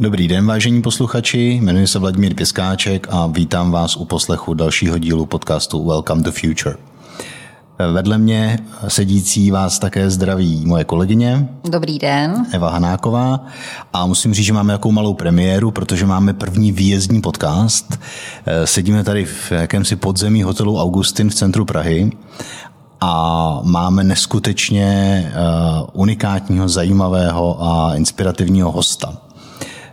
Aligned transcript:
Dobrý 0.00 0.28
den, 0.28 0.46
vážení 0.46 0.82
posluchači, 0.82 1.38
jmenuji 1.38 1.86
se 1.86 1.98
Vladimír 1.98 2.34
Pěskáček 2.34 3.06
a 3.10 3.26
vítám 3.26 3.70
vás 3.70 3.96
u 3.96 4.04
poslechu 4.04 4.54
dalšího 4.54 4.98
dílu 4.98 5.26
podcastu 5.26 5.84
Welcome 5.88 6.22
to 6.22 6.32
Future. 6.32 6.76
Vedle 7.92 8.18
mě 8.18 8.58
sedící 8.88 9.50
vás 9.50 9.78
také 9.78 10.10
zdraví 10.10 10.66
moje 10.66 10.84
kolegyně. 10.84 11.48
Dobrý 11.70 11.98
den. 11.98 12.46
Eva 12.52 12.70
Hanáková. 12.70 13.44
A 13.92 14.06
musím 14.06 14.34
říct, 14.34 14.46
že 14.46 14.52
máme 14.52 14.72
jakou 14.72 14.92
malou 14.92 15.14
premiéru, 15.14 15.70
protože 15.70 16.06
máme 16.06 16.32
první 16.32 16.72
výjezdní 16.72 17.20
podcast. 17.20 17.98
Sedíme 18.64 19.04
tady 19.04 19.24
v 19.24 19.52
jakémsi 19.52 19.96
podzemí 19.96 20.42
hotelu 20.42 20.80
Augustin 20.80 21.30
v 21.30 21.34
centru 21.34 21.64
Prahy 21.64 22.12
a 23.00 23.60
máme 23.64 24.04
neskutečně 24.04 24.84
eh, 25.26 25.36
unikátního, 25.92 26.68
zajímavého 26.68 27.64
a 27.64 27.94
inspirativního 27.94 28.70
hosta. 28.70 29.29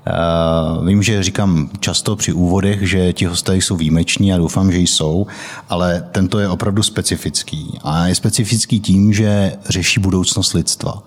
Eh, 0.08 0.86
vím, 0.86 1.04
že 1.04 1.24
říkám 1.24 1.70
často 1.80 2.16
při 2.16 2.34
úvodech, 2.34 2.90
že 2.90 3.14
ti 3.14 3.26
hosté 3.26 3.56
jsou 3.56 3.76
výjimeční 3.76 4.34
a 4.34 4.38
doufám, 4.38 4.72
že 4.72 4.80
jsou, 4.80 5.28
ale 5.70 6.08
tento 6.12 6.40
je 6.40 6.50
opravdu 6.50 6.84
specifický. 6.84 7.80
A 7.84 8.08
je 8.08 8.16
specifický 8.16 8.80
tím, 8.80 9.14
že 9.14 9.54
řeší 9.70 10.00
budoucnost 10.00 10.54
lidstva. 10.54 11.04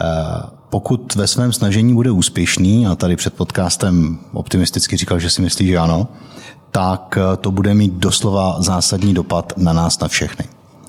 Eh, 0.00 0.04
pokud 0.70 1.14
ve 1.14 1.26
svém 1.26 1.52
snažení 1.52 1.94
bude 1.94 2.10
úspěšný, 2.10 2.86
a 2.86 2.94
tady 2.94 3.16
před 3.16 3.34
podcastem 3.34 4.18
optimisticky 4.32 4.96
říkal, 4.96 5.18
že 5.18 5.30
si 5.30 5.42
myslí, 5.42 5.66
že 5.66 5.78
ano, 5.78 6.08
tak 6.70 7.18
to 7.40 7.50
bude 7.50 7.74
mít 7.74 7.92
doslova 7.92 8.62
zásadní 8.62 9.14
dopad 9.14 9.52
na 9.56 9.72
nás, 9.72 10.00
na 10.00 10.08
všechny. 10.08 10.44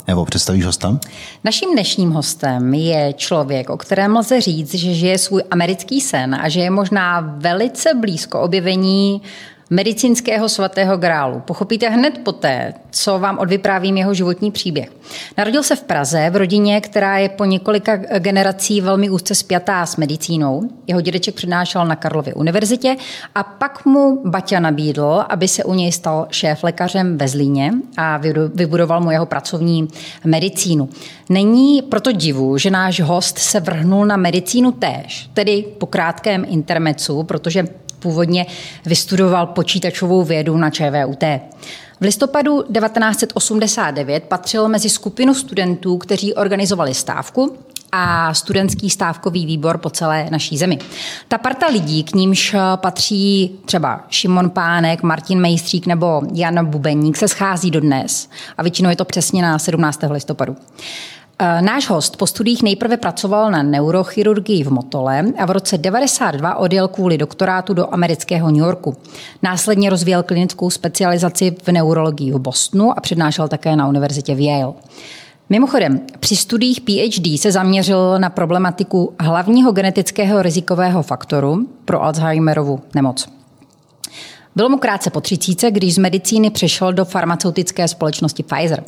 Evo, 0.08 0.26
představíš 0.26 0.66
hosta? 0.66 1.00
Naším 1.44 1.74
dnešním 1.74 2.12
hostem 2.12 2.74
je 2.74 3.14
člověk, 3.14 3.70
o 3.70 3.78
kterém 3.78 4.16
lze 4.16 4.42
říct, 4.42 4.74
že 4.74 4.94
žije 4.94 5.18
svůj 5.18 5.44
americký 5.52 6.02
sen 6.02 6.36
a 6.36 6.50
že 6.50 6.60
je 6.60 6.70
možná 6.70 7.20
velice 7.38 7.94
blízko 7.94 8.42
objevení 8.42 9.22
medicínského 9.70 10.50
svatého 10.50 10.98
grálu. 10.98 11.40
Pochopíte 11.40 11.90
hned 11.90 12.20
poté, 12.24 12.74
co 12.92 13.20
vám 13.20 13.38
odvyprávím 13.38 13.98
jeho 13.98 14.14
životní 14.14 14.52
příběh. 14.52 14.92
Narodil 15.38 15.64
se 15.64 15.76
v 15.76 15.84
Praze 15.84 16.30
v 16.30 16.36
rodině, 16.36 16.82
která 16.82 17.18
je 17.18 17.30
po 17.30 17.46
několika 17.46 17.96
generací 17.96 18.82
velmi 18.82 19.10
úzce 19.10 19.36
spjatá 19.36 19.86
s 19.86 19.98
medicínou. 19.98 20.70
Jeho 20.88 21.02
dědeček 21.02 21.36
přednášel 21.36 21.86
na 21.86 21.96
Karlově 21.96 22.34
univerzitě 22.34 22.96
a 23.36 23.44
pak 23.44 23.86
mu 23.86 24.22
Baťa 24.26 24.60
nabídl, 24.60 25.24
aby 25.30 25.48
se 25.48 25.64
u 25.64 25.74
něj 25.74 25.92
stal 25.92 26.28
šéf 26.32 26.64
lékařem 26.64 27.18
ve 27.18 27.28
Zlíně 27.28 27.74
a 27.98 28.18
vybudoval 28.54 29.02
mu 29.02 29.12
jeho 29.12 29.26
pracovní 29.26 29.88
medicínu. 30.26 30.90
Není 31.30 31.82
proto 31.82 32.12
divu, 32.12 32.58
že 32.58 32.72
náš 32.72 33.02
host 33.02 33.38
se 33.38 33.60
vrhnul 33.60 34.06
na 34.06 34.18
medicínu 34.18 34.72
též, 34.72 35.30
tedy 35.34 35.66
po 35.78 35.86
krátkém 35.86 36.46
intermecu, 36.50 37.24
protože 37.24 37.68
Původně 38.00 38.46
vystudoval 38.86 39.46
počítačovou 39.46 40.24
vědu 40.24 40.58
na 40.58 40.70
ČVUT. 40.70 41.24
V 42.00 42.02
listopadu 42.02 42.62
1989 42.62 44.24
patřil 44.24 44.68
mezi 44.68 44.90
skupinu 44.90 45.34
studentů, 45.34 45.98
kteří 45.98 46.34
organizovali 46.34 46.94
stávku 46.94 47.58
a 47.92 48.34
studentský 48.34 48.90
stávkový 48.90 49.46
výbor 49.46 49.78
po 49.78 49.90
celé 49.90 50.28
naší 50.32 50.58
zemi. 50.58 50.78
Ta 51.28 51.38
parta 51.38 51.68
lidí, 51.68 52.04
k 52.04 52.14
nímž 52.14 52.56
patří 52.76 53.52
třeba 53.66 54.06
Šimon 54.10 54.50
Pánek, 54.50 55.04
Martin 55.04 55.40
Mejstřík 55.40 55.86
nebo 55.86 56.22
Jan 56.34 56.66
Bubeník, 56.66 57.18
se 57.18 57.28
schází 57.28 57.72
dodnes 57.72 58.30
a 58.58 58.64
většinou 58.64 58.90
je 58.90 58.96
to 58.96 59.06
přesně 59.06 59.42
na 59.42 59.60
17. 59.60 60.00
listopadu. 60.10 60.56
Eh, 61.42 61.62
náš 61.62 61.90
host 61.90 62.18
po 62.18 62.28
studiích 62.28 62.64
nejprve 62.64 62.98
pracoval 62.98 63.52
na 63.52 63.64
neurochirurgii 63.64 64.64
v 64.64 64.72
Motole 64.72 65.24
a 65.38 65.46
v 65.46 65.52
roce 65.52 65.78
92 65.78 66.56
odjel 66.56 66.88
kvůli 66.88 67.18
doktorátu 67.18 67.74
do 67.74 67.94
amerického 67.94 68.52
New 68.52 68.60
Yorku. 68.60 68.98
Následně 69.44 69.90
rozvíjel 69.90 70.24
klinickou 70.24 70.70
specializaci 70.70 71.56
v 71.64 71.68
neurologii 71.68 72.32
v 72.32 72.40
Bostonu 72.40 72.98
a 72.98 73.02
přednášel 73.02 73.48
také 73.48 73.76
na 73.76 73.88
univerzitě 73.88 74.36
v 74.36 74.46
Yale. 74.46 74.74
Mimochodem, 75.50 76.00
při 76.20 76.36
studiích 76.36 76.82
PhD 76.82 77.40
se 77.40 77.52
zaměřil 77.52 78.20
na 78.20 78.30
problematiku 78.30 79.14
hlavního 79.20 79.72
genetického 79.72 80.42
rizikového 80.42 81.04
faktoru 81.04 81.68
pro 81.86 82.04
Alzheimerovu 82.04 82.82
nemoc. 82.96 83.30
Bylo 84.56 84.70
mu 84.70 84.78
krátce 84.78 85.10
po 85.10 85.22
třicíce, 85.22 85.72
když 85.72 85.96
z 85.96 85.98
medicíny 85.98 86.50
přešel 86.50 86.94
do 86.94 87.06
farmaceutické 87.06 87.88
společnosti 87.88 88.44
Pfizer. 88.44 88.84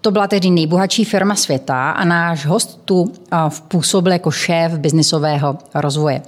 To 0.00 0.10
byla 0.10 0.26
tedy 0.26 0.50
nejbohatší 0.50 1.04
firma 1.04 1.34
světa 1.34 1.90
a 1.90 2.04
náš 2.04 2.46
host 2.46 2.80
tu 2.84 3.12
působil 3.68 4.12
jako 4.12 4.30
šéf 4.30 4.72
biznisového 4.72 5.58
rozvoje. 5.74 6.22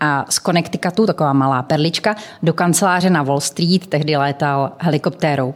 A 0.00 0.24
z 0.28 0.34
Connecticutu, 0.34 1.06
taková 1.06 1.32
malá 1.32 1.62
perlička, 1.62 2.16
do 2.42 2.52
kanceláře 2.52 3.10
na 3.10 3.22
Wall 3.22 3.40
Street 3.40 3.86
tehdy 3.86 4.16
létal 4.16 4.72
helikoptérou. 4.78 5.54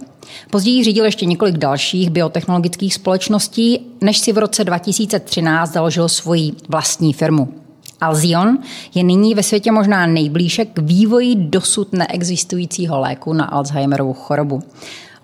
Později 0.51 0.85
řídil 0.85 1.05
ještě 1.05 1.27
několik 1.27 1.59
dalších 1.59 2.11
biotechnologických 2.11 2.95
společností, 2.95 3.87
než 4.01 4.19
si 4.19 4.33
v 4.33 4.39
roce 4.39 4.65
2013 4.65 5.73
založil 5.73 6.09
svoji 6.09 6.53
vlastní 6.69 7.13
firmu. 7.13 7.49
Alzion 8.01 8.59
je 8.95 9.03
nyní 9.03 9.35
ve 9.35 9.43
světě 9.43 9.73
možná 9.73 10.07
nejblíže 10.07 10.65
k 10.65 10.79
vývoji 10.79 11.35
dosud 11.37 11.93
neexistujícího 11.93 13.01
léku 13.01 13.33
na 13.33 13.45
Alzheimerovu 13.45 14.13
chorobu. 14.13 14.63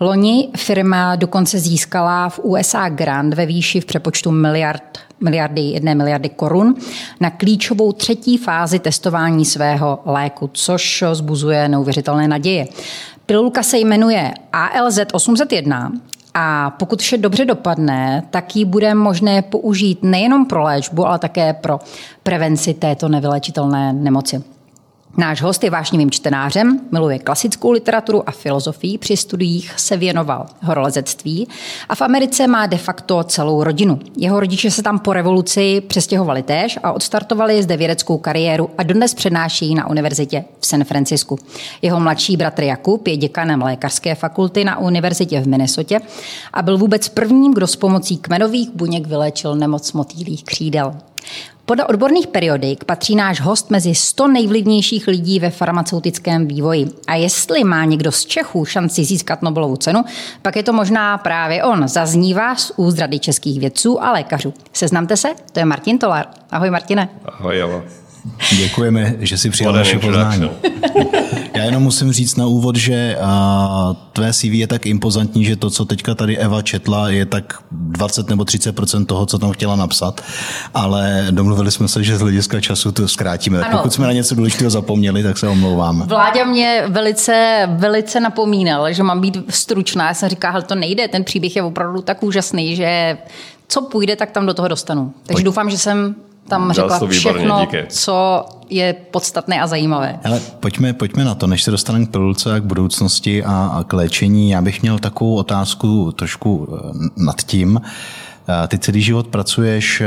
Loni 0.01 0.49
firma 0.57 1.17
dokonce 1.17 1.59
získala 1.59 2.29
v 2.29 2.39
USA 2.39 2.89
grant 2.89 3.34
ve 3.34 3.47
výši 3.47 3.81
v 3.81 3.84
přepočtu 3.84 4.31
miliard, 4.31 4.99
miliardy, 5.21 5.61
jedné 5.61 5.95
miliardy 5.95 6.29
korun 6.29 6.75
na 7.21 7.31
klíčovou 7.31 7.93
třetí 7.93 8.37
fázi 8.37 8.79
testování 8.79 9.45
svého 9.45 10.01
léku, 10.05 10.51
což 10.53 11.05
zbuzuje 11.12 11.69
neuvěřitelné 11.69 12.29
naděje. 12.29 12.67
Pilulka 13.27 13.62
se 13.62 13.79
jmenuje 13.79 14.35
ALZ 14.53 14.99
801 15.12 15.93
a 16.35 16.71
pokud 16.71 17.01
vše 17.03 17.19
dobře 17.19 17.45
dopadne, 17.45 18.23
tak 18.31 18.56
ji 18.56 18.65
bude 18.65 18.95
možné 18.95 19.43
použít 19.43 19.99
nejenom 20.03 20.47
pro 20.47 20.62
léčbu, 20.62 21.06
ale 21.06 21.19
také 21.19 21.53
pro 21.53 21.79
prevenci 22.23 22.75
této 22.75 23.09
nevylečitelné 23.09 23.93
nemoci. 23.93 24.56
Náš 25.19 25.43
host 25.43 25.65
je 25.65 25.71
vášnivým 25.71 26.10
čtenářem, 26.10 26.81
miluje 26.93 27.19
klasickou 27.19 27.71
literaturu 27.71 28.28
a 28.28 28.32
filozofii, 28.32 28.99
při 28.99 29.16
studiích 29.16 29.75
se 29.77 29.97
věnoval 29.97 30.47
horolezectví 30.62 31.49
a 31.88 31.94
v 31.94 32.03
Americe 32.03 32.47
má 32.47 32.66
de 32.66 32.77
facto 32.77 33.25
celou 33.25 33.65
rodinu. 33.65 33.99
Jeho 34.16 34.41
rodiče 34.41 34.71
se 34.71 34.82
tam 34.82 34.99
po 34.99 35.12
revoluci 35.12 35.81
přestěhovali 35.81 36.43
též 36.43 36.78
a 36.82 36.93
odstartovali 36.93 37.62
zde 37.62 37.76
vědeckou 37.76 38.19
kariéru 38.19 38.71
a 38.78 38.82
dodnes 38.82 39.15
přednáší 39.15 39.75
na 39.75 39.91
univerzitě 39.91 40.44
v 40.60 40.66
San 40.66 40.84
Francisku. 40.84 41.38
Jeho 41.82 42.00
mladší 42.00 42.37
bratr 42.37 42.62
Jakub 42.62 43.09
je 43.09 43.16
děkanem 43.16 43.62
lékařské 43.62 44.15
fakulty 44.15 44.65
na 44.65 44.78
univerzitě 44.78 45.41
v 45.41 45.49
Minnesotě 45.49 46.00
a 46.53 46.62
byl 46.62 46.78
vůbec 46.78 47.09
prvním, 47.09 47.55
kdo 47.55 47.66
s 47.66 47.76
pomocí 47.76 48.16
kmenových 48.16 48.71
buněk 48.71 49.06
vylečil 49.06 49.55
nemoc 49.55 49.93
motýlých 49.93 50.44
křídel. 50.44 50.94
Podle 51.66 51.84
odborných 51.84 52.26
periodik 52.26 52.84
patří 52.84 53.16
náš 53.16 53.41
host 53.41 53.70
mezi 53.70 53.94
100 53.94 54.28
nejvlivnějších 54.28 55.06
lidí 55.06 55.41
ve 55.41 55.50
farmaceutickém 55.50 56.47
vývoji. 56.47 56.88
A 57.06 57.14
jestli 57.14 57.64
má 57.64 57.84
někdo 57.84 58.12
z 58.12 58.26
Čechů 58.26 58.64
šanci 58.64 59.04
získat 59.04 59.42
Nobelovu 59.42 59.76
cenu, 59.76 60.04
pak 60.42 60.56
je 60.56 60.62
to 60.62 60.72
možná 60.72 61.19
právě 61.19 61.64
on. 61.64 61.88
Zaznívá 61.88 62.56
z 62.56 62.72
úzdrady 62.76 63.16
rady 63.16 63.19
českých 63.19 63.60
vědců 63.60 64.03
a 64.03 64.12
lékařů. 64.12 64.54
Seznamte 64.72 65.16
se, 65.16 65.28
to 65.53 65.59
je 65.59 65.64
Martin 65.64 65.98
Tolar. 65.98 66.26
Ahoj 66.50 66.70
Martine. 66.70 67.09
Ahoj, 67.25 67.58
Java. 67.58 67.82
Děkujeme, 68.56 69.14
že 69.19 69.38
si 69.38 69.50
přijal 69.50 69.72
naše 69.72 69.98
poznání. 69.98 70.50
Já 71.56 71.65
jenom 71.65 71.83
musím 71.83 72.12
říct 72.12 72.37
na 72.37 72.47
úvod, 72.47 72.77
že 72.77 73.17
tvé 74.12 74.33
CV 74.33 74.44
je 74.44 74.67
tak 74.67 74.87
impozantní, 74.87 75.44
že 75.44 75.56
to, 75.56 75.71
co 75.71 75.84
teďka 75.84 76.15
tady 76.15 76.39
Eva 76.39 76.62
četla, 76.62 77.09
je 77.09 77.27
tak 77.27 77.58
20 77.70 78.31
nebo 78.31 78.43
30% 78.43 79.06
toho, 79.06 79.26
co 79.26 79.38
tam 79.38 79.53
chtěla 79.53 79.76
napsat, 79.76 80.20
ale 80.75 81.26
domluvili 81.31 81.70
jsme 81.70 81.88
se, 81.88 82.05
že 82.05 82.19
z 82.19 82.20
hlediska 82.20 82.61
času 82.61 82.93
to 82.93 83.08
zkrátíme. 83.08 83.61
Ano. 83.61 83.79
Pokud 83.79 83.93
jsme 83.93 84.06
na 84.06 84.12
něco 84.12 84.35
důležitého 84.35 84.70
zapomněli, 84.70 85.23
tak 85.23 85.38
se 85.38 85.49
omlouváme. 85.49 86.05
Vláďa 86.05 86.44
mě 86.44 86.85
velice, 86.88 87.62
velice 87.76 88.20
napomínal, 88.20 88.93
že 88.93 89.03
mám 89.03 89.20
být 89.20 89.37
stručná. 89.49 90.08
Já 90.08 90.14
jsem 90.14 90.29
říkala, 90.29 90.61
že 90.61 90.67
to 90.67 90.75
nejde, 90.75 91.08
ten 91.08 91.25
příběh 91.25 91.56
je 91.56 91.62
opravdu 91.62 92.03
tak 92.03 92.23
úžasný, 92.23 92.76
že 92.76 93.19
co 93.69 93.82
půjde, 93.82 94.17
tak 94.17 94.31
tam 94.31 94.47
do 94.47 94.55
toho 94.55 94.69
dostanu. 94.69 95.12
Takže 95.26 95.32
Pojď. 95.32 95.44
doufám, 95.44 95.70
že 95.70 95.79
jsem 95.79 96.14
tam 96.48 96.72
řekla 96.72 96.98
to 96.98 97.06
všechno, 97.06 97.60
díky. 97.60 97.84
co 97.88 98.44
je 98.70 98.93
podstatné 99.10 99.60
a 99.60 99.66
zajímavé. 99.66 100.20
Ale 100.25 100.40
pojďme, 100.60 100.93
pojďme 100.93 101.25
na 101.25 101.34
to, 101.34 101.46
než 101.46 101.62
se 101.62 101.70
dostaneme 101.70 102.06
k 102.06 102.10
pilulce 102.10 102.54
a 102.54 102.58
k 102.58 102.64
budoucnosti 102.64 103.44
a, 103.44 103.70
a 103.75 103.84
k 103.84 103.93
léčení. 103.93 104.50
Já 104.50 104.62
bych 104.62 104.82
měl 104.82 104.98
takovou 104.98 105.34
otázku 105.34 106.12
trošku 106.12 106.69
eh, 106.70 107.25
nad 107.25 107.43
tím. 107.43 107.81
Eh, 108.48 108.69
ty 108.69 108.78
celý 108.78 109.02
život 109.02 109.26
pracuješ, 109.26 110.00
eh, 110.00 110.06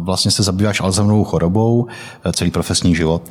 vlastně 0.00 0.30
se 0.30 0.42
zabýváš 0.42 0.80
Alzheimerovou 0.80 1.24
chorobou, 1.24 1.86
celý 2.32 2.50
profesní 2.50 2.94
život. 2.94 3.22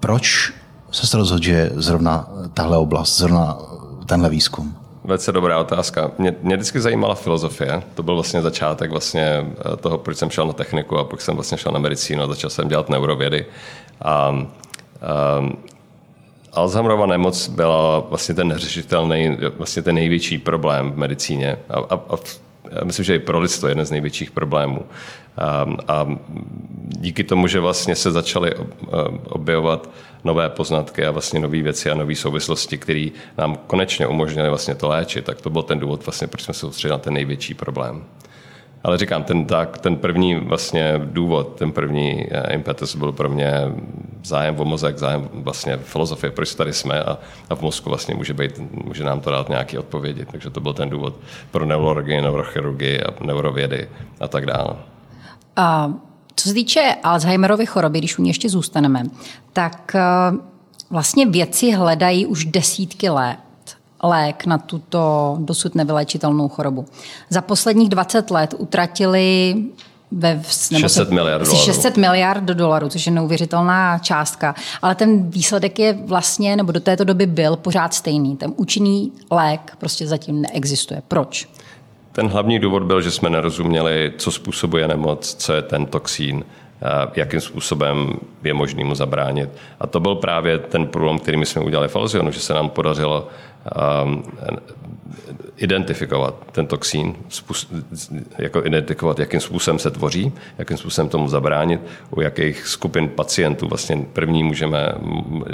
Proč 0.00 0.52
se 0.90 1.16
rozhodl, 1.16 1.44
že 1.44 1.70
zrovna 1.74 2.28
tahle 2.54 2.76
oblast, 2.76 3.18
zrovna 3.18 3.58
tenhle 4.06 4.28
výzkum? 4.28 4.74
Velice 5.08 5.32
dobrá 5.32 5.58
otázka. 5.58 6.10
Mě, 6.18 6.34
mě 6.42 6.56
vždycky 6.56 6.80
zajímala 6.80 7.14
filozofie. 7.14 7.82
To 7.94 8.02
byl 8.02 8.14
vlastně 8.14 8.42
začátek 8.42 8.90
vlastně 8.90 9.22
eh, 9.22 9.76
toho, 9.76 9.98
proč 9.98 10.16
jsem 10.16 10.30
šel 10.30 10.46
na 10.46 10.52
techniku 10.52 10.98
a 10.98 11.04
pak 11.04 11.20
jsem 11.20 11.34
vlastně 11.34 11.58
šel 11.58 11.72
na 11.72 11.78
medicínu 11.78 12.22
a 12.22 12.26
začal 12.26 12.50
jsem 12.50 12.68
dělat 12.68 12.88
neurovědy. 12.88 13.46
A, 14.02 14.28
um, 14.28 15.58
Alzheimerova 16.52 17.06
nemoc 17.06 17.48
byla 17.48 17.98
vlastně 17.98 18.34
ten 18.34 18.48
neřešitelný, 18.48 19.38
vlastně 19.56 19.82
ten 19.82 19.94
největší 19.94 20.38
problém 20.38 20.92
v 20.92 20.96
medicíně. 20.96 21.58
A, 21.70 21.78
a, 21.78 22.00
a 22.80 22.84
myslím, 22.84 23.04
že 23.04 23.14
i 23.14 23.18
pro 23.18 23.40
lidstvo 23.40 23.68
je 23.68 23.72
jeden 23.72 23.86
z 23.86 23.90
největších 23.90 24.30
problémů. 24.30 24.84
A, 25.38 25.66
a 25.88 26.06
díky 26.86 27.24
tomu, 27.24 27.46
že 27.46 27.60
vlastně 27.60 27.96
se 27.96 28.12
začaly 28.12 28.54
objevovat 29.28 29.90
nové 30.24 30.48
poznatky 30.48 31.06
a 31.06 31.10
vlastně 31.10 31.40
nové 31.40 31.62
věci 31.62 31.90
a 31.90 31.94
nové 31.94 32.14
souvislosti, 32.14 32.78
které 32.78 33.08
nám 33.38 33.56
konečně 33.66 34.06
umožnily 34.06 34.48
vlastně 34.48 34.74
to 34.74 34.88
léčit, 34.88 35.24
tak 35.24 35.40
to 35.40 35.50
byl 35.50 35.62
ten 35.62 35.78
důvod, 35.78 36.06
vlastně, 36.06 36.26
proč 36.26 36.42
jsme 36.42 36.54
se 36.54 36.60
soustředili 36.60 36.92
na 36.92 36.98
ten 36.98 37.14
největší 37.14 37.54
problém. 37.54 38.04
Ale 38.84 38.98
říkám, 38.98 39.24
ten, 39.24 39.44
tak, 39.44 39.78
ten 39.78 39.96
první 39.96 40.34
vlastně 40.34 41.00
důvod, 41.04 41.54
ten 41.58 41.72
první 41.72 42.26
eh, 42.30 42.54
impetus 42.54 42.96
byl 42.96 43.12
pro 43.12 43.28
mě 43.28 43.52
zájem 44.24 44.60
o 44.60 44.64
mozek, 44.64 44.98
zájem 44.98 45.28
vlastně 45.32 45.76
filozofie, 45.76 46.30
proč 46.30 46.54
tady 46.54 46.72
jsme 46.72 47.02
a, 47.02 47.18
a 47.50 47.54
v 47.54 47.62
mozku 47.62 47.88
vlastně 47.88 48.14
může, 48.14 48.34
být, 48.34 48.60
může 48.84 49.04
nám 49.04 49.20
to 49.20 49.30
dát 49.30 49.48
nějaké 49.48 49.78
odpovědi. 49.78 50.24
Takže 50.24 50.50
to 50.50 50.60
byl 50.60 50.72
ten 50.72 50.90
důvod 50.90 51.14
pro 51.50 51.64
neurologii, 51.64 52.20
neurochirurgii 52.20 53.02
a 53.02 53.24
neurovědy 53.24 53.88
a 54.20 54.28
tak 54.28 54.46
dále. 54.46 54.76
A 55.58 55.92
co 56.36 56.48
se 56.48 56.54
týče 56.54 56.94
Alzheimerovy 57.02 57.66
choroby, 57.66 57.98
když 57.98 58.18
u 58.18 58.22
ní 58.22 58.30
ještě 58.30 58.48
zůstaneme, 58.48 59.02
tak 59.52 59.92
eh, 59.94 60.02
vlastně 60.90 61.26
věci 61.26 61.70
hledají 61.70 62.26
už 62.26 62.44
desítky 62.44 63.08
let 63.08 63.38
lék 64.02 64.46
na 64.46 64.58
tuto 64.58 65.36
dosud 65.40 65.74
nevylečitelnou 65.74 66.48
chorobu. 66.48 66.84
Za 67.30 67.40
posledních 67.40 67.88
20 67.88 68.30
let 68.30 68.54
utratili 68.58 69.56
ve, 70.10 70.42
600 70.78 71.10
miliard 71.10 71.44
dolarů. 71.44 71.64
600 71.64 71.96
miliard 71.96 72.44
dolarů, 72.44 72.88
což 72.88 73.06
je 73.06 73.12
neuvěřitelná 73.12 73.98
částka. 73.98 74.54
Ale 74.82 74.94
ten 74.94 75.30
výsledek 75.30 75.78
je 75.78 75.92
vlastně, 75.92 76.56
nebo 76.56 76.72
do 76.72 76.80
této 76.80 77.04
doby 77.04 77.26
byl 77.26 77.56
pořád 77.56 77.94
stejný. 77.94 78.36
Ten 78.36 78.52
účinný 78.56 79.12
lék 79.30 79.76
prostě 79.78 80.06
zatím 80.06 80.42
neexistuje. 80.42 81.02
Proč? 81.08 81.48
Ten 82.18 82.28
hlavní 82.28 82.58
důvod 82.58 82.82
byl, 82.82 83.02
že 83.02 83.10
jsme 83.10 83.30
nerozuměli, 83.30 84.12
co 84.16 84.30
způsobuje 84.30 84.88
nemoc, 84.88 85.34
co 85.34 85.52
je 85.52 85.62
ten 85.62 85.86
toxín, 85.86 86.44
jakým 87.14 87.40
způsobem 87.40 88.12
je 88.44 88.54
možný 88.54 88.84
mu 88.84 88.94
zabránit. 88.94 89.50
A 89.80 89.86
to 89.86 90.00
byl 90.00 90.14
právě 90.14 90.58
ten 90.58 90.86
problém, 90.86 91.18
který 91.18 91.36
my 91.36 91.46
jsme 91.46 91.62
udělali 91.62 91.88
v 91.88 91.96
Alzionu, 91.96 92.30
že 92.30 92.40
se 92.40 92.54
nám 92.54 92.70
podařilo 92.70 93.28
um, 94.04 94.22
identifikovat 95.56 96.34
ten 96.52 96.66
toxín, 96.66 97.14
jako 98.38 98.64
identifikovat, 98.64 99.18
jakým 99.18 99.40
způsobem 99.40 99.78
se 99.78 99.90
tvoří, 99.90 100.32
jakým 100.58 100.76
způsobem 100.76 101.08
tomu 101.08 101.28
zabránit, 101.28 101.80
u 102.10 102.20
jakých 102.20 102.66
skupin 102.66 103.08
pacientů 103.08 103.68
vlastně 103.68 104.06
první 104.12 104.42
můžeme, 104.44 104.92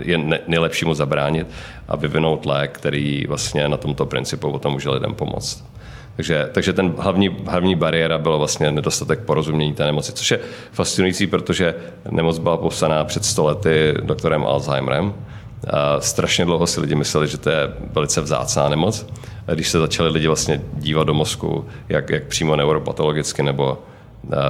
je 0.02 0.18
nejlepší 0.46 0.84
mu 0.84 0.94
zabránit 0.94 1.46
a 1.88 1.96
vyvinout 1.96 2.46
lék, 2.46 2.70
který 2.70 3.26
vlastně 3.26 3.68
na 3.68 3.76
tomto 3.76 4.06
principu 4.06 4.50
potom 4.50 4.72
může 4.72 4.90
lidem 4.90 5.14
pomoct. 5.14 5.73
Takže, 6.16 6.48
takže 6.52 6.72
ten 6.72 6.94
hlavní, 6.98 7.36
hlavní 7.46 7.74
bariéra 7.74 8.18
bylo 8.18 8.38
vlastně 8.38 8.70
nedostatek 8.70 9.20
porozumění 9.20 9.74
té 9.74 9.84
nemoci, 9.84 10.12
což 10.12 10.30
je 10.30 10.40
fascinující, 10.72 11.26
protože 11.26 11.74
nemoc 12.10 12.38
byla 12.38 12.56
popsaná 12.56 13.04
před 13.04 13.24
stolety 13.24 13.94
doktorem 14.02 14.44
Alzheimerem. 14.44 15.14
A 15.70 16.00
strašně 16.00 16.44
dlouho 16.44 16.66
si 16.66 16.80
lidi 16.80 16.94
mysleli, 16.94 17.28
že 17.28 17.38
to 17.38 17.50
je 17.50 17.72
velice 17.92 18.20
vzácná 18.20 18.68
nemoc. 18.68 19.06
A 19.46 19.54
když 19.54 19.68
se 19.68 19.78
začali 19.78 20.10
lidi 20.10 20.26
vlastně 20.26 20.60
dívat 20.74 21.04
do 21.04 21.14
mozku, 21.14 21.66
jak, 21.88 22.10
jak 22.10 22.24
přímo 22.24 22.56
neuropatologicky 22.56 23.42
nebo 23.42 23.78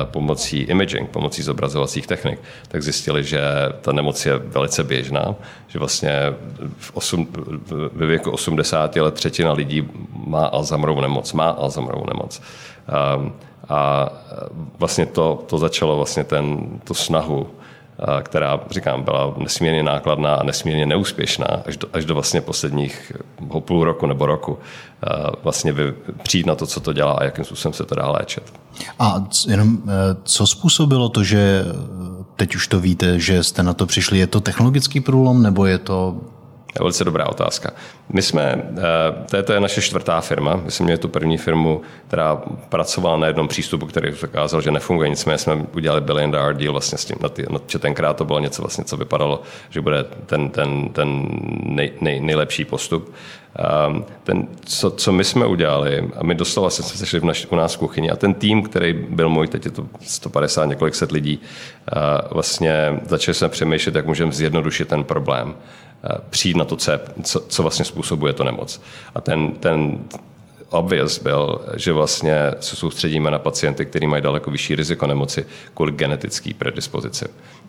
pomocí 0.05 0.61
imaging, 0.61 1.11
pomocí 1.11 1.43
zobrazovacích 1.43 2.07
technik, 2.07 2.41
tak 2.69 2.83
zjistili, 2.83 3.25
že 3.25 3.41
ta 3.81 3.93
nemoc 3.93 4.27
je 4.27 4.37
velice 4.37 4.85
běžná, 4.85 5.35
že 5.69 5.79
vlastně 5.79 6.35
v 6.79 6.97
osm, 6.97 7.29
ve 7.93 8.07
věku 8.07 8.31
80 8.31 8.97
let 8.97 9.15
třetina 9.15 9.53
lidí 9.53 9.89
má 10.27 10.47
Alzheimerovu 10.47 11.01
nemoc, 11.01 11.33
má 11.33 11.51
Alzheimerovu 11.51 12.07
nemoc. 12.07 12.43
A, 12.89 13.21
a 13.69 14.09
vlastně 14.79 15.07
to, 15.07 15.45
to 15.47 15.59
začalo 15.59 15.97
vlastně 15.97 16.25
ten, 16.25 16.67
tu 16.85 16.95
snahu 16.95 17.47
která, 18.23 18.61
říkám, 18.71 19.03
byla 19.03 19.35
nesmírně 19.39 19.83
nákladná 19.83 20.35
a 20.35 20.43
nesmírně 20.43 20.87
neúspěšná 20.87 21.47
až 21.67 21.77
do, 21.77 21.89
až 21.93 22.05
do 22.05 22.15
vlastně 22.15 22.41
posledních 22.41 23.13
půl 23.61 23.85
roku 23.85 24.07
nebo 24.07 24.27
roku 24.27 24.59
vlastně 25.43 25.73
vy, 25.73 25.95
přijít 26.23 26.47
na 26.47 26.55
to, 26.55 26.67
co 26.67 26.81
to 26.81 26.93
dělá 26.93 27.13
a 27.13 27.25
jakým 27.25 27.45
způsobem 27.45 27.73
se 27.73 27.85
to 27.85 27.95
dá 27.95 28.11
léčit. 28.11 28.53
A 28.99 29.25
jenom 29.49 29.79
e, 29.87 29.91
co 30.23 30.47
způsobilo 30.47 31.09
to, 31.09 31.25
že 31.25 31.65
teď 32.37 32.55
už 32.55 32.69
to 32.69 32.81
víte, 32.81 33.21
že 33.21 33.45
jste 33.45 33.63
na 33.63 33.75
to 33.75 33.87
přišli? 33.87 34.19
Je 34.19 34.27
to 34.27 34.41
technologický 34.41 35.01
průlom 35.01 35.43
nebo 35.43 35.67
je 35.67 35.79
to 35.79 36.17
velice 36.81 37.05
dobrá 37.05 37.27
otázka. 37.29 37.71
My 38.09 38.23
jsme, 38.23 38.63
eh, 39.39 39.43
to 39.43 39.53
je 39.53 39.61
naše 39.61 39.83
čtvrtá 39.83 40.21
firma, 40.21 40.57
my 40.65 40.71
jsme 40.71 40.85
měli 40.85 40.99
tu 40.99 41.09
první 41.09 41.39
firmu, 41.39 41.81
která 42.09 42.43
pracovala 42.69 43.17
na 43.17 43.27
jednom 43.27 43.49
přístupu, 43.49 43.87
který 43.87 44.13
ukázal, 44.25 44.61
že 44.61 44.71
nefunguje, 44.71 45.09
nicméně 45.09 45.39
jsme 45.39 45.67
udělali 45.75 46.01
billion 46.01 46.31
dollar 46.31 46.57
deal 46.57 46.73
vlastně 46.73 46.99
s 46.99 47.05
tím, 47.05 47.17
na 47.21 47.29
ty, 47.29 47.47
že 47.67 47.79
tenkrát 47.79 48.17
to 48.17 48.25
bylo 48.25 48.39
něco 48.39 48.63
vlastně, 48.63 48.85
co 48.85 48.97
vypadalo, 48.97 49.43
že 49.71 49.81
bude 49.81 50.05
ten, 50.27 50.51
ten, 50.51 50.89
ten 50.89 51.29
nej, 51.63 51.93
nej, 52.01 52.21
nejlepší 52.21 52.65
postup. 52.65 53.15
Um, 53.89 54.05
ten, 54.25 54.49
co, 54.65 54.91
co 54.91 55.13
my 55.13 55.25
jsme 55.25 55.47
udělali, 55.47 56.11
a 56.17 56.25
my 56.25 56.35
doslova 56.35 56.71
jsme 56.71 56.85
se 56.85 56.99
sešli 56.99 57.21
v 57.21 57.25
naš, 57.25 57.47
u 57.51 57.57
nás 57.57 57.75
v 57.75 57.79
kuchyni 57.79 58.11
a 58.11 58.17
ten 58.17 58.35
tým, 58.35 58.63
který 58.63 58.93
byl 58.93 59.29
můj, 59.29 59.49
teď 59.49 59.65
je 59.65 59.71
to 59.71 59.87
150, 60.01 60.65
několik 60.65 60.95
set 60.95 61.13
lidí, 61.13 61.39
uh, 61.39 62.03
vlastně 62.31 63.01
začali 63.07 63.35
jsme 63.35 63.49
přemýšlet, 63.49 63.95
jak 63.95 64.07
můžeme 64.07 64.33
zjednodušit 64.33 64.89
ten 64.89 65.05
problém. 65.05 65.55
Přijít 66.31 66.57
na 66.57 66.65
to, 66.65 66.77
co, 67.23 67.41
co 67.41 67.63
vlastně 67.63 67.85
způsobuje 67.85 68.33
to 68.33 68.45
nemoc. 68.45 68.81
A 69.15 69.21
ten, 69.21 69.53
ten 69.53 69.99
obvious 70.75 71.19
byl, 71.19 71.61
že 71.77 71.93
vlastně 71.93 72.37
se 72.61 72.77
soustředíme 72.77 73.31
na 73.31 73.39
pacienty, 73.39 73.87
kteří 73.87 74.07
mají 74.07 74.23
daleko 74.23 74.51
vyšší 74.51 74.75
riziko 74.75 75.07
nemoci 75.07 75.47
kvůli 75.75 75.93
genetické 75.93 76.55
predispozici. 76.59 77.25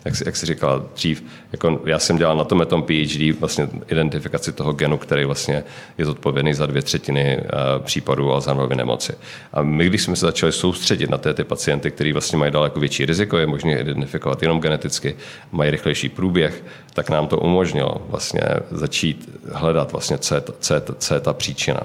Jak, 0.05 0.13
jak 0.25 0.35
jsi 0.35 0.45
říkal 0.45 0.85
dřív, 0.95 1.23
jako 1.51 1.79
já 1.85 1.99
jsem 1.99 2.17
dělal 2.17 2.37
na 2.37 2.43
tom 2.43 2.65
tom 2.65 2.83
PhD 2.83 3.39
vlastně 3.39 3.69
identifikaci 3.87 4.51
toho 4.51 4.73
genu, 4.73 4.97
který 4.97 5.25
vlastně 5.25 5.63
je 5.97 6.05
zodpovědný 6.05 6.53
za 6.53 6.65
dvě 6.65 6.81
třetiny 6.81 7.37
uh, 7.37 7.83
případů 7.83 8.33
Alzheimerovy 8.33 8.75
nemoci. 8.75 9.13
A 9.53 9.61
my, 9.61 9.85
když 9.85 10.03
jsme 10.03 10.15
se 10.15 10.25
začali 10.25 10.51
soustředit 10.51 11.09
na 11.09 11.17
ty, 11.17 11.33
ty 11.33 11.43
pacienty, 11.43 11.91
kteří 11.91 12.13
vlastně 12.13 12.37
mají 12.37 12.51
daleko 12.51 12.79
větší 12.79 13.05
riziko, 13.05 13.37
je 13.37 13.47
možné 13.47 13.79
identifikovat 13.79 14.41
jenom 14.41 14.61
geneticky, 14.61 15.15
mají 15.51 15.71
rychlejší 15.71 16.09
průběh, 16.09 16.63
tak 16.93 17.09
nám 17.09 17.27
to 17.27 17.37
umožnilo 17.37 18.01
vlastně 18.09 18.41
začít 18.71 19.29
hledat 19.51 19.91
vlastně, 19.91 20.17
co 20.17 20.35
je, 20.35 20.43
co 20.59 20.73
je, 20.73 20.81
co 20.99 21.13
je 21.13 21.19
ta 21.19 21.33
příčina. 21.33 21.81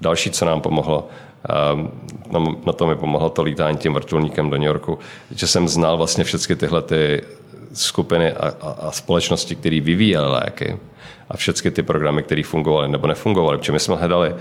Další, 0.00 0.30
co 0.30 0.44
nám 0.44 0.60
pomohlo, 0.60 1.08
ehm, 1.48 1.90
na 2.66 2.72
to 2.72 2.86
mi 2.86 2.96
pomohlo 2.96 3.30
to 3.30 3.42
lítání 3.42 3.78
tím 3.78 3.94
vrtulníkem 3.94 4.50
do 4.50 4.56
New 4.56 4.66
Yorku, 4.66 4.98
že 5.30 5.46
jsem 5.46 5.68
znal 5.68 5.96
vlastně 5.96 6.24
všechny 6.24 6.56
tyhle 6.56 6.82
ty 6.82 7.22
skupiny 7.72 8.32
a, 8.32 8.48
a, 8.60 8.70
a 8.70 8.90
společnosti, 8.90 9.54
které 9.54 9.80
vyvíjely 9.80 10.28
léky 10.28 10.78
a 11.30 11.36
všechny 11.36 11.70
ty 11.70 11.82
programy, 11.82 12.22
které 12.22 12.42
fungovaly 12.42 12.88
nebo 12.88 13.06
nefungovaly, 13.06 13.58
protože 13.58 13.72
my 13.72 13.80
jsme 13.80 13.96
hledali 13.96 14.32
uh, 14.32 14.38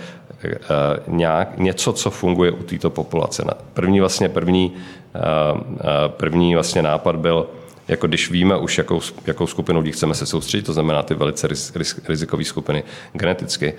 nějak, 1.07 1.57
něco, 1.57 1.93
co 1.93 2.11
funguje 2.11 2.51
u 2.51 2.63
této 2.63 2.89
populace. 2.89 3.43
První 3.73 3.99
vlastně 3.99 4.29
první, 4.29 4.71
uh, 4.71 5.59
první 6.07 6.53
vlastně 6.53 6.81
nápad 6.81 7.15
byl, 7.15 7.47
jako 7.87 8.07
když 8.07 8.31
víme 8.31 8.57
už, 8.57 8.77
jakou, 8.77 9.01
jakou 9.25 9.47
skupinu 9.47 9.79
lidí 9.79 9.91
chceme 9.91 10.15
se 10.15 10.25
soustředit, 10.25 10.63
to 10.63 10.73
znamená 10.73 11.03
ty 11.03 11.13
velice 11.13 11.47
riz, 11.47 11.75
riz, 11.75 12.01
rizikové 12.07 12.43
skupiny 12.43 12.83
geneticky, 13.13 13.73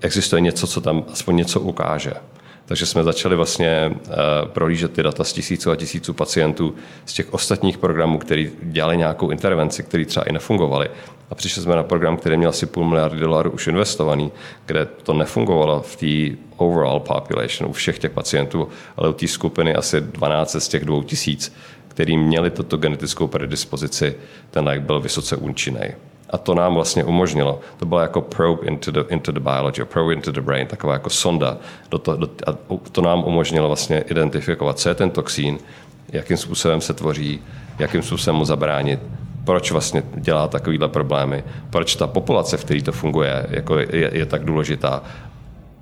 existuje 0.00 0.40
něco, 0.40 0.66
co 0.66 0.80
tam 0.80 1.04
aspoň 1.12 1.36
něco 1.36 1.60
ukáže. 1.60 2.12
Takže 2.66 2.86
jsme 2.86 3.04
začali 3.04 3.36
vlastně 3.36 3.92
uh, 3.92 4.14
prohlížet 4.46 4.92
ty 4.92 5.02
data 5.02 5.24
z 5.24 5.32
tisíců 5.32 5.70
a 5.70 5.76
tisíců 5.76 6.14
pacientů 6.14 6.74
z 7.04 7.12
těch 7.12 7.34
ostatních 7.34 7.78
programů, 7.78 8.18
který 8.18 8.50
dělali 8.62 8.96
nějakou 8.96 9.30
intervenci, 9.30 9.82
které 9.82 10.04
třeba 10.04 10.26
i 10.26 10.32
nefungovaly. 10.32 10.88
A 11.30 11.34
přišli 11.34 11.62
jsme 11.62 11.76
na 11.76 11.82
program, 11.82 12.16
který 12.16 12.36
měl 12.36 12.50
asi 12.50 12.66
půl 12.66 12.84
miliardy 12.84 13.20
dolarů 13.20 13.50
už 13.50 13.66
investovaný, 13.66 14.32
kde 14.66 14.86
to 14.86 15.14
nefungovalo 15.14 15.82
v 15.82 15.96
té 15.96 16.36
overall 16.56 17.00
population 17.00 17.70
u 17.70 17.72
všech 17.72 17.98
těch 17.98 18.12
pacientů, 18.12 18.68
ale 18.96 19.08
u 19.08 19.12
té 19.12 19.28
skupiny 19.28 19.74
asi 19.74 20.00
12 20.00 20.56
z 20.58 20.68
těch 20.68 20.84
dvou 20.84 21.02
tisíc 21.02 21.52
který 21.96 22.16
měli 22.16 22.50
tuto 22.50 22.76
genetickou 22.76 23.26
predispozici, 23.26 24.14
ten 24.50 24.64
lék 24.64 24.82
byl 24.82 25.00
vysoce 25.00 25.36
účinný. 25.36 25.80
A 26.30 26.38
to 26.38 26.54
nám 26.54 26.74
vlastně 26.74 27.04
umožnilo. 27.04 27.60
To 27.76 27.86
bylo 27.86 28.00
jako 28.00 28.20
probe 28.20 28.66
into 28.66 28.90
the, 28.90 29.00
into 29.08 29.32
the 29.32 29.40
biology, 29.40 29.84
probe 29.84 30.12
into 30.12 30.32
the 30.32 30.40
brain, 30.40 30.66
taková 30.66 30.92
jako 30.92 31.10
sonda. 31.10 31.56
Do 31.90 31.98
to, 31.98 32.16
do, 32.16 32.28
a 32.46 32.52
to 32.92 33.02
nám 33.02 33.24
umožnilo 33.24 33.68
vlastně 33.68 34.00
identifikovat, 34.00 34.78
co 34.78 34.88
je 34.88 34.94
ten 34.94 35.10
toxín, 35.10 35.58
jakým 36.12 36.36
způsobem 36.36 36.80
se 36.80 36.94
tvoří, 36.94 37.40
jakým 37.78 38.02
způsobem 38.02 38.36
mu 38.36 38.44
zabránit, 38.44 39.00
proč 39.44 39.72
vlastně 39.72 40.02
dělá 40.14 40.48
takovýhle 40.48 40.88
problémy, 40.88 41.44
proč 41.70 41.96
ta 41.96 42.06
populace, 42.06 42.56
v 42.56 42.64
které 42.64 42.82
to 42.82 42.92
funguje, 42.92 43.46
jako 43.50 43.78
je, 43.78 44.10
je 44.12 44.26
tak 44.26 44.44
důležitá 44.44 45.02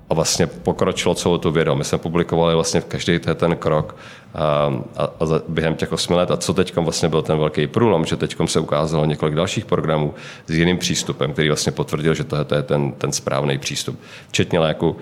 a 0.09 0.13
vlastně 0.13 0.47
pokročilo 0.47 1.15
celou 1.15 1.37
tu 1.37 1.51
vědu. 1.51 1.75
My 1.75 1.83
jsme 1.83 1.97
publikovali 1.97 2.55
vlastně 2.55 2.81
v 2.81 2.85
každý 2.85 3.19
ten 3.19 3.55
krok 3.57 3.95
a, 4.33 4.73
a, 4.97 5.03
a 5.03 5.25
během 5.47 5.75
těch 5.75 5.91
osmi 5.91 6.15
let. 6.15 6.31
A 6.31 6.37
co 6.37 6.53
teď 6.53 6.75
vlastně 6.75 7.09
byl 7.09 7.21
ten 7.21 7.37
velký 7.37 7.67
průlom, 7.67 8.05
že 8.05 8.15
teď 8.15 8.35
se 8.45 8.59
ukázalo 8.59 9.05
několik 9.05 9.35
dalších 9.35 9.65
programů 9.65 10.13
s 10.47 10.51
jiným 10.51 10.77
přístupem, 10.77 11.33
který 11.33 11.47
vlastně 11.47 11.71
potvrdil, 11.71 12.13
že 12.13 12.23
to 12.23 12.35
je 12.35 12.63
ten, 12.63 12.91
ten 12.91 13.11
správný 13.11 13.57
přístup. 13.57 13.99
Včetně 14.29 14.59
léku, 14.59 14.97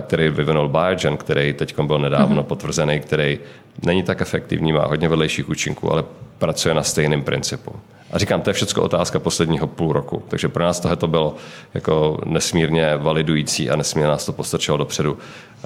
který 0.00 0.28
vyvinul 0.28 0.68
Biogen, 0.68 1.16
který 1.16 1.52
teď 1.52 1.80
byl 1.80 1.98
nedávno 1.98 2.42
mm-hmm. 2.42 2.46
potvrzený, 2.46 3.00
který 3.00 3.38
není 3.86 4.02
tak 4.02 4.20
efektivní, 4.20 4.72
má 4.72 4.86
hodně 4.86 5.08
vedlejších 5.08 5.48
účinků, 5.48 5.92
ale 5.92 6.04
pracuje 6.38 6.74
na 6.74 6.82
stejném 6.82 7.22
principu. 7.22 7.72
A 8.12 8.18
říkám, 8.18 8.40
to 8.40 8.50
je 8.50 8.54
všechno 8.54 8.82
otázka 8.82 9.18
posledního 9.18 9.66
půl 9.66 9.92
roku. 9.92 10.22
Takže 10.28 10.48
pro 10.48 10.64
nás 10.64 10.80
tohle 10.80 10.96
to 10.96 11.08
bylo 11.08 11.34
jako 11.74 12.18
nesmírně 12.24 12.96
validující 12.96 13.70
a 13.70 13.76
nesmírně 13.76 14.08
nás 14.08 14.26
to 14.26 14.32
postačilo 14.32 14.76
dopředu 14.76 15.18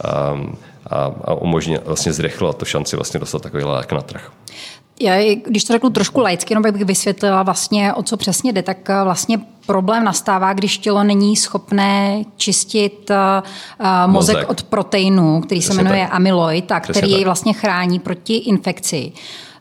a, 0.03 0.11
a, 0.87 1.13
a 1.25 1.35
umožnilo, 1.35 1.83
vlastně 1.87 2.13
zrychlilo 2.13 2.53
to 2.53 2.65
šanci 2.65 2.97
vlastně 2.97 3.21
dostat 3.21 3.43
takový 3.43 3.65
lék 3.65 3.93
na 3.93 4.01
trh. 4.01 4.31
Já, 5.01 5.37
když 5.47 5.65
to 5.65 5.73
řeknu 5.73 5.91
trošku 5.91 6.21
laicky, 6.21 6.53
jenom 6.53 6.63
bych 6.63 6.85
vysvětlila 6.85 7.43
vlastně, 7.43 7.95
o 7.95 8.03
co 8.03 8.17
přesně 8.17 8.53
jde, 8.53 8.63
tak 8.63 8.91
eh, 8.91 9.05
vlastně 9.05 9.41
problém 9.67 10.05
nastává, 10.05 10.53
když 10.53 10.79
tělo 10.79 11.05
není 11.05 11.37
schopné 11.37 12.25
čistit 12.37 13.11
uh, 13.11 13.17
mozek, 14.07 14.37
mozek 14.37 14.51
od 14.51 14.63
proteinu, 14.63 15.41
který 15.41 15.61
Přesně 15.61 15.77
se 15.77 15.83
jmenuje 15.83 16.05
tak. 16.05 16.15
amyloid, 16.15 16.73
a 16.73 16.81
který 16.81 17.11
jej 17.11 17.25
vlastně 17.25 17.53
chrání 17.53 17.99
proti 17.99 18.37
infekci. 18.37 19.13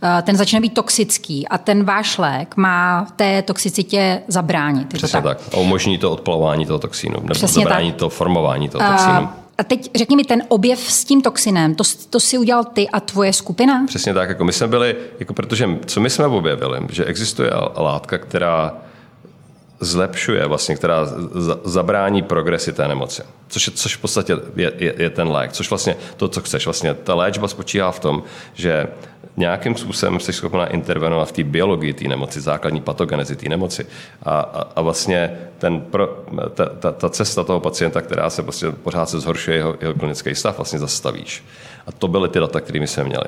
Eh, 0.06 0.22
ten 0.22 0.38
začne 0.38 0.62
být 0.62 0.74
toxický 0.74 1.48
a 1.48 1.58
ten 1.58 1.84
váš 1.84 2.18
lék 2.18 2.56
má 2.56 3.08
té 3.16 3.42
toxicitě 3.42 4.22
zabránit. 4.28 4.88
Přesně 4.88 5.22
tak? 5.22 5.24
tak. 5.24 5.54
A 5.54 5.58
umožní 5.58 5.98
to 5.98 6.12
odplavování 6.12 6.66
toho 6.66 6.80
toxínu, 6.80 7.16
nebo 7.16 7.34
Přesně 7.34 7.64
zabrání 7.64 7.92
tak. 7.92 8.00
to 8.00 8.10
formování 8.10 8.70
toho 8.70 8.90
toxínu. 8.90 9.30
A 9.58 9.64
teď 9.64 9.90
řekni 9.96 10.16
mi, 10.16 10.24
ten 10.24 10.44
objev 10.48 10.80
s 10.80 11.06
tím 11.06 11.22
toxinem, 11.22 11.76
to, 11.76 11.84
to 12.10 12.20
si 12.20 12.38
udělal 12.38 12.64
ty 12.64 12.90
a 12.90 13.00
tvoje 13.00 13.34
skupina? 13.34 13.86
Přesně 13.88 14.14
tak, 14.14 14.30
jako 14.30 14.44
my 14.44 14.54
jsme 14.54 14.68
byli, 14.68 14.96
jako 15.20 15.34
protože 15.34 15.70
co 15.86 16.00
my 16.00 16.10
jsme 16.10 16.26
objevili, 16.26 16.80
že 16.92 17.06
existuje 17.06 17.52
látka, 17.78 18.18
která 18.18 18.74
zlepšuje, 19.80 20.46
vlastně, 20.46 20.76
která 20.76 21.06
zabrání 21.64 22.22
progresi 22.22 22.74
té 22.74 22.88
nemoci. 22.88 23.22
Což, 23.48 23.68
je, 23.68 23.74
což 23.74 23.96
v 23.96 24.02
podstatě 24.02 24.34
je, 24.56 24.72
je, 24.78 24.94
je 24.98 25.10
ten 25.10 25.28
lék, 25.28 25.52
což 25.52 25.70
vlastně 25.70 25.96
to, 26.18 26.28
co 26.28 26.42
chceš. 26.42 26.66
Vlastně 26.66 26.94
ta 26.94 27.16
léčba 27.16 27.48
spočívá 27.48 27.92
v 27.92 28.00
tom, 28.00 28.24
že 28.54 28.88
nějakým 29.38 29.76
způsobem 29.76 30.20
jsi 30.20 30.34
schopná 30.34 30.66
intervenovat 30.66 31.30
v 31.30 31.32
té 31.32 31.44
biologii 31.44 31.94
té 31.94 32.08
nemoci, 32.08 32.42
základní 32.42 32.82
patogenezi 32.82 33.36
té 33.36 33.50
nemoci. 33.50 33.86
A, 34.24 34.40
a, 34.40 34.62
a 34.76 34.82
vlastně 34.82 35.38
ten 35.58 35.82
pro, 35.82 36.24
ta, 36.54 36.66
ta, 36.66 36.92
ta, 36.92 37.10
cesta 37.10 37.44
toho 37.44 37.60
pacienta, 37.60 38.02
která 38.02 38.30
se 38.30 38.42
vlastně 38.42 38.72
pořád 38.72 39.10
se 39.10 39.20
zhoršuje 39.20 39.58
jeho, 39.58 39.76
jeho 39.82 39.94
klinický 39.94 40.36
stav, 40.36 40.58
vlastně 40.58 40.80
zastavíš. 40.80 41.44
A 41.88 41.92
to 41.92 42.08
byly 42.08 42.30
ty 42.30 42.40
data, 42.40 42.62
které 42.62 42.88
jsme 42.88 43.04
měli. 43.04 43.26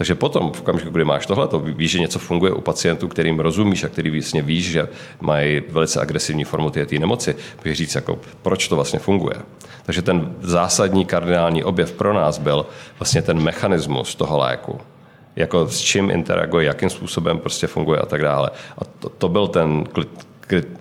Takže 0.00 0.14
potom, 0.14 0.52
v 0.52 0.60
okamžiku, 0.60 0.90
kdy 0.90 1.04
máš 1.04 1.26
tohle, 1.26 1.48
to 1.48 1.58
víš, 1.58 1.90
že 1.90 1.98
něco 1.98 2.18
funguje 2.18 2.52
u 2.52 2.60
pacientů, 2.60 3.08
kterým 3.08 3.40
rozumíš 3.40 3.84
a 3.84 3.88
který 3.88 4.10
vlastně 4.10 4.42
víš, 4.42 4.70
že 4.70 4.88
mají 5.20 5.62
velice 5.68 6.00
agresivní 6.00 6.44
formu 6.44 6.70
té 6.70 6.86
nemoci, 6.98 7.36
můžeš 7.64 7.78
říct, 7.78 7.94
jako, 7.94 8.18
proč 8.42 8.68
to 8.68 8.76
vlastně 8.76 8.98
funguje. 8.98 9.36
Takže 9.84 10.02
ten 10.02 10.36
zásadní 10.40 11.04
kardinální 11.04 11.64
objev 11.64 11.92
pro 11.92 12.12
nás 12.12 12.38
byl 12.38 12.66
vlastně 12.98 13.22
ten 13.22 13.40
mechanismus 13.40 14.14
toho 14.14 14.38
léku 14.38 14.80
jako 15.36 15.68
s 15.68 15.80
čím 15.80 16.10
interaguje, 16.10 16.66
jakým 16.66 16.90
způsobem 16.90 17.38
prostě 17.38 17.66
funguje 17.66 18.00
a 18.00 18.06
tak 18.06 18.22
dále. 18.22 18.50
A 18.78 18.84
to, 18.84 19.08
to 19.08 19.28
byl 19.28 19.48
ten 19.48 19.84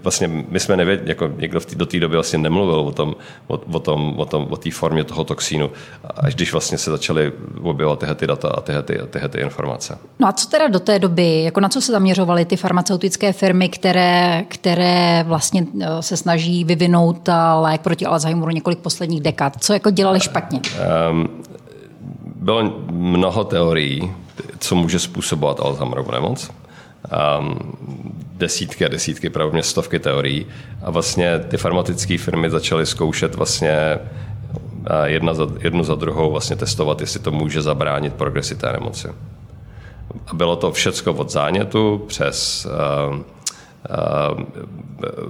vlastně 0.03 0.27
my 0.27 0.59
jsme 0.59 0.77
nevěděli, 0.77 1.09
jako 1.09 1.29
někdo 1.37 1.59
do 1.75 1.85
té 1.85 1.99
doby 1.99 2.15
vlastně 2.15 2.39
nemluvil 2.39 2.79
o 2.79 2.91
tom, 2.91 3.15
o, 3.47 3.57
o 3.57 3.79
tom, 3.79 4.19
o 4.19 4.25
tom, 4.25 4.47
o 4.49 4.57
té 4.57 4.71
formě 4.71 5.03
toho 5.03 5.23
toxínu, 5.23 5.71
až 6.15 6.35
když 6.35 6.51
vlastně 6.51 6.77
se 6.77 6.91
začaly 6.91 7.31
objevovat 7.61 7.99
tyhle 7.99 8.15
ty 8.15 8.27
data 8.27 8.47
a 8.47 8.61
tyhle, 8.61 8.83
ty, 8.83 8.99
tyhle 9.09 9.29
ty 9.29 9.39
informace. 9.39 9.97
No 10.19 10.27
a 10.27 10.31
co 10.31 10.49
teda 10.49 10.67
do 10.67 10.79
té 10.79 10.99
doby, 10.99 11.43
jako 11.43 11.59
na 11.59 11.69
co 11.69 11.81
se 11.81 11.91
zaměřovaly 11.91 12.45
ty 12.45 12.55
farmaceutické 12.55 13.33
firmy, 13.33 13.69
které, 13.69 14.45
které 14.47 15.23
vlastně 15.27 15.65
eh, 15.81 15.87
se 15.99 16.17
snaží 16.17 16.63
vyvinout 16.63 17.29
eh, 17.29 17.33
lék 17.61 17.81
proti 17.81 18.05
Alzheimeru 18.05 18.51
několik 18.51 18.79
posledních 18.79 19.21
dekád? 19.21 19.63
Co 19.63 19.73
jako 19.73 19.89
dělali 19.89 20.19
špatně? 20.19 20.61
Um, 21.11 21.29
bylo 22.35 22.73
mnoho 22.91 23.43
teorií, 23.43 24.13
co 24.59 24.75
může 24.75 24.99
způsobovat 24.99 25.59
Alzheimerovu 25.59 26.11
nemoc. 26.11 26.51
Um, 27.39 27.59
desítky 28.33 28.85
a 28.85 28.87
desítky, 28.87 29.29
pravděpodobně 29.29 29.63
stovky 29.63 29.99
teorií. 29.99 30.45
A 30.81 30.91
vlastně 30.91 31.39
ty 31.39 31.57
farmaceutické 31.57 32.17
firmy 32.17 32.49
začaly 32.49 32.85
zkoušet 32.85 33.35
vlastně 33.35 33.99
jedna 35.05 35.33
za, 35.33 35.47
jednu 35.59 35.83
za 35.83 35.95
druhou 35.95 36.31
vlastně 36.31 36.55
testovat, 36.55 37.01
jestli 37.01 37.19
to 37.19 37.31
může 37.31 37.61
zabránit 37.61 38.13
progresi 38.13 38.55
té 38.55 38.71
nemoci. 38.71 39.07
A 40.27 40.33
bylo 40.33 40.55
to 40.55 40.71
všecko 40.71 41.13
od 41.13 41.29
zánětu 41.29 42.05
přes 42.07 42.67
uh, 43.09 43.17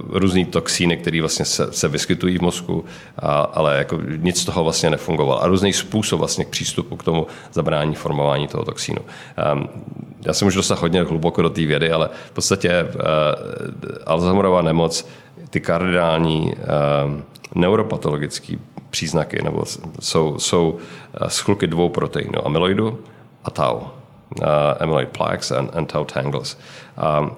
různý 0.08 0.44
toxíny, 0.44 0.96
které 0.96 1.20
vlastně 1.20 1.44
se, 1.44 1.72
se 1.72 1.88
vyskytují 1.88 2.38
v 2.38 2.42
mozku, 2.42 2.84
a, 3.18 3.40
ale 3.40 3.78
jako 3.78 3.98
nic 4.16 4.40
z 4.40 4.44
toho 4.44 4.64
vlastně 4.64 4.90
nefungovalo. 4.90 5.42
A 5.42 5.46
různý 5.46 5.72
způsob 5.72 6.18
vlastně 6.18 6.44
k 6.44 6.48
přístupu 6.48 6.96
k 6.96 7.02
tomu 7.02 7.26
zabrání 7.52 7.94
formování 7.94 8.48
toho 8.48 8.64
toxínu. 8.64 8.98
Um, 9.52 9.68
já 10.26 10.32
se 10.32 10.44
můžu 10.44 10.58
dostat 10.58 10.80
hodně 10.80 11.02
hluboko 11.02 11.42
do 11.42 11.50
té 11.50 11.66
vědy, 11.66 11.92
ale 11.92 12.10
v 12.26 12.30
podstatě 12.30 12.84
uh, 12.84 13.00
Alzheimerova 14.06 14.62
nemoc, 14.62 15.08
ty 15.50 15.60
kardinální 15.60 16.52
uh, 16.52 17.20
neuropatologické 17.54 18.56
příznaky 18.90 19.42
nebo 19.44 19.64
jsou, 20.00 20.38
jsou 20.38 20.78
schluky 21.28 21.66
dvou 21.66 21.88
proteinů, 21.88 22.46
amyloidu 22.46 22.98
a 23.44 23.50
tau. 23.50 23.76
Uh, 23.76 24.46
amyloid 24.80 25.08
plaques 25.08 25.50
and, 25.50 25.76
and 25.76 25.92
tau 25.92 26.04
tangles. 26.04 26.58
Um, 27.20 27.30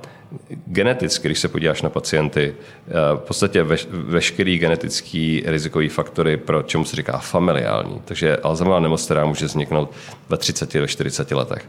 geneticky, 0.67 1.29
když 1.29 1.39
se 1.39 1.49
podíváš 1.49 1.83
na 1.83 1.91
pacienty, 1.91 2.55
eh, 2.55 2.93
v 3.17 3.21
podstatě 3.21 3.67
veškerý 3.91 4.59
genetický 4.59 5.43
rizikový 5.47 5.89
faktory, 5.89 6.37
pro 6.37 6.62
čemu 6.62 6.85
se 6.85 6.97
říká 6.97 7.19
familiální, 7.19 8.03
takže 8.05 8.37
Alzheimerova 8.37 8.81
nemoc, 8.81 9.05
která 9.05 9.27
může 9.27 9.47
vzniknout 9.47 9.91
ve 10.29 10.37
30 10.37 10.81
ve 10.81 10.89
40 10.89 11.35
letech, 11.35 11.69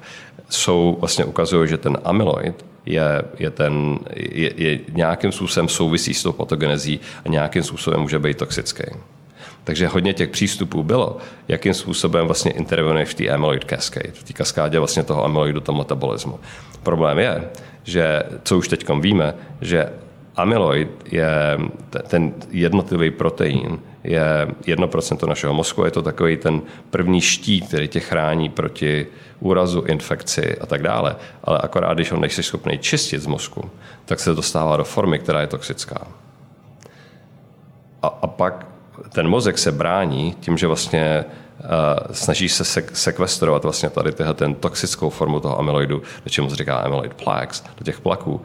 jsou 0.49 0.97
vlastně 0.99 1.25
ukazují, 1.25 1.69
že 1.69 1.77
ten 1.77 1.97
amyloid 2.03 2.65
je, 2.85 3.21
je, 3.39 3.49
ten, 3.51 3.99
je, 4.15 4.53
je 4.55 4.79
nějakým 4.91 5.31
způsobem 5.31 5.69
souvisí 5.69 6.13
s 6.13 6.23
tou 6.23 6.31
patogenezí 6.31 6.99
a 7.25 7.29
nějakým 7.29 7.63
způsobem 7.63 7.99
může 7.99 8.19
být 8.19 8.37
toxický. 8.37 8.83
Takže 9.63 9.87
hodně 9.87 10.13
těch 10.13 10.29
přístupů 10.29 10.83
bylo, 10.83 11.17
jakým 11.47 11.73
způsobem 11.73 12.25
vlastně 12.25 12.51
intervenuje 12.51 13.05
v 13.05 13.13
té 13.13 13.29
amyloid 13.29 13.65
cascade, 13.69 14.11
v 14.13 14.23
té 14.23 14.33
kaskádě 14.33 14.79
vlastně 14.79 15.03
toho 15.03 15.25
amyloidu, 15.25 15.59
toho 15.59 15.77
metabolismu. 15.77 16.39
Problém 16.83 17.19
je, 17.19 17.49
že 17.83 18.23
co 18.43 18.57
už 18.57 18.67
teď 18.67 18.89
víme, 18.99 19.35
že 19.61 19.89
amyloid 20.35 20.89
je 21.11 21.57
ten 22.07 22.33
jednotlivý 22.49 23.11
protein, 23.11 23.79
je 24.03 24.47
1% 24.61 25.27
našeho 25.27 25.53
mozku, 25.53 25.85
je 25.85 25.91
to 25.91 26.01
takový 26.01 26.37
ten 26.37 26.61
první 26.89 27.21
štít, 27.21 27.67
který 27.67 27.87
tě 27.87 27.99
chrání 27.99 28.49
proti 28.49 29.07
úrazu, 29.39 29.81
infekci 29.81 30.57
a 30.57 30.65
tak 30.65 30.81
dále. 30.81 31.15
Ale 31.43 31.57
akorát, 31.57 31.93
když 31.93 32.11
ho 32.11 32.19
nejsi 32.19 32.43
schopný 32.43 32.77
čistit 32.77 33.21
z 33.21 33.27
mozku, 33.27 33.69
tak 34.05 34.19
se 34.19 34.35
dostává 34.35 34.77
do 34.77 34.83
formy, 34.83 35.19
která 35.19 35.41
je 35.41 35.47
toxická. 35.47 36.07
A, 38.01 38.07
a 38.07 38.27
pak 38.27 38.67
ten 39.09 39.27
mozek 39.27 39.57
se 39.57 39.71
brání 39.71 40.35
tím, 40.39 40.57
že 40.57 40.67
vlastně 40.67 41.25
snaží 42.11 42.49
se 42.49 42.63
sek- 42.63 42.93
sekvestrovat 42.93 43.63
vlastně 43.63 43.89
tady 43.89 44.11
tyhle, 44.11 44.33
ten 44.33 44.55
toxickou 44.55 45.09
formu 45.09 45.39
toho 45.39 45.59
amyloidu, 45.59 46.01
do 46.23 46.29
čemu 46.29 46.49
se 46.49 46.55
říká 46.55 46.77
amyloid 46.77 47.13
plaques, 47.13 47.63
do 47.77 47.85
těch 47.85 48.01
plaků. 48.01 48.41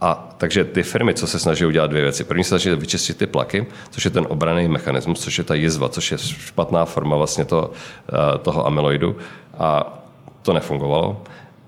A 0.00 0.34
takže 0.38 0.64
ty 0.64 0.82
firmy, 0.82 1.14
co 1.14 1.26
se 1.26 1.38
snaží 1.38 1.66
udělat 1.66 1.90
dvě 1.90 2.02
věci. 2.02 2.24
První 2.24 2.44
se 2.44 2.48
snaží 2.48 2.70
vyčistit 2.70 3.18
ty 3.18 3.26
plaky, 3.26 3.66
což 3.90 4.04
je 4.04 4.10
ten 4.10 4.26
obraný 4.28 4.68
mechanismus, 4.68 5.20
což 5.20 5.38
je 5.38 5.44
ta 5.44 5.54
jizva, 5.54 5.88
což 5.88 6.12
je 6.12 6.18
špatná 6.18 6.84
forma 6.84 7.16
vlastně 7.16 7.44
toho, 7.44 7.70
uh, 7.70 8.38
toho 8.38 8.66
amyloidu. 8.66 9.16
A 9.58 9.98
to 10.42 10.52
nefungovalo. 10.52 11.22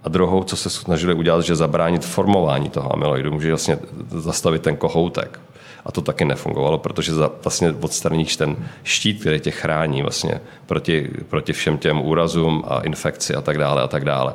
A 0.05 0.09
druhou, 0.09 0.45
co 0.45 0.57
se 0.57 0.71
snažili 0.71 1.15
udělat, 1.15 1.41
že 1.41 1.57
zabránit 1.57 2.05
formování 2.05 2.71
toho 2.71 2.93
amyloidu, 2.93 3.33
může 3.33 3.49
vlastně 3.49 3.79
zastavit 4.09 4.63
ten 4.63 4.77
kohoutek. 4.77 5.41
A 5.89 5.93
to 5.93 6.01
taky 6.01 6.25
nefungovalo, 6.25 6.79
protože 6.79 7.15
za, 7.15 7.31
vlastně 7.45 7.75
odstraníš 7.81 8.37
ten 8.37 8.57
štít, 8.83 9.21
který 9.21 9.41
tě 9.41 9.51
chrání 9.51 10.03
vlastně 10.03 10.41
proti, 10.67 11.11
proti 11.29 11.53
všem 11.53 11.79
těm 11.79 12.01
úrazům 12.01 12.65
a 12.69 12.81
infekci 12.81 13.35
a 13.35 13.41
tak 13.41 13.59
dále 13.59 13.83
a 13.83 13.89
tak 13.89 14.05
dále. 14.05 14.35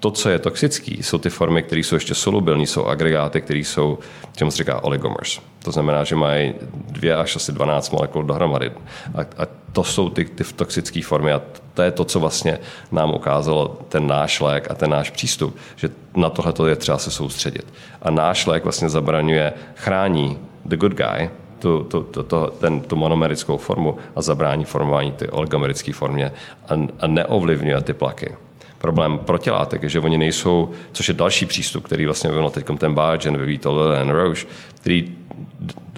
To, 0.00 0.10
co 0.10 0.30
je 0.30 0.38
toxický, 0.38 1.02
jsou 1.02 1.18
ty 1.18 1.30
formy, 1.30 1.62
které 1.62 1.80
jsou 1.80 1.96
ještě 1.96 2.14
solubilní, 2.14 2.66
jsou 2.66 2.84
agregáty, 2.84 3.40
které 3.40 3.58
jsou, 3.58 3.98
čemu 4.36 4.50
se 4.50 4.56
říká 4.56 4.84
oligomers. 4.84 5.40
To 5.62 5.72
znamená, 5.72 6.04
že 6.04 6.16
mají 6.16 6.54
dvě 6.72 7.16
až 7.16 7.36
asi 7.36 7.52
12 7.52 7.90
molekul 7.90 8.22
dohromady. 8.22 8.72
A, 9.14 9.20
a 9.20 9.46
to 9.72 9.84
jsou 9.84 10.08
ty, 10.08 10.24
ty 10.24 10.44
toxické 10.44 11.02
formy 11.02 11.32
a 11.32 11.42
to 11.74 11.82
je 11.82 11.90
to, 11.90 12.04
co 12.04 12.20
vlastně 12.20 12.58
nám 12.92 13.14
ukázalo 13.14 13.78
ten 13.88 14.06
náš 14.06 14.40
lék 14.40 14.70
a 14.70 14.74
ten 14.74 14.90
náš 14.90 15.10
přístup, 15.10 15.56
že 15.76 15.88
na 16.16 16.30
tohle 16.30 16.70
je 16.70 16.76
třeba 16.76 16.98
se 16.98 17.10
soustředit. 17.10 17.72
A 18.02 18.10
náš 18.10 18.46
lék 18.46 18.64
vlastně 18.64 18.88
zabraňuje, 18.88 19.52
chrání 19.74 20.38
the 20.64 20.76
good 20.76 20.94
guy 20.94 21.30
tu, 21.58 21.84
tu, 21.84 22.02
tu, 22.02 22.22
tu, 22.22 22.46
ten, 22.60 22.80
tu 22.80 22.96
monomerickou 22.96 23.56
formu 23.56 23.96
a 24.16 24.22
zabrání 24.22 24.64
formování 24.64 25.12
ty 25.12 25.28
oligomerické 25.28 25.92
formě 25.92 26.32
a, 26.68 26.74
a 27.00 27.06
neovlivňuje 27.06 27.80
ty 27.80 27.92
plaky. 27.92 28.34
Problém 28.78 29.18
protilátek 29.18 29.82
je, 29.82 29.88
že 29.88 30.00
oni 30.00 30.18
nejsou, 30.18 30.70
což 30.92 31.08
je 31.08 31.14
další 31.14 31.46
přístup, 31.46 31.84
který 31.84 32.06
vlastně 32.06 32.30
vyvinul 32.30 32.50
teď 32.50 32.66
ten 32.78 32.94
Biogen, 32.94 33.38
vyvíjí 33.38 33.58
to 33.58 33.74
Lilly 33.74 34.12
Roche, 34.12 34.46
který 34.74 35.16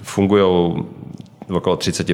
fungují 0.03 0.73
okolo 1.49 1.77
30 1.77 2.07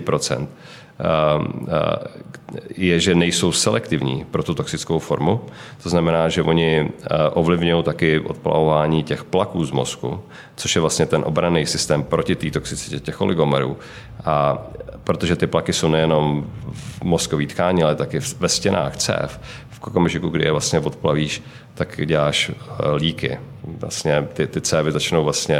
je, 2.78 3.00
že 3.00 3.16
nejsou 3.16 3.52
selektivní 3.52 4.26
pro 4.32 4.44
tu 4.44 4.54
toxickou 4.54 5.00
formu. 5.00 5.42
To 5.84 5.90
znamená, 5.90 6.30
že 6.30 6.44
oni 6.44 6.92
ovlivňují 7.34 7.84
taky 7.84 8.20
odplavování 8.20 9.04
těch 9.04 9.24
plaků 9.24 9.66
z 9.66 9.72
mozku, 9.72 10.20
což 10.56 10.76
je 10.76 10.82
vlastně 10.82 11.06
ten 11.06 11.24
obraný 11.26 11.66
systém 11.66 12.04
proti 12.04 12.36
té 12.36 12.52
toxicitě 12.52 13.00
těch 13.00 13.22
oligomerů. 13.22 13.78
A 14.26 14.58
protože 15.04 15.36
ty 15.36 15.48
plaky 15.48 15.74
jsou 15.74 15.88
nejenom 15.88 16.48
v 16.72 17.04
mozkové 17.04 17.46
tkání, 17.46 17.84
ale 17.84 17.96
taky 17.96 18.20
ve 18.40 18.50
stěnách 18.50 18.98
cév, 18.98 19.40
v 19.70 19.88
okamžiku, 19.88 20.30
kdy 20.30 20.46
je 20.46 20.52
vlastně 20.52 20.80
odplavíš, 20.80 21.44
tak 21.74 22.02
děláš 22.06 22.50
eh, 22.50 22.96
líky. 22.96 23.40
Vlastně 23.64 24.28
ty, 24.34 24.48
ty 24.48 24.62
cévy 24.62 24.92
začnou 24.92 25.24
vlastně, 25.24 25.56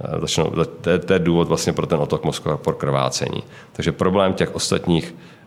eh, 0.00 0.20
začnou, 0.20 0.50
to, 0.80 0.90
je, 0.90 0.98
to 0.98 1.12
je 1.12 1.18
důvod 1.18 1.48
vlastně 1.48 1.72
pro 1.72 1.86
ten 1.86 1.98
otok 1.98 2.24
mozku 2.24 2.50
a 2.50 2.56
pro 2.56 2.74
krvácení. 2.74 3.42
Takže 3.72 3.92
problém 3.92 4.34
těch 4.34 4.54
ostatních 4.54 5.14
eh, 5.14 5.39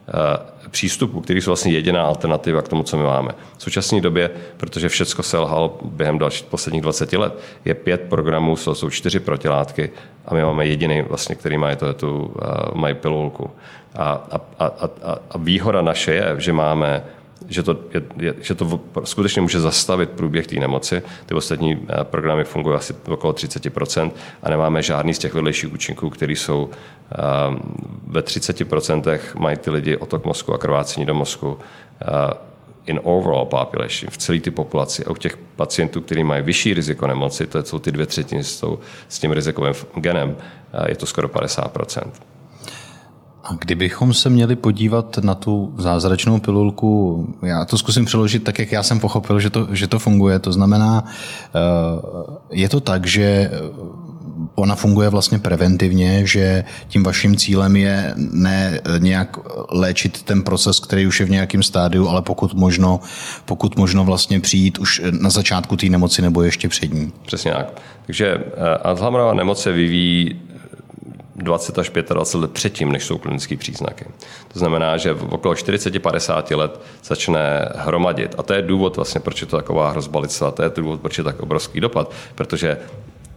přístupů, 0.70 1.22
který 1.22 1.42
jsou 1.42 1.50
vlastně 1.50 1.72
jediná 1.72 2.04
alternativa 2.04 2.62
k 2.62 2.68
tomu, 2.68 2.84
co 2.84 2.98
my 2.98 3.04
máme. 3.04 3.32
V 3.58 3.64
současné 3.64 4.02
době, 4.02 4.30
protože 4.58 4.90
všechno 4.90 5.24
selhalo 5.24 5.80
během 5.84 6.20
dalších 6.20 6.46
posledních 6.46 6.82
20 6.82 7.14
let, 7.14 7.40
je 7.66 7.74
pět 7.74 8.02
programů, 8.02 8.56
jsou 8.56 8.90
čtyři 8.90 9.20
protilátky 9.20 9.90
a 10.26 10.34
my 10.34 10.44
máme 10.44 10.66
jediný, 10.66 11.02
vlastně, 11.02 11.36
který 11.36 11.58
má 11.58 11.76
to, 11.76 11.94
tu, 11.94 12.36
mají 12.74 12.96
pilulku. 12.96 13.52
A, 13.96 14.28
a, 14.32 14.42
a, 14.60 14.66
a, 14.66 15.18
a 15.32 15.38
výhoda 15.38 15.82
naše 15.82 16.14
je, 16.14 16.36
že 16.38 16.54
máme 16.54 17.04
že 17.50 17.64
to, 17.64 17.80
je, 17.94 18.02
je, 18.18 18.34
že 18.42 18.56
to 18.56 18.80
skutečně 19.04 19.42
může 19.42 19.60
zastavit 19.60 20.10
průběh 20.10 20.48
té 20.48 20.56
nemoci. 20.56 21.02
Ty 21.26 21.34
ostatní 21.34 21.74
eh, 21.90 22.04
programy 22.04 22.44
fungují 22.44 22.76
asi 22.76 22.94
okolo 23.08 23.34
30% 23.34 24.12
a 24.44 24.50
nemáme 24.50 24.82
žádný 24.82 25.14
z 25.14 25.20
těch 25.20 25.34
vedlejších 25.34 25.74
účinků, 25.74 26.10
které 26.10 26.34
jsou 26.34 26.64
um, 26.64 26.72
ve 28.08 28.22
30% 28.22 29.20
mají 29.40 29.58
ty 29.58 29.70
lidi 29.70 29.98
otok 29.98 30.26
mozku 30.26 30.54
a 30.54 30.58
krvácení 30.58 31.06
do 31.06 31.14
mozku 31.14 31.48
uh, 31.48 31.58
in 32.86 33.00
overall 33.04 33.46
population, 33.46 34.10
v 34.10 34.18
celé 34.18 34.40
ty 34.40 34.52
populaci. 34.52 35.06
A 35.06 35.12
u 35.12 35.16
těch 35.16 35.38
pacientů, 35.38 36.02
kteří 36.02 36.24
mají 36.24 36.44
vyšší 36.44 36.74
riziko 36.74 37.08
nemoci, 37.08 37.48
to 37.48 37.64
jsou 37.64 37.80
ty 37.80 37.92
dvě 37.92 38.06
třetiny 38.06 38.44
s, 38.44 38.60
tou, 38.60 38.80
s 39.10 39.20
tím 39.20 39.32
rizikovým 39.32 39.74
genem, 39.96 40.38
je 40.88 40.96
to 40.96 41.06
skoro 41.06 41.28
50%. 41.28 42.33
A 43.44 43.54
kdybychom 43.60 44.14
se 44.14 44.30
měli 44.30 44.56
podívat 44.56 45.18
na 45.18 45.36
tu 45.36 45.74
zázračnou 45.78 46.40
pilulku, 46.40 47.28
já 47.42 47.66
to 47.66 47.78
zkusím 47.78 48.06
přeložit 48.06 48.44
tak, 48.44 48.60
jak 48.60 48.72
já 48.72 48.84
jsem 48.84 49.00
pochopil, 49.00 49.40
že 49.40 49.50
to, 49.50 49.68
že 49.72 49.88
to 49.88 50.00
funguje. 50.00 50.40
To 50.40 50.52
znamená, 50.52 51.04
eh, 51.06 51.60
je 52.52 52.70
to 52.70 52.80
tak, 52.80 53.06
že 53.06 53.52
ona 54.56 54.76
funguje 54.76 55.10
vlastně 55.10 55.40
preventivně, 55.40 56.28
že 56.28 56.64
tím 56.88 57.04
vaším 57.04 57.36
cílem 57.36 57.76
je 57.76 58.14
ne 58.16 58.82
nějak 59.00 59.38
léčit 59.72 60.24
ten 60.24 60.44
proces, 60.44 60.80
který 60.80 61.08
už 61.08 61.20
je 61.20 61.26
v 61.26 61.30
nějakém 61.30 61.64
stádiu, 61.64 62.08
ale 62.08 62.22
pokud 62.22 62.54
možno, 62.54 63.00
pokud 63.46 63.76
možno 63.78 64.06
vlastně 64.06 64.40
přijít 64.40 64.80
už 64.80 65.02
na 65.12 65.30
začátku 65.30 65.78
té 65.78 65.86
nemoci 65.90 66.22
nebo 66.22 66.44
ještě 66.44 66.70
před 66.70 66.94
ní. 66.94 67.12
Přesně 67.26 67.52
tak. 67.52 67.82
Takže 68.06 68.28
eh, 68.28 68.78
Alzheimerova 68.78 69.34
nemoc 69.34 69.62
se 69.62 69.72
vyvíjí 69.72 70.42
20 71.36 71.80
až 71.80 71.90
25 71.90 72.40
let 72.42 72.52
předtím, 72.52 72.92
než 72.92 73.04
jsou 73.04 73.18
klinické 73.18 73.58
příznaky. 73.58 74.06
To 74.54 74.60
znamená, 74.60 74.98
že 74.98 75.14
v 75.14 75.34
okolo 75.34 75.54
40-50 75.54 76.58
let 76.58 76.82
začne 77.04 77.70
hromadit. 77.76 78.36
A 78.38 78.44
to 78.44 78.54
je 78.54 78.62
důvod, 78.62 78.96
vlastně, 78.96 79.22
proč 79.22 79.42
je 79.42 79.48
to 79.48 79.58
taková 79.58 79.90
hrozba 79.90 80.20
lidstva, 80.20 80.52
to 80.52 80.64
je 80.64 80.72
důvod, 80.76 81.02
proč 81.02 81.18
je 81.18 81.24
tak 81.24 81.40
obrovský 81.40 81.80
dopad, 81.80 82.12
protože 82.36 82.78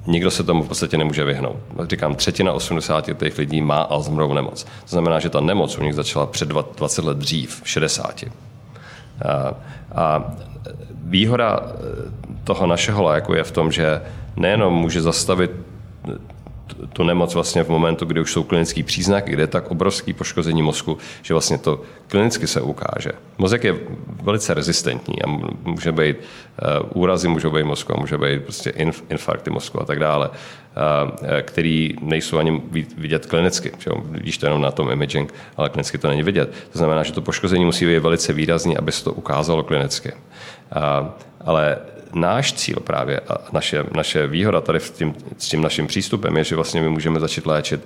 nikdo 0.06 0.30
se 0.30 0.44
tomu 0.44 0.62
v 0.62 0.68
podstatě 0.68 0.98
nemůže 0.98 1.24
vyhnout. 1.24 1.56
Říkám, 1.90 2.14
třetina 2.14 2.52
80 2.52 3.04
těch 3.04 3.38
lidí 3.38 3.60
má 3.60 3.82
Alzheimerovu 3.82 4.34
nemoc. 4.34 4.64
To 4.64 4.88
znamená, 4.88 5.20
že 5.20 5.30
ta 5.30 5.40
nemoc 5.40 5.78
u 5.78 5.82
nich 5.82 5.94
začala 5.94 6.26
před 6.26 6.48
20 6.48 7.04
let 7.04 7.18
dřív, 7.18 7.62
v 7.62 7.68
60. 7.68 8.24
A, 8.24 9.54
a 9.94 10.34
výhoda 11.04 11.72
toho 12.44 12.66
našeho 12.66 13.02
léku 13.02 13.34
je 13.34 13.44
v 13.44 13.52
tom, 13.52 13.72
že 13.72 14.02
nejenom 14.36 14.74
může 14.74 15.02
zastavit 15.02 15.50
tu 16.92 17.02
nemoc 17.02 17.34
vlastně 17.34 17.64
v 17.64 17.68
momentu, 17.68 18.04
kdy 18.04 18.20
už 18.20 18.32
jsou 18.32 18.42
klinické 18.42 18.82
příznaky, 18.82 19.32
kde 19.32 19.42
je 19.42 19.46
tak 19.46 19.70
obrovský 19.70 20.12
poškození 20.12 20.62
mozku, 20.62 20.98
že 21.22 21.34
vlastně 21.34 21.58
to 21.58 21.82
klinicky 22.08 22.46
se 22.46 22.60
ukáže. 22.60 23.12
Mozek 23.38 23.64
je 23.64 23.74
velice 24.22 24.54
rezistentní 24.54 25.22
a 25.22 25.26
může 25.64 25.92
být 25.92 26.16
uh, 26.16 27.02
úrazy, 27.02 27.28
můžou 27.28 27.50
být 27.50 27.64
mozku 27.64 27.96
a 27.96 28.00
může 28.00 28.18
být 28.18 28.42
prostě 28.42 28.70
inf, 28.70 29.02
infarkty 29.10 29.50
mozku 29.50 29.82
a 29.82 29.84
tak 29.84 29.98
dále, 29.98 30.28
uh, 30.28 30.34
který 31.42 31.94
nejsou 32.00 32.38
ani 32.38 32.62
vidět 32.96 33.26
klinicky. 33.26 33.72
Že? 33.78 33.90
Vidíš 34.04 34.38
to 34.38 34.46
jenom 34.46 34.62
na 34.62 34.70
tom 34.70 34.90
imaging, 34.90 35.34
ale 35.56 35.68
klinicky 35.68 35.98
to 35.98 36.08
není 36.08 36.22
vidět. 36.22 36.52
To 36.72 36.78
znamená, 36.78 37.02
že 37.02 37.12
to 37.12 37.20
poškození 37.20 37.64
musí 37.64 37.86
být 37.86 37.98
velice 37.98 38.32
výrazný, 38.32 38.76
aby 38.76 38.92
se 38.92 39.04
to 39.04 39.12
ukázalo 39.12 39.62
klinicky. 39.62 40.12
Uh, 40.12 41.08
ale 41.40 41.78
náš 42.16 42.52
cíl 42.52 42.76
právě 42.80 43.20
a 43.20 43.38
naše, 43.52 43.84
naše 43.94 44.26
výhoda 44.26 44.60
tady 44.60 44.80
s 44.80 44.90
tím, 44.90 45.14
s 45.38 45.48
tím 45.48 45.62
naším 45.62 45.86
přístupem 45.86 46.36
je, 46.36 46.44
že 46.44 46.56
vlastně 46.56 46.80
my 46.80 46.88
můžeme 46.88 47.20
začít 47.20 47.46
léčit 47.46 47.80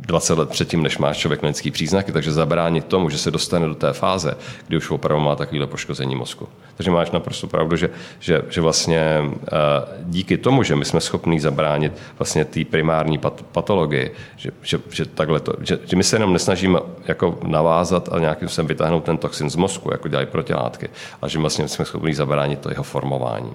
20 0.00 0.38
let 0.38 0.48
předtím, 0.48 0.82
než 0.82 0.98
máš 0.98 1.16
člověk 1.16 1.40
klinický 1.40 1.70
příznaky, 1.70 2.12
takže 2.12 2.32
zabránit 2.32 2.84
tomu, 2.84 3.10
že 3.10 3.18
se 3.18 3.30
dostane 3.30 3.66
do 3.66 3.74
té 3.74 3.92
fáze, 3.92 4.36
kdy 4.68 4.76
už 4.76 4.90
opravdu 4.90 5.24
má 5.24 5.36
takovéhle 5.36 5.66
poškození 5.66 6.16
mozku. 6.16 6.48
Takže 6.76 6.90
máš 6.90 7.10
naprosto 7.10 7.46
pravdu, 7.46 7.76
že, 7.76 7.90
že, 8.20 8.42
že 8.48 8.60
vlastně 8.60 9.00
eh, 9.02 9.56
díky 10.02 10.36
tomu, 10.36 10.62
že 10.62 10.76
my 10.76 10.84
jsme 10.84 11.00
schopni 11.00 11.40
zabránit 11.40 11.92
vlastně 12.18 12.44
té 12.44 12.64
primární 12.64 13.18
pat, 13.18 13.42
patologii, 13.52 14.12
že, 14.36 14.50
že, 14.62 14.78
že, 14.90 15.04
takhle 15.04 15.40
to, 15.40 15.52
že, 15.60 15.78
že 15.84 15.96
my 15.96 16.04
se 16.04 16.16
jenom 16.16 16.32
nesnažíme 16.32 16.78
jako 17.06 17.38
navázat 17.42 18.08
a 18.12 18.18
nějakým 18.18 18.48
způsobem 18.48 18.66
vytáhnout 18.66 19.04
ten 19.04 19.18
toxin 19.18 19.50
z 19.50 19.56
mozku, 19.56 19.88
jako 19.92 20.08
dělají 20.08 20.26
protilátky, 20.26 20.88
ale 21.22 21.30
že 21.30 21.38
vlastně 21.38 21.68
jsme 21.68 21.84
schopni 21.84 22.14
zabránit 22.14 22.58
to 22.58 22.70
jeho 22.70 22.82
formování. 22.82 23.52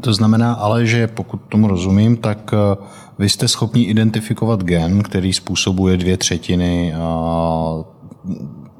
To 0.00 0.14
znamená 0.14 0.52
ale, 0.52 0.86
že 0.86 1.06
pokud 1.06 1.40
tomu 1.48 1.68
rozumím, 1.68 2.16
tak 2.16 2.54
eh, 2.54 2.76
vy 3.18 3.28
jste 3.28 3.48
schopni 3.48 3.82
identifikovat 3.82 4.62
gen, 4.62 5.02
který 5.02 5.32
způsobuje 5.32 5.96
dvě 5.96 6.16
třetiny 6.16 6.94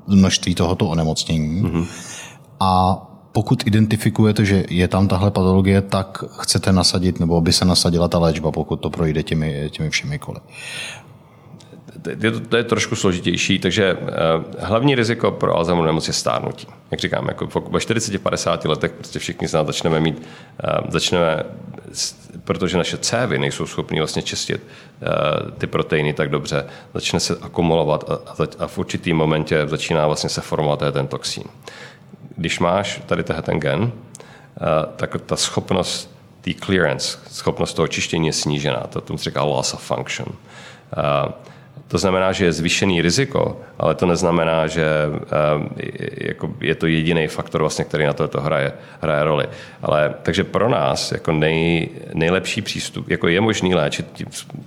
množství 0.06 0.54
tohoto 0.54 0.88
onemocnění. 0.88 1.62
Mm-hmm. 1.62 1.86
A 2.60 3.02
pokud 3.32 3.66
identifikujete, 3.66 4.44
že 4.44 4.64
je 4.68 4.88
tam 4.88 5.08
tahle 5.08 5.30
patologie, 5.30 5.82
tak 5.82 6.24
chcete 6.38 6.72
nasadit, 6.72 7.20
nebo 7.20 7.40
by 7.40 7.52
se 7.52 7.64
nasadila 7.64 8.08
ta 8.08 8.18
léčba, 8.18 8.52
pokud 8.52 8.76
to 8.76 8.90
projde 8.90 9.22
těmi, 9.22 9.70
těmi 9.70 9.90
všemi 9.90 10.18
koly. 10.18 10.40
Je 12.20 12.30
to, 12.30 12.40
to 12.40 12.56
je 12.56 12.64
trošku 12.64 12.96
složitější, 12.96 13.58
takže 13.58 13.94
uh, 13.94 14.08
hlavní 14.58 14.94
riziko 14.94 15.30
pro 15.30 15.56
Alzheimerovu 15.56 15.86
nemoc 15.86 16.08
je 16.08 16.12
stárnutí. 16.12 16.66
Jak 16.90 17.00
říkám, 17.00 17.28
jako 17.28 17.60
ve 17.60 17.78
40-50 17.78 18.68
letech 18.68 18.92
prostě 18.92 19.18
všichni 19.18 19.48
z 19.48 19.52
nás 19.52 19.66
začneme 19.66 20.00
mít, 20.00 20.18
uh, 20.18 20.90
začneme 20.90 21.44
protože 22.44 22.76
naše 22.76 22.98
cévy 22.98 23.38
nejsou 23.38 23.66
schopny 23.66 23.98
vlastně 24.00 24.22
čistit 24.22 24.66
eh, 25.02 25.06
ty 25.58 25.66
proteiny 25.66 26.12
tak 26.12 26.30
dobře, 26.30 26.66
začne 26.94 27.20
se 27.20 27.36
akumulovat 27.42 28.10
a, 28.10 28.18
a 28.58 28.66
v 28.66 28.78
určitým 28.78 29.16
momentě 29.16 29.66
začíná 29.66 30.06
vlastně 30.06 30.30
se 30.30 30.40
formovat 30.40 30.82
ten 30.92 31.06
toxín. 31.06 31.44
Když 32.36 32.58
máš 32.58 33.02
tady 33.06 33.24
ten 33.24 33.60
gen, 33.60 33.92
eh, 33.92 34.60
tak 34.96 35.16
ta 35.26 35.36
schopnost 35.36 36.10
té 36.40 36.50
clearance, 36.64 37.18
schopnost 37.30 37.74
toho 37.74 37.88
čištění 37.88 38.26
je 38.26 38.32
snížená. 38.32 38.80
To 38.80 39.00
tomu 39.00 39.18
se 39.18 39.30
říká 39.30 39.42
loss 39.42 39.74
of 39.74 39.82
function. 39.82 40.28
Eh, 40.96 41.32
to 41.90 41.98
znamená, 41.98 42.30
že 42.32 42.44
je 42.44 42.62
zvýšený 42.62 43.02
riziko, 43.02 43.60
ale 43.74 43.98
to 43.98 44.06
neznamená, 44.06 44.66
že 44.70 44.86
eh, 44.86 46.30
jako 46.30 46.54
je 46.60 46.74
to 46.74 46.86
jediný 46.86 47.26
faktor, 47.26 47.60
vlastně, 47.60 47.84
který 47.84 48.06
na 48.06 48.12
to, 48.12 48.28
to 48.28 48.40
hraje, 48.40 48.72
hraje 49.02 49.24
roli. 49.24 49.46
Ale, 49.82 50.14
takže 50.22 50.44
pro 50.44 50.68
nás 50.68 51.12
jako 51.12 51.32
nej, 51.32 51.88
nejlepší 52.14 52.62
přístup, 52.62 53.10
jako 53.10 53.28
je 53.28 53.40
možný 53.40 53.74
léčit 53.74 54.06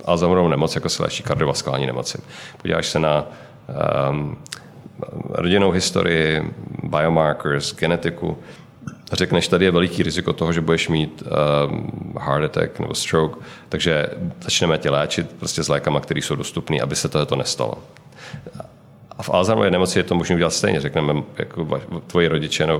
Alzheimerovou 0.04 0.48
nemoc, 0.48 0.74
jako 0.74 0.88
se 0.88 1.02
léčí 1.02 1.22
kardiovaskulární 1.22 1.86
nemoci. 1.86 2.18
Podíváš 2.62 2.86
se 2.86 2.98
na 2.98 3.26
um, 4.10 4.36
rodinnou 5.28 5.70
historii, 5.70 6.42
biomarkers, 6.82 7.74
genetiku, 7.74 8.38
řekneš, 9.14 9.48
tady 9.48 9.64
je 9.64 9.70
veliký 9.70 10.02
riziko 10.02 10.32
toho, 10.32 10.52
že 10.52 10.60
budeš 10.60 10.88
mít 10.88 11.22
um, 11.22 12.14
heart 12.20 12.44
attack 12.44 12.78
nebo 12.80 12.94
stroke, 12.94 13.40
takže 13.68 14.06
začneme 14.40 14.78
tě 14.78 14.90
léčit 14.90 15.30
prostě 15.38 15.62
s 15.62 15.68
lékama, 15.68 16.00
které 16.00 16.20
jsou 16.22 16.36
dostupné, 16.36 16.80
aby 16.80 16.96
se 16.96 17.08
tohle 17.08 17.26
nestalo. 17.36 17.74
A 19.18 19.22
v 19.22 19.30
Alzheimerově 19.30 19.70
nemoci 19.70 19.98
je 19.98 20.02
to 20.02 20.14
možné 20.14 20.34
udělat 20.34 20.52
stejně. 20.52 20.80
Řekneme, 20.80 21.22
jako 21.38 21.80
tvoji 22.06 22.28
rodiče, 22.28 22.66
no, 22.66 22.78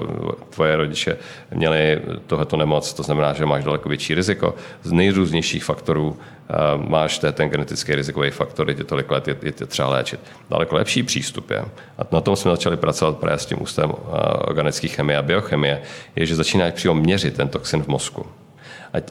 tvoje 0.50 0.76
rodiče 0.76 1.16
měli 1.54 2.00
tohleto 2.26 2.56
nemoc, 2.56 2.92
to 2.92 3.02
znamená, 3.02 3.32
že 3.32 3.46
máš 3.46 3.64
daleko 3.64 3.88
větší 3.88 4.14
riziko. 4.14 4.54
Z 4.82 4.92
nejrůznějších 4.92 5.64
faktorů 5.64 6.08
uh, 6.08 6.88
máš 6.88 7.18
ten 7.32 7.48
genetický 7.48 7.94
rizikový 7.94 8.30
faktor, 8.30 8.70
je 8.70 8.84
tolik 8.84 9.10
let, 9.10 9.28
je, 9.28 9.36
je 9.42 9.52
třeba 9.52 9.88
léčit. 9.88 10.20
Daleko 10.50 10.76
lepší 10.76 11.02
přístup 11.02 11.50
je, 11.50 11.64
a 11.98 12.02
na 12.12 12.20
tom 12.20 12.36
jsme 12.36 12.50
začali 12.50 12.76
pracovat 12.76 13.18
právě 13.18 13.38
s 13.38 13.46
tím 13.46 13.62
ústavem 13.62 13.90
uh, 13.90 13.96
organické 14.44 14.88
chemie 14.88 15.18
a 15.18 15.22
biochemie, 15.22 15.82
je, 16.16 16.26
že 16.26 16.36
začínáš 16.36 16.72
přímo 16.72 16.94
měřit 16.94 17.36
ten 17.36 17.48
toxin 17.48 17.82
v 17.82 17.88
mozku. 17.88 18.26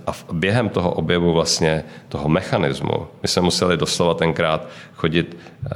A 0.08 0.12
během 0.32 0.70
toho 0.70 0.92
objevu 0.92 1.34
vlastně 1.34 1.84
toho 2.10 2.30
mechanismu, 2.30 3.08
my 3.22 3.28
jsme 3.28 3.42
museli 3.42 3.78
doslova 3.78 4.14
tenkrát 4.14 4.68
chodit 5.04 5.38
eh, 5.38 5.70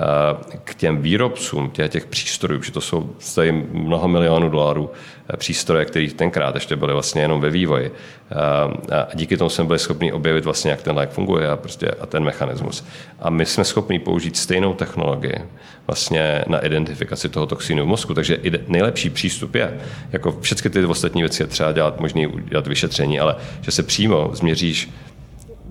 k 0.64 0.76
těm 0.76 1.02
výrobcům 1.02 1.70
těch, 1.70 1.92
těch 1.92 2.06
přístrojů, 2.06 2.60
protože 2.60 2.72
to 2.72 2.82
jsou 2.82 3.16
stojí 3.20 3.52
mnoho 3.72 4.08
milionů 4.08 4.50
dolarů 4.50 4.90
eh, 4.90 5.38
přístroje, 5.38 5.86
které 5.86 6.08
tenkrát 6.16 6.56
ještě 6.56 6.76
byly 6.76 6.94
vlastně 6.94 7.22
jenom 7.22 7.42
ve 7.42 7.50
vývoji. 7.50 7.92
Eh, 7.92 8.96
a 8.96 9.08
díky 9.16 9.38
tomu 9.38 9.50
jsme 9.50 9.64
byli 9.64 9.80
schopni 9.80 10.12
objevit 10.12 10.46
vlastně, 10.46 10.72
jak 10.72 10.82
ten 10.82 10.96
lék 10.96 11.10
funguje 11.10 11.50
a, 11.50 11.58
prostě, 11.58 11.88
a 12.00 12.06
ten 12.06 12.24
mechanismus. 12.24 12.86
A 13.20 13.30
my 13.30 13.46
jsme 13.46 13.64
schopni 13.64 14.00
použít 14.00 14.38
stejnou 14.38 14.74
technologii 14.74 15.40
vlastně 15.88 16.44
na 16.48 16.60
identifikaci 16.60 17.30
toho 17.30 17.46
toxínu 17.46 17.84
v 17.84 17.88
mozku. 17.88 18.14
Takže 18.14 18.40
nejlepší 18.68 19.10
přístup 19.10 19.56
je, 19.56 19.80
jako 20.12 20.38
všechny 20.42 20.70
ty 20.70 20.86
ostatní 20.86 21.22
věci 21.22 21.44
je 21.44 21.48
třeba 21.48 21.72
dělat 21.72 22.00
možný 22.00 22.28
dělat 22.50 22.68
vyšetření, 22.68 23.20
ale 23.20 23.36
že 23.62 23.72
se 23.72 23.84
přímo 23.84 24.30
změříš 24.34 24.90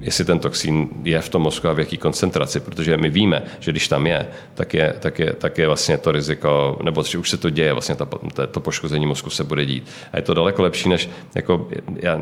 jestli 0.00 0.24
ten 0.24 0.38
toxín 0.38 0.88
je 1.02 1.20
v 1.20 1.28
tom 1.28 1.42
mozku 1.42 1.68
a 1.68 1.72
v 1.72 1.78
jaký 1.78 1.96
koncentraci, 1.96 2.60
protože 2.60 2.96
my 2.96 3.10
víme, 3.10 3.42
že 3.60 3.70
když 3.70 3.88
tam 3.88 4.06
je, 4.06 4.26
tak 4.54 4.74
je, 4.74 4.94
tak 5.00 5.18
je, 5.18 5.32
tak 5.32 5.58
je 5.58 5.66
vlastně 5.66 5.98
to 5.98 6.12
riziko, 6.12 6.78
nebo 6.82 7.02
že 7.02 7.18
už 7.18 7.30
se 7.30 7.36
to 7.36 7.50
děje, 7.50 7.72
vlastně 7.72 7.94
to, 7.94 8.06
to 8.50 8.60
poškození 8.60 9.06
mozku 9.06 9.30
se 9.30 9.44
bude 9.44 9.64
dít. 9.64 9.86
A 10.12 10.16
je 10.16 10.22
to 10.22 10.34
daleko 10.34 10.62
lepší, 10.62 10.88
než 10.88 11.10
jako, 11.34 11.68
já 12.02 12.20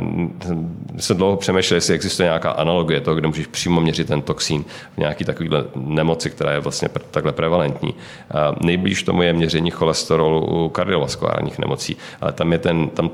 jsem 0.99 1.17
dlouho 1.17 1.37
přemýšlel, 1.37 1.77
jestli 1.77 1.95
existuje 1.95 2.27
nějaká 2.27 2.51
analogie 2.51 3.01
toho, 3.01 3.17
kde 3.17 3.29
můžeš 3.29 3.47
přímo 3.47 3.81
měřit 3.81 4.09
ten 4.09 4.23
toxín 4.23 4.65
v 4.95 4.99
nějaký 4.99 5.25
takovýhle 5.25 5.65
nemoci, 5.77 6.31
která 6.31 6.53
je 6.53 6.61
vlastně 6.61 6.89
takhle 7.11 7.33
prevalentní. 7.33 7.95
A 8.31 8.55
nejblíž 8.65 9.03
tomu 9.03 9.23
je 9.23 9.33
měření 9.33 9.71
cholesterolu 9.71 10.65
u 10.65 10.69
kardiovaskulárních 10.69 11.59
nemocí, 11.59 11.97
ale 12.21 12.33
tam 12.33 12.53
je 12.53 12.59
ten, 12.59 12.89
tam 12.89 13.11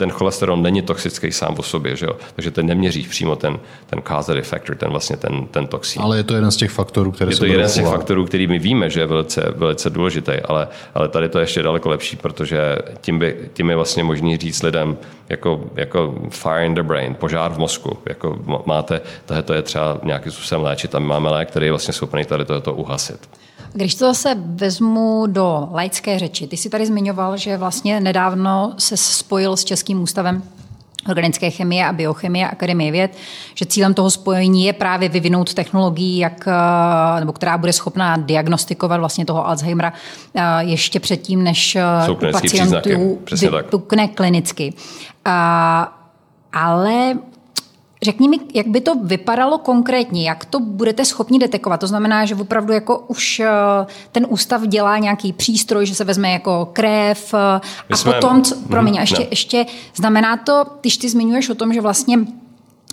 ten 0.00 0.10
cholesterol 0.10 0.56
není 0.56 0.82
toxický 0.82 1.32
sám 1.32 1.54
o 1.58 1.62
sobě, 1.62 1.96
že 1.96 2.06
jo? 2.06 2.16
takže 2.34 2.50
ten 2.50 2.66
neměří 2.66 3.02
přímo 3.02 3.36
ten, 3.36 3.60
ten 3.86 4.02
causative 4.02 4.42
factor, 4.42 4.76
ten 4.76 4.90
vlastně 4.90 5.16
ten, 5.16 5.46
ten 5.46 5.66
toxin. 5.66 6.02
Ale 6.02 6.16
je 6.16 6.24
to 6.24 6.34
jeden 6.34 6.50
z 6.50 6.56
těch 6.56 6.70
faktorů, 6.70 7.12
které 7.12 7.30
Je 7.30 7.36
to 7.36 7.44
jeden 7.44 7.68
z 7.68 7.74
těch 7.74 7.86
faktorů, 7.86 8.24
který 8.24 8.46
my 8.46 8.58
víme, 8.58 8.90
že 8.90 9.00
je 9.00 9.06
velice, 9.06 9.52
velice 9.56 9.90
důležitý, 9.90 10.32
ale, 10.44 10.68
ale 10.94 11.08
tady 11.08 11.28
to 11.28 11.38
je 11.38 11.42
ještě 11.42 11.62
daleko 11.62 11.88
lepší, 11.88 12.16
protože 12.16 12.76
tím, 13.00 13.18
by, 13.18 13.50
tím 13.52 13.70
je 13.70 13.76
vlastně 13.76 14.04
možný 14.04 14.36
říct 14.36 14.62
lidem, 14.62 14.96
jako, 15.28 15.64
jako 15.76 16.14
fire 16.30 16.66
in 16.66 16.74
the 16.74 16.82
brain, 16.82 17.14
požár 17.14 17.52
v 17.52 17.58
mozku, 17.58 17.98
jako 18.06 18.38
máte, 18.66 19.00
tohle 19.26 19.44
je 19.52 19.62
třeba 19.62 20.00
nějakým 20.02 20.32
způsobem 20.32 20.64
léčit 20.64 20.94
a 20.94 20.98
my 20.98 21.06
máme 21.06 21.30
lék, 21.30 21.48
který 21.48 21.66
je 21.66 21.72
vlastně 21.72 21.94
schopný 21.94 22.24
tady 22.24 22.44
tohoto 22.44 22.74
uhasit. 22.74 23.28
Když 23.72 23.94
to 23.94 24.06
zase 24.06 24.36
vezmu 24.38 25.26
do 25.26 25.68
laické 25.72 26.18
řeči, 26.18 26.46
ty 26.46 26.56
jsi 26.56 26.70
tady 26.70 26.86
zmiňoval, 26.86 27.36
že 27.36 27.56
vlastně 27.56 28.00
nedávno 28.00 28.74
se 28.78 28.96
spojil 28.96 29.56
s 29.56 29.64
Českým 29.64 30.02
ústavem 30.02 30.42
organické 31.08 31.50
chemie 31.50 31.86
a 31.86 31.92
biochemie 31.92 32.48
Akademie 32.48 32.92
věd, 32.92 33.16
že 33.54 33.66
cílem 33.66 33.94
toho 33.94 34.10
spojení 34.10 34.64
je 34.64 34.72
právě 34.72 35.08
vyvinout 35.08 35.54
technologii, 35.54 36.18
jak, 36.18 36.48
eh, 36.48 37.20
nebo 37.20 37.32
která 37.32 37.58
bude 37.58 37.72
schopná 37.72 38.16
diagnostikovat 38.16 39.00
vlastně 39.00 39.24
toho 39.24 39.48
Alzheimera 39.48 39.92
eh, 40.34 40.42
ještě 40.60 41.00
předtím, 41.00 41.44
než 41.44 41.76
eh, 41.76 42.10
u 42.10 42.32
pacientů 42.32 43.18
vypukne 43.40 44.08
klinicky. 44.08 44.74
Ale 46.52 47.14
Řekni 48.02 48.28
mi, 48.28 48.38
jak 48.54 48.66
by 48.66 48.80
to 48.80 48.94
vypadalo 48.94 49.58
konkrétně, 49.58 50.28
jak 50.28 50.44
to 50.44 50.60
budete 50.60 51.04
schopni 51.04 51.38
detekovat. 51.38 51.80
To 51.80 51.86
znamená, 51.86 52.24
že 52.24 52.34
opravdu 52.34 52.72
jako 52.72 52.98
už 52.98 53.40
eh, 53.40 53.50
ten 54.12 54.26
ústav 54.28 54.62
dělá 54.62 54.98
nějaký 54.98 55.32
přístroj, 55.32 55.86
že 55.86 55.94
se 55.94 56.04
vezme 56.04 56.30
jako 56.30 56.68
krev 56.72 57.34
eh, 57.34 57.60
a 57.90 57.96
jsme... 57.96 58.12
potom, 58.12 58.42
co, 58.42 58.56
promiň, 58.68 58.98
a 58.98 59.00
ještě, 59.00 59.22
no. 59.22 59.26
ještě 59.30 59.66
znamená 59.94 60.36
to, 60.36 60.64
když 60.80 60.96
ty 60.96 61.08
zmiňuješ 61.08 61.48
o 61.48 61.54
tom, 61.54 61.72
že 61.72 61.80
vlastně 61.80 62.18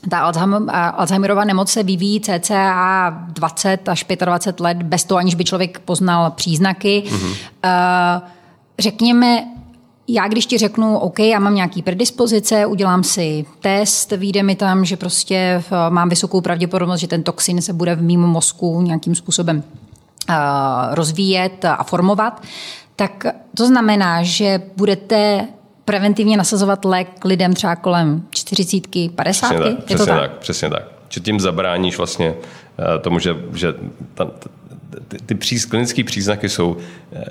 ta 0.10 0.20
Alzheimerova 0.90 1.44
nemoc 1.44 1.72
se 1.72 1.84
vyvíjí 1.84 2.22
cca 2.22 3.10
20 3.28 3.90
až 3.90 4.06
25 4.26 4.60
let 4.60 4.84
bez 4.84 5.04
toho, 5.04 5.18
aniž 5.18 5.36
by 5.36 5.46
člověk 5.46 5.80
poznal 5.80 6.32
příznaky. 6.32 7.04
Mm-hmm. 7.08 7.36
Řekněme, 8.80 9.46
já 10.08 10.28
když 10.28 10.46
ti 10.46 10.58
řeknu, 10.58 10.98
OK, 10.98 11.20
já 11.20 11.40
mám 11.40 11.56
nějaký 11.56 11.82
predispozice, 11.82 12.66
udělám 12.66 13.04
si 13.04 13.46
test, 13.60 14.12
vyjde 14.12 14.44
mi 14.44 14.56
tam, 14.56 14.86
že 14.86 14.98
prostě 14.98 15.36
eh, 15.36 15.64
mám 15.90 16.10
vysokou 16.10 16.42
pravděpodobnost, 16.42 17.00
že 17.00 17.08
ten 17.08 17.24
toxin 17.24 17.62
se 17.62 17.74
bude 17.74 17.96
v 17.96 18.02
mým 18.02 18.20
mozku 18.20 18.82
nějakým 18.82 19.16
způsobem 19.16 19.64
uh, 20.30 20.36
rozvíjet 20.92 21.66
a 21.66 21.84
formovat, 21.84 22.44
tak 22.96 23.26
to 23.58 23.68
znamená, 23.68 24.24
že 24.24 24.62
budete 24.78 25.48
preventivně 25.86 26.38
nasazovat 26.38 26.86
lék 26.86 27.26
lidem 27.26 27.54
třeba 27.54 27.76
kolem 27.76 28.24
40, 28.30 28.84
50? 29.16 29.48
Přesně 29.48 29.76
tak, 29.76 29.84
přesně 29.84 30.06
tak? 30.06 30.20
tak? 30.22 30.38
Přesně 30.38 30.70
tak. 30.70 30.84
Že 31.10 31.20
tím 31.20 31.40
zabráníš 31.40 31.98
vlastně 31.98 32.34
eh, 32.80 33.00
tomu, 33.00 33.20
že, 33.20 33.36
že 33.54 33.74
ta, 34.14 34.32
ty, 35.08 35.36
ty 35.36 35.56
klinické 35.70 36.04
příznaky 36.04 36.50
jsou 36.50 36.78
e, 37.14 37.26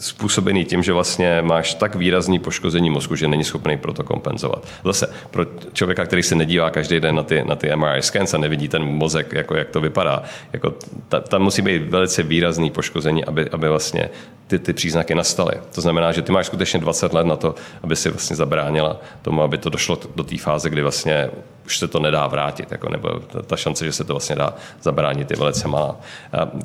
způsobený 0.00 0.64
tím, 0.64 0.82
že 0.82 0.92
vlastně 0.92 1.42
máš 1.42 1.74
tak 1.74 1.94
výrazný 1.94 2.38
poškození 2.38 2.90
mozku, 2.90 3.16
že 3.16 3.28
není 3.28 3.44
schopný 3.44 3.78
pro 3.78 3.92
to 3.92 4.04
kompenzovat. 4.04 4.66
Zase 4.84 5.12
pro 5.30 5.46
člověka, 5.72 6.04
který 6.04 6.22
se 6.22 6.34
nedívá 6.34 6.70
každý 6.70 7.00
den 7.00 7.14
na 7.14 7.22
ty, 7.22 7.44
na 7.44 7.56
ty 7.56 7.76
MRI 7.76 8.02
scans 8.02 8.34
a 8.34 8.38
nevidí 8.38 8.68
ten 8.68 8.84
mozek, 8.84 9.32
jako, 9.32 9.54
jak 9.54 9.68
to 9.68 9.80
vypadá, 9.80 10.22
jako, 10.52 10.74
ta, 11.08 11.20
tam 11.20 11.42
musí 11.42 11.62
být 11.62 11.82
velice 11.82 12.22
výrazný 12.22 12.70
poškození, 12.70 13.24
aby, 13.24 13.50
aby 13.50 13.68
vlastně 13.68 14.10
ty, 14.50 14.58
ty 14.58 14.72
příznaky 14.72 15.14
nastaly. 15.14 15.52
To 15.74 15.80
znamená, 15.80 16.12
že 16.12 16.22
ty 16.22 16.32
máš 16.32 16.46
skutečně 16.46 16.80
20 16.80 17.12
let 17.12 17.26
na 17.26 17.36
to, 17.36 17.54
aby 17.82 17.96
si 17.96 18.10
vlastně 18.10 18.36
zabránila 18.36 19.00
tomu, 19.22 19.42
aby 19.42 19.58
to 19.58 19.70
došlo 19.70 19.98
do 20.16 20.24
té 20.24 20.38
fáze, 20.38 20.70
kdy 20.70 20.82
vlastně 20.82 21.30
už 21.66 21.78
se 21.78 21.88
to 21.88 22.00
nedá 22.00 22.26
vrátit, 22.26 22.72
jako, 22.72 22.88
nebo 22.88 23.20
ta 23.46 23.56
šance, 23.56 23.84
že 23.84 23.92
se 23.92 24.04
to 24.04 24.12
vlastně 24.12 24.36
dá 24.36 24.54
zabránit, 24.82 25.30
je 25.30 25.36
velice 25.36 25.68
malá. 25.68 25.96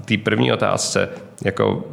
Té 0.06 0.18
první 0.18 0.54
otázce, 0.54 1.10
jako 1.44 1.84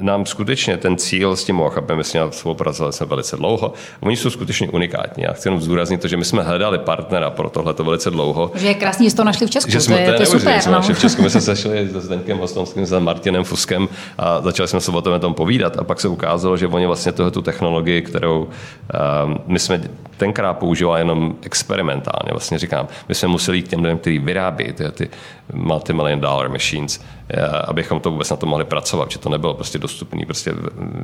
nám 0.00 0.26
skutečně 0.26 0.76
ten 0.76 0.96
cíl 0.96 1.36
s 1.36 1.44
tím 1.44 1.60
OHAPem, 1.60 1.96
my 1.96 2.04
s 2.04 2.28
spolupracovali 2.30 2.92
jsme 2.92 3.06
velice 3.06 3.36
dlouho, 3.36 3.72
oni 4.00 4.16
jsou 4.16 4.30
skutečně 4.30 4.68
unikátní. 4.68 5.22
Já 5.22 5.32
chci 5.32 5.48
jenom 5.48 5.60
zdůraznit 5.60 6.00
to, 6.00 6.08
že 6.08 6.16
my 6.16 6.24
jsme 6.24 6.42
hledali 6.42 6.78
partnera 6.78 7.30
pro 7.30 7.50
tohle 7.50 7.74
velice 7.82 8.10
dlouho. 8.10 8.50
Že 8.54 8.66
je 8.66 8.74
krásný, 8.74 9.10
že 9.10 9.16
to 9.16 9.24
našli 9.24 9.46
v 9.46 9.50
Česku, 9.50 9.70
že 9.70 9.80
jsme, 9.80 9.96
to, 9.96 10.02
je, 10.02 10.12
to, 10.12 10.22
je 10.22 10.26
super. 10.26 10.60
Jsme 10.60 10.72
no. 10.72 10.82
v 10.82 11.00
Česku, 11.00 11.22
my 11.22 11.30
jsme 11.30 11.40
se 11.40 11.56
sešli 11.56 11.88
s 11.88 11.92
Zdeňkem 11.92 12.38
Hostomským, 12.38 12.86
s 12.86 12.98
Martinem 12.98 13.44
Fuskem 13.44 13.88
a 14.18 14.40
začali 14.40 14.68
jsme 14.68 14.80
se 14.80 14.90
o 14.90 15.02
tom, 15.02 15.20
tom 15.20 15.34
povídat 15.34 15.76
a 15.78 15.84
pak 15.84 16.00
se 16.00 16.08
ukázalo, 16.08 16.56
že 16.56 16.66
oni 16.66 16.86
vlastně 16.86 17.12
tuhle 17.12 17.30
tu 17.30 17.42
technologii, 17.42 18.02
kterou 18.02 18.42
um, 18.42 19.38
my 19.46 19.58
jsme 19.58 19.80
tenkrát 20.16 20.54
používali 20.54 21.00
jenom 21.00 21.34
experimentálně, 21.42 22.30
vlastně 22.30 22.58
říkám, 22.58 22.88
my 23.08 23.14
jsme 23.14 23.28
museli 23.28 23.58
jít 23.58 23.62
k 23.62 23.70
těm 23.70 23.82
lidem, 23.82 23.98
kteří 23.98 24.18
vyrábí 24.18 24.72
ty, 24.72 24.92
ty 24.92 25.08
multi-million 25.52 26.20
dollar 26.20 26.48
machines, 26.48 27.00
eh, 27.00 27.17
abychom 27.64 28.00
to 28.00 28.10
vůbec 28.10 28.30
na 28.30 28.36
to 28.36 28.46
mohli 28.46 28.64
pracovat, 28.64 29.10
že 29.10 29.18
to 29.18 29.28
nebylo 29.28 29.54
prostě 29.54 29.78
dostupné 29.78 30.26
prostě 30.26 30.54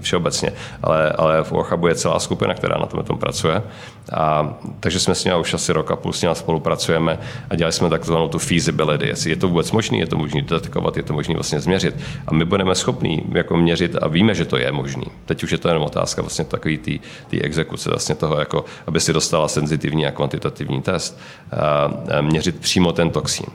všeobecně. 0.01 0.53
Ale, 0.83 1.11
ale 1.11 1.45
v 1.45 1.53
Warhubu 1.53 1.89
je 1.89 1.95
celá 1.95 2.19
skupina, 2.19 2.55
která 2.55 2.79
na 2.79 2.87
tom, 2.87 3.05
tom 3.05 3.19
pracuje. 3.19 3.63
A, 4.13 4.55
takže 4.81 5.01
jsme 5.01 5.15
s 5.15 5.25
nimi 5.25 5.37
už 5.37 5.55
asi 5.55 5.73
rok 5.73 5.91
a 5.91 5.97
půl 5.97 6.13
s 6.13 6.23
nimi 6.23 6.35
spolupracujeme 6.35 7.19
a 7.51 7.57
dělali 7.57 7.73
jsme 7.73 7.91
takzvanou 7.91 8.29
tu 8.29 8.39
feasibility, 8.39 9.07
jestli 9.07 9.31
je 9.31 9.37
to 9.37 9.49
vůbec 9.49 9.73
možné, 9.73 9.99
je 9.99 10.07
to 10.07 10.17
možné 10.17 10.43
detekovat, 10.43 10.97
je 10.97 11.03
to 11.03 11.13
možné 11.13 11.35
vlastně 11.35 11.61
změřit. 11.61 11.95
A 12.27 12.35
my 12.35 12.45
budeme 12.45 12.75
schopní 12.75 13.23
jako 13.33 13.57
měřit 13.57 13.97
a 14.03 14.09
víme, 14.09 14.35
že 14.35 14.45
to 14.45 14.57
je 14.57 14.73
možné. 14.73 15.05
Teď 15.25 15.43
už 15.43 15.53
je 15.53 15.59
to 15.59 15.69
jenom 15.69 15.83
otázka 15.83 16.23
vlastně 16.23 16.45
takový 16.45 16.79
ty 16.79 17.01
exekuce, 17.41 17.91
vlastně 17.91 18.15
toho, 18.15 18.39
jako, 18.39 18.65
aby 18.87 19.01
si 19.01 19.13
dostala 19.13 19.49
senzitivní 19.49 20.07
a 20.07 20.11
kvantitativní 20.11 20.83
test, 20.83 21.19
a 21.53 22.21
měřit 22.21 22.61
přímo 22.61 22.93
ten 22.93 23.11
toxín. 23.11 23.47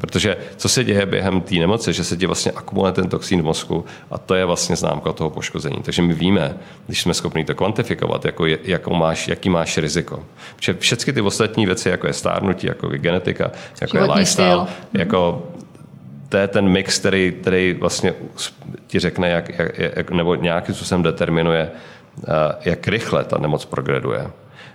Protože 0.00 0.36
co 0.56 0.68
se 0.68 0.84
děje 0.84 1.06
během 1.06 1.40
té 1.40 1.54
nemoci, 1.54 1.92
že 1.92 2.04
se 2.04 2.16
ti 2.16 2.26
vlastně 2.26 2.52
akumuluje 2.52 2.92
ten 2.92 3.08
toxín 3.08 3.42
v 3.42 3.44
mozku 3.44 3.84
a 4.10 4.18
to 4.18 4.34
je 4.34 4.44
vlastně 4.44 4.76
známka 4.76 5.12
toho 5.12 5.30
poškození. 5.30 5.76
Takže 5.82 6.02
my 6.02 6.14
víme, 6.14 6.56
když 6.86 7.02
jsme 7.02 7.14
schopni 7.14 7.44
to 7.44 7.54
kvantifikovat, 7.54 8.24
jako, 8.24 8.46
jako 8.46 8.94
máš, 8.94 9.28
jaký 9.28 9.48
máš 9.48 9.78
riziko. 9.78 10.24
Protože 10.56 10.74
všechny 10.74 11.12
ty 11.12 11.20
ostatní 11.20 11.66
věci, 11.66 11.88
jako 11.88 12.06
je 12.06 12.12
stárnutí, 12.12 12.66
jako 12.66 12.92
je 12.92 12.98
genetika, 12.98 13.50
jako 13.80 13.96
Životní 13.96 14.14
je 14.14 14.18
lifestyle, 14.18 14.66
styl. 14.66 15.00
jako 15.00 15.48
to 16.28 16.36
je 16.36 16.48
ten 16.48 16.68
mix, 16.68 16.98
který, 16.98 17.32
který 17.40 17.76
vlastně 17.80 18.14
ti 18.86 18.98
řekne, 18.98 19.30
jak, 19.30 19.58
jak, 19.58 19.78
jak, 19.78 20.10
nebo 20.10 20.34
nějakým 20.34 20.74
způsobem 20.74 21.02
determinuje, 21.02 21.70
eh, 21.70 22.30
jak 22.64 22.88
rychle 22.88 23.24
ta 23.24 23.38
nemoc 23.38 23.64
progreduje. 23.64 24.30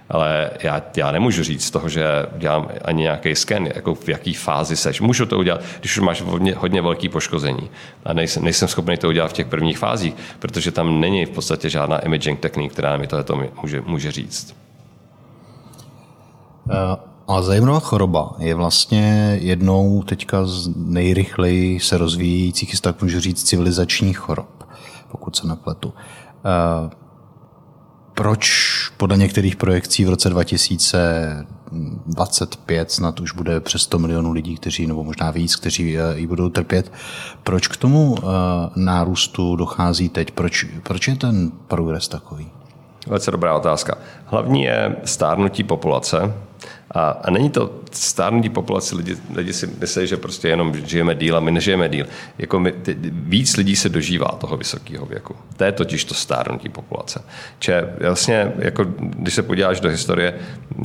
Ale 0.10 0.50
já, 0.64 0.82
já 0.96 1.12
nemůžu 1.12 1.44
říct 1.44 1.66
z 1.66 1.72
toho, 1.72 1.90
že 1.90 2.06
dělám 2.38 2.70
ani 2.86 3.02
nějaký 3.02 3.36
sken, 3.36 3.68
jako 3.76 3.96
v 3.96 4.10
jaký 4.10 4.34
fázi 4.34 4.76
seš. 4.78 5.02
Můžu 5.02 5.26
to 5.26 5.38
udělat, 5.38 5.62
když 5.80 5.98
už 5.98 6.04
máš 6.04 6.22
hodně, 6.22 6.56
hodně 6.56 6.82
velký 6.82 7.10
poškození. 7.10 7.70
A 8.06 8.14
nejsem, 8.14 8.44
nejsem 8.44 8.68
schopný 8.68 8.98
to 8.98 9.08
udělat 9.08 9.28
v 9.28 9.34
těch 9.34 9.48
prvních 9.48 9.78
fázích, 9.78 10.14
protože 10.40 10.72
tam 10.72 11.00
není 11.00 11.26
v 11.26 11.30
podstatě 11.30 11.70
žádná 11.70 12.00
imaging 12.00 12.40
technik, 12.40 12.74
která 12.74 12.98
mi 12.98 13.08
to 13.08 13.36
může, 13.62 13.82
může 13.82 14.12
říct. 14.12 14.56
Uh. 16.66 17.10
A 17.30 17.42
zajímavá 17.42 17.80
choroba 17.80 18.36
je 18.40 18.56
vlastně 18.56 19.38
jednou 19.42 20.04
teďka 20.04 20.46
z 20.46 20.70
nejrychleji 20.76 21.80
se 21.80 21.98
rozvíjejících, 21.98 22.82
tak 22.82 23.02
můžu 23.02 23.20
říct, 23.20 23.44
civilizačních 23.44 24.18
chorob, 24.18 24.68
pokud 25.12 25.36
se 25.36 25.48
nepletu. 25.48 25.94
Proč 28.20 28.74
podle 28.98 29.18
některých 29.18 29.56
projekcí 29.56 30.06
v 30.06 30.10
roce 30.10 30.30
2025 30.30 32.92
snad 32.92 33.20
už 33.20 33.32
bude 33.32 33.60
přes 33.60 33.82
100 33.82 34.00
milionů 34.00 34.32
lidí, 34.32 34.56
kteří, 34.56 34.88
nebo 34.88 35.04
možná 35.04 35.32
víc, 35.32 35.56
kteří 35.56 35.98
eh, 35.98 36.02
ji 36.16 36.28
budou 36.28 36.50
trpět, 36.50 36.92
proč 37.44 37.68
k 37.68 37.78
tomu 37.78 38.16
eh, 38.18 38.22
nárůstu 38.76 39.56
dochází 39.56 40.10
teď? 40.10 40.32
Proč, 40.32 40.66
proč 40.84 41.08
je 41.08 41.16
ten 41.16 41.52
progres 41.68 42.08
takový? 42.08 42.48
Velice 43.08 43.32
dobrá 43.32 43.56
otázka. 43.56 43.98
Hlavní 44.26 44.64
je 44.64 44.96
stárnutí 45.06 45.64
populace, 45.64 46.34
a, 46.92 47.10
a 47.10 47.32
není 47.32 47.50
to 47.50 47.72
stárnutí 47.92 48.50
populace, 48.50 48.96
lidi, 48.96 49.18
lidi 49.36 49.54
si 49.54 49.68
myslí, 49.68 50.08
že 50.08 50.18
prostě 50.18 50.48
jenom 50.48 50.76
žijeme 50.76 51.16
díl 51.16 51.38
a 51.38 51.40
my 51.40 51.52
nežijeme 51.52 51.90
díl. 51.90 52.06
Jako 52.38 52.60
my, 52.60 52.72
ty, 52.72 52.98
víc 53.12 53.58
lidí 53.58 53.76
se 53.76 53.90
dožívá 53.90 54.28
toho 54.28 54.58
vysokého 54.58 55.06
věku. 55.06 55.36
To 55.58 55.64
je 55.64 55.72
totiž 55.72 56.06
to 56.06 56.14
stárnutí 56.14 56.70
populace. 56.70 57.22
Če 57.60 57.94
vlastně, 58.02 58.54
jako, 58.58 58.86
když 59.00 59.34
se 59.34 59.44
podíváš 59.44 59.80
do 59.80 59.90
historie, 59.90 60.40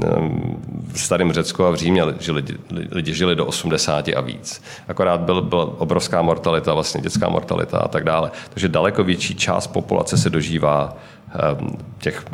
ehm, 0.04 0.56
v 0.92 1.00
starém 1.00 1.32
Řecku 1.32 1.64
a 1.64 1.70
v 1.70 1.74
Římě 1.74 2.02
že 2.20 2.32
lidi, 2.32 2.54
lidi 2.90 3.14
žili 3.14 3.36
do 3.36 3.46
80 3.46 4.08
a 4.08 4.20
víc. 4.20 4.62
Akorát 4.88 5.20
byl, 5.20 5.42
byla 5.42 5.80
obrovská 5.80 6.22
mortalita, 6.22 6.74
vlastně 6.74 7.00
dětská 7.00 7.28
mortalita 7.28 7.78
a 7.78 7.88
tak 7.88 8.04
dále. 8.04 8.30
Takže 8.50 8.68
daleko 8.68 9.04
větší 9.04 9.34
část 9.34 9.66
populace 9.66 10.16
se 10.16 10.30
dožívá 10.30 10.96
těch 11.98 12.24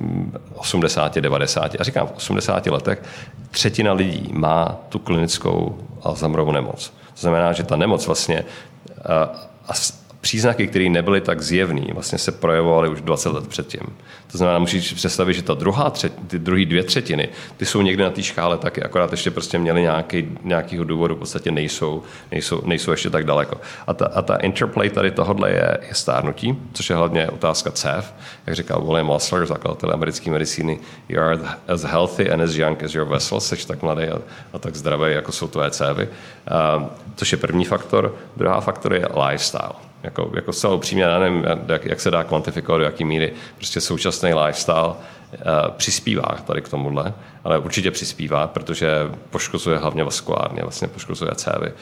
80, 0.54 1.18
90. 1.18 1.76
A 1.80 1.84
říkám, 1.84 2.06
v 2.06 2.12
80 2.16 2.66
letech 2.66 3.02
třetina 3.50 3.92
lidí 3.92 4.28
má 4.32 4.76
tu 4.88 4.98
klinickou 4.98 5.78
Alzheimerovu 6.02 6.52
nemoc. 6.52 6.88
To 6.88 7.20
znamená, 7.20 7.52
že 7.52 7.62
ta 7.62 7.76
nemoc 7.76 8.06
vlastně 8.06 8.44
a 9.68 9.72
příznaky, 10.20 10.66
které 10.66 10.88
nebyly 10.88 11.20
tak 11.20 11.42
zjevné, 11.42 11.82
vlastně 11.94 12.18
se 12.18 12.32
projevovaly 12.32 12.88
už 12.88 13.00
20 13.00 13.28
let 13.28 13.48
předtím. 13.48 13.80
To 14.32 14.38
znamená, 14.38 14.58
musíš 14.58 14.92
představit, 14.92 15.34
že 15.34 15.42
ta 15.42 15.54
druhá 15.54 15.90
třet, 15.90 16.12
ty 16.26 16.38
druhé 16.38 16.64
dvě 16.64 16.82
třetiny, 16.82 17.28
ty 17.56 17.66
jsou 17.66 17.82
někde 17.82 18.04
na 18.04 18.10
té 18.10 18.22
škále 18.22 18.58
taky, 18.58 18.82
akorát 18.82 19.10
ještě 19.10 19.30
prostě 19.30 19.58
měli 19.58 19.82
nějaký, 19.82 20.38
nějakýho 20.44 20.84
důvodu, 20.84 21.14
v 21.14 21.18
podstatě 21.18 21.50
nejsou, 21.50 22.02
nejsou, 22.30 22.62
nejsou 22.64 22.90
ještě 22.90 23.10
tak 23.10 23.24
daleko. 23.24 23.60
A 23.86 23.94
ta, 23.94 24.06
a 24.06 24.22
ta 24.22 24.36
interplay 24.36 24.90
tady 24.90 25.10
tohodle 25.10 25.50
je, 25.50 25.78
je 25.88 25.94
stárnutí, 25.94 26.58
což 26.72 26.90
je 26.90 26.96
hlavně 26.96 27.28
otázka 27.28 27.70
CEF, 27.70 28.14
jak 28.46 28.56
říkal 28.56 28.82
William 28.82 29.10
Osler, 29.10 29.46
zakladatel 29.46 29.92
americké 29.92 30.30
medicíny, 30.30 30.78
you 31.08 31.22
are 31.22 31.38
as 31.68 31.82
healthy 31.82 32.30
and 32.30 32.40
as 32.40 32.56
young 32.56 32.82
as 32.82 32.94
your 32.94 33.06
vessel, 33.06 33.40
jsi 33.40 33.66
tak 33.66 33.82
mladý 33.82 34.02
a, 34.02 34.18
a 34.52 34.58
tak 34.58 34.76
zdravý, 34.76 35.12
jako 35.12 35.32
jsou 35.32 35.48
tvoje 35.48 35.70
cévy. 35.70 36.08
Uh, 36.78 36.86
což 37.16 37.32
je 37.32 37.38
první 37.38 37.64
faktor. 37.64 38.14
Druhá 38.36 38.60
faktor 38.60 38.94
je 38.94 39.06
lifestyle 39.26 39.89
jako, 40.02 40.30
jako 40.34 40.52
zcela 40.52 40.74
upřímně, 40.74 41.04
já 41.04 41.18
nevím, 41.18 41.44
jak, 41.68 41.84
jak 41.84 42.00
se 42.00 42.10
dá 42.10 42.24
kvantifikovat, 42.24 42.78
do 42.78 42.84
jaký 42.84 43.04
míry 43.04 43.32
prostě 43.56 43.80
současný 43.80 44.34
lifestyle 44.34 44.88
uh, 44.88 44.94
přispívá 45.76 46.36
tady 46.46 46.62
k 46.62 46.68
tomuhle, 46.68 47.14
ale 47.44 47.58
určitě 47.58 47.90
přispívá, 47.90 48.46
protože 48.46 48.88
poškozuje 49.30 49.78
hlavně 49.78 50.04
vaskulárně, 50.04 50.62
vlastně 50.62 50.88
poškozuje 50.88 51.30
cévy. 51.34 51.72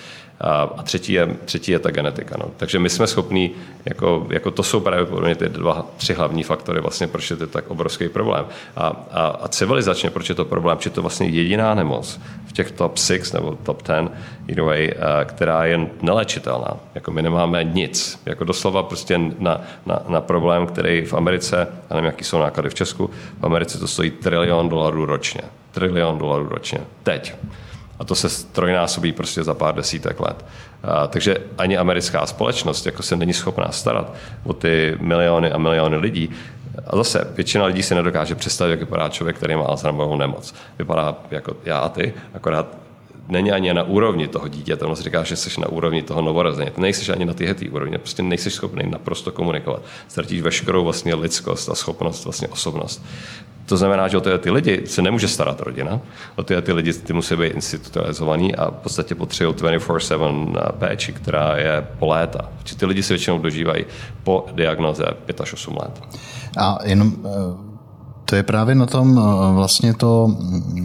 A 0.41 0.83
třetí 0.83 1.13
je, 1.13 1.37
třetí 1.45 1.73
je 1.73 1.79
ta 1.79 1.91
genetika. 1.91 2.37
No. 2.39 2.51
Takže 2.57 2.79
my 2.79 2.91
jsme 2.91 3.07
schopní, 3.07 3.51
jako, 3.85 4.27
jako 4.31 4.51
to 4.51 4.63
jsou 4.63 4.81
právě 4.81 5.35
ty 5.35 5.49
dva, 5.49 5.87
tři 5.97 6.15
hlavní 6.15 6.43
faktory, 6.43 6.81
vlastně, 6.81 7.07
proč 7.07 7.31
je 7.31 7.37
to 7.37 7.47
tak 7.47 7.71
obrovský 7.71 8.09
problém. 8.09 8.47
A, 8.77 9.07
a, 9.11 9.27
a 9.27 9.49
civilizačně, 9.49 10.11
proč 10.11 10.29
je 10.29 10.35
to 10.35 10.45
problém, 10.45 10.79
je 10.85 10.91
to 10.91 11.03
vlastně 11.03 11.27
jediná 11.29 11.75
nemoc 11.75 12.21
v 12.47 12.53
těch 12.53 12.71
top 12.71 12.99
6 12.99 13.33
nebo 13.33 13.59
top 13.63 13.83
10, 13.89 14.13
either 14.49 14.65
way, 14.65 14.95
která 15.25 15.65
je 15.65 15.87
nelečitelná. 16.03 16.77
Jako 16.95 17.11
my 17.11 17.23
nemáme 17.23 17.65
nic. 17.65 18.21
Jako 18.27 18.45
doslova 18.45 18.83
prostě 18.83 19.19
na, 19.39 19.61
na, 19.87 20.03
na 20.09 20.21
problém, 20.21 20.67
který 20.67 21.05
v 21.05 21.15
Americe, 21.15 21.69
já 21.91 21.97
nevím, 21.97 22.07
jaký 22.07 22.25
jsou 22.25 22.39
náklady 22.39 22.71
v 22.71 22.75
Česku, 22.75 23.11
v 23.41 23.47
Americe 23.47 23.79
to 23.79 23.89
stojí 23.89 24.11
trilion 24.11 24.69
dolarů 24.69 25.05
ročně. 25.05 25.41
Trilion 25.71 26.19
dolarů 26.19 26.49
ročně. 26.49 26.79
Teď. 27.03 27.35
A 27.99 28.05
to 28.05 28.15
se 28.15 28.47
trojnásobí 28.47 29.13
prostě 29.13 29.45
za 29.45 29.55
pár 29.55 29.75
desítek 29.75 30.21
let. 30.21 30.45
A, 30.83 31.07
takže 31.07 31.37
ani 31.59 31.79
americká 31.79 32.27
společnost 32.27 32.87
jako 32.87 33.03
se 33.03 33.17
není 33.17 33.33
schopná 33.33 33.73
starat 33.73 34.15
o 34.45 34.53
ty 34.53 34.97
miliony 35.01 35.53
a 35.53 35.59
miliony 35.59 35.97
lidí. 35.97 36.31
A 36.87 36.97
zase 36.97 37.33
většina 37.37 37.65
lidí 37.65 37.83
si 37.83 37.95
nedokáže 37.95 38.35
představit, 38.35 38.71
jak 38.71 38.81
vypadá 38.81 39.09
člověk, 39.09 39.37
který 39.37 39.57
má 39.57 39.65
Alzheimerovou 39.65 40.17
nemoc. 40.17 40.55
Vypadá 40.79 41.17
jako 41.31 41.57
já 41.65 41.79
a 41.79 41.89
ty, 41.89 42.15
akorát 42.35 42.67
není 43.29 43.53
ani 43.53 43.75
na 43.75 43.83
úrovni 43.83 44.29
toho 44.29 44.49
dítěte. 44.49 44.85
Ono 44.85 44.97
se 44.97 45.03
říká, 45.03 45.23
že 45.23 45.37
jsi 45.37 45.61
na 45.61 45.69
úrovni 45.69 46.03
toho 46.03 46.23
novorozeně. 46.23 46.71
Ty 46.71 46.81
nejsi 46.81 47.13
ani 47.13 47.25
na 47.25 47.35
tyhle 47.35 47.55
úrovni, 47.71 47.99
prostě 47.99 48.23
nejsi 48.23 48.51
schopný 48.51 48.91
naprosto 48.91 49.33
komunikovat. 49.33 49.83
Ztratíš 50.09 50.41
veškerou 50.41 50.85
vlastně 50.85 51.15
lidskost 51.15 51.69
a 51.69 51.75
schopnost, 51.75 52.25
vlastně 52.25 52.49
osobnost. 52.49 53.05
To 53.67 53.77
znamená, 53.77 54.09
že 54.09 54.17
o 54.17 54.21
ty, 54.21 54.31
ty 54.39 54.51
lidi 54.51 54.83
se 54.87 55.03
nemůže 55.03 55.29
starat 55.29 55.61
rodina, 55.61 56.01
o 56.37 56.43
ty, 56.43 56.63
ty 56.63 56.73
lidi 56.73 56.93
ty 56.93 57.13
musí 57.13 57.37
být 57.37 57.55
institucionalizovaný 57.55 58.55
a 58.55 58.71
v 58.71 58.75
podstatě 58.75 59.15
potřebují 59.15 59.57
24-7 59.57 60.57
péči, 60.79 61.13
která 61.13 61.57
je 61.57 61.87
po 61.99 62.07
léta. 62.07 62.49
Ty 62.79 62.87
lidi 62.87 63.03
se 63.03 63.15
většinou 63.15 63.39
dožívají 63.39 63.85
po 64.23 64.47
diagnoze 64.53 65.05
5 65.25 65.41
až 65.41 65.53
8 65.53 65.77
let. 65.83 66.03
A 66.57 66.79
jenom 66.85 67.17
eh, 67.25 67.68
to 68.29 68.37
je 68.37 68.43
právě 68.43 68.75
na 68.75 68.87
tom 68.87 69.19
eh, 69.19 69.55
vlastně 69.55 69.95
to, 69.95 70.37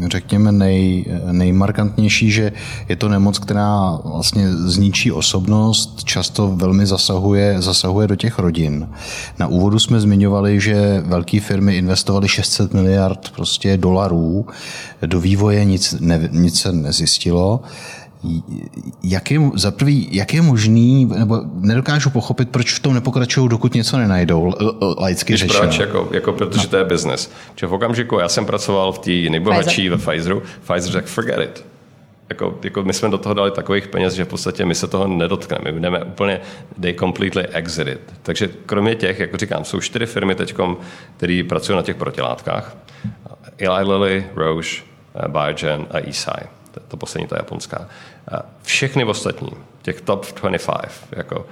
řekněme, 0.07 0.51
nej, 0.51 1.05
nejmarkantnější, 1.31 2.31
že 2.31 2.51
je 2.89 2.95
to 2.95 3.09
nemoc, 3.09 3.39
která 3.39 3.99
vlastně 4.05 4.53
zničí 4.53 5.11
osobnost, 5.11 6.03
často 6.03 6.47
velmi 6.55 6.85
zasahuje, 6.85 7.61
zasahuje 7.61 8.07
do 8.07 8.15
těch 8.15 8.39
rodin. 8.39 8.89
Na 9.39 9.47
úvodu 9.47 9.79
jsme 9.79 9.99
zmiňovali, 9.99 10.59
že 10.59 11.03
velké 11.05 11.39
firmy 11.39 11.75
investovaly 11.77 12.27
600 12.27 12.73
miliard 12.73 13.31
prostě 13.35 13.77
dolarů 13.77 14.45
do 15.05 15.19
vývoje, 15.19 15.65
nic, 15.65 15.95
ne, 15.99 16.29
nic 16.31 16.59
se 16.59 16.71
nezjistilo 16.71 17.61
jak 19.03 19.31
je, 19.31 19.39
za 19.55 19.71
prvý, 19.71 20.07
jak 20.11 20.33
je 20.33 20.41
možný, 20.41 21.05
nebo 21.05 21.41
nedokážu 21.53 22.09
pochopit, 22.09 22.49
proč 22.49 22.73
v 22.73 22.79
tom 22.79 22.93
nepokračují, 22.93 23.49
dokud 23.49 23.73
něco 23.73 23.97
nenajdou, 23.97 24.53
laicky 24.97 25.37
řečeno. 25.37 25.59
Proč? 25.59 25.79
Jako, 25.79 26.09
jako 26.11 26.33
protože 26.33 26.63
no. 26.63 26.69
to 26.69 26.77
je 26.77 26.83
business. 26.83 27.31
Čiže 27.55 27.67
v 27.67 27.73
okamžiku, 27.73 28.19
já 28.19 28.29
jsem 28.29 28.45
pracoval 28.45 28.91
v 28.91 28.99
té 28.99 29.11
nejbohatší 29.11 29.89
ve 29.89 29.97
Pfizeru, 29.97 30.43
Pfizer 30.61 30.91
řekl, 30.91 31.07
forget 31.07 31.39
it. 31.39 31.65
Jako, 32.29 32.59
jako 32.63 32.83
my 32.83 32.93
jsme 32.93 33.09
do 33.09 33.17
toho 33.17 33.33
dali 33.33 33.51
takových 33.51 33.87
peněz, 33.87 34.13
že 34.13 34.25
v 34.25 34.27
podstatě 34.27 34.65
my 34.65 34.75
se 34.75 34.87
toho 34.87 35.07
nedotkneme. 35.07 35.63
My 35.65 35.71
budeme 35.71 36.03
úplně, 36.03 36.41
they 36.81 36.93
completely 36.93 37.47
exited. 37.47 37.99
Takže 38.21 38.49
kromě 38.65 38.95
těch, 38.95 39.19
jako 39.19 39.37
říkám, 39.37 39.65
jsou 39.65 39.79
čtyři 39.79 40.05
firmy 40.05 40.35
teď, 40.35 40.55
které 41.17 41.43
pracují 41.49 41.75
na 41.75 41.81
těch 41.81 41.95
protilátkách. 41.95 42.77
Eli 43.57 43.83
Lilly, 43.83 44.25
Roche, 44.35 44.81
eh, 45.15 45.27
Biogen 45.27 45.87
a 45.91 45.97
Eisai. 45.97 46.43
To, 46.71 46.79
to 46.87 46.97
poslední, 46.97 47.27
ta 47.27 47.35
japonská. 47.37 47.87
Všechny 48.63 49.03
ostatní, 49.03 49.49
těch 49.81 50.01
top 50.01 50.25
25, 50.41 51.17
jako 51.17 51.45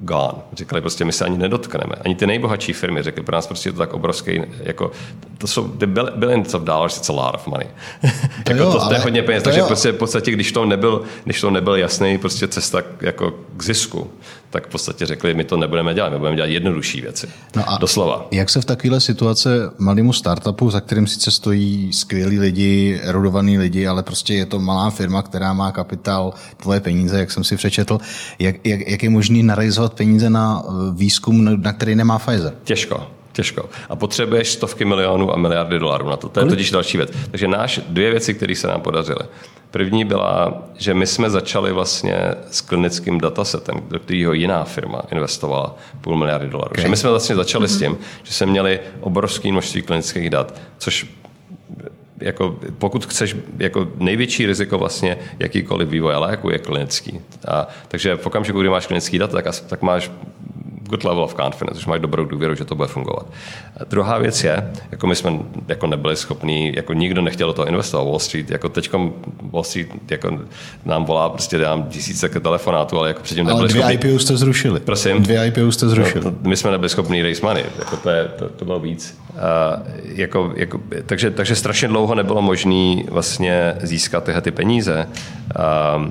gone. 0.00 0.38
Říkali 0.52 0.80
prostě, 0.80 1.04
my 1.04 1.12
se 1.12 1.24
ani 1.24 1.38
nedotkneme. 1.38 1.94
Ani 2.04 2.14
ty 2.14 2.26
nejbohatší 2.26 2.72
firmy 2.72 3.02
řekli, 3.02 3.22
pro 3.22 3.34
nás 3.34 3.46
prostě 3.46 3.68
je 3.68 3.72
to 3.72 3.78
tak 3.78 3.92
obrovský, 3.94 4.42
jako, 4.60 4.90
to 5.38 5.46
jsou 5.46 5.68
the 5.68 5.86
billions 6.16 6.54
of 6.54 6.62
dollars, 6.62 6.96
it's 6.96 7.10
a 7.10 7.12
lot 7.12 7.34
of 7.34 7.46
money. 7.46 7.66
To 8.44 8.52
jako 8.52 8.64
jo, 8.64 8.72
to, 8.72 8.88
to 8.88 8.94
je 8.94 9.00
hodně 9.00 9.22
peněz, 9.22 9.42
takže 9.42 9.62
prostě 9.62 9.92
v 9.92 9.96
podstatě, 9.96 10.30
když 10.30 10.52
to 10.52 10.64
nebyl, 10.64 11.02
když 11.24 11.40
to 11.40 11.50
nebyl 11.50 11.74
jasný 11.74 12.18
prostě 12.18 12.48
cesta 12.48 12.82
jako 13.00 13.34
k 13.56 13.62
zisku, 13.62 14.10
tak 14.50 14.66
v 14.66 14.70
podstatě 14.70 15.06
řekli, 15.06 15.34
my 15.34 15.44
to 15.44 15.56
nebudeme 15.56 15.94
dělat, 15.94 16.12
my 16.12 16.18
budeme 16.18 16.36
dělat 16.36 16.46
jednodušší 16.48 17.00
věci. 17.00 17.28
No 17.56 17.70
a 17.70 17.78
Doslova. 17.78 18.26
Jak 18.30 18.50
se 18.50 18.60
v 18.60 18.64
takovéhle 18.64 19.00
situace 19.00 19.70
malému 19.78 20.12
startupu, 20.12 20.70
za 20.70 20.80
kterým 20.80 21.06
sice 21.06 21.30
stojí 21.30 21.92
skvělí 21.92 22.38
lidi, 22.38 23.00
erudovaní 23.02 23.58
lidi, 23.58 23.86
ale 23.86 24.02
prostě 24.02 24.34
je 24.34 24.46
to 24.46 24.58
malá 24.58 24.90
firma, 24.90 25.22
která 25.22 25.52
má 25.52 25.72
kapitál, 25.72 26.32
tvoje 26.56 26.80
peníze, 26.80 27.18
jak 27.18 27.30
jsem 27.30 27.44
si 27.44 27.56
přečetl, 27.56 27.98
jak, 28.38 28.56
jak, 28.66 28.80
jak 28.88 29.02
je 29.02 29.10
možný 29.10 29.42
narealizovat 29.42 29.94
peníze 29.94 30.30
na 30.30 30.62
eh, 30.64 30.72
výzkum, 30.92 31.62
na 31.62 31.72
který 31.72 31.94
nemá 31.94 32.18
Pfizer? 32.18 32.54
Těžko. 32.64 33.17
Těžko. 33.38 33.68
A 33.88 33.96
potřebuješ 33.96 34.52
stovky 34.52 34.84
milionů 34.84 35.34
a 35.34 35.36
miliardy 35.36 35.78
dolarů 35.78 36.08
na 36.08 36.16
to. 36.16 36.28
To 36.28 36.40
je 36.40 36.46
totiž 36.46 36.70
další 36.70 36.96
věc. 36.96 37.12
Takže 37.30 37.48
náš 37.48 37.80
dvě 37.88 38.10
věci, 38.10 38.34
které 38.34 38.54
se 38.54 38.66
nám 38.66 38.80
podařily. 38.80 39.20
První 39.70 40.04
byla, 40.04 40.62
že 40.78 40.94
my 40.94 41.06
jsme 41.06 41.30
začali 41.30 41.72
vlastně 41.72 42.18
s 42.50 42.60
klinickým 42.60 43.20
datasetem, 43.20 43.82
do 43.88 43.98
kterého 43.98 44.32
jiná 44.32 44.64
firma 44.64 45.02
investovala 45.10 45.76
půl 46.00 46.16
miliardy 46.16 46.48
dolarů. 46.48 46.70
Okay. 46.70 46.82
Že 46.82 46.88
my 46.88 46.96
jsme 46.96 47.10
vlastně 47.10 47.36
začali 47.36 47.66
mm-hmm. 47.66 47.76
s 47.76 47.78
tím, 47.78 47.98
že 48.22 48.32
jsme 48.32 48.46
měli 48.46 48.80
obrovské 49.00 49.52
množství 49.52 49.82
klinických 49.82 50.30
dat, 50.30 50.54
což 50.78 51.06
jako, 52.20 52.58
pokud 52.78 53.06
chceš, 53.06 53.36
jako 53.58 53.88
největší 53.98 54.46
riziko 54.46 54.78
vlastně 54.78 55.18
jakýkoliv 55.38 55.88
vývoje 55.88 56.16
léku 56.16 56.50
je 56.50 56.58
klinický. 56.58 57.20
A, 57.48 57.68
takže 57.88 58.16
v 58.16 58.26
okamžiku, 58.26 58.60
kdy 58.60 58.68
máš 58.68 58.86
klinický 58.86 59.18
data, 59.18 59.42
tak, 59.42 59.60
tak 59.68 59.82
máš 59.82 60.10
good 60.88 61.04
level 61.04 61.22
of 61.22 61.34
confidence, 61.34 61.80
že 61.80 61.90
máš 61.90 62.00
dobrou 62.00 62.24
důvěru, 62.24 62.54
že 62.54 62.64
to 62.64 62.74
bude 62.74 62.88
fungovat. 62.88 63.26
A 63.80 63.84
druhá 63.84 64.18
věc 64.18 64.44
je, 64.44 64.70
jako 64.90 65.06
my 65.06 65.16
jsme 65.16 65.32
jako 65.68 65.86
nebyli 65.86 66.16
schopní, 66.16 66.72
jako 66.76 66.92
nikdo 66.92 67.22
nechtěl 67.22 67.46
do 67.46 67.52
toho 67.52 67.68
investovat 67.68 68.04
Wall 68.04 68.18
Street, 68.18 68.50
jako 68.50 68.68
teď 68.68 68.90
Wall 69.52 69.64
Street 69.64 69.88
jako 70.10 70.38
nám 70.84 71.04
volá, 71.04 71.28
prostě 71.28 71.58
dám 71.58 71.82
tisíce 71.82 72.28
telefonátů, 72.28 72.98
ale 72.98 73.08
jako 73.08 73.22
předtím 73.22 73.46
nebyli 73.46 73.60
ale 73.60 73.68
dvě 73.68 73.82
schopní. 73.82 74.10
IPO 74.10 74.18
jste 74.18 74.36
zrušili. 74.36 74.80
Prosím? 74.80 75.22
Dvě 75.22 75.46
IPO 75.46 75.72
jste 75.72 75.88
zrušili. 75.88 76.24
No, 76.24 76.32
my 76.42 76.56
jsme 76.56 76.70
nebyli 76.70 76.88
schopni 76.88 77.22
raise 77.22 77.46
money, 77.46 77.64
jako 77.78 77.96
to, 77.96 78.10
je, 78.10 78.24
to, 78.24 78.48
to 78.48 78.64
bylo 78.64 78.80
víc. 78.80 79.18
Uh, 79.30 79.38
jako, 80.02 80.52
jako, 80.56 80.80
takže, 81.06 81.30
takže 81.30 81.56
strašně 81.56 81.88
dlouho 81.88 82.14
nebylo 82.14 82.42
možné 82.42 83.02
vlastně 83.10 83.74
získat 83.82 84.24
tyhle 84.24 84.40
ty 84.40 84.50
peníze. 84.50 85.06
Uh, 85.96 86.10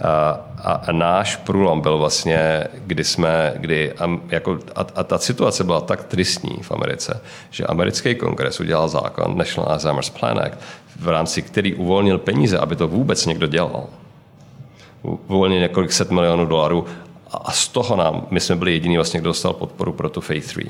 a, 0.00 0.40
a, 0.58 0.72
a 0.72 0.92
náš 0.92 1.36
průlom 1.36 1.80
byl 1.80 1.98
vlastně, 1.98 2.64
kdy 2.86 3.04
jsme, 3.04 3.54
kdy, 3.56 3.92
a, 3.92 4.20
jako, 4.28 4.58
a, 4.74 4.86
a 4.94 5.04
ta 5.04 5.18
situace 5.18 5.64
byla 5.64 5.80
tak 5.80 6.04
tristní 6.04 6.62
v 6.62 6.72
Americe, 6.72 7.20
že 7.50 7.66
americký 7.66 8.14
kongres 8.14 8.60
udělal 8.60 8.88
zákon 8.88 9.38
National 9.38 9.72
Alzheimer's 9.72 10.10
Plan 10.10 10.38
Act, 10.38 10.58
v 11.00 11.08
rámci 11.08 11.42
který 11.42 11.74
uvolnil 11.74 12.18
peníze, 12.18 12.58
aby 12.58 12.76
to 12.76 12.88
vůbec 12.88 13.26
někdo 13.26 13.46
dělal. 13.46 13.86
Uvolnil 15.02 15.60
několik 15.60 15.92
set 15.92 16.10
milionů 16.10 16.46
dolarů 16.46 16.86
a 17.30 17.52
z 17.52 17.68
toho 17.68 17.96
nám, 17.96 18.26
my 18.30 18.40
jsme 18.40 18.56
byli 18.56 18.72
jediní 18.72 18.96
vlastně, 18.96 19.20
kdo 19.20 19.30
dostal 19.30 19.52
podporu 19.52 19.92
pro 19.92 20.08
tu 20.08 20.20
Phase 20.20 20.40
3. 20.40 20.66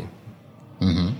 Mm-hmm. 0.80 1.12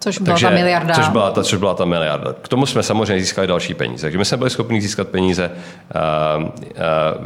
Což 0.00 0.18
byla 0.18 0.34
Takže, 0.34 0.46
ta 0.46 0.52
miliarda. 0.52 0.94
Což 0.94 1.08
byla 1.08 1.30
ta, 1.30 1.42
což 1.42 1.58
byla 1.58 1.74
ta 1.74 1.84
miliarda. 1.84 2.34
K 2.42 2.48
tomu 2.48 2.66
jsme 2.66 2.82
samozřejmě 2.82 3.20
získali 3.20 3.46
další 3.46 3.74
peníze. 3.74 4.02
Takže 4.02 4.18
my 4.18 4.24
jsme 4.24 4.36
byli 4.36 4.50
schopni 4.50 4.80
získat 4.80 5.08
peníze. 5.08 5.50
Uh, 5.50 6.42
uh, 6.42 6.50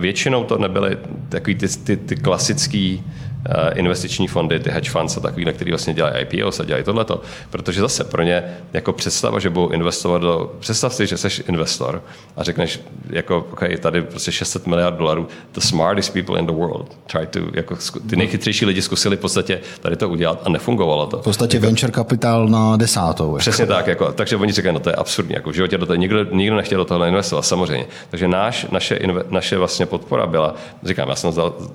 většinou 0.01 0.45
to 0.45 0.59
nebyly 0.59 0.99
takový 1.29 1.55
ty, 1.55 1.69
ty, 1.69 1.97
ty 1.97 2.17
klasický 2.17 3.05
Eh, 3.05 3.34
investiční 3.75 4.29
fondy, 4.29 4.61
ty 4.61 4.71
hedge 4.71 4.91
funds 4.91 5.17
a 5.17 5.21
takový, 5.21 5.45
který 5.45 5.71
vlastně 5.71 5.95
dělají 5.95 6.15
IPO 6.23 6.51
a 6.61 6.65
dělají 6.65 6.85
tohleto. 6.85 7.23
Protože 7.51 7.81
zase 7.81 8.05
pro 8.05 8.23
ně 8.23 8.45
jako 8.73 8.93
představa, 8.93 9.39
že 9.39 9.51
budou 9.51 9.69
investovat 9.69 10.19
do... 10.19 10.53
Představ 10.59 10.95
si, 10.95 11.07
že 11.07 11.17
jsi 11.17 11.43
investor 11.49 12.03
a 12.37 12.43
řekneš, 12.43 12.81
jako, 13.11 13.47
OK, 13.53 13.63
tady 13.81 14.03
prostě 14.03 14.33
600 14.33 14.67
miliard 14.67 14.97
dolarů, 14.97 15.29
the 15.53 15.61
smartest 15.61 16.13
people 16.13 16.39
in 16.39 16.47
the 16.47 16.53
world 16.53 16.99
try 17.07 17.27
to, 17.27 17.41
jako, 17.53 17.77
ty 18.11 18.17
nejchytřejší 18.17 18.67
lidi 18.67 18.83
zkusili 18.83 19.17
v 19.17 19.21
podstatě 19.21 19.61
tady 19.81 19.97
to 19.97 20.09
udělat 20.09 20.43
a 20.45 20.49
nefungovalo 20.49 21.07
to. 21.07 21.19
V 21.19 21.25
podstatě 21.25 21.57
jako, 21.57 21.67
venture 21.67 21.93
kapitál 21.93 22.49
na 22.49 22.77
desátou. 22.77 23.27
Jako. 23.27 23.39
Přesně 23.39 23.67
tak, 23.67 23.87
jako, 23.87 24.13
takže 24.13 24.37
oni 24.37 24.53
říkají, 24.53 24.75
no 24.75 24.81
to 24.81 24.91
je 24.91 24.95
absurdní, 24.97 25.35
jako 25.35 25.51
v 25.51 25.55
životě 25.55 25.79
do 25.79 25.87
toho, 25.87 25.97
nikdo, 25.97 26.25
nikdo 26.25 26.57
nechtěl 26.57 26.79
do 26.79 26.85
toho 26.85 27.05
investovat, 27.05 27.43
samozřejmě. 27.43 27.87
Takže 28.11 28.29
náš, 28.29 28.67
naše, 28.71 28.99
naše 29.29 29.59
vlastně 29.59 29.87
podpora 29.87 30.27
byla, 30.27 30.55
říkám, 30.83 31.09
já 31.09 31.15
jsem 31.15 31.33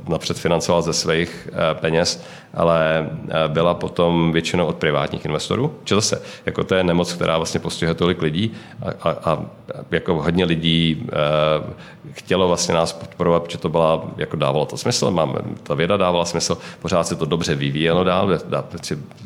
napřed 0.08 0.38
financoval 0.38 0.82
ze 0.82 0.94
svých 0.94 1.50
Eh, 1.59 1.59
peněz, 1.74 2.24
ale 2.54 3.10
eh, 3.30 3.48
byla 3.48 3.74
potom 3.74 4.32
většinou 4.32 4.66
od 4.66 4.76
privátních 4.76 5.26
investorů. 5.26 5.76
Čiže 5.84 5.96
zase, 5.96 6.22
jako 6.46 6.64
to 6.64 6.76
je 6.76 6.84
nemoc, 6.84 7.14
která 7.14 7.38
vlastně 7.38 7.60
postihuje 7.60 7.96
tolik 7.96 8.22
lidí 8.22 8.52
a, 8.82 9.10
a, 9.10 9.32
a 9.32 9.44
jako 9.92 10.22
hodně 10.22 10.46
lidí 10.46 11.04
uh, 11.04 11.74
chtělo 12.12 12.48
vlastně 12.48 12.74
nás 12.74 12.94
podporovat, 12.94 13.44
protože 13.44 13.58
to 13.58 13.70
byla, 13.70 14.04
jako 14.18 14.36
dávalo 14.36 14.66
to 14.66 14.78
smysl, 14.78 15.12
máme, 15.12 15.40
ta 15.64 15.74
věda 15.74 15.98
dávala 15.98 16.26
smysl, 16.26 16.58
pořád 16.82 17.08
se 17.08 17.16
to 17.16 17.26
dobře 17.26 17.56
vyvíjelo 17.56 18.04
dál, 18.04 18.40
dá, 18.46 18.66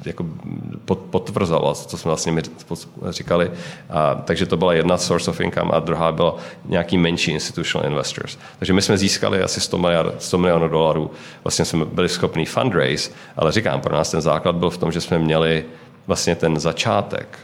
jako 0.05 0.25
potvrzovalo, 0.85 1.73
co 1.73 1.97
jsme 1.97 2.09
vlastně 2.09 2.41
říkali. 3.09 3.51
A, 3.89 4.15
takže 4.15 4.45
to 4.45 4.57
byla 4.57 4.73
jedna 4.73 4.97
source 4.97 5.31
of 5.31 5.41
income 5.41 5.71
a 5.73 5.79
druhá 5.79 6.11
byla 6.11 6.35
nějaký 6.65 6.97
menší 6.97 7.31
institutional 7.31 7.89
investors. 7.89 8.37
Takže 8.59 8.73
my 8.73 8.81
jsme 8.81 8.97
získali 8.97 9.43
asi 9.43 9.61
100, 9.61 9.77
miliard, 9.77 10.15
100 10.19 10.37
milionů 10.37 10.67
dolarů, 10.67 11.11
vlastně 11.43 11.65
jsme 11.65 11.85
byli 11.85 12.09
schopni 12.09 12.22
fundraise, 12.45 13.11
ale 13.37 13.51
říkám, 13.51 13.81
pro 13.81 13.95
nás 13.95 14.11
ten 14.11 14.21
základ 14.21 14.55
byl 14.55 14.69
v 14.69 14.77
tom, 14.77 14.91
že 14.91 15.01
jsme 15.01 15.19
měli 15.19 15.65
vlastně 16.07 16.35
ten 16.35 16.59
začátek, 16.59 17.39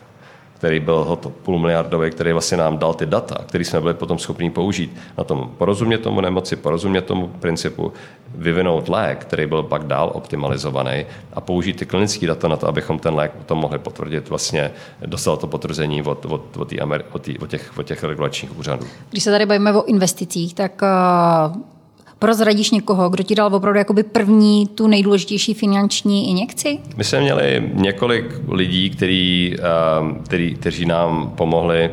který 0.59 0.79
byl 0.79 1.19
půl 1.43 1.59
miliardový, 1.59 2.11
který 2.11 2.31
vlastně 2.31 2.57
nám 2.57 2.77
dal 2.77 2.93
ty 2.93 3.05
data, 3.05 3.35
který 3.45 3.65
jsme 3.65 3.81
byli 3.81 3.93
potom 3.93 4.19
schopni 4.19 4.49
použít 4.49 4.97
na 5.17 5.23
tom 5.23 5.51
porozumět 5.57 5.97
tomu 5.97 6.21
nemoci, 6.21 6.55
porozumět 6.55 7.01
tomu 7.01 7.27
principu, 7.27 7.93
vyvinout 8.35 8.89
lék, 8.89 9.19
který 9.19 9.45
byl 9.45 9.63
pak 9.63 9.83
dál 9.83 10.11
optimalizovaný 10.13 11.05
a 11.33 11.41
použít 11.41 11.73
ty 11.73 11.85
klinické 11.85 12.27
data 12.27 12.47
na 12.47 12.57
to, 12.57 12.67
abychom 12.67 12.99
ten 12.99 13.15
lék 13.15 13.31
potom 13.31 13.57
mohli 13.57 13.79
potvrdit, 13.79 14.29
vlastně 14.29 14.71
dostal 15.05 15.37
to 15.37 15.47
potvrzení 15.47 16.01
od, 16.01 16.25
od, 16.25 16.57
od, 16.57 16.71
Ameri- 16.71 17.03
od, 17.11 17.21
tý, 17.21 17.39
od, 17.39 17.49
těch, 17.49 17.77
od 17.77 17.83
těch 17.83 18.03
regulačních 18.03 18.57
úřadů. 18.57 18.85
Když 19.09 19.23
se 19.23 19.31
tady 19.31 19.45
bavíme 19.45 19.73
o 19.73 19.85
investicích, 19.85 20.53
tak 20.53 20.81
uh 20.81 21.78
prozradíš 22.19 22.71
někoho, 22.71 23.09
kdo 23.09 23.23
ti 23.23 23.35
dal 23.35 23.55
opravdu 23.55 23.77
jakoby 23.77 24.03
první 24.03 24.67
tu 24.67 24.87
nejdůležitější 24.87 25.53
finanční 25.53 26.29
injekci? 26.29 26.79
My 26.97 27.03
jsme 27.03 27.19
měli 27.19 27.71
několik 27.73 28.25
lidí, 28.47 28.89
který, 28.89 29.55
ehm, 29.59 30.21
který, 30.23 30.55
kteří 30.55 30.85
nám 30.85 31.33
pomohli 31.35 31.89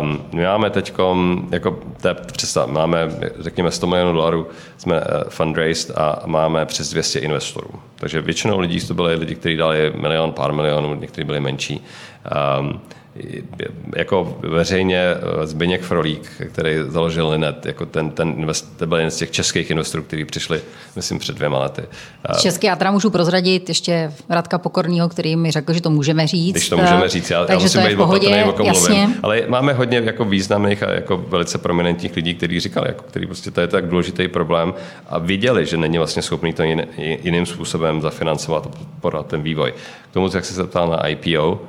Um, 0.00 0.20
my 0.32 0.44
máme 0.44 0.70
teď, 0.70 0.92
jako 1.50 1.78
představ, 2.32 2.68
máme, 2.68 2.98
řekněme, 3.38 3.70
100 3.70 3.86
milionů 3.86 4.12
dolarů, 4.12 4.46
jsme 4.76 5.00
uh, 5.00 5.04
fundraised 5.28 5.98
a 5.98 6.22
máme 6.26 6.66
přes 6.66 6.90
200 6.90 7.18
investorů. 7.18 7.70
Takže 7.94 8.20
většinou 8.20 8.60
lidí 8.60 8.80
to 8.80 8.94
byli 8.94 9.14
lidi, 9.14 9.34
kteří 9.34 9.56
dali 9.56 9.92
milion, 9.96 10.32
pár 10.32 10.52
milionů, 10.52 10.94
někteří 10.94 11.24
byli 11.24 11.40
menší. 11.40 11.80
Um, 12.60 12.80
jako 13.96 14.38
veřejně 14.40 14.98
eh, 14.98 15.46
Zbyněk 15.46 15.82
Frolík, 15.82 16.30
který 16.52 16.76
založil 16.88 17.28
Linet, 17.28 17.66
jako 17.66 17.86
ten, 17.86 18.10
ten 18.10 18.34
invest, 18.36 18.78
to 18.78 18.86
byl 18.86 18.98
jeden 18.98 19.10
z 19.10 19.16
těch 19.16 19.30
českých 19.30 19.70
investorů, 19.70 20.02
kteří 20.02 20.24
přišli, 20.24 20.60
myslím, 20.96 21.18
před 21.18 21.36
dvěma 21.36 21.58
lety. 21.58 21.82
Český 22.40 22.66
já 22.66 22.76
teda 22.76 22.90
můžu 22.90 23.10
prozradit 23.10 23.68
ještě 23.68 24.12
Radka 24.28 24.58
Pokorního, 24.58 25.08
který 25.08 25.36
mi 25.36 25.50
řekl, 25.50 25.72
že 25.72 25.80
to 25.80 25.90
můžeme 25.90 26.26
říct. 26.26 26.54
Když 26.54 26.68
to 26.68 26.76
můžeme 26.76 27.08
říct, 27.08 27.30
já, 27.30 27.44
Takže 27.44 27.54
já 27.54 27.62
musím 27.62 27.82
být 27.82 27.96
pohodě, 27.96 28.44
o 28.44 28.52
kom 28.52 28.66
jasně. 28.66 28.94
mluvím. 28.94 29.20
Ale 29.22 29.42
máme 29.48 29.72
hodně 29.72 30.02
jako 30.04 30.24
významných 30.24 30.82
a 30.82 30.90
jako 30.92 31.16
velice 31.16 31.58
prominentních 31.58 32.16
lidí, 32.16 32.34
kteří 32.34 32.60
říkali, 32.60 32.88
jako, 32.88 33.02
který 33.02 33.26
prostě 33.26 33.50
to 33.50 33.60
je 33.60 33.68
tak 33.68 33.88
důležitý 33.88 34.28
problém 34.28 34.74
a 35.08 35.18
viděli, 35.18 35.66
že 35.66 35.76
není 35.76 35.98
vlastně 35.98 36.22
schopný 36.22 36.52
to 36.52 36.62
jiným 36.98 37.46
způsobem 37.46 38.00
zafinancovat 38.00 38.66
a 38.66 38.68
podporovat 38.68 39.26
ten 39.26 39.42
vývoj. 39.42 39.74
K 40.10 40.14
tomu, 40.14 40.28
jak 40.34 40.44
se 40.44 40.54
zeptal 40.54 40.90
na 40.90 41.06
IPO, 41.06 41.60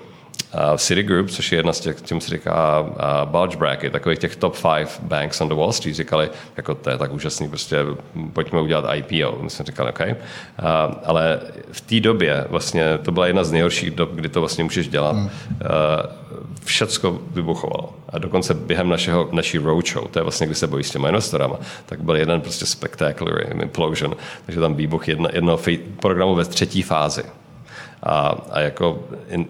Citigroup, 0.78 1.30
což 1.30 1.52
je 1.52 1.58
jedna 1.58 1.74
z 1.74 1.80
těch, 1.80 2.02
čemu 2.02 2.22
se 2.22 2.30
říká 2.30 2.86
bulge 3.26 3.58
bracket, 3.58 3.94
takových 3.94 4.20
těch 4.20 4.36
top 4.36 4.56
five 4.56 4.90
banks 5.02 5.42
on 5.42 5.50
the 5.50 5.56
Wall 5.56 5.72
Street, 5.72 5.96
říkali, 5.96 6.30
jako 6.58 6.76
to 6.76 6.90
je 6.90 6.98
tak 6.98 7.14
úžasný, 7.14 7.50
prostě 7.50 7.78
pojďme 8.34 8.62
udělat 8.62 8.96
IPO. 8.96 9.38
My 9.42 9.50
jsme 9.50 9.66
říkali, 9.66 9.90
OK. 9.90 10.02
Ale 11.04 11.40
v 11.72 11.82
té 11.82 12.00
době 12.00 12.46
vlastně 12.50 12.98
to 12.98 13.12
byla 13.12 13.28
jedna 13.28 13.44
z 13.44 13.52
nejhorších 13.52 13.92
dob, 13.92 14.12
kdy 14.12 14.30
to 14.30 14.40
vlastně 14.40 14.64
můžeš 14.64 14.88
dělat. 14.88 15.16
Hmm. 15.16 15.30
Všecko 16.64 17.20
vybuchovalo. 17.32 17.94
A 18.10 18.18
dokonce 18.18 18.54
během 18.54 18.90
našeho, 18.90 19.30
naší 19.32 19.58
roadshow, 19.58 20.08
to 20.08 20.20
je 20.20 20.24
vlastně, 20.24 20.46
kdy 20.46 20.56
se 20.56 20.68
bojí 20.68 20.84
s 20.84 20.92
těma 20.92 21.08
investorama, 21.08 21.56
tak 21.86 22.02
byl 22.02 22.16
jeden 22.16 22.42
prostě 22.42 22.66
spectacular 22.66 23.62
implosion. 23.62 24.16
Takže 24.46 24.62
tam 24.62 24.76
výbuch 24.76 25.08
jedna, 25.08 25.30
jednoho 25.34 25.60
programu 26.00 26.36
ve 26.36 26.46
třetí 26.46 26.82
fázi. 26.82 27.24
A, 28.04 28.36
a 28.52 28.60
jako 28.60 29.00
in, 29.30 29.46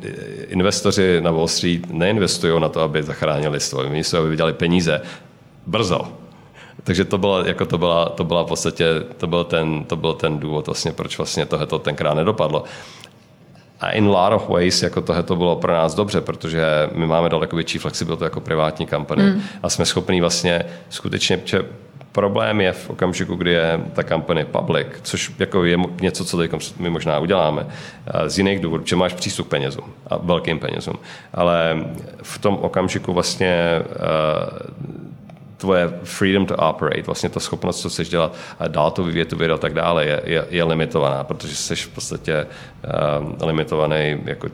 investoři 0.47 1.21
na 1.21 1.31
Wall 1.31 1.47
Street 1.47 1.89
neinvestují 1.89 2.61
na 2.61 2.69
to, 2.69 2.81
aby 2.81 3.03
zachránili 3.03 3.59
svoj. 3.59 3.85
Oni 3.85 4.03
jsou, 4.03 4.17
aby 4.17 4.29
vydělali 4.29 4.53
peníze 4.53 5.01
brzo. 5.65 6.07
Takže 6.83 7.05
to 7.05 7.17
byla, 7.17 7.47
jako 7.47 7.65
to 7.65 7.77
byla, 7.77 8.09
to 8.09 8.23
byla 8.23 8.43
v 8.43 8.47
podstatě, 8.47 8.85
to 9.17 9.27
byl 9.27 9.43
ten, 9.43 9.83
to 9.83 9.95
byl 9.95 10.13
ten 10.13 10.39
důvod 10.39 10.65
vlastně, 10.65 10.91
proč 10.91 11.17
vlastně 11.17 11.45
tohleto 11.45 11.79
tenkrát 11.79 12.13
nedopadlo. 12.13 12.63
A 13.79 13.91
in 13.91 14.05
a 14.05 14.09
lot 14.09 14.33
of 14.33 14.49
ways 14.49 14.83
jako 14.83 15.01
tohle 15.01 15.23
to 15.23 15.35
bylo 15.35 15.55
pro 15.55 15.73
nás 15.73 15.95
dobře, 15.95 16.21
protože 16.21 16.63
my 16.91 17.07
máme 17.07 17.29
daleko 17.29 17.55
větší 17.55 17.77
flexibilitu 17.77 18.23
jako 18.23 18.41
privátní 18.41 18.85
kampaně 18.85 19.23
mm. 19.23 19.41
a 19.63 19.69
jsme 19.69 19.85
schopni 19.85 20.21
vlastně 20.21 20.65
skutečně, 20.89 21.37
Problém 22.11 22.61
je 22.61 22.73
v 22.73 22.89
okamžiku, 22.89 23.35
kdy 23.35 23.51
je 23.51 23.79
ta 23.93 24.03
kampaně 24.03 24.45
public, 24.45 24.87
což 25.01 25.31
jako 25.39 25.65
je 25.65 25.77
něco, 26.01 26.25
co 26.25 26.39
my 26.79 26.89
možná 26.89 27.19
uděláme 27.19 27.67
z 28.27 28.37
jiných 28.37 28.59
důvodů, 28.59 28.83
že 28.85 28.95
máš 28.95 29.13
přístup 29.13 29.47
k 29.47 29.49
penězům 29.49 29.93
a 30.07 30.17
velkým 30.17 30.59
penězům. 30.59 30.95
Ale 31.33 31.85
v 32.21 32.37
tom 32.37 32.57
okamžiku 32.61 33.13
vlastně 33.13 33.81
tvoje 35.61 35.89
freedom 36.03 36.45
to 36.45 36.55
operate, 36.55 37.01
vlastně 37.01 37.29
ta 37.29 37.39
schopnost, 37.39 37.81
co 37.81 37.89
chceš 37.89 38.09
dělat 38.09 38.35
dál 38.67 38.91
to 38.91 39.03
vyvíjet 39.03 39.29
tu 39.29 39.37
vědu 39.37 39.53
a 39.53 39.57
tak 39.57 39.73
dále, 39.73 40.05
je, 40.05 40.21
je, 40.25 40.45
je 40.49 40.63
limitovaná, 40.63 41.23
protože 41.23 41.55
jsi 41.55 41.75
v 41.75 41.87
podstatě 41.87 42.45
uh, 42.45 43.47
limitovaný 43.47 44.17
jako 44.25 44.47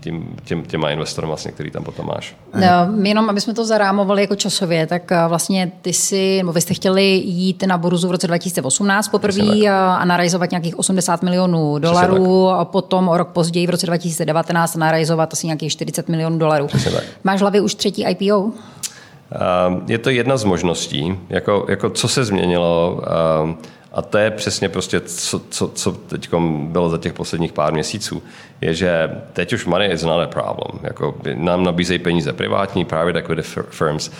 tím, 0.00 0.36
tím, 0.44 0.62
těma 0.62 0.90
investorem, 0.90 1.28
vlastně, 1.28 1.52
který 1.52 1.70
tam 1.70 1.84
potom 1.84 2.06
máš. 2.06 2.36
No, 2.54 3.04
jenom, 3.04 3.30
aby 3.30 3.40
jsme 3.40 3.54
to 3.54 3.64
zarámovali 3.64 4.22
jako 4.22 4.36
časově, 4.36 4.86
tak 4.86 5.12
eh, 5.12 5.16
vlastně 5.28 5.72
ty 5.82 5.92
si, 5.92 6.38
nebo 6.38 6.52
vy 6.52 6.60
jste 6.60 6.74
chtěli 6.74 7.04
jít 7.24 7.62
na 7.66 7.78
burzu 7.78 8.08
v 8.08 8.10
roce 8.10 8.26
2018 8.26 9.08
poprvé 9.08 9.68
a 9.68 9.94
analyzovat 9.94 10.50
nějakých 10.50 10.78
80 10.78 11.22
milionů 11.22 11.78
dolarů 11.78 12.48
a 12.48 12.64
potom 12.64 13.08
o 13.08 13.16
rok 13.16 13.28
později 13.28 13.66
v 13.66 13.70
roce 13.70 13.86
2019 13.86 14.76
analyzovat 14.76 15.32
asi 15.32 15.46
nějakých 15.46 15.72
40 15.72 16.08
milionů 16.08 16.38
dolarů. 16.38 16.66
Máš 17.24 17.40
hlavě 17.40 17.60
už 17.60 17.74
třetí 17.74 18.04
IPO? 18.04 18.52
Ehm, 19.32 19.82
je 19.88 19.98
to 19.98 20.10
jedna 20.10 20.36
z 20.36 20.44
možností, 20.44 21.18
jako, 21.28 21.66
jako 21.68 21.90
co 21.90 22.08
se 22.08 22.24
změnilo 22.24 23.02
ehm, 23.42 23.56
a 23.92 24.02
to 24.02 24.18
je 24.18 24.30
přesně 24.30 24.68
prostě, 24.68 25.00
co, 25.00 25.40
co, 25.50 25.68
co 25.68 25.92
teď 25.92 26.34
bylo 26.68 26.90
za 26.90 26.98
těch 26.98 27.12
posledních 27.12 27.52
pár 27.52 27.72
měsíců, 27.72 28.22
je, 28.60 28.74
že 28.74 29.10
teď 29.32 29.52
už 29.52 29.66
money 29.66 29.92
is 29.92 30.02
not 30.02 30.20
a 30.20 30.26
problem. 30.26 30.80
Jako, 30.82 31.14
nám 31.34 31.64
nabízejí 31.64 31.98
peníze 31.98 32.32
privátní, 32.32 32.84
private 32.84 33.18
equity 33.18 33.42
firms, 33.70 34.10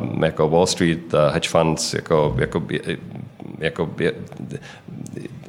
um, 0.00 0.24
jako 0.24 0.48
Wall 0.48 0.66
Street, 0.66 1.14
hedge 1.30 1.48
funds, 1.48 1.94
jako, 1.94 2.34
jako, 2.38 2.62
jako 3.58 3.90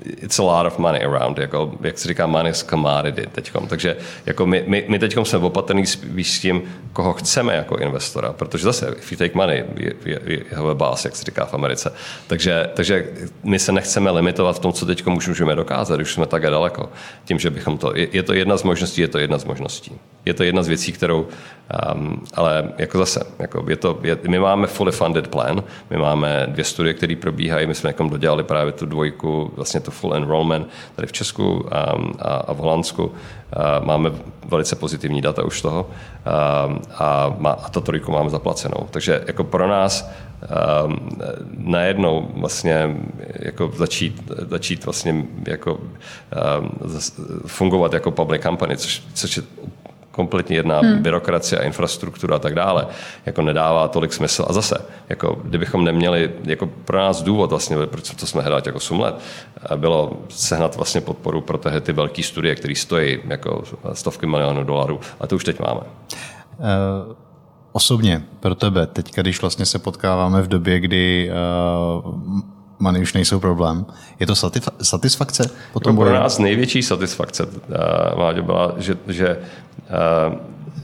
it's 0.06 0.39
a 0.39 0.43
lot 0.43 0.66
of 0.66 0.80
money 0.80 1.04
around, 1.04 1.38
jako, 1.38 1.74
jak 1.82 1.98
se 1.98 2.08
říká, 2.08 2.28
money 2.28 2.52
is 2.52 2.64
commodity 2.64 3.28
teďkom. 3.32 3.68
Takže 3.68 3.98
jako 4.26 4.46
my, 4.46 4.64
my, 4.68 4.86
my 4.88 5.00
teďkom 5.00 5.26
jsme 5.26 5.39
opatrní 5.39 5.86
s 5.86 6.39
tím, 6.39 6.62
koho 6.93 7.14
chceme 7.14 7.56
jako 7.56 7.78
investora, 7.78 8.34
protože 8.34 8.64
zase, 8.64 8.96
if 8.98 9.12
you 9.12 9.18
take 9.18 9.32
money, 9.34 9.66
you, 9.78 9.91
you, 10.06 10.18
you 10.26 10.39
have 10.56 10.72
a 10.72 10.74
boss, 10.74 11.06
jak 11.06 11.16
se 11.16 11.24
říká 11.24 11.46
v 11.46 11.54
Americe. 11.54 11.93
Takže, 12.28 12.70
takže 12.74 13.08
my 13.43 13.60
se 13.60 13.72
nechceme 13.72 14.12
limitovat 14.12 14.56
v 14.56 14.60
tom, 14.60 14.74
co 14.74 14.86
teď 14.86 15.08
už 15.08 15.28
můžeme 15.28 15.56
dokázat, 15.56 16.00
už 16.00 16.14
jsme 16.14 16.26
tak 16.26 16.41
daleko. 16.41 16.89
Tím, 17.26 17.39
že 17.39 17.50
bychom 17.50 17.78
to, 17.78 17.91
je, 17.96 18.08
je 18.12 18.24
to 18.24 18.34
jedna 18.34 18.58
z 18.58 18.64
možností, 18.64 19.02
je 19.02 19.08
to 19.08 19.18
jedna 19.18 19.38
z 19.38 19.46
možností. 19.46 19.91
Je 20.26 20.34
to 20.34 20.43
jedna 20.43 20.64
z 20.64 20.68
věcí, 20.68 20.91
kterou, 20.91 21.28
um, 21.95 22.24
ale 22.34 22.74
jako 22.78 22.97
zase, 22.97 23.24
jako 23.39 23.66
je 23.68 23.76
to, 23.76 23.99
je, 24.03 24.18
my 24.28 24.39
máme 24.39 24.68
fully 24.68 24.91
funded 24.91 25.28
plan, 25.28 25.63
my 25.89 25.97
máme 25.97 26.45
dvě 26.49 26.66
studie, 26.66 26.93
které 26.93 27.16
probíhají, 27.16 27.68
my 27.68 27.76
jsme 27.76 27.89
jako 27.89 28.03
dodělali 28.03 28.43
právě 28.43 28.74
tu 28.74 28.86
dvojku, 28.86 29.51
vlastně 29.55 29.80
to 29.80 29.91
full 29.91 30.13
enrollment 30.16 30.68
tady 30.95 31.07
v 31.07 31.11
Česku 31.11 31.53
um, 31.53 31.68
a, 32.20 32.36
a 32.36 32.53
v 32.53 32.57
Holandsku. 32.57 33.05
Uh, 33.05 33.86
máme 33.86 34.11
velice 34.49 34.76
pozitivní 34.76 35.22
data 35.22 35.43
už 35.43 35.61
toho 35.61 35.84
um, 35.84 36.82
a, 36.95 37.36
má, 37.38 37.51
a 37.51 37.70
to 37.70 37.82
trojku 37.82 38.11
máme 38.11 38.30
zaplacenou. 38.30 38.88
Takže 38.91 39.24
jako 39.28 39.43
pro 39.43 39.68
nás 39.68 40.11
um, 40.86 41.09
najednou 41.57 42.28
vlastně 42.36 42.95
jako 43.39 43.72
začít, 43.76 44.32
začít 44.49 44.86
vlastně 44.86 45.26
jako 45.47 45.74
um, 45.74 46.72
fungovat 47.45 47.93
jako 47.93 48.11
public 48.11 48.41
company, 48.41 48.78
což, 48.78 49.03
což 49.13 49.38
je 49.38 49.43
kompletně 50.16 50.55
jedna 50.55 50.80
hmm. 50.80 51.01
byrokracie 51.01 51.59
a 51.59 51.63
infrastruktura 51.63 52.36
a 52.36 52.39
tak 52.39 52.55
dále, 52.55 52.88
jako 53.26 53.41
nedává 53.41 53.88
tolik 53.88 54.13
smysl. 54.13 54.45
A 54.49 54.53
zase, 54.53 54.86
jako 55.09 55.41
kdybychom 55.43 55.84
neměli, 55.84 56.32
jako 56.43 56.70
pro 56.86 56.97
nás 56.97 57.22
důvod 57.22 57.49
vlastně, 57.49 57.78
proč 57.86 58.09
to 58.09 58.28
jsme 58.28 58.41
hledali 58.41 58.61
jako 58.66 58.78
8 58.78 58.99
let, 58.99 59.16
bylo 59.76 60.11
sehnat 60.30 60.76
vlastně 60.76 61.01
podporu 61.01 61.41
pro 61.41 61.57
tyhle 61.57 61.82
ty 61.82 61.93
velké 61.93 62.24
studie, 62.24 62.55
které 62.55 62.76
stojí 62.76 63.20
jako 63.28 63.63
stovky 63.93 64.26
milionů 64.26 64.63
dolarů. 64.63 64.99
A 65.20 65.28
to 65.28 65.36
už 65.36 65.43
teď 65.43 65.59
máme. 65.59 65.82
Uh... 66.59 67.16
Osobně 67.72 68.24
pro 68.39 68.55
tebe, 68.55 68.88
teď 68.88 69.16
když 69.16 69.41
vlastně 69.41 69.66
se 69.66 69.80
potkáváme 69.80 70.41
v 70.41 70.47
době, 70.47 70.80
kdy 70.80 71.32
uh, 72.03 72.55
money 72.80 73.01
už 73.01 73.13
nejsou 73.13 73.39
problém. 73.39 73.86
Je 74.19 74.28
to 74.28 74.34
satisf- 74.34 74.73
satisfakce? 74.82 75.49
Potom 75.73 75.95
pro 75.95 76.13
nás 76.13 76.39
největší 76.39 76.84
satisfakce, 76.84 77.45
uh, 77.45 78.41
byla, 78.41 78.73
že, 78.78 78.97
že 79.07 79.38
uh, 80.30 80.36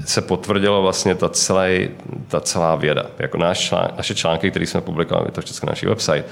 se 0.06 0.22
potvrdilo 0.22 0.82
vlastně 0.82 1.16
ta, 1.16 1.30
celé, 1.30 1.88
ta 2.28 2.40
celá 2.40 2.76
věda. 2.76 3.06
Jako 3.20 3.38
náš 3.38 3.60
člán, 3.60 3.88
naše 3.98 4.16
články, 4.16 4.50
které 4.50 4.68
jsme 4.68 4.82
publikovali, 4.82 5.28
je 5.28 5.32
to 5.32 5.42
všechno 5.42 5.70
naší 5.70 5.86
website, 5.86 6.26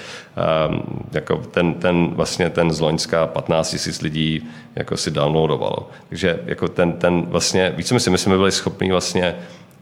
um, 0.70 0.84
jako 1.12 1.38
ten, 1.38 1.74
ten, 1.74 2.07
vlastně 2.07 2.49
ten 2.49 2.72
z 2.72 2.80
Loňska 2.80 3.28
15 3.28 3.88
000 3.88 3.97
lidí 4.01 4.49
jako 4.76 4.97
si 4.97 5.12
downloadovalo. 5.12 5.89
Takže 6.10 6.39
jako 6.45 6.68
ten, 6.68 6.93
ten 6.93 7.22
vlastně, 7.26 7.74
víc 7.78 7.91
my 7.91 7.99
si 7.99 8.18
jsme 8.18 8.38
byli 8.38 8.51
schopni 8.51 8.91
vlastně 8.91 9.36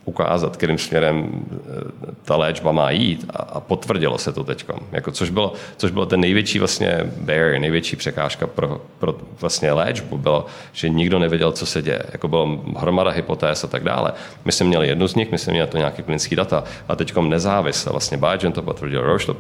ukázat, 0.08 0.58
kterým 0.58 0.78
směrem 0.78 1.30
eh, 1.30 2.12
ta 2.24 2.36
léčba 2.36 2.72
má 2.72 2.91
jít 2.91 3.26
a, 3.30 3.38
a 3.38 3.60
potvrdilo 3.60 4.18
se 4.18 4.34
to 4.34 4.43
teď. 4.43 4.66
Jako, 4.91 5.12
což, 5.12 5.30
bylo, 5.30 5.53
což 5.78 5.91
bylo 5.91 6.05
ten 6.05 6.20
největší 6.20 6.60
vlastně 6.60 7.12
barrier, 7.20 7.60
největší 7.60 7.95
překážka 7.95 8.47
pro, 8.47 8.82
pro 8.99 9.16
vlastně 9.41 9.72
léčbu, 9.72 10.18
bylo, 10.18 10.45
že 10.74 10.89
nikdo 10.89 11.20
nevěděl, 11.20 11.51
co 11.51 11.66
se 11.66 11.82
děje. 11.82 12.03
Jako 12.12 12.28
bylo 12.28 12.62
hromada 12.78 13.12
hypotéz 13.12 13.64
a 13.64 13.68
tak 13.68 13.84
dále. 13.84 14.14
My 14.45 14.51
jsme 14.51 14.66
měli 14.66 14.88
jednu 14.88 15.08
z 15.08 15.16
nich, 15.16 15.32
my 15.32 15.38
jsme 15.38 15.53
měli 15.53 15.68
to 15.68 15.78
nějaké 15.78 16.03
klinické 16.03 16.36
data 16.36 16.64
a 16.88 16.95
teď 16.95 17.16
nezávisle, 17.16 17.91
vlastně 17.91 18.18
Biogen 18.18 18.51
to 18.51 18.62
potvrdil, 18.62 19.01
Roche, 19.01 19.26
to, 19.26 19.34
uh, 19.34 19.39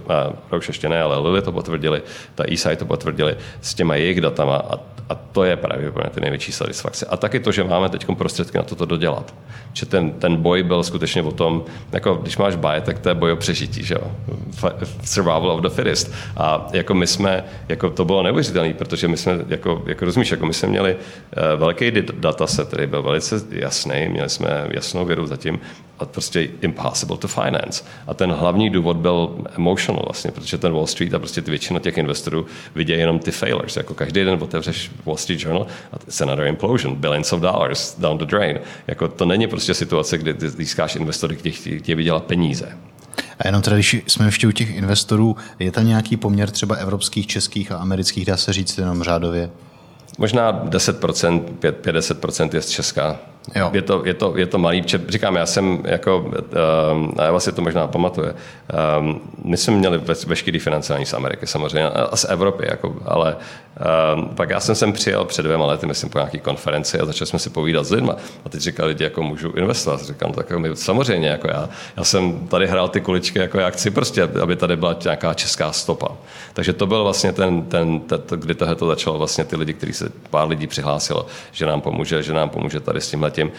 Roche 0.51 0.69
ještě 0.69 0.89
ne, 0.89 1.01
ale 1.01 1.19
Lilly 1.19 1.41
to 1.41 1.51
potvrdili, 1.51 2.01
ta 2.35 2.43
Eastside 2.43 2.75
to 2.75 2.85
potvrdili 2.85 3.37
s 3.61 3.73
těma 3.73 3.95
jejich 3.95 4.21
datama 4.21 4.55
a, 4.55 4.75
a 5.09 5.15
to 5.15 5.43
je 5.43 5.55
právě 5.55 5.91
ty 6.13 6.21
největší 6.21 6.51
satisfakce. 6.51 7.05
A 7.05 7.17
taky 7.17 7.39
to, 7.39 7.51
že 7.51 7.63
máme 7.63 7.89
teď 7.89 8.05
prostředky 8.17 8.57
na 8.57 8.63
toto 8.63 8.85
dodělat. 8.85 9.35
Že 9.73 9.85
ten, 9.85 10.11
ten 10.11 10.35
boj 10.35 10.56
boj 10.57 10.63
byl 10.63 10.83
skutečně 10.83 11.21
o 11.21 11.31
tom, 11.31 11.63
jako 11.91 12.15
když 12.15 12.37
máš 12.37 12.55
baj, 12.55 12.81
tak 12.81 12.99
to 12.99 13.09
je 13.09 13.15
boj 13.15 13.31
o 13.31 13.35
přežití, 13.35 13.83
že 13.83 13.95
jo? 13.95 14.11
Survival 15.03 15.51
of 15.51 15.61
the 15.61 15.69
fittest. 15.69 16.11
A 16.37 16.67
jako 16.73 16.93
my 16.93 17.07
jsme, 17.07 17.43
jako 17.69 17.89
to 17.89 18.05
bylo 18.05 18.23
neuvěřitelné, 18.23 18.73
protože 18.73 19.07
my 19.07 19.17
jsme, 19.17 19.39
jako, 19.47 19.83
jako 19.85 20.05
rozumíš, 20.05 20.31
jako 20.31 20.45
my 20.45 20.53
jsme 20.53 20.69
měli 20.69 20.95
uh, 20.95 21.59
velký 21.59 21.91
dataset, 22.19 22.67
který 22.67 22.87
byl 22.87 23.03
velice 23.03 23.41
jasný, 23.51 24.07
měli 24.09 24.29
jsme 24.29 24.67
jasnou 24.71 25.05
věru 25.05 25.27
zatím, 25.27 25.59
a 25.99 26.05
prostě 26.05 26.49
impossible 26.61 27.17
to 27.17 27.27
finance. 27.27 27.83
A 28.07 28.13
ten 28.13 28.31
hlavní 28.31 28.69
důvod 28.69 28.97
byl 28.97 29.29
emotional 29.55 30.03
vlastně, 30.05 30.31
protože 30.31 30.57
ten 30.57 30.73
Wall 30.73 30.87
Street 30.87 31.13
a 31.13 31.19
prostě 31.19 31.41
ty 31.41 31.51
většina 31.51 31.79
těch 31.79 31.97
investorů 31.97 32.45
vidí 32.75 32.93
jenom 32.93 33.19
ty 33.19 33.31
failures. 33.31 33.77
Jako 33.77 33.93
každý 33.93 34.23
den 34.23 34.37
otevřeš 34.43 34.91
Wall 35.05 35.17
Street 35.17 35.41
Journal 35.41 35.67
a 35.93 35.95
it's 36.07 36.21
another 36.21 36.45
implosion, 36.45 36.95
billions 36.95 37.33
of 37.33 37.41
dollars 37.41 37.95
down 37.99 38.17
the 38.17 38.25
drain. 38.25 38.59
Jako 38.87 39.07
to 39.07 39.25
není 39.25 39.47
prostě 39.47 39.73
situace, 39.73 40.17
kdy 40.17 40.33
získáš 40.49 40.95
investory, 40.95 41.35
kteří 41.35 41.51
chtějí 41.51 41.95
vydělat 41.95 42.23
peníze. 42.23 42.77
A 43.39 43.47
jenom 43.47 43.61
teda, 43.61 43.75
když 43.75 43.97
jsme 44.07 44.25
ještě 44.25 44.47
u 44.47 44.51
těch 44.51 44.75
investorů, 44.75 45.35
je 45.59 45.71
tam 45.71 45.87
nějaký 45.87 46.17
poměr 46.17 46.51
třeba 46.51 46.75
evropských, 46.75 47.27
českých 47.27 47.71
a 47.71 47.77
amerických, 47.77 48.25
dá 48.25 48.37
se 48.37 48.53
říct 48.53 48.77
jenom 48.77 49.03
řádově? 49.03 49.49
Možná 50.17 50.65
10%, 50.65 51.43
50% 51.59 52.49
je 52.53 52.61
z 52.61 52.69
Česka. 52.69 53.19
Jo. 53.55 53.69
Je, 53.73 53.81
to, 53.81 54.01
je, 54.05 54.13
to, 54.13 54.37
je 54.37 54.45
to 54.45 54.57
malý, 54.57 54.83
říkám, 55.07 55.35
já 55.35 55.45
jsem 55.45 55.83
jako, 55.85 56.17
um, 56.17 57.13
a 57.17 57.23
já 57.23 57.31
vlastně 57.31 57.53
to 57.53 57.61
možná 57.61 57.87
pamatuje, 57.87 58.33
um, 58.99 59.21
my 59.43 59.57
jsme 59.57 59.73
měli 59.73 59.97
ve, 59.97 60.13
veškerý 60.27 60.59
financování 60.59 61.05
z 61.05 61.13
Ameriky 61.13 61.47
samozřejmě 61.47 61.89
a 61.89 62.15
z 62.15 62.25
Evropy, 62.29 62.65
jako, 62.69 62.95
ale 63.05 63.35
um, 64.15 64.29
pak 64.35 64.49
já 64.49 64.59
jsem 64.59 64.75
sem 64.75 64.93
přijel 64.93 65.25
před 65.25 65.43
dvěma 65.43 65.65
lety, 65.65 65.85
myslím, 65.85 66.09
po 66.09 66.17
nějaké 66.17 66.37
konferenci 66.37 66.99
a 66.99 67.05
začali 67.05 67.27
jsme 67.27 67.39
si 67.39 67.49
povídat 67.49 67.85
s 67.85 67.91
lidmi 67.91 68.11
a 68.45 68.49
teď 68.49 68.61
říkali 68.61 68.89
lidi, 68.89 69.03
jako 69.03 69.21
můžu 69.23 69.51
investovat. 69.51 70.01
Říkám, 70.01 70.31
tak 70.31 70.51
my, 70.51 70.75
samozřejmě, 70.75 71.29
jako 71.29 71.47
já, 71.47 71.69
já 71.97 72.03
jsem 72.03 72.47
tady 72.47 72.67
hrál 72.67 72.87
ty 72.89 73.01
kuličky, 73.01 73.39
jako 73.39 73.59
já 73.59 73.69
chci 73.69 73.91
prostě, 73.91 74.23
aby 74.41 74.55
tady 74.55 74.75
byla 74.75 74.95
nějaká 75.03 75.33
česká 75.33 75.71
stopa. 75.71 76.07
Takže 76.53 76.73
to 76.73 76.87
byl 76.87 77.03
vlastně 77.03 77.33
ten, 77.33 77.61
ten, 77.63 77.99
ten 77.99 78.21
kdy 78.35 78.55
tohle 78.55 78.75
to 78.75 78.87
začalo 78.87 79.17
vlastně 79.17 79.45
ty 79.45 79.55
lidi, 79.55 79.73
kteří 79.73 79.93
se 79.93 80.11
pár 80.29 80.47
lidí 80.47 80.67
přihlásilo, 80.67 81.25
že 81.51 81.65
nám 81.65 81.81
pomůže, 81.81 82.23
že 82.23 82.33
nám 82.33 82.49
pomůže 82.49 82.79
tady 82.79 83.01
s 83.01 83.09
tímhle 83.09 83.31
tím. 83.37 83.51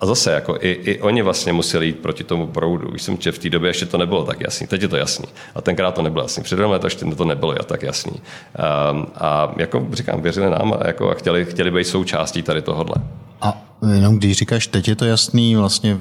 A 0.00 0.06
zase, 0.06 0.32
jako 0.32 0.58
i, 0.60 0.70
i 0.70 1.00
oni 1.00 1.22
vlastně 1.22 1.52
museli 1.52 1.86
jít 1.86 1.98
proti 1.98 2.24
tomu 2.24 2.46
proudu. 2.46 2.88
Už 2.88 3.02
jsem, 3.02 3.16
že 3.20 3.32
v 3.32 3.38
té 3.38 3.50
době 3.50 3.70
ještě 3.70 3.86
to 3.86 3.98
nebylo 3.98 4.24
tak 4.24 4.40
jasný. 4.40 4.66
Teď 4.66 4.82
je 4.82 4.88
to 4.88 4.96
jasný. 4.96 5.26
A 5.54 5.60
tenkrát 5.60 5.94
to 5.94 6.02
nebylo 6.02 6.24
jasný. 6.24 6.42
Před 6.42 6.56
dvěma 6.56 6.78
to 6.78 6.86
ještě 6.86 7.04
to 7.04 7.24
nebylo 7.24 7.54
tak 7.54 7.82
jasný. 7.82 8.12
Um, 8.12 9.06
a 9.14 9.54
jako 9.56 9.86
říkám, 9.92 10.20
věřili 10.20 10.50
nám 10.50 10.72
a, 10.72 10.86
jako, 10.86 11.10
a 11.10 11.14
chtěli, 11.14 11.44
chtěli 11.44 11.70
být 11.70 11.84
součástí 11.84 12.42
tady 12.42 12.62
tohohle. 12.62 12.94
A 13.40 13.62
jenom 13.92 14.16
když 14.16 14.36
říkáš, 14.36 14.66
teď 14.66 14.88
je 14.88 14.96
to 14.96 15.04
jasný, 15.04 15.56
vlastně 15.56 15.98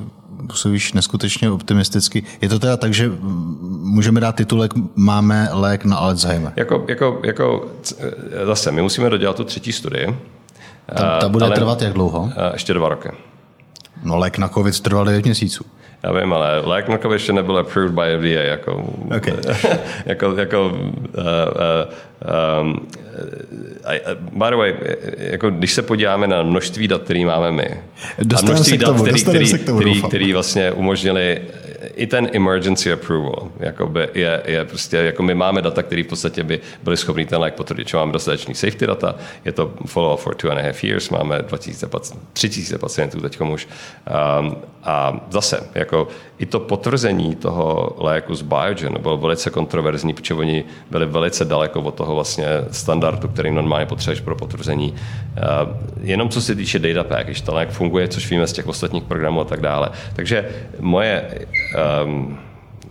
působíš 0.48 0.94
neskutečně 0.94 1.52
optimisticky. 1.52 2.24
Je 2.42 2.50
to 2.50 2.60
teda 2.60 2.78
tak, 2.78 2.94
že 2.94 3.12
můžeme 3.82 4.20
dát 4.20 4.36
titulek 4.36 4.72
Máme 4.96 5.50
lék 5.52 5.86
na 5.86 5.98
Alzheimer? 5.98 6.54
Jako, 6.56 6.86
jako, 6.88 7.20
jako 7.24 7.68
zase, 8.46 8.72
my 8.72 8.82
musíme 8.82 9.10
dodělat 9.10 9.36
tu 9.36 9.44
třetí 9.44 9.72
studii. 9.72 10.18
Ta, 10.86 11.20
ta 11.20 11.30
bude 11.30 11.46
ale, 11.46 11.56
trvat 11.56 11.82
jak 11.82 11.94
dlouho? 11.94 12.30
Ještě 12.54 12.74
dva 12.74 12.90
roky. 12.90 13.10
No 14.04 14.18
lék 14.18 14.38
na 14.38 14.50
COVID 14.50 14.80
trval 14.80 15.06
9 15.06 15.26
měsíců. 15.26 15.66
Já 16.04 16.12
vím, 16.12 16.34
ale 16.34 16.60
lék 16.60 16.88
na 16.88 16.98
COVID 16.98 17.14
ještě 17.14 17.34
nebyl 17.34 17.58
approved 17.58 17.92
by 17.92 18.18
FDA. 18.18 18.44
Jako, 18.44 18.94
okay. 19.18 19.34
jako, 20.06 20.36
jako 20.38 20.66
uh, 20.66 20.74
uh, 20.74 22.62
um, 22.62 22.88
by 24.32 24.46
the 24.50 24.56
way, 24.56 24.74
jako 25.18 25.50
když 25.50 25.74
se 25.74 25.82
podíváme 25.82 26.28
na 26.28 26.44
množství 26.44 26.88
dat, 26.88 27.02
které 27.02 27.26
máme 27.26 27.52
my, 27.52 27.82
dostaneme 28.20 28.54
a 28.54 28.56
množství 28.56 28.78
dat, 28.78 29.02
který, 29.02 29.22
který, 29.24 29.54
který, 29.54 30.02
který 30.02 30.34
vlastně 30.34 30.72
umožnili 30.72 31.42
i 31.96 32.08
ten 32.08 32.30
emergency 32.34 32.92
approval 32.92 33.52
jakoby 33.60 34.10
je, 34.14 34.42
je 34.46 34.66
prostě, 34.66 34.98
jako 34.98 35.24
my 35.24 35.36
máme 35.36 35.62
data, 35.62 35.84
které 35.84 36.04
v 36.04 36.08
podstatě 36.08 36.44
by 36.44 36.60
byly 36.84 36.98
schopný 36.98 37.26
ten 37.26 37.40
lék 37.40 37.54
potvrdit, 37.54 37.88
že 37.88 37.98
máme 37.98 38.12
dostatečný 38.12 38.56
safety 38.56 38.88
data, 38.88 39.16
je 39.46 39.52
to 39.52 39.74
follow-up 39.86 40.18
for 40.18 40.36
two 40.36 40.52
and 40.52 40.60
a 40.60 40.62
half 40.62 40.84
years, 40.84 41.10
máme 41.10 41.42
2000, 41.42 41.88
3000 42.34 42.78
pacientů 42.78 43.22
teď 43.22 43.42
už. 43.42 43.68
Um, 44.40 44.56
a 44.84 45.20
zase, 45.30 45.70
jako 45.76 46.08
i 46.40 46.46
to 46.46 46.60
potvrzení 46.60 47.36
toho 47.36 47.96
léku 48.00 48.36
z 48.36 48.42
Biogen 48.42 48.98
bylo 49.02 49.18
velice 49.18 49.50
kontroverzní, 49.50 50.14
protože 50.14 50.34
oni 50.34 50.64
byli 50.92 51.06
velice 51.06 51.46
daleko 51.46 51.82
od 51.82 51.96
toho 51.96 52.16
vlastně 52.16 52.48
standardu, 52.72 53.28
který 53.28 53.52
normálně 53.52 53.86
potřebuješ 53.86 54.22
pro 54.22 54.36
potvrzení. 54.36 54.92
Uh, 54.92 54.98
jenom 56.02 56.30
co 56.30 56.42
se 56.42 56.56
týče 56.56 56.80
data 56.80 57.04
package, 57.04 57.44
ten 57.44 57.54
lék 57.54 57.70
funguje, 57.70 58.08
což 58.08 58.30
víme 58.30 58.48
z 58.48 58.54
těch 58.54 58.68
ostatních 58.68 59.04
programů 59.04 59.42
a 59.42 59.44
tak 59.44 59.62
dále. 59.62 59.90
Takže 60.16 60.50
moje 60.80 61.46
um, 62.06 62.40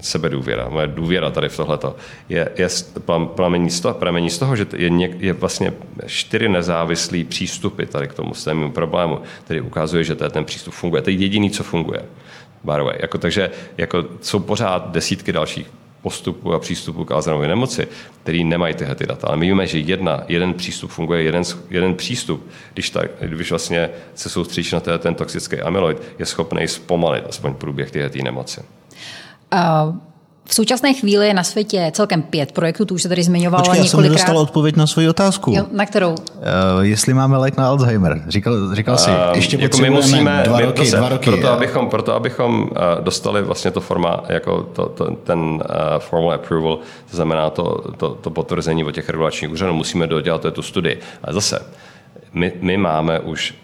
sebedůvěra, 0.00 0.68
moje 0.68 0.86
důvěra 0.86 1.30
tady 1.30 1.48
v 1.48 1.56
tohleto 1.56 1.96
je, 2.28 2.48
je 2.56 2.68
pramení, 3.34 3.70
z 3.70 3.80
toho, 3.80 3.94
pramení 3.94 4.30
z 4.30 4.38
toho, 4.38 4.56
že 4.56 4.66
je, 4.76 4.90
něk, 4.90 5.20
je 5.20 5.32
vlastně 5.32 5.72
čtyři 6.06 6.48
nezávislý 6.48 7.24
přístupy 7.24 7.84
tady 7.84 8.08
k 8.08 8.14
tomu 8.14 8.34
stému 8.34 8.70
problému, 8.70 9.20
který 9.44 9.60
ukazuje, 9.60 10.04
že 10.04 10.14
ten 10.14 10.44
přístup 10.44 10.74
funguje. 10.74 11.02
To 11.02 11.10
je 11.10 11.16
jediný, 11.16 11.50
co 11.50 11.64
funguje. 11.64 12.02
By 12.64 12.72
the 12.76 12.82
way. 12.82 12.96
Jako, 13.00 13.18
takže 13.18 13.50
jako, 13.78 14.04
jsou 14.20 14.38
pořád 14.38 14.92
desítky 14.92 15.32
dalších 15.32 15.70
postupů 16.02 16.54
a 16.54 16.58
přístupů 16.58 17.04
k 17.04 17.12
Alzheimerově 17.12 17.48
nemoci, 17.48 17.88
který 18.22 18.44
nemají 18.44 18.74
tyhle 18.74 18.94
ty 18.94 19.06
data. 19.06 19.26
Ale 19.26 19.36
my 19.36 19.46
víme, 19.46 19.66
že 19.66 19.78
jedna, 19.78 20.22
jeden 20.28 20.54
přístup 20.54 20.90
funguje, 20.90 21.22
jeden, 21.22 21.42
jeden 21.70 21.94
přístup, 21.94 22.46
když, 22.74 22.90
tak, 22.90 23.10
když 23.20 23.50
vlastně 23.50 23.90
se 24.14 24.28
soustředíš 24.28 24.72
na 24.72 24.80
ten 24.80 25.14
toxický 25.14 25.60
amyloid, 25.60 26.02
je 26.18 26.26
schopný 26.26 26.68
zpomalit 26.68 27.24
aspoň 27.28 27.54
průběh 27.54 27.90
tyhle 27.90 28.10
nemoci. 28.22 28.60
Uh... 29.52 30.11
V 30.44 30.54
současné 30.54 30.94
chvíli 30.94 31.26
je 31.26 31.34
na 31.34 31.42
světě 31.42 31.90
celkem 31.94 32.22
pět 32.22 32.52
projektů, 32.52 32.84
tu 32.84 32.94
už 32.94 33.02
se 33.02 33.08
tady 33.08 33.22
zmiňovalo 33.22 33.64
Počkej, 33.64 33.82
několikrát. 33.82 34.04
já 34.04 34.08
jsem 34.08 34.26
nedostal 34.26 34.38
odpověď 34.38 34.76
na 34.76 34.86
svoji 34.86 35.08
otázku. 35.08 35.52
Jo, 35.56 35.66
na 35.72 35.86
kterou? 35.86 36.10
Uh, 36.10 36.16
jestli 36.80 37.14
máme 37.14 37.36
lék 37.36 37.56
na 37.56 37.68
Alzheimer. 37.68 38.22
Říkal, 38.28 38.74
říkal 38.74 38.98
jsi, 38.98 39.10
uh, 39.10 39.16
ještě 39.34 39.56
jako 39.60 39.78
my 39.78 39.90
musíme, 39.90 40.42
dva 40.44 40.60
roky, 40.60 40.84
zase, 40.84 40.96
dva 40.96 41.08
roky. 41.08 41.30
Proto, 41.30 41.48
abychom, 41.48 41.88
proto, 41.88 42.14
abychom 42.14 42.62
uh, 42.62 42.68
dostali 43.00 43.42
vlastně 43.42 43.70
to 43.70 43.80
forma, 43.80 44.24
jako 44.28 44.62
to, 44.62 44.86
to, 44.86 45.10
ten 45.10 45.38
uh, 45.38 45.60
formal 45.98 46.32
approval, 46.32 46.78
to 47.10 47.16
znamená 47.16 47.50
to, 47.50 47.84
to, 47.96 48.08
to 48.08 48.30
potvrzení 48.30 48.84
od 48.84 48.92
těch 48.92 49.08
regulačních 49.08 49.50
úřadů, 49.50 49.72
musíme 49.72 50.06
dodělat 50.06 50.46
tu 50.52 50.62
studii. 50.62 51.00
Ale 51.22 51.34
zase, 51.34 51.62
my, 52.32 52.52
my 52.60 52.76
máme 52.76 53.20
už 53.20 53.54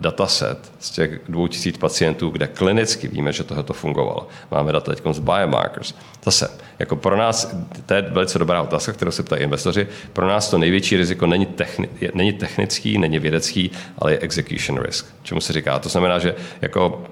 dataset 0.00 0.72
z 0.78 0.90
těch 0.90 1.20
2000 1.28 1.78
pacientů, 1.78 2.30
kde 2.30 2.46
klinicky 2.46 3.08
víme, 3.08 3.32
že 3.32 3.44
tohle 3.44 3.64
fungovalo. 3.72 4.28
Máme 4.50 4.72
data 4.72 4.94
teď 4.94 5.02
z 5.12 5.18
biomarkers. 5.18 5.94
Zase, 6.24 6.48
jako 6.78 6.96
pro 6.96 7.16
nás, 7.16 7.56
to 7.86 7.94
je 7.94 8.02
velice 8.02 8.38
dobrá 8.38 8.62
otázka, 8.62 8.92
kterou 8.92 9.10
se 9.10 9.22
ptají 9.22 9.42
investoři, 9.42 9.88
pro 10.12 10.28
nás 10.28 10.50
to 10.50 10.58
největší 10.58 10.96
riziko 10.96 11.26
není, 11.26 11.46
techni, 11.46 11.88
není 12.14 12.32
technický, 12.32 12.98
není 12.98 13.18
vědecký, 13.18 13.70
ale 13.98 14.12
je 14.12 14.18
execution 14.18 14.82
risk. 14.82 15.06
Čemu 15.22 15.40
se 15.40 15.52
říká? 15.52 15.78
To 15.78 15.88
znamená, 15.88 16.18
že 16.18 16.34
jako, 16.60 17.04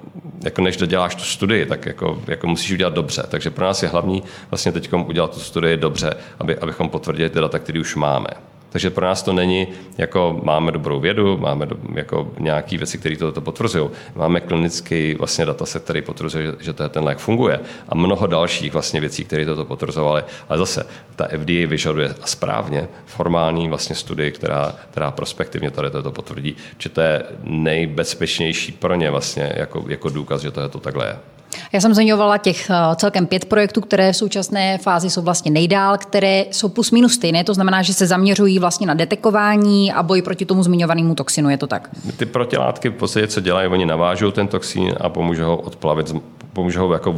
jako 0.44 0.62
než 0.62 0.76
doděláš 0.76 1.14
tu 1.14 1.24
studii, 1.24 1.66
tak 1.66 1.86
jako, 1.86 2.22
jako 2.26 2.46
musíš 2.46 2.72
udělat 2.72 2.94
dobře. 2.94 3.22
Takže 3.28 3.50
pro 3.50 3.64
nás 3.64 3.82
je 3.82 3.88
hlavní 3.88 4.22
vlastně 4.50 4.72
teď 4.72 4.92
udělat 4.92 5.34
tu 5.34 5.40
studii 5.40 5.76
dobře, 5.76 6.14
aby, 6.38 6.58
abychom 6.58 6.88
potvrdili 6.88 7.30
ty 7.30 7.40
data, 7.40 7.58
které 7.58 7.80
už 7.80 7.96
máme. 7.96 8.28
Takže 8.70 8.90
pro 8.90 9.06
nás 9.06 9.22
to 9.22 9.32
není 9.32 9.68
jako 9.98 10.40
máme 10.44 10.72
dobrou 10.72 11.00
vědu, 11.00 11.38
máme 11.38 11.66
do, 11.66 11.76
jako 11.94 12.32
nějaké 12.38 12.76
věci, 12.76 12.98
které 12.98 13.16
to, 13.16 13.32
to 13.32 13.40
potvrzují. 13.40 13.90
Máme 14.14 14.40
klinický 14.40 15.14
vlastně 15.14 15.46
dataset, 15.46 15.84
který 15.84 16.02
potvrzuje, 16.02 16.46
že, 16.46 16.52
že 16.60 16.72
ten 16.72 17.04
lék 17.04 17.18
funguje 17.18 17.60
a 17.88 17.94
mnoho 17.94 18.26
dalších 18.26 18.72
vlastně 18.72 19.00
věcí, 19.00 19.24
které 19.24 19.46
toto 19.46 19.64
potvrzovaly. 19.64 20.22
Ale 20.48 20.58
zase 20.58 20.86
ta 21.16 21.28
FDA 21.28 21.66
vyžaduje 21.66 22.14
správně 22.24 22.88
formální 23.06 23.68
vlastně 23.68 23.96
studii, 23.96 24.32
která, 24.32 24.74
která 24.90 25.10
prospektivně 25.10 25.70
tady 25.70 25.90
toto 25.90 26.12
potvrdí, 26.12 26.56
že 26.78 26.88
to 26.88 27.00
je 27.00 27.22
nejbezpečnější 27.42 28.72
pro 28.72 28.94
ně 28.94 29.10
vlastně 29.10 29.52
jako, 29.56 29.84
jako 29.88 30.08
důkaz, 30.08 30.40
že 30.40 30.50
to, 30.50 30.68
to 30.68 30.80
takhle 30.80 31.06
je. 31.06 31.38
Já 31.72 31.80
jsem 31.80 31.94
zmiňovala 31.94 32.38
těch 32.38 32.70
eh, 32.70 32.74
celkem 32.96 33.26
pět 33.26 33.44
projektů, 33.44 33.80
které 33.80 34.12
v 34.12 34.16
současné 34.16 34.78
fázi 34.78 35.11
jsou 35.11 35.22
vlastně 35.22 35.51
nejdál, 35.51 35.99
které 35.99 36.44
jsou 36.51 36.68
plus 36.68 36.90
minus 36.90 37.14
stejné, 37.14 37.44
to 37.44 37.55
znamená, 37.55 37.82
že 37.82 37.94
se 37.94 38.07
zaměřují 38.07 38.59
vlastně 38.59 38.86
na 38.86 38.94
detekování 38.94 39.92
a 39.92 40.03
boj 40.03 40.22
proti 40.22 40.44
tomu 40.44 40.62
zmiňovanému 40.62 41.14
toxinu, 41.14 41.51
je 41.51 41.57
to 41.57 41.66
tak? 41.66 41.90
Ty 42.16 42.26
protilátky 42.26 42.88
v 42.88 42.92
podstatě, 42.92 43.26
co 43.26 43.40
dělají, 43.40 43.68
oni 43.68 43.86
navážou 43.86 44.30
ten 44.30 44.49
toxin 44.49 44.94
a 45.01 45.09
pomůžou 45.09 45.44
ho 45.44 45.57
odplavit, 45.57 46.14
pomůžou 46.53 46.86
ho 46.86 46.92
jako 46.92 47.16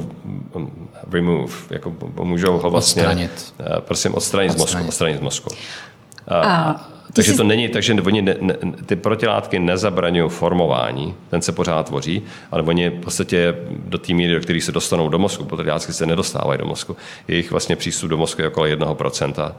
remove, 1.12 1.52
jako 1.70 1.90
pomůžou 1.90 2.58
ho 2.58 2.70
vlastně 2.70 3.02
odstranit. 3.02 3.54
Eh, 3.60 3.80
prosím, 3.80 4.14
odstranit, 4.14 4.50
odstranit. 4.50 4.58
z 4.58 4.76
mozku. 4.76 4.88
Odstranit 4.88 5.18
z 5.18 5.20
mozku. 5.20 5.50
A, 6.28 6.90
takže 7.12 7.32
to 7.32 7.44
není, 7.44 7.68
takže 7.68 7.94
oni 7.94 8.22
ne, 8.22 8.36
ne, 8.40 8.54
ty 8.86 8.96
protilátky 8.96 9.58
nezabraňují 9.58 10.30
formování, 10.30 11.14
ten 11.30 11.42
se 11.42 11.52
pořád 11.52 11.86
tvoří, 11.86 12.22
ale 12.50 12.62
oni 12.62 12.90
v 12.90 13.00
podstatě 13.00 13.54
do 13.68 13.98
té 13.98 14.14
míry, 14.14 14.34
do 14.34 14.40
které 14.40 14.60
se 14.60 14.72
dostanou 14.72 15.08
do 15.08 15.18
mozku, 15.18 15.44
protilátky 15.44 15.92
se 15.92 16.06
nedostávají 16.06 16.58
do 16.58 16.64
mozku. 16.66 16.96
Jejich 17.28 17.50
vlastně 17.50 17.76
přístup 17.76 18.10
do 18.10 18.16
mozku 18.16 18.42
je 18.42 18.48
okolo 18.48 18.66
1%, 18.66 19.52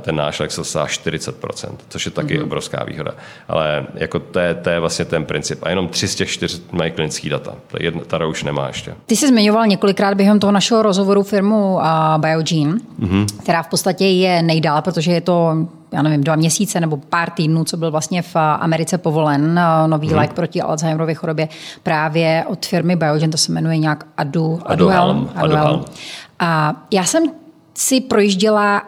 ten 0.00 0.16
náš 0.16 0.40
lék 0.40 0.50
se 0.50 0.60
dostává 0.60 0.86
40%, 0.86 1.68
což 1.88 2.04
je 2.04 2.10
taky 2.10 2.38
mm-hmm. 2.38 2.44
obrovská 2.44 2.84
výhoda. 2.84 3.14
Ale 3.48 3.86
jako 3.94 4.18
to 4.18 4.38
je, 4.38 4.54
to 4.54 4.70
je 4.70 4.80
vlastně 4.80 5.04
ten 5.04 5.24
princip. 5.24 5.58
A 5.62 5.70
jenom 5.70 5.88
tři 5.88 6.08
z 6.08 6.14
těch 6.14 6.30
čtyř 6.30 6.62
mají 6.72 6.92
klinický 6.92 7.28
data. 7.28 7.54
Ta, 7.66 7.78
jedna, 7.80 8.00
ta 8.06 8.26
už 8.26 8.42
nemá 8.42 8.66
ještě. 8.66 8.94
Ty 9.06 9.16
jsi 9.16 9.28
zmiňoval 9.28 9.66
několikrát 9.66 10.14
během 10.14 10.40
toho 10.40 10.52
našeho 10.52 10.82
rozhovoru 10.82 11.22
firmu 11.22 11.74
uh, 11.74 11.82
Biogene, 12.18 12.78
mm-hmm. 13.00 13.26
která 13.42 13.62
v 13.62 13.68
podstatě 13.68 14.06
je 14.06 14.42
nejdál, 14.42 14.82
protože 14.82 15.12
je 15.12 15.20
to 15.20 15.66
já 15.96 16.02
nevím, 16.02 16.24
dva 16.24 16.36
měsíce 16.36 16.80
nebo 16.80 16.96
pár 16.96 17.30
týdnů, 17.30 17.64
co 17.64 17.76
byl 17.76 17.90
vlastně 17.90 18.22
v 18.22 18.36
Americe 18.36 18.98
povolen 18.98 19.58
eh, 19.58 19.88
nový 19.88 20.08
hmm. 20.08 20.16
lék 20.16 20.32
proti 20.32 20.62
Alzheimerově 20.62 21.14
chorobě 21.14 21.48
právě 21.82 22.44
od 22.48 22.66
firmy 22.66 22.96
Biogen, 22.96 23.30
to 23.30 23.38
se 23.38 23.52
jmenuje 23.52 23.78
nějak 23.78 24.06
Adu, 24.16 24.60
Aduhelm. 24.64 25.30
Aduhelm. 25.34 25.84
A 26.38 26.82
já 26.90 27.04
jsem 27.04 27.22
si 27.74 28.00
projížděla 28.00 28.82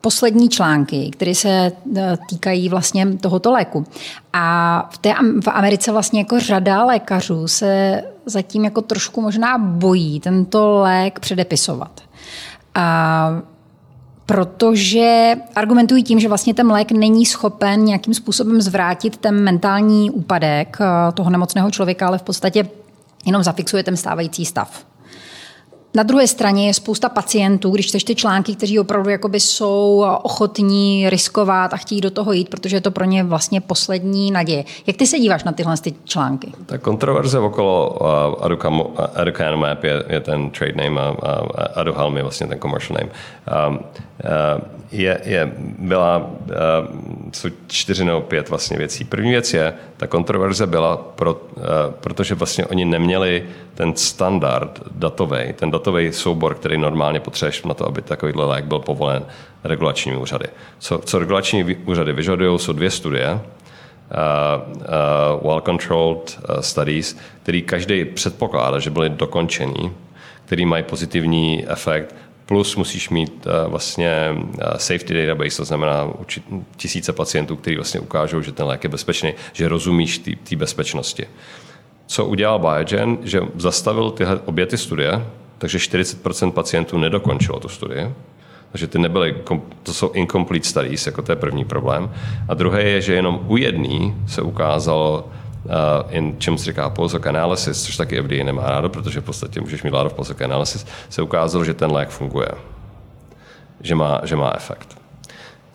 poslední 0.00 0.48
články, 0.48 1.10
které 1.12 1.34
se 1.34 1.72
eh, 1.96 2.16
týkají 2.28 2.68
vlastně 2.68 3.06
tohoto 3.06 3.52
léku. 3.52 3.84
A 4.32 4.88
v, 4.92 4.98
té, 4.98 5.14
v 5.44 5.48
Americe 5.48 5.92
vlastně 5.92 6.20
jako 6.20 6.40
řada 6.40 6.84
lékařů 6.84 7.48
se 7.48 8.02
zatím 8.26 8.64
jako 8.64 8.82
trošku 8.82 9.20
možná 9.20 9.58
bojí 9.58 10.20
tento 10.20 10.78
lék 10.78 11.18
předepisovat. 11.20 12.00
A 12.74 13.42
protože 14.26 15.36
argumentují 15.54 16.02
tím, 16.02 16.20
že 16.20 16.28
vlastně 16.28 16.54
ten 16.54 16.72
lék 16.72 16.92
není 16.92 17.26
schopen 17.26 17.84
nějakým 17.84 18.14
způsobem 18.14 18.62
zvrátit 18.62 19.16
ten 19.16 19.44
mentální 19.44 20.10
úpadek 20.10 20.76
eh, 20.80 21.12
toho 21.12 21.30
nemocného 21.30 21.70
člověka, 21.70 22.06
ale 22.06 22.18
v 22.18 22.22
podstatě 22.22 22.68
jenom 23.26 23.42
zafixuje 23.42 23.82
ten 23.82 23.96
stávající 23.96 24.44
stav. 24.44 24.84
Na 25.96 26.02
druhé 26.02 26.26
straně 26.26 26.66
je 26.66 26.74
spousta 26.74 27.08
pacientů, 27.08 27.70
když 27.70 27.86
čteš 27.86 28.04
ty 28.04 28.14
články, 28.14 28.54
kteří 28.54 28.78
opravdu 28.78 29.10
jakoby 29.10 29.40
jsou 29.40 30.04
ochotní 30.22 31.10
riskovat 31.10 31.72
a 31.72 31.76
chtějí 31.76 32.00
do 32.00 32.10
toho 32.10 32.32
jít, 32.32 32.48
protože 32.48 32.76
je 32.76 32.80
to 32.80 32.90
pro 32.90 33.04
ně 33.04 33.24
vlastně 33.24 33.60
poslední 33.60 34.30
naděje. 34.30 34.64
Jak 34.86 34.96
ty 34.96 35.06
se 35.06 35.18
díváš 35.18 35.44
na 35.44 35.52
tyhle 35.52 35.76
ty 35.76 35.94
články? 36.04 36.52
Ta 36.66 36.78
kontroverze 36.78 37.38
okolo 37.38 37.98
uh, 38.00 38.44
Aducanumab 39.14 39.84
je, 39.84 40.04
je 40.08 40.20
ten 40.20 40.50
trade 40.50 40.84
name 40.84 41.00
a 41.00 41.10
uh, 41.10 41.48
Aduhelm 41.74 42.16
je 42.16 42.22
vlastně 42.22 42.46
ten 42.46 42.58
commercial 42.58 42.98
name. 43.00 43.10
Um, 43.68 43.74
uh, 43.74 44.83
je, 44.94 45.20
je, 45.24 45.52
byla, 45.78 46.18
uh, 46.18 47.30
jsou 47.32 47.48
čtyři 47.66 48.04
nebo 48.04 48.20
pět 48.20 48.48
vlastně 48.48 48.78
věcí. 48.78 49.04
První 49.04 49.30
věc 49.30 49.54
je, 49.54 49.74
ta 49.96 50.06
kontroverze 50.06 50.66
byla, 50.66 50.96
pro, 50.96 51.34
uh, 51.34 51.62
protože 52.00 52.34
vlastně 52.34 52.66
oni 52.66 52.84
neměli 52.84 53.44
ten 53.74 53.96
standard 53.96 54.80
datový, 54.90 55.52
ten 55.56 55.70
datový 55.70 56.12
soubor, 56.12 56.54
který 56.54 56.78
normálně 56.78 57.20
potřebuješ 57.20 57.62
na 57.62 57.74
to, 57.74 57.88
aby 57.88 58.02
takovýhle 58.02 58.44
lék 58.44 58.64
byl 58.64 58.78
povolen 58.78 59.24
regulačními 59.64 60.18
úřady. 60.18 60.46
Co, 60.78 60.98
co 60.98 61.18
regulační 61.18 61.64
úřady 61.64 62.12
vyžadují, 62.12 62.58
jsou 62.58 62.72
dvě 62.72 62.90
studie, 62.90 63.32
uh, 63.32 63.40
uh, 64.70 65.50
well-controlled 65.50 66.38
uh, 66.48 66.60
studies, 66.60 67.16
který 67.42 67.62
každý 67.62 68.04
předpokládá, 68.04 68.78
že 68.78 68.90
byly 68.90 69.10
dokončený, 69.10 69.92
který 70.44 70.66
mají 70.66 70.82
pozitivní 70.82 71.64
efekt 71.68 72.14
plus 72.46 72.76
musíš 72.76 73.10
mít 73.10 73.46
uh, 73.46 73.70
vlastně 73.70 74.28
uh, 74.32 74.42
safety 74.76 75.26
database, 75.26 75.56
to 75.56 75.64
znamená 75.64 76.12
tisíce 76.76 77.12
pacientů, 77.12 77.56
kteří 77.56 77.76
vlastně 77.76 78.00
ukážou, 78.00 78.42
že 78.42 78.52
ten 78.52 78.66
lék 78.66 78.84
je 78.84 78.90
bezpečný, 78.90 79.34
že 79.52 79.68
rozumíš 79.68 80.18
té 80.18 80.56
bezpečnosti. 80.56 81.26
Co 82.06 82.24
udělal 82.26 82.58
Biogen, 82.58 83.18
že 83.22 83.40
zastavil 83.56 84.10
tyhle, 84.10 84.40
obě 84.44 84.66
ty 84.66 84.78
studie, 84.78 85.26
takže 85.58 85.78
40% 85.78 86.52
pacientů 86.52 86.98
nedokončilo 86.98 87.60
tu 87.60 87.68
studii, 87.68 88.14
takže 88.72 88.86
ty 88.86 88.98
nebyly, 88.98 89.36
to 89.82 89.94
jsou 89.94 90.10
incomplete 90.12 90.68
studies, 90.68 91.06
jako 91.06 91.22
to 91.22 91.32
je 91.32 91.36
první 91.36 91.64
problém. 91.64 92.10
A 92.48 92.54
druhé 92.54 92.82
je, 92.82 93.00
že 93.00 93.14
jenom 93.14 93.40
u 93.48 93.56
jedný 93.56 94.14
se 94.26 94.42
ukázalo 94.42 95.28
in 96.10 96.36
čemu 96.38 96.58
se 96.58 96.64
říká 96.64 96.90
post 96.90 97.26
analysis, 97.26 97.84
což 97.84 97.96
taky 97.96 98.22
FDA 98.22 98.44
nemá 98.44 98.70
rádo, 98.70 98.88
protože 98.88 99.20
v 99.20 99.24
podstatě 99.24 99.60
můžeš 99.60 99.82
mít 99.82 99.90
lot 99.90 100.18
of 100.18 100.40
analysis, 100.40 100.86
se 101.08 101.22
ukázalo, 101.22 101.64
že 101.64 101.74
ten 101.74 101.92
lék 101.92 102.08
funguje, 102.08 102.48
že 103.80 103.94
má, 103.94 104.20
že 104.24 104.36
má 104.36 104.52
efekt. 104.56 105.04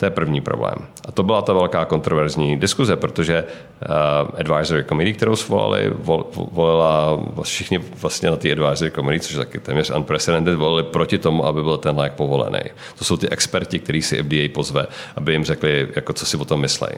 To 0.00 0.06
je 0.06 0.10
první 0.10 0.40
problém. 0.40 0.74
A 1.08 1.12
to 1.12 1.22
byla 1.22 1.42
ta 1.42 1.52
velká 1.52 1.84
kontroverzní 1.84 2.58
diskuze, 2.58 2.96
protože 2.96 3.44
uh, 3.44 4.40
advisory 4.40 4.84
committee, 4.84 5.12
kterou 5.12 5.36
svolali, 5.36 5.92
vol, 5.94 6.26
volila 6.52 7.20
všichni 7.42 7.78
vlastně 7.78 8.30
na 8.30 8.36
té 8.36 8.52
advisory 8.52 8.90
committee, 8.90 9.20
což 9.20 9.32
je 9.32 9.38
taky 9.38 9.58
téměř 9.58 9.90
unprecedented, 9.90 10.56
volili 10.56 10.82
proti 10.82 11.18
tomu, 11.18 11.46
aby 11.46 11.62
byl 11.62 11.76
ten 11.76 11.96
lék 11.96 12.12
povolený. 12.12 12.60
To 12.98 13.04
jsou 13.04 13.16
ty 13.16 13.28
experti, 13.28 13.78
kteří 13.78 14.02
si 14.02 14.22
FDA 14.22 14.54
pozve, 14.54 14.86
aby 15.16 15.32
jim 15.32 15.44
řekli, 15.44 15.88
jako 15.96 16.12
co 16.12 16.26
si 16.26 16.36
o 16.36 16.44
tom 16.44 16.60
myslejí. 16.60 16.96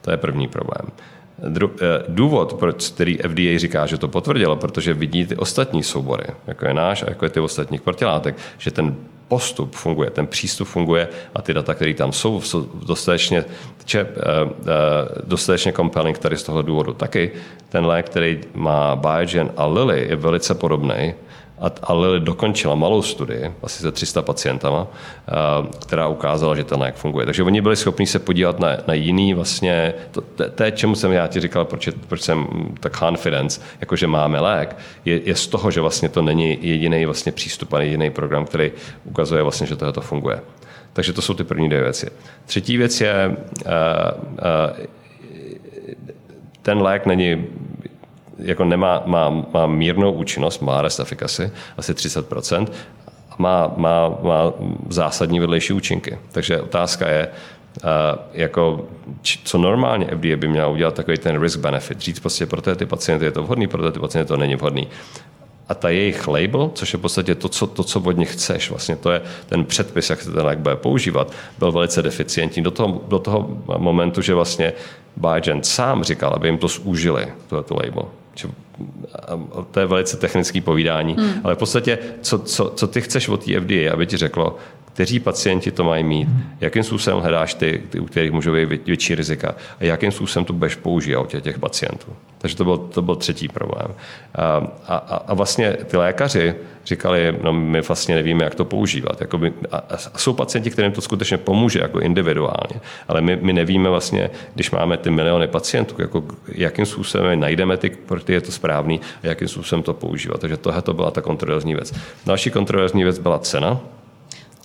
To 0.00 0.10
je 0.10 0.16
první 0.16 0.48
problém. 0.48 0.86
Eh, 1.42 2.02
důvod, 2.08 2.54
proč 2.54 2.90
který 2.90 3.18
FDA 3.18 3.58
říká, 3.58 3.86
že 3.86 3.98
to 3.98 4.08
potvrdilo, 4.08 4.56
protože 4.56 4.94
vidí 4.94 5.26
ty 5.26 5.36
ostatní 5.36 5.82
soubory, 5.82 6.24
jako 6.46 6.66
je 6.66 6.74
náš 6.74 7.02
a 7.02 7.08
jako 7.08 7.24
je 7.24 7.30
ty 7.30 7.40
ostatních 7.40 7.82
protilátek, 7.82 8.36
že 8.58 8.70
ten 8.70 8.96
postup 9.28 9.74
funguje, 9.74 10.10
ten 10.10 10.26
přístup 10.26 10.68
funguje 10.68 11.08
a 11.34 11.42
ty 11.42 11.54
data, 11.54 11.74
které 11.74 11.94
tam 11.94 12.12
jsou, 12.12 12.40
jsou 12.40 12.68
dostatečně, 12.86 13.44
če, 13.84 14.00
eh, 14.00 14.06
eh, 14.06 15.22
dostatečně 15.24 15.72
compelling 15.72 16.18
tady 16.18 16.36
z 16.36 16.42
toho 16.42 16.62
důvodu. 16.62 16.92
Taky 16.92 17.30
ten 17.68 17.86
lék, 17.86 18.06
který 18.06 18.40
má 18.54 18.96
Biogen 18.96 19.50
a 19.56 19.66
Lilly, 19.66 20.06
je 20.08 20.16
velice 20.16 20.54
podobný 20.54 21.14
a, 21.62 21.70
a 21.82 21.92
Lilly 21.92 22.20
dokončila 22.20 22.74
malou 22.74 23.02
studii, 23.02 23.52
asi 23.62 23.82
se 23.82 23.92
300 23.92 24.22
pacientama, 24.22 24.86
která 25.82 26.08
ukázala, 26.08 26.54
že 26.54 26.64
ten 26.64 26.80
lék 26.80 26.94
funguje. 26.94 27.26
Takže 27.26 27.42
oni 27.42 27.60
byli 27.60 27.76
schopni 27.76 28.06
se 28.06 28.18
podívat 28.18 28.60
na, 28.60 28.68
na 28.86 28.94
jiný 28.94 29.34
vlastně, 29.34 29.94
to, 30.10 30.20
to, 30.20 30.50
to 30.50 30.70
čemu 30.70 30.94
jsem 30.94 31.12
já 31.12 31.26
ti 31.26 31.40
říkal, 31.40 31.64
proč, 31.64 31.88
proč 32.08 32.20
jsem 32.20 32.46
ta 32.80 32.90
confidence, 32.90 33.60
jakože 33.80 34.06
máme 34.06 34.40
lék, 34.40 34.76
je, 35.04 35.20
je 35.24 35.34
z 35.34 35.46
toho, 35.46 35.70
že 35.70 35.80
vlastně 35.80 36.08
to 36.08 36.22
není 36.22 36.58
jediný 36.60 37.06
vlastně 37.06 37.32
přístup 37.32 37.72
a 37.72 37.80
jediný 37.80 38.10
program, 38.10 38.44
který 38.44 38.72
ukazuje 39.04 39.42
vlastně, 39.42 39.66
že 39.66 39.76
tohle 39.76 39.92
to 39.92 40.00
funguje. 40.00 40.40
Takže 40.92 41.12
to 41.12 41.22
jsou 41.22 41.34
ty 41.34 41.44
první 41.44 41.68
dvě 41.68 41.82
věci. 41.82 42.10
Třetí 42.46 42.76
věc 42.76 43.00
je, 43.00 43.28
uh, 43.28 43.72
uh, 44.32 44.86
ten 46.62 46.82
lék 46.82 47.06
není 47.06 47.46
jako 48.38 48.64
nemá, 48.64 49.02
má, 49.06 49.44
má 49.52 49.66
mírnou 49.66 50.12
účinnost, 50.12 50.62
má 50.62 50.82
rest 50.82 51.00
efficacy, 51.00 51.50
asi 51.76 51.92
30%, 51.92 52.66
a 53.30 53.34
má, 53.38 53.72
má, 53.76 54.08
má 54.22 54.52
zásadní 54.88 55.40
vedlejší 55.40 55.72
účinky. 55.72 56.18
Takže 56.32 56.60
otázka 56.60 57.08
je, 57.08 57.28
Uh, 57.84 58.18
jako, 58.32 58.84
co 59.44 59.58
normálně 59.58 60.06
FDA 60.06 60.36
by 60.36 60.48
měla 60.48 60.68
udělat 60.68 60.94
takový 60.94 61.18
ten 61.18 61.40
risk 61.40 61.58
benefit. 61.58 62.00
Říct 62.00 62.20
prostě 62.20 62.46
pro 62.46 62.62
ty 62.62 62.86
pacienty 62.86 63.24
je 63.24 63.30
to 63.30 63.42
vhodný, 63.42 63.66
pro 63.66 63.92
ty 63.92 64.00
pacienty 64.00 64.28
to 64.28 64.36
není 64.36 64.56
vhodný. 64.56 64.88
A 65.68 65.74
ta 65.74 65.88
jejich 65.88 66.28
label, 66.28 66.70
což 66.74 66.92
je 66.92 66.98
v 66.98 67.02
podstatě 67.02 67.34
to, 67.34 67.48
co, 67.48 67.66
to, 67.66 67.84
co 67.84 68.00
od 68.00 68.16
nich 68.16 68.32
chceš, 68.32 68.70
vlastně 68.70 68.96
to 68.96 69.10
je 69.10 69.22
ten 69.46 69.64
předpis, 69.64 70.10
jak 70.10 70.20
se 70.20 70.32
ten 70.32 70.44
lék 70.44 70.58
bude 70.58 70.76
používat, 70.76 71.32
byl 71.58 71.72
velice 71.72 72.02
deficientní 72.02 72.62
do 72.62 72.70
toho, 72.70 73.00
do 73.08 73.18
toho 73.18 73.50
momentu, 73.76 74.22
že 74.22 74.34
vlastně 74.34 74.72
Biogen 75.16 75.62
sám 75.62 76.04
říkal, 76.04 76.32
aby 76.36 76.48
jim 76.48 76.58
to 76.58 76.68
zúžili, 76.68 77.26
tohle 77.48 77.64
label 77.70 78.08
to 79.70 79.80
je 79.80 79.86
velice 79.86 80.16
technický 80.16 80.60
povídání, 80.60 81.14
hmm. 81.14 81.40
ale 81.44 81.54
v 81.54 81.58
podstatě, 81.58 81.98
co, 82.20 82.38
co, 82.38 82.72
co 82.76 82.86
ty 82.86 83.00
chceš 83.00 83.28
od 83.28 83.44
té 83.44 83.60
FDA, 83.60 83.92
aby 83.92 84.06
ti 84.06 84.16
řeklo, 84.16 84.56
kteří 84.92 85.20
pacienti 85.20 85.70
to 85.70 85.84
mají 85.84 86.04
mít, 86.04 86.28
jakým 86.60 86.82
způsobem 86.82 87.20
hledáš 87.20 87.54
ty, 87.54 87.82
ty 87.90 88.00
u 88.00 88.04
kterých 88.04 88.32
můžou 88.32 88.52
být 88.52 88.86
větší 88.86 89.14
rizika 89.14 89.54
a 89.80 89.84
jakým 89.84 90.12
způsobem 90.12 90.44
to 90.44 90.52
budeš 90.52 90.74
používat 90.74 91.28
těch, 91.28 91.42
těch 91.42 91.58
pacientů. 91.58 92.06
Takže 92.38 92.56
to 92.56 92.64
byl, 92.64 92.78
to 92.78 93.02
byl 93.02 93.16
třetí 93.16 93.48
problém. 93.48 93.88
A, 94.34 94.62
a, 94.88 94.96
a 95.26 95.34
vlastně 95.34 95.76
ty 95.86 95.96
lékaři 95.96 96.54
říkali, 96.86 97.38
no 97.42 97.52
my 97.52 97.80
vlastně 97.80 98.14
nevíme, 98.14 98.44
jak 98.44 98.54
to 98.54 98.64
používat. 98.64 99.20
Jakoby, 99.20 99.52
a, 99.70 99.76
a 99.76 100.18
jsou 100.18 100.32
pacienti, 100.32 100.70
kterým 100.70 100.92
to 100.92 101.00
skutečně 101.00 101.38
pomůže 101.38 101.78
jako 101.78 102.00
individuálně, 102.00 102.80
ale 103.08 103.20
my, 103.20 103.36
my 103.36 103.52
nevíme 103.52 103.88
vlastně, 103.88 104.30
když 104.54 104.70
máme 104.70 104.96
ty 104.96 105.10
miliony 105.10 105.48
pacientů, 105.48 106.02
jako, 106.02 106.24
jakým 106.48 106.86
způsobem 106.86 107.40
najdeme 107.40 107.76
ty, 107.76 107.90
pro 107.90 108.20
ty 108.20 108.32
je 108.32 108.40
to 108.40 108.52
správný 108.52 109.00
a 109.22 109.26
jakým 109.26 109.48
způsobem 109.48 109.82
to 109.82 109.94
používat. 109.94 110.40
Takže 110.40 110.56
tohle 110.56 110.82
to 110.82 110.94
byla 110.94 111.10
ta 111.10 111.20
kontroverzní 111.20 111.74
věc. 111.74 111.92
Další 112.26 112.50
kontroverzní 112.50 113.04
věc 113.04 113.18
byla 113.18 113.38
cena, 113.38 113.80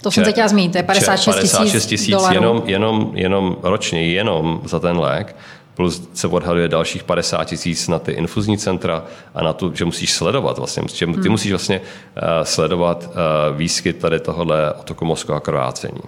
to 0.01 0.11
jsem 0.11 0.25
se 0.25 0.31
chtěla 0.31 0.47
zmínit, 0.47 0.71
to 0.71 0.77
je 0.77 0.83
56 0.83 1.35
tisíc 1.35 1.51
56 1.51 1.85
tisíc 1.85 2.15
jenom, 2.31 2.63
jenom, 2.65 3.11
jenom 3.13 3.57
ročně, 3.63 4.03
jenom 4.03 4.61
za 4.65 4.79
ten 4.79 4.97
lék, 4.97 5.35
plus 5.77 6.09
se 6.13 6.27
odhaduje 6.27 6.67
dalších 6.67 7.03
50 7.03 7.43
tisíc 7.43 7.87
na 7.87 7.99
ty 7.99 8.11
infuzní 8.11 8.57
centra 8.57 9.05
a 9.35 9.43
na 9.43 9.53
to, 9.53 9.71
že 9.73 9.85
musíš 9.85 10.13
sledovat 10.13 10.57
vlastně, 10.57 10.83
že 10.93 11.05
ty 11.05 11.11
hmm. 11.11 11.31
musíš 11.31 11.51
vlastně 11.51 11.79
uh, 11.79 12.23
sledovat 12.43 13.09
uh, 13.09 13.57
výskyt 13.57 13.97
tady 13.97 14.19
tohohle 14.19 14.73
otoku 14.73 15.05
mozku 15.05 15.33
a 15.33 15.39
krvácení. 15.39 16.01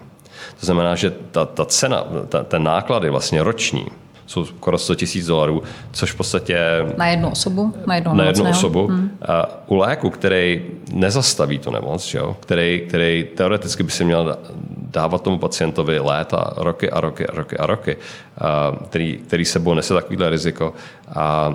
To 0.60 0.66
znamená, 0.66 0.96
že 0.96 1.14
ta, 1.32 1.46
ta 1.46 1.66
cena, 1.66 2.04
ta, 2.30 2.44
ten 2.44 2.64
náklady 2.64 3.10
vlastně 3.10 3.44
roční, 3.44 3.86
jsou 4.30 4.46
skoro 4.46 4.78
100 4.78 4.96
tisíc 4.96 5.26
dolarů, 5.26 5.64
což 5.92 6.12
v 6.12 6.16
podstatě... 6.16 6.60
Na 6.98 7.08
jednu 7.08 7.30
osobu? 7.30 7.74
Na 7.86 7.96
jednu, 7.96 8.14
na 8.14 8.26
jednu 8.26 8.50
osobu. 8.50 8.88
Hmm. 8.88 9.12
A 9.28 9.46
u 9.68 9.76
léku, 9.76 10.10
který 10.10 10.62
nezastaví 10.94 11.60
tu 11.60 11.72
nemoc, 11.72 12.14
jo? 12.14 12.38
Který, 12.40 12.82
který 12.88 13.28
teoreticky 13.36 13.84
by 13.84 13.92
se 13.92 14.04
měl 14.04 14.38
dávat 14.92 15.22
tomu 15.22 15.38
pacientovi 15.38 16.00
léta, 16.00 16.54
roky 16.58 16.90
a 16.90 17.02
roky 17.02 17.28
a 17.28 17.36
roky 17.36 17.58
a 17.58 17.66
roky, 17.66 17.98
a 18.38 18.78
který, 18.90 19.18
který 19.18 19.46
sebou 19.46 19.74
nese 19.74 19.94
takovýhle 19.94 20.30
riziko. 20.30 20.74
A, 21.16 21.22
a 21.22 21.54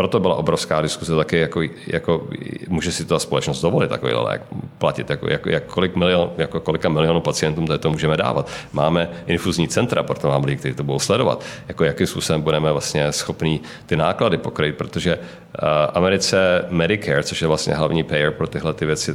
proto 0.00 0.20
byla 0.20 0.34
obrovská 0.34 0.80
diskuse 0.80 1.16
taky, 1.16 1.38
jako, 1.38 1.60
jako 1.86 2.28
může 2.68 2.92
si 2.92 3.04
ta 3.04 3.18
společnost 3.18 3.60
dovolit 3.62 3.88
takový 3.88 4.12
lék 4.12 4.42
platit, 4.78 5.10
jako, 5.10 5.30
jako, 5.30 5.48
jak 5.50 5.64
kolik 5.64 5.96
milion, 5.96 6.30
jako 6.38 6.60
kolika 6.60 6.88
milionů 6.88 7.20
pacientům 7.20 7.66
to, 7.66 7.78
to 7.78 7.90
můžeme 7.90 8.16
dávat. 8.16 8.48
Máme 8.72 9.08
infuzní 9.26 9.68
centra, 9.68 10.02
proto 10.02 10.28
máme 10.28 10.46
lidi, 10.46 10.56
kteří 10.56 10.74
to 10.74 10.84
budou 10.84 10.98
sledovat, 10.98 11.44
jako 11.68 11.84
jakým 11.84 12.06
způsobem 12.06 12.42
budeme 12.42 12.72
vlastně 12.72 13.12
schopní 13.12 13.60
ty 13.86 13.96
náklady 13.96 14.38
pokryt, 14.38 14.76
protože 14.76 15.16
uh, 15.16 15.68
Americe 15.94 16.64
Medicare, 16.70 17.22
což 17.22 17.42
je 17.42 17.48
vlastně 17.48 17.74
hlavní 17.74 18.02
payer 18.02 18.30
pro 18.30 18.46
tyhle 18.46 18.74
ty 18.74 18.86
věci, 18.86 19.14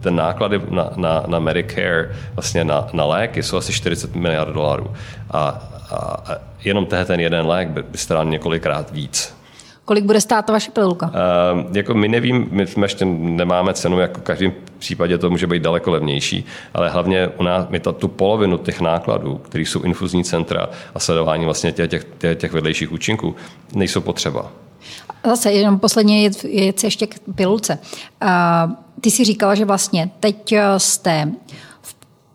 ten 0.00 0.16
náklady 0.16 0.60
na, 0.70 0.90
na, 0.96 1.24
na 1.26 1.38
Medicare, 1.38 2.14
vlastně 2.34 2.64
na, 2.64 2.86
na 2.92 3.04
léky 3.04 3.42
jsou 3.42 3.56
asi 3.56 3.72
40 3.72 4.14
miliard 4.14 4.54
dolarů. 4.54 4.94
A, 5.30 5.68
a 5.90 6.22
jenom 6.64 6.86
ten 6.86 7.20
jeden 7.20 7.46
lék 7.46 7.68
by, 7.68 7.82
by 7.82 7.98
stál 7.98 8.24
několikrát 8.24 8.90
víc 8.90 9.37
Kolik 9.88 10.04
bude 10.04 10.20
stát 10.20 10.46
ta 10.46 10.52
vaše 10.52 10.70
pilulka? 10.70 11.06
Uh, 11.06 11.76
jako 11.76 11.94
my 11.94 12.08
nevím, 12.08 12.48
my 12.50 12.66
ještě 12.82 13.04
nemáme 13.04 13.74
cenu, 13.74 14.00
jako 14.00 14.20
v 14.20 14.22
každém 14.22 14.52
případě 14.78 15.18
to 15.18 15.30
může 15.30 15.46
být 15.46 15.62
daleko 15.62 15.90
levnější, 15.90 16.44
ale 16.74 16.90
hlavně 16.90 17.28
u 17.28 17.42
nás, 17.42 17.66
my 17.68 17.80
to, 17.80 17.92
tu 17.92 18.08
polovinu 18.08 18.58
těch 18.58 18.80
nákladů, 18.80 19.36
které 19.36 19.62
jsou 19.62 19.82
infuzní 19.82 20.24
centra 20.24 20.68
a 20.94 20.98
sledování 20.98 21.44
vlastně 21.44 21.72
těch, 21.72 21.90
těch, 21.90 22.06
těch, 22.18 22.38
těch 22.38 22.52
vedlejších 22.52 22.92
účinků, 22.92 23.36
nejsou 23.74 24.00
potřeba. 24.00 24.50
Zase 25.26 25.52
jenom 25.52 25.78
poslední 25.78 26.28
věc 26.44 26.84
ještě 26.84 27.06
k 27.06 27.14
pilulce. 27.34 27.78
Uh, 28.22 28.72
ty 29.00 29.10
si 29.10 29.24
říkala, 29.24 29.54
že 29.54 29.64
vlastně 29.64 30.10
teď 30.20 30.54
jste 30.78 31.32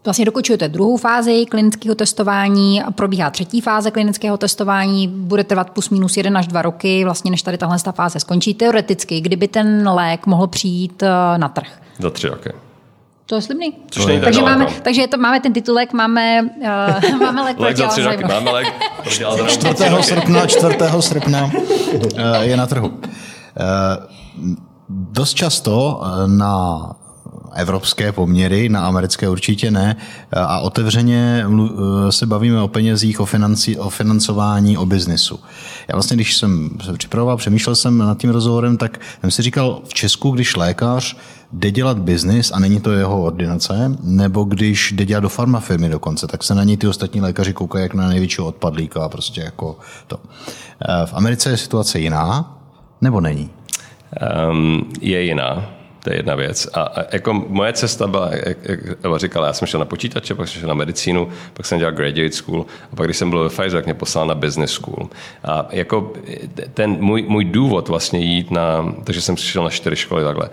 Vlastně 0.06 0.26
dokončujete 0.26 0.70
druhou 0.70 0.98
fázi 0.98 1.46
klinického 1.46 1.96
testování 1.96 2.82
probíhá 2.96 3.30
třetí 3.30 3.62
fáze 3.62 3.92
klinického 3.92 4.38
testování, 4.38 5.08
bude 5.08 5.44
trvat 5.44 5.70
plus 5.70 5.90
minus 5.90 6.18
jeden 6.18 6.38
až 6.38 6.48
dva 6.48 6.62
roky, 6.62 7.04
vlastně 7.04 7.32
než 7.32 7.42
tady 7.42 7.58
tahle 7.58 7.78
fáze 7.92 8.20
skončí. 8.20 8.54
Teoreticky, 8.54 9.22
kdyby 9.22 9.48
ten 9.48 9.90
lék 9.90 10.26
mohl 10.26 10.48
přijít 10.48 11.04
eh, 11.04 11.38
na 11.38 11.50
trh? 11.50 11.82
Za 12.00 12.10
tři 12.10 12.28
roky. 12.28 12.50
To 13.26 13.36
je 13.36 13.42
slibný. 13.42 13.74
Což 13.92 14.06
není 14.06 14.22
takže 14.22 14.42
máme, 14.42 14.68
takže 14.82 15.08
to, 15.08 15.18
máme 15.18 15.40
ten 15.40 15.54
titulek, 15.54 15.94
máme, 15.94 16.42
uh, 16.42 17.20
máme 17.20 17.42
lék, 17.42 17.60
lék 17.60 17.78
za 17.78 17.88
tři 17.88 18.04
roky. 18.04 18.24
Máme 18.24 18.52
lék 18.52 18.68
4. 19.48 19.76
srpna, 20.02 20.48
4. 20.48 20.78
srpna 21.00 21.44
uh, 21.44 22.42
je 22.42 22.58
na 22.58 22.68
trhu. 22.68 22.88
Uh, 22.88 22.96
dost 24.90 25.34
často 25.34 26.02
na 26.28 26.80
evropské 27.56 28.12
poměry, 28.12 28.70
na 28.70 28.88
americké 28.88 29.30
určitě 29.30 29.72
ne. 29.72 29.96
A 30.32 30.60
otevřeně 30.60 31.46
se 32.10 32.26
bavíme 32.26 32.62
o 32.62 32.68
penězích, 32.68 33.20
o, 33.20 33.26
financi, 33.26 33.78
o 33.78 33.90
financování, 33.90 34.78
o 34.78 34.86
biznisu. 34.86 35.40
Já 35.88 35.96
vlastně, 35.96 36.16
když 36.16 36.38
jsem 36.38 36.70
se 36.86 36.94
připravoval, 36.94 37.38
přemýšlel 37.38 37.76
jsem 37.76 37.98
nad 37.98 38.18
tím 38.18 38.30
rozhovorem, 38.30 38.78
tak 38.78 39.00
jsem 39.22 39.32
si 39.32 39.42
říkal, 39.42 39.82
v 39.84 39.94
Česku, 39.94 40.32
když 40.32 40.56
lékař 40.56 41.18
jde 41.52 41.72
dělat 41.72 42.00
biznis 42.00 42.52
a 42.52 42.60
není 42.60 42.82
to 42.82 42.92
jeho 42.92 43.24
ordinace, 43.24 43.98
nebo 44.04 44.44
když 44.44 44.92
jde 44.92 45.06
dělat 45.06 45.20
do 45.20 45.30
farmafirmy 45.30 45.90
dokonce, 45.90 46.28
tak 46.28 46.44
se 46.44 46.56
na 46.56 46.64
něj 46.64 46.78
ty 46.78 46.88
ostatní 46.88 47.22
lékaři 47.22 47.54
koukají 47.54 47.84
jak 47.84 47.94
na 47.94 48.08
největšího 48.08 48.48
odpadlíka 48.48 49.06
a 49.06 49.10
prostě 49.10 49.42
jako 49.42 49.78
to. 50.08 50.20
V 51.06 51.14
Americe 51.14 51.50
je 51.50 51.58
situace 51.58 52.00
jiná, 52.00 52.58
nebo 53.02 53.22
není? 53.22 53.50
Um, 54.50 54.92
je 55.02 55.24
jiná 55.24 55.66
To 56.04 56.10
je 56.10 56.16
jedna 56.16 56.36
věc. 56.36 56.68
A, 56.74 56.82
a 56.82 57.04
jako 57.14 57.34
moje 57.34 57.74
cesta 57.74 58.08
byla, 58.08 58.30
jak, 58.46 58.58
jak 58.64 58.80
Eva 59.04 59.18
říkala, 59.18 59.48
já 59.48 59.54
jsem 59.54 59.68
šel 59.68 59.80
na 59.80 59.86
počítače, 59.86 60.36
pak 60.36 60.48
jsem 60.48 60.60
šel 60.60 60.68
na 60.68 60.74
medicínu, 60.74 61.30
pak 61.54 61.66
jsem 61.66 61.80
dělal 61.80 61.94
graduate 61.94 62.32
school 62.32 62.66
a 62.92 62.96
pak 62.96 63.08
když 63.08 63.18
jsem 63.18 63.30
byl 63.30 63.44
ve 63.44 63.50
Pfizer, 63.50 63.72
tak 63.72 63.86
mě 63.86 63.94
poslal 63.94 64.28
na 64.28 64.36
business 64.36 64.72
school. 64.72 65.10
A 65.44 65.68
jako 65.72 66.14
ten 66.74 66.98
můj, 67.00 67.26
můj 67.28 67.46
důvod 67.46 67.90
vlastně 67.90 68.20
jít 68.20 68.52
na, 68.52 68.94
takže 69.04 69.22
jsem 69.22 69.38
šel 69.38 69.64
na 69.64 69.70
čtyři 69.70 69.96
školy 69.96 70.24
takhle, 70.24 70.50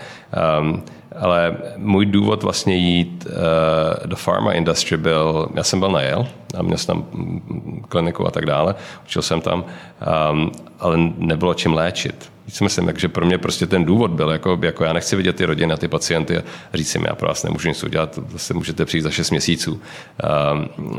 um, 0.61 0.83
ale 1.17 1.57
můj 1.77 2.07
důvod 2.07 2.43
vlastně 2.43 2.77
jít 2.77 3.27
uh, 3.27 4.07
do 4.07 4.17
pharma 4.17 4.53
industry 4.53 4.97
byl, 4.97 5.49
já 5.55 5.63
jsem 5.63 5.81
byl 5.81 5.91
na 5.91 6.01
Yale 6.01 6.27
a 6.59 6.63
měl 6.63 6.79
jsem 6.79 6.87
tam 6.87 7.07
kliniku 7.89 8.27
a 8.27 8.31
tak 8.31 8.47
dále, 8.47 8.75
učil 9.05 9.23
jsem 9.23 9.41
tam, 9.41 9.65
um, 10.33 10.51
ale 10.81 10.97
nebylo 11.19 11.55
čím 11.55 11.75
léčit 11.75 12.31
si 12.51 12.65
myslím, 12.65 12.93
že 12.97 13.09
pro 13.09 13.27
mě 13.27 13.39
prostě 13.39 13.67
ten 13.67 13.85
důvod 13.85 14.11
byl, 14.11 14.31
jako, 14.31 14.59
jako 14.63 14.85
já 14.85 14.93
nechci 14.93 15.17
vidět 15.17 15.37
ty 15.37 15.45
rodiny 15.45 15.73
a 15.73 15.77
ty 15.77 15.89
pacienty 15.89 16.39
a 16.39 16.43
říct 16.75 16.95
jim, 16.95 17.05
já 17.05 17.15
pro 17.15 17.29
vás 17.29 17.45
nemůžu 17.45 17.69
nic 17.69 17.85
udělat, 17.85 18.19
zase 18.29 18.55
můžete 18.55 18.85
přijít 18.85 19.03
za 19.03 19.11
6 19.11 19.31
měsíců. 19.31 19.73
Uh, 19.73 19.79
uh, 20.79 20.99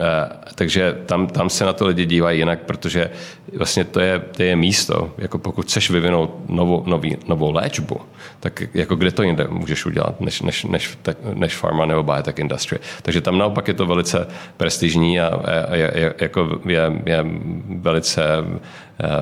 takže 0.55 0.97
tam, 1.05 1.27
tam 1.27 1.49
se 1.49 1.65
na 1.65 1.73
to 1.73 1.87
lidi 1.87 2.05
dívají 2.05 2.39
jinak, 2.39 2.59
protože 2.59 3.11
vlastně 3.57 3.83
to 3.83 3.99
je, 3.99 4.19
to 4.19 4.43
je 4.43 4.55
místo, 4.55 5.13
jako 5.17 5.37
pokud 5.37 5.65
chceš 5.65 5.89
vyvinout 5.89 6.49
novou, 6.49 6.83
nový, 6.85 7.17
novou 7.27 7.51
léčbu, 7.51 8.01
tak 8.39 8.63
jako 8.73 8.95
kde 8.95 9.11
to 9.11 9.23
jinde 9.23 9.47
můžeš 9.49 9.85
udělat, 9.85 10.00
než, 10.19 10.41
než, 10.41 10.63
než, 10.63 10.97
než 11.33 11.57
pharma 11.57 11.85
nebo 11.85 12.03
biotech 12.03 12.39
industry. 12.39 12.79
Takže 13.01 13.21
tam 13.21 13.37
naopak 13.37 13.67
je 13.67 13.73
to 13.73 13.85
velice 13.85 14.27
prestižní 14.57 15.19
a, 15.19 15.41
je, 15.75 15.91
je, 15.95 16.13
jako 16.21 16.59
je, 16.65 17.01
je 17.05 17.25
velice 17.79 18.23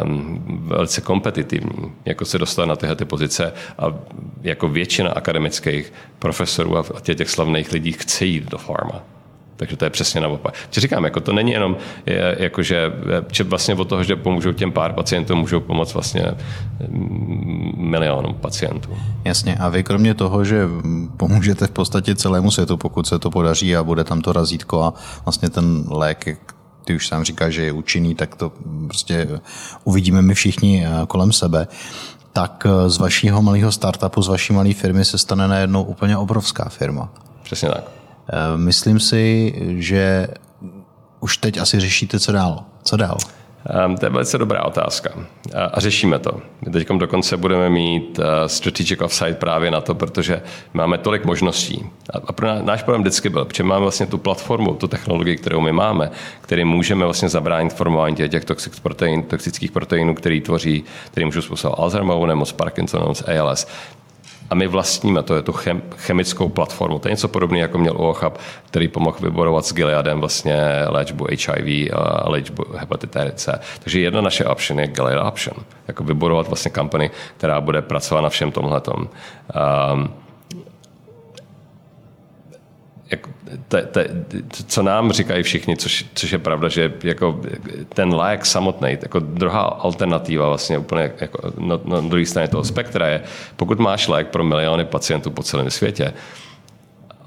um, 0.03 0.43
velice 0.67 1.01
kompetitivní, 1.01 1.91
jako 2.05 2.25
se 2.25 2.37
dostat 2.37 2.65
na 2.65 2.75
tyhle 2.75 2.95
ty 2.95 3.05
pozice 3.05 3.53
a 3.79 3.85
jako 4.41 4.69
většina 4.69 5.09
akademických 5.11 5.93
profesorů 6.19 6.77
a 6.77 6.83
těch, 7.01 7.17
těch 7.17 7.29
slavných 7.29 7.71
lidí 7.71 7.91
chce 7.91 8.25
jít 8.25 8.49
do 8.49 8.57
farma. 8.57 9.03
Takže 9.59 9.77
to 9.77 9.85
je 9.85 9.89
přesně 9.89 10.21
naopak. 10.21 10.53
Či 10.69 10.79
říkám, 10.79 11.03
jako 11.03 11.19
to 11.19 11.33
není 11.33 11.51
jenom, 11.51 11.77
jako 12.37 12.63
že, 12.63 12.91
že 13.31 13.43
vlastně 13.43 13.75
od 13.75 13.85
toho, 13.85 14.03
že 14.03 14.15
pomůžou 14.15 14.51
těm 14.51 14.71
pár 14.71 14.93
pacientům, 14.93 15.39
můžou 15.39 15.59
pomoct 15.59 15.93
vlastně 15.93 16.25
mm, 16.87 17.73
milionům 17.77 18.33
pacientů. 18.33 18.97
Jasně. 19.25 19.55
A 19.55 19.69
vy 19.69 19.83
kromě 19.83 20.13
toho, 20.13 20.45
že 20.45 20.67
pomůžete 21.17 21.67
v 21.67 21.71
podstatě 21.71 22.15
celému 22.15 22.51
světu, 22.51 22.77
pokud 22.77 23.07
se 23.07 23.19
to 23.19 23.29
podaří 23.31 23.75
a 23.75 23.83
bude 23.83 24.03
tam 24.03 24.21
to 24.21 24.33
razítko 24.33 24.83
a 24.83 24.93
vlastně 25.25 25.49
ten 25.49 25.83
lék, 25.87 26.37
ty 26.85 26.95
už 26.95 27.07
sám 27.07 27.23
říkáš, 27.23 27.53
že 27.53 27.63
je 27.63 27.71
účinný, 27.71 28.15
tak 28.15 28.35
to 28.35 28.51
prostě 28.87 29.27
uvidíme 29.83 30.21
my 30.21 30.33
všichni 30.33 30.85
eh, 30.85 31.05
kolem 31.07 31.31
sebe 31.31 31.67
tak 32.33 32.65
eh, 32.65 32.89
z 32.89 32.97
vašího 32.97 33.41
malého 33.41 33.71
startupu, 33.71 34.21
z 34.21 34.27
vaší 34.27 34.53
malé 34.53 34.73
firmy 34.73 35.05
se 35.05 35.17
stane 35.17 35.47
najednou 35.47 35.83
úplně 35.83 36.17
obrovská 36.17 36.69
firma. 36.69 37.09
Přesně 37.43 37.69
tak. 37.69 37.98
Eh, 38.29 38.57
myslím 38.57 38.99
si, 38.99 39.53
že 39.77 40.27
už 41.19 41.37
teď 41.37 41.57
asi 41.57 41.79
řešíte, 41.79 42.19
co 42.19 42.31
dál. 42.31 42.63
Co 42.83 42.97
dál? 42.97 43.17
Um, 43.85 43.97
to 43.97 44.05
je 44.05 44.09
velice 44.09 44.37
dobrá 44.37 44.65
otázka 44.65 45.09
a, 45.55 45.79
řešíme 45.79 46.19
to. 46.19 46.41
My 46.65 46.71
teď 46.71 46.87
dokonce 46.87 47.37
budeme 47.37 47.69
mít 47.69 48.19
uh, 48.19 48.25
strategic 48.47 49.01
offsite 49.01 49.33
právě 49.33 49.71
na 49.71 49.81
to, 49.81 49.95
protože 49.95 50.41
máme 50.73 50.97
tolik 50.97 51.25
možností. 51.25 51.89
A, 52.27 52.33
pro 52.33 52.47
náš, 52.61 52.83
problém 52.83 53.01
vždycky 53.01 53.29
byl, 53.29 53.45
protože 53.45 53.63
máme 53.63 53.81
vlastně 53.81 54.05
tu 54.05 54.17
platformu, 54.17 54.73
tu 54.73 54.87
technologii, 54.87 55.37
kterou 55.37 55.61
my 55.61 55.71
máme, 55.71 56.11
který 56.41 56.65
můžeme 56.65 57.05
vlastně 57.05 57.29
zabránit 57.29 57.73
formování 57.73 58.15
těch 58.15 58.45
toxic 58.45 58.79
protein, 58.79 59.23
toxických 59.23 59.71
proteinů, 59.71 60.15
který 60.15 60.41
tvoří, 60.41 60.83
který 61.11 61.25
můžou 61.25 61.41
způsobovat 61.41 61.79
Alzheimerovu 61.79 62.25
nemoc, 62.25 62.51
Parkinsonovou 62.51 63.13
ALS 63.39 63.67
a 64.49 64.55
my 64.55 64.67
vlastníme 64.67 65.23
to, 65.23 65.35
je 65.35 65.41
tu 65.41 65.51
chem, 65.51 65.81
chemickou 65.95 66.49
platformu. 66.49 66.99
To 66.99 67.07
je 67.07 67.11
něco 67.13 67.27
podobného, 67.27 67.61
jako 67.61 67.77
měl 67.77 67.93
OCHAP, 67.97 68.37
který 68.65 68.87
pomohl 68.87 69.17
vybudovat 69.21 69.65
s 69.65 69.73
Gileadem 69.73 70.19
vlastně 70.19 70.57
léčbu 70.87 71.27
HIV 71.29 71.91
a 71.93 72.29
léčbu 72.29 72.63
hepatitidy 72.77 73.31
C. 73.35 73.59
Takže 73.79 73.99
jedna 73.99 74.21
naše 74.21 74.45
option 74.45 74.79
je 74.79 74.87
Gilead 74.87 75.27
option, 75.27 75.63
jako 75.87 76.03
vybudovat 76.03 76.47
vlastně 76.47 76.71
company, 76.71 77.11
která 77.37 77.61
bude 77.61 77.81
pracovat 77.81 78.21
na 78.21 78.29
všem 78.29 78.51
tomhletom. 78.51 79.09
Um, 79.93 80.13
jako, 83.11 83.29
te, 83.67 83.81
te, 83.81 84.07
co 84.67 84.83
nám 84.83 85.11
říkají 85.11 85.43
všichni, 85.43 85.77
což, 85.77 86.05
což 86.13 86.31
je 86.31 86.37
pravda, 86.37 86.69
že 86.69 86.93
jako 87.03 87.41
ten 87.93 88.15
lék 88.15 88.45
samotný, 88.45 88.97
jako 89.01 89.19
druhá 89.19 89.61
alternativa 89.61 90.47
vlastně 90.47 90.77
úplně 90.77 91.11
jako 91.21 91.53
na, 91.59 91.79
na 91.85 92.01
druhé 92.01 92.25
straně 92.25 92.47
toho 92.47 92.63
spektra 92.63 93.07
je, 93.07 93.21
pokud 93.55 93.79
máš 93.79 94.07
lék 94.07 94.27
pro 94.27 94.43
miliony 94.43 94.85
pacientů 94.85 95.31
po 95.31 95.43
celém 95.43 95.69
světě, 95.69 96.13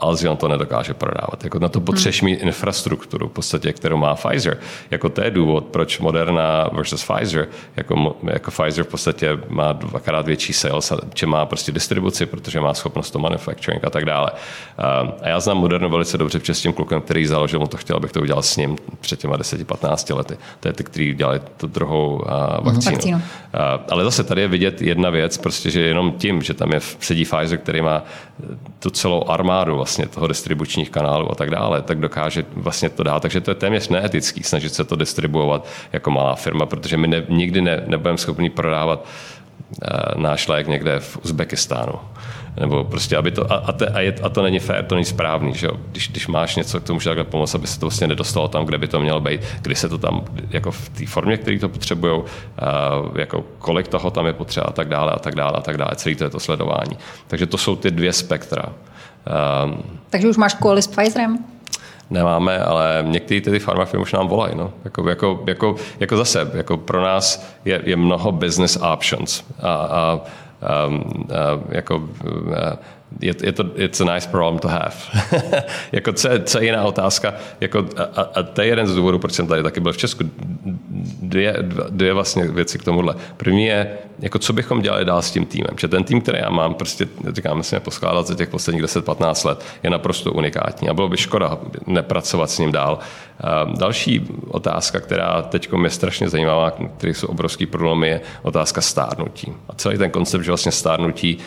Alzion 0.02 0.36
to 0.36 0.48
nedokáže 0.48 0.94
prodávat. 0.94 1.44
Jako 1.44 1.58
na 1.58 1.68
to 1.68 1.80
potřebuješ 1.80 2.22
mít 2.22 2.42
infrastrukturu, 2.42 3.28
v 3.28 3.32
podstatě, 3.32 3.72
kterou 3.72 3.96
má 3.96 4.14
Pfizer. 4.14 4.58
Jako 4.90 5.08
to 5.08 5.24
je 5.24 5.30
důvod, 5.30 5.64
proč 5.64 5.98
Moderna 5.98 6.68
versus 6.72 7.04
Pfizer, 7.04 7.48
jako, 7.76 8.16
jako 8.24 8.50
Pfizer 8.50 8.84
v 8.84 8.88
podstatě 8.88 9.38
má 9.48 9.72
dvakrát 9.72 10.26
větší 10.26 10.52
sales, 10.52 10.92
či 11.14 11.26
má 11.26 11.46
prostě 11.46 11.72
distribuci, 11.72 12.26
protože 12.26 12.60
má 12.60 12.74
schopnost 12.74 13.10
to 13.10 13.18
manufacturing 13.18 13.84
a 13.84 13.90
tak 13.90 14.04
dále. 14.04 14.30
A 15.22 15.28
já 15.28 15.40
znám 15.40 15.56
Modernu 15.56 15.90
velice 15.90 16.18
dobře, 16.18 16.38
protože 16.38 16.54
s 16.54 16.62
tím 16.62 16.72
klukem, 16.72 17.00
který 17.00 17.26
založil, 17.26 17.62
on 17.62 17.68
to 17.68 17.76
chtěl, 17.76 17.96
abych 17.96 18.12
to 18.12 18.20
udělal 18.20 18.42
s 18.42 18.56
ním 18.56 18.76
před 19.00 19.20
těma 19.20 19.36
10-15 19.36 20.16
lety. 20.16 20.36
To 20.60 20.68
je 20.68 20.72
ty, 20.72 20.84
který 20.84 21.14
dělali 21.14 21.40
tu 21.56 21.66
druhou 21.66 22.14
uh, 22.14 22.64
vakcínu. 22.64 22.94
vakcínu. 22.94 23.16
Uh, 23.16 23.22
ale 23.90 24.04
zase 24.04 24.24
tady 24.24 24.40
je 24.40 24.48
vidět 24.48 24.82
jedna 24.82 25.10
věc, 25.10 25.38
prostě, 25.38 25.70
že 25.70 25.80
jenom 25.80 26.12
tím, 26.12 26.42
že 26.42 26.54
tam 26.54 26.72
je, 26.72 26.80
sedí 27.00 27.24
Pfizer, 27.24 27.58
který 27.58 27.82
má 27.82 28.02
tu 28.78 28.90
celou 28.90 29.28
armádu 29.28 29.76
vlastně 29.76 29.91
vlastně 29.92 30.14
toho 30.14 30.26
distribučních 30.26 30.90
kanálů 30.90 31.32
a 31.32 31.34
tak 31.34 31.50
dále, 31.50 31.82
tak 31.82 32.00
dokáže 32.00 32.44
vlastně 32.56 32.88
to 32.88 33.02
dát. 33.02 33.22
Takže 33.22 33.40
to 33.40 33.50
je 33.50 33.54
téměř 33.54 33.88
neetický 33.88 34.42
snažit 34.42 34.74
se 34.74 34.84
to 34.84 34.96
distribuovat 34.96 35.66
jako 35.92 36.10
malá 36.10 36.34
firma, 36.34 36.66
protože 36.66 36.96
my 36.96 37.08
ne, 37.08 37.22
nikdy 37.28 37.60
ne, 37.60 37.82
nebudeme 37.86 38.18
schopni 38.18 38.50
prodávat 38.50 39.04
uh, 39.04 40.22
náš 40.22 40.48
lék 40.48 40.66
někde 40.66 41.00
v 41.00 41.18
Uzbekistánu. 41.24 41.92
Nebo 42.60 42.84
prostě, 42.84 43.16
aby 43.16 43.30
to, 43.30 43.52
a, 43.52 43.56
a, 43.56 43.72
te, 43.72 43.86
a, 43.86 44.00
je, 44.00 44.14
a 44.22 44.28
to 44.28 44.42
není 44.42 44.58
fér, 44.58 44.84
to 44.84 44.94
není 44.94 45.04
správný, 45.04 45.54
že 45.54 45.66
jo? 45.66 45.72
Když, 45.92 46.08
když 46.08 46.26
máš 46.26 46.56
něco, 46.56 46.80
k 46.80 46.84
tomu 46.84 46.96
může 46.96 47.10
takhle 47.10 47.24
pomoct, 47.24 47.54
aby 47.54 47.66
se 47.66 47.80
to 47.80 47.86
vlastně 47.86 48.06
nedostalo 48.06 48.48
tam, 48.48 48.64
kde 48.64 48.78
by 48.78 48.88
to 48.88 49.00
mělo 49.00 49.20
být, 49.20 49.40
kdy 49.62 49.74
se 49.74 49.88
to 49.88 49.98
tam, 49.98 50.24
jako 50.50 50.70
v 50.70 50.88
té 50.88 51.06
formě, 51.06 51.36
který 51.36 51.58
to 51.58 51.68
potřebují, 51.68 52.20
uh, 52.20 52.26
jako 53.18 53.44
kolik 53.58 53.88
toho 53.88 54.10
tam 54.10 54.26
je 54.26 54.32
potřeba 54.32 54.66
a 54.66 54.72
tak 54.72 54.88
dále 54.88 55.12
a 55.12 55.18
tak 55.18 55.34
dále 55.34 55.52
a 55.52 55.60
tak 55.60 55.76
dále, 55.76 55.90
celý 55.96 56.14
to 56.14 56.24
je 56.24 56.30
to 56.30 56.40
sledování. 56.40 56.96
Takže 57.26 57.46
to 57.46 57.58
jsou 57.58 57.76
ty 57.76 57.90
dvě 57.90 58.12
spektra. 58.12 58.64
Um, 59.26 59.82
Takže 60.10 60.28
už 60.28 60.36
máš 60.36 60.54
koly 60.54 60.82
s 60.82 60.86
Pfizerem? 60.86 61.38
Nemáme, 62.10 62.58
ale 62.58 63.04
některé 63.06 63.40
ty 63.40 63.58
farmafirmy 63.58 64.02
už 64.02 64.12
nám 64.12 64.28
volají. 64.28 64.54
No. 64.56 64.72
Jako, 64.84 65.08
jako, 65.08 65.44
jako, 65.46 65.76
jako 66.00 66.16
zase, 66.16 66.50
jako 66.54 66.76
pro 66.76 67.02
nás 67.02 67.46
je, 67.64 67.80
je 67.84 67.96
mnoho 67.96 68.32
business 68.32 68.78
options. 68.92 69.44
A, 69.62 69.72
a, 69.72 70.20
um, 70.86 71.26
a 71.30 71.60
jako, 71.68 71.96
uh, 71.96 72.52
je, 73.20 73.34
je 73.42 73.52
to 73.52 73.64
it's 73.76 74.00
a 74.00 74.14
nice 74.14 74.28
problem 74.28 74.58
to 74.58 74.68
have. 74.68 74.94
jako 75.92 76.12
co, 76.12 76.28
co 76.44 76.58
je 76.58 76.64
jiná 76.64 76.84
otázka, 76.84 77.34
jako, 77.60 77.86
a, 77.96 78.22
a 78.22 78.42
to 78.42 78.62
je 78.62 78.68
jeden 78.68 78.86
z 78.86 78.94
důvodů, 78.94 79.18
proč 79.18 79.32
jsem 79.32 79.46
tady 79.46 79.62
taky 79.62 79.80
byl 79.80 79.92
v 79.92 79.96
Česku. 79.96 80.24
Dvě, 81.22 81.56
dvě 81.90 82.12
vlastně 82.12 82.48
věci 82.48 82.78
k 82.78 82.84
tomuhle. 82.84 83.14
První 83.36 83.66
je, 83.66 83.98
jako 84.18 84.38
co 84.38 84.52
bychom 84.52 84.82
dělali 84.82 85.04
dál 85.04 85.22
s 85.22 85.30
tím 85.30 85.46
týmem. 85.46 85.70
Že 85.80 85.88
ten 85.88 86.04
tým, 86.04 86.20
který 86.20 86.38
já 86.38 86.50
mám, 86.50 86.74
prostě, 86.74 87.08
říkám, 87.32 87.56
myslím, 87.56 87.80
poskládat 87.80 88.26
za 88.26 88.34
těch 88.34 88.48
posledních 88.48 88.84
10-15 88.84 89.48
let, 89.48 89.64
je 89.82 89.90
naprosto 89.90 90.32
unikátní 90.32 90.88
a 90.88 90.94
bylo 90.94 91.08
by 91.08 91.16
škoda 91.16 91.58
nepracovat 91.86 92.50
s 92.50 92.58
ním 92.58 92.72
dál. 92.72 92.98
A 93.40 93.64
další 93.64 94.26
otázka, 94.48 95.00
která 95.00 95.42
teď 95.42 95.68
je 95.84 95.90
strašně 95.90 96.28
zajímavá, 96.28 96.70
který 96.96 97.14
jsou 97.14 97.26
obrovský 97.26 97.66
problémy, 97.66 98.08
je 98.08 98.20
otázka 98.42 98.80
stárnutí. 98.80 99.52
A 99.68 99.74
celý 99.74 99.98
ten 99.98 100.10
koncept, 100.10 100.42
že 100.42 100.50
vlastně 100.50 100.72
stárnutí 100.72 101.38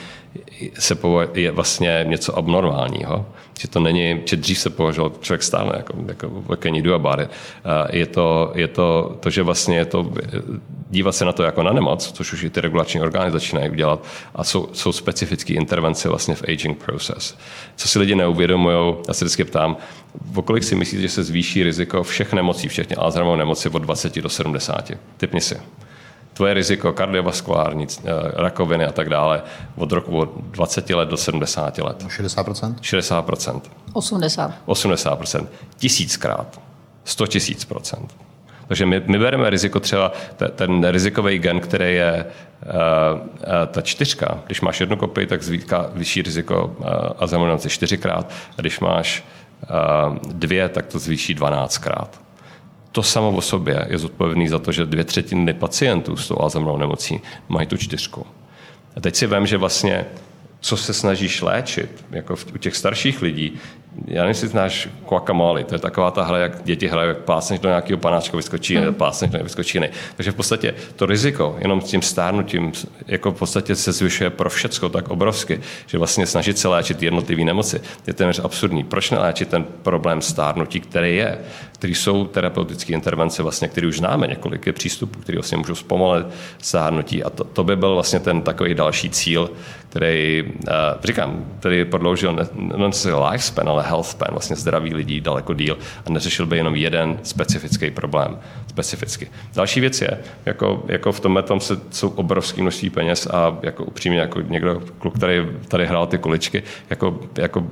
se 0.79 0.97
je 1.33 1.51
vlastně 1.51 2.05
něco 2.07 2.37
abnormálního. 2.37 3.25
Že 3.59 3.67
to 3.67 3.79
není, 3.79 4.21
že 4.25 4.35
dřív 4.35 4.59
se 4.59 4.69
považoval 4.69 5.11
člověk 5.21 5.43
stále, 5.43 5.73
jako, 5.77 5.93
jako 6.07 6.55
can 6.55 6.75
you 6.75 6.83
do 6.83 6.93
about 6.93 7.19
it? 7.19 7.29
Je 7.91 8.05
to, 8.05 8.51
je 8.55 8.67
to, 8.67 9.17
to, 9.19 9.29
že 9.29 9.43
vlastně 9.43 9.77
je 9.77 9.85
to, 9.85 10.11
dívat 10.89 11.11
se 11.11 11.25
na 11.25 11.31
to 11.31 11.43
jako 11.43 11.63
na 11.63 11.73
nemoc, 11.73 12.11
což 12.11 12.33
už 12.33 12.43
i 12.43 12.49
ty 12.49 12.61
regulační 12.61 13.01
orgány 13.01 13.31
začínají 13.31 13.75
dělat, 13.75 14.03
a 14.35 14.43
jsou, 14.43 14.69
jsou 14.73 14.91
specifické 14.91 15.53
intervence 15.53 16.09
vlastně 16.09 16.35
v 16.35 16.43
aging 16.43 16.83
process. 16.83 17.37
Co 17.75 17.87
si 17.87 17.99
lidi 17.99 18.15
neuvědomují, 18.15 18.95
já 19.07 19.13
se 19.13 19.25
vždycky 19.25 19.43
ptám, 19.43 19.77
o 20.35 20.41
kolik 20.41 20.63
si 20.63 20.75
myslíte, 20.75 21.01
že 21.01 21.09
se 21.09 21.23
zvýší 21.23 21.63
riziko 21.63 22.03
všech 22.03 22.33
nemocí, 22.33 22.67
včetně 22.67 22.95
Alzheimerovy 22.95 23.37
nemoci 23.37 23.69
od 23.69 23.79
20 23.79 24.21
do 24.21 24.29
70? 24.29 24.91
Typni 25.17 25.41
si 25.41 25.55
tvoje 26.35 26.53
riziko 26.53 26.93
kardiovaskulární, 26.93 27.87
eh, 27.87 28.11
rakoviny 28.33 28.85
a 28.85 28.91
tak 28.91 29.09
dále 29.09 29.41
od 29.75 29.91
roku 29.91 30.17
od 30.17 30.29
20 30.37 30.95
let 30.95 31.09
do 31.09 31.17
70 31.17 31.77
let. 31.81 32.03
60%? 32.07 32.75
60%. 32.81 33.61
80. 33.93 34.53
80%. 34.65 35.47
Tisíckrát. 35.77 36.59
100 37.03 37.27
tisíc 37.27 37.65
procent. 37.65 38.15
Takže 38.67 38.85
my, 38.85 39.01
my 39.05 39.19
bereme 39.19 39.49
riziko 39.49 39.79
třeba, 39.79 40.11
ten, 40.35 40.51
ten 40.55 40.87
rizikový 40.87 41.39
gen, 41.39 41.59
který 41.59 41.95
je 41.95 42.25
uh, 42.25 43.19
uh, 43.19 43.29
ta 43.71 43.81
čtyřka. 43.81 44.39
Když 44.45 44.61
máš 44.61 44.79
jednu 44.79 44.97
kopii, 44.97 45.27
tak 45.27 45.43
zvýká 45.43 45.89
vyšší 45.93 46.21
riziko 46.21 46.65
uh, 46.65 46.85
Alzheimerovce 47.17 47.69
čtyřikrát. 47.69 48.31
A 48.57 48.61
když 48.61 48.79
máš 48.79 49.23
uh, 49.69 50.17
dvě, 50.33 50.69
tak 50.69 50.85
to 50.85 50.99
zvýší 50.99 51.33
dvanáctkrát 51.33 52.24
to 52.95 53.03
samo 53.03 53.31
o 53.31 53.41
sobě 53.41 53.87
je 53.89 53.97
zodpovědný 53.97 54.47
za 54.47 54.59
to, 54.59 54.71
že 54.71 54.85
dvě 54.85 55.03
třetiny 55.03 55.53
pacientů 55.53 56.17
s 56.17 56.27
tou 56.27 56.39
Alzheimerovou 56.39 56.77
nemocí 56.77 57.21
mají 57.49 57.67
tu 57.67 57.77
čtyřku. 57.77 58.25
A 58.95 59.01
teď 59.01 59.15
si 59.15 59.27
vím, 59.27 59.47
že 59.47 59.57
vlastně 59.57 60.05
co 60.59 60.77
se 60.77 60.93
snažíš 60.93 61.41
léčit, 61.41 62.05
jako 62.11 62.35
v, 62.35 62.45
u 62.55 62.57
těch 62.57 62.75
starších 62.75 63.21
lidí, 63.21 63.59
já 64.07 64.21
nevím, 64.21 64.27
jestli 64.27 64.47
znáš 64.47 64.89
guacamole, 65.09 65.63
to 65.63 65.75
je 65.75 65.79
taková 65.79 66.11
ta 66.11 66.23
hra, 66.23 66.37
jak 66.37 66.63
děti 66.63 66.87
hrají, 66.87 67.07
jak 67.07 67.17
plácneš 67.17 67.59
do 67.59 67.69
nějakého 67.69 67.97
panáčka, 67.97 68.37
vyskočí, 68.37 68.77
mm. 68.77 68.93
plácneš 68.93 69.31
do 69.31 69.43
vyskočí 69.43 69.77
jiný. 69.77 69.87
Takže 70.15 70.31
v 70.31 70.35
podstatě 70.35 70.73
to 70.95 71.05
riziko, 71.05 71.55
jenom 71.59 71.81
s 71.81 71.83
tím 71.83 72.01
stárnutím, 72.01 72.71
jako 73.07 73.31
v 73.31 73.39
podstatě 73.39 73.75
se 73.75 73.91
zvyšuje 73.91 74.29
pro 74.29 74.49
všecko 74.49 74.89
tak 74.89 75.09
obrovsky, 75.09 75.61
že 75.87 75.97
vlastně 75.97 76.27
snažit 76.27 76.57
se 76.57 76.67
léčit 76.67 77.03
jednotlivé 77.03 77.43
nemoci 77.43 77.81
je 78.07 78.13
téměř 78.13 78.39
absurdní. 78.43 78.83
Proč 78.83 79.11
neléčit 79.11 79.49
ten 79.49 79.65
problém 79.83 80.21
stárnutí, 80.21 80.79
který 80.79 81.15
je, 81.15 81.39
který 81.71 81.95
jsou 81.95 82.25
terapeutické 82.25 82.93
intervence, 82.93 83.43
vlastně, 83.43 83.67
které 83.67 83.87
už 83.87 83.97
známe, 83.97 84.27
několik 84.27 84.67
je 84.67 84.73
přístupů, 84.73 85.19
které 85.19 85.37
vlastně 85.37 85.57
můžou 85.57 85.75
zpomalit 85.75 86.27
stárnutí 86.61 87.23
a 87.23 87.29
to, 87.29 87.43
to, 87.43 87.63
by 87.63 87.75
byl 87.75 87.93
vlastně 87.93 88.19
ten 88.19 88.41
takový 88.41 88.73
další 88.73 89.09
cíl, 89.09 89.49
který, 89.89 90.43
uh, 90.43 90.73
říkám, 91.03 91.45
který 91.59 91.85
prodloužil 91.85 92.33
ne, 92.33 92.47
ne 92.55 92.91
lifespan, 93.31 93.69
ale 93.69 93.83
health 93.85 94.07
span, 94.07 94.27
vlastně 94.31 94.55
zdraví 94.55 94.93
lidí 94.93 95.21
daleko 95.21 95.53
díl 95.53 95.77
a 96.05 96.09
neřešil 96.09 96.45
by 96.45 96.57
jenom 96.57 96.75
jeden 96.75 97.19
specifický 97.23 97.91
problém. 97.91 98.39
Specificky. 98.67 99.27
Další 99.55 99.79
věc 99.79 100.01
je, 100.01 100.19
jako, 100.45 100.83
jako 100.87 101.11
v 101.11 101.19
tomhle 101.19 101.43
tom 101.43 101.59
se, 101.59 101.77
jsou 101.91 102.09
obrovské 102.09 102.61
množství 102.61 102.89
peněz 102.89 103.27
a 103.27 103.57
jako 103.61 103.83
upřímně, 103.83 104.19
jako 104.19 104.41
někdo, 104.41 104.81
kluk, 104.99 105.15
který 105.15 105.47
tady 105.67 105.85
hrál 105.85 106.07
ty 106.07 106.17
kuličky, 106.17 106.63
jako, 106.89 107.19
jako 107.37 107.63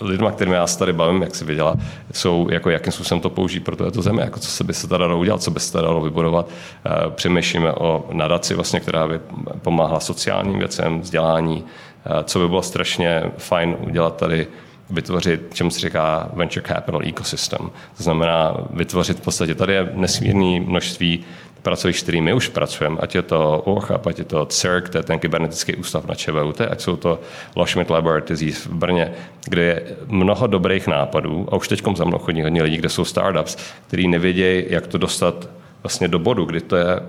lidma, 0.00 0.30
kterými 0.30 0.56
já 0.56 0.66
se 0.66 0.78
tady 0.78 0.92
bavím, 0.92 1.22
jak 1.22 1.34
si 1.34 1.44
viděla, 1.44 1.76
jsou, 2.12 2.48
jako 2.50 2.70
jakým 2.70 2.92
způsobem 2.92 3.20
to 3.20 3.30
použít 3.30 3.60
pro 3.60 3.76
této 3.76 4.02
zemi, 4.02 4.20
jako 4.20 4.40
co 4.40 4.50
se 4.50 4.64
by 4.64 4.74
se 4.74 4.88
tady 4.88 5.00
dalo 5.00 5.18
udělat, 5.18 5.42
co 5.42 5.50
by 5.50 5.60
se 5.60 5.72
tady 5.72 5.84
dalo 5.84 6.00
vybudovat. 6.00 6.48
Eh, 6.86 6.90
přemýšlíme 7.10 7.72
o 7.72 8.04
nadaci, 8.12 8.54
vlastně, 8.54 8.80
která 8.80 9.08
by 9.08 9.20
pomáhala 9.62 10.00
sociálním 10.00 10.58
věcem, 10.58 11.00
vzdělání, 11.00 11.64
eh, 12.06 12.24
co 12.24 12.38
by 12.38 12.48
bylo 12.48 12.62
strašně 12.62 13.22
fajn 13.38 13.76
udělat 13.80 14.16
tady 14.16 14.46
vytvořit, 14.90 15.40
čemu 15.54 15.70
se 15.70 15.80
říká 15.80 16.30
venture 16.32 16.66
capital 16.68 17.00
ecosystem. 17.08 17.70
To 17.96 18.02
znamená 18.02 18.56
vytvořit 18.70 19.18
v 19.18 19.20
podstatě, 19.20 19.54
tady 19.54 19.72
je 19.72 19.90
nesmírné 19.94 20.60
množství 20.60 21.24
pracovišť, 21.62 22.02
který 22.02 22.20
my 22.20 22.32
už 22.32 22.48
pracujeme, 22.48 22.96
ať 23.00 23.14
je 23.14 23.22
to 23.22 23.62
OCHAP, 23.64 24.06
ať 24.06 24.18
je 24.18 24.24
to 24.24 24.46
CERC, 24.46 24.90
to 24.90 24.98
je 24.98 25.02
ten 25.02 25.18
kybernetický 25.18 25.76
ústav 25.76 26.06
na 26.06 26.14
ČVUT, 26.14 26.60
ať 26.60 26.80
jsou 26.80 26.96
to 26.96 27.20
Loschmidt 27.56 27.90
Laboratories 27.90 28.66
v 28.66 28.72
Brně, 28.72 29.12
kde 29.44 29.62
je 29.62 29.96
mnoho 30.06 30.46
dobrých 30.46 30.86
nápadů 30.86 31.48
a 31.52 31.56
už 31.56 31.68
teď 31.68 31.82
za 31.96 32.04
mnou 32.04 32.18
chodí 32.18 32.42
hodně 32.42 32.62
lidí, 32.62 32.76
kde 32.76 32.88
jsou 32.88 33.04
startups, 33.04 33.56
který 33.86 34.08
nevědějí, 34.08 34.64
jak 34.68 34.86
to 34.86 34.98
dostat 34.98 35.48
vlastně 35.82 36.08
do 36.08 36.18
bodu, 36.18 36.44
kdy 36.44 36.60
to 36.60 36.76
je 36.76 37.00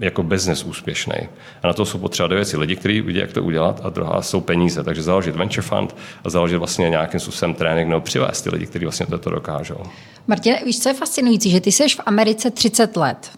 jako 0.00 0.22
business 0.22 0.64
úspěšný. 0.64 1.14
A 1.62 1.66
na 1.66 1.72
to 1.72 1.84
jsou 1.84 1.98
potřeba 1.98 2.26
dvě 2.26 2.36
věci. 2.36 2.56
Lidi, 2.56 2.76
kteří 2.76 3.00
vidí, 3.00 3.18
jak 3.18 3.32
to 3.32 3.42
udělat, 3.42 3.80
a 3.84 3.90
druhá 3.90 4.22
jsou 4.22 4.40
peníze. 4.40 4.84
Takže 4.84 5.02
založit 5.02 5.36
venture 5.36 5.62
fund 5.62 5.96
a 6.24 6.30
založit 6.30 6.56
vlastně 6.56 6.90
nějakým 6.90 7.20
způsobem 7.20 7.54
trénink 7.54 7.88
nebo 7.88 8.00
přivést 8.00 8.42
ty 8.42 8.50
lidi, 8.50 8.66
kteří 8.66 8.84
vlastně 8.84 9.06
to 9.06 9.30
dokážou. 9.30 9.78
Martin, 10.26 10.54
víš, 10.64 10.80
co 10.80 10.88
je 10.88 10.94
fascinující, 10.94 11.50
že 11.50 11.60
ty 11.60 11.72
jsi 11.72 11.88
v 11.88 12.00
Americe 12.06 12.50
30 12.50 12.96
let. 12.96 13.30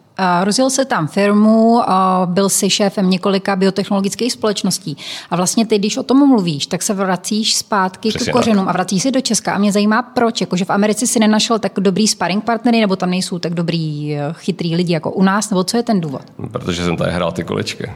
Rozjel 0.45 0.71
se 0.71 0.85
tam 0.85 1.07
firmu, 1.07 1.83
byl 2.25 2.49
si 2.49 2.71
šéfem 2.71 3.11
několika 3.11 3.57
biotechnologických 3.57 4.33
společností. 4.33 4.97
A 5.31 5.37
vlastně 5.37 5.67
ty, 5.67 5.79
když 5.79 5.97
o 5.97 6.03
tom 6.03 6.29
mluvíš, 6.29 6.67
tak 6.67 6.83
se 6.83 6.95
vracíš 6.95 7.57
zpátky 7.57 8.09
Přesně 8.09 8.33
k 8.33 8.37
kořenům 8.37 8.69
a 8.69 8.73
vracíš 8.73 9.03
se 9.03 9.11
do 9.11 9.21
Česka. 9.21 9.53
A 9.53 9.59
mě 9.59 9.73
zajímá, 9.73 10.03
proč. 10.03 10.41
Jakože 10.41 10.65
v 10.65 10.71
Americe 10.71 11.07
si 11.07 11.19
nenašel 11.19 11.59
tak 11.59 11.73
dobrý 11.79 12.09
sparring 12.09 12.45
partnery, 12.45 12.81
nebo 12.81 12.97
tam 12.97 13.11
nejsou 13.11 13.39
tak 13.39 13.55
dobrý, 13.55 14.15
eh, 14.15 14.33
chytrý 14.33 14.77
lidi 14.77 14.93
jako 14.93 15.11
u 15.11 15.23
nás, 15.23 15.51
nebo 15.51 15.65
co 15.65 15.77
je 15.77 15.83
ten 15.83 16.01
důvod? 16.01 16.23
Protože 16.53 16.85
jsem 16.85 16.97
tady 16.97 17.13
hrál 17.13 17.33
ty 17.33 17.45
kolečky. 17.45 17.93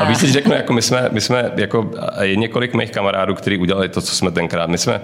A 0.00 0.04
víc 0.04 0.18
si 0.18 0.32
řeknu, 0.32 0.52
jako 0.52 0.72
my 0.72 0.82
jsme, 0.82 1.08
my 1.12 1.20
jsme 1.20 1.52
jako, 1.56 1.90
je 2.20 2.36
několik 2.36 2.74
mých 2.74 2.90
kamarádů, 2.90 3.34
kteří 3.34 3.58
udělali 3.58 3.88
to, 3.88 4.00
co 4.00 4.16
jsme 4.16 4.30
tenkrát. 4.30 4.70
My 4.70 4.78
jsme 4.78 5.00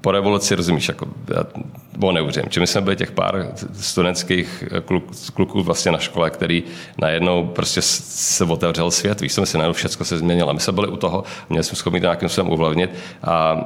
po 0.00 0.10
revoluci, 0.10 0.54
rozumíš, 0.54 0.88
jako, 0.88 1.06
bo 1.98 2.12
neuvěřím, 2.12 2.42
že 2.50 2.60
my 2.60 2.66
jsme 2.66 2.80
byli 2.80 2.96
těch 2.96 3.12
pár 3.12 3.52
studentských 3.80 4.64
kluk, 4.84 5.04
kluků 5.34 5.62
vlastně 5.62 5.92
na 5.92 5.98
škole, 5.98 6.30
který 6.30 6.62
najednou 6.98 7.46
prostě 7.46 7.82
se 7.82 8.44
otevřel 8.44 8.90
svět, 8.90 9.20
víš, 9.20 9.32
jsme 9.32 9.46
si 9.46 9.58
najednou 9.58 9.72
všechno 9.72 10.06
se 10.06 10.18
změnilo. 10.18 10.54
My 10.54 10.60
jsme 10.60 10.72
byli 10.72 10.88
u 10.88 10.96
toho, 10.96 11.24
měli 11.48 11.64
jsme 11.64 11.76
schopni 11.76 12.00
nějakým 12.00 12.28
způsobem 12.28 12.52
uvlivnit, 12.52 12.90
a, 13.22 13.30
a, 13.30 13.60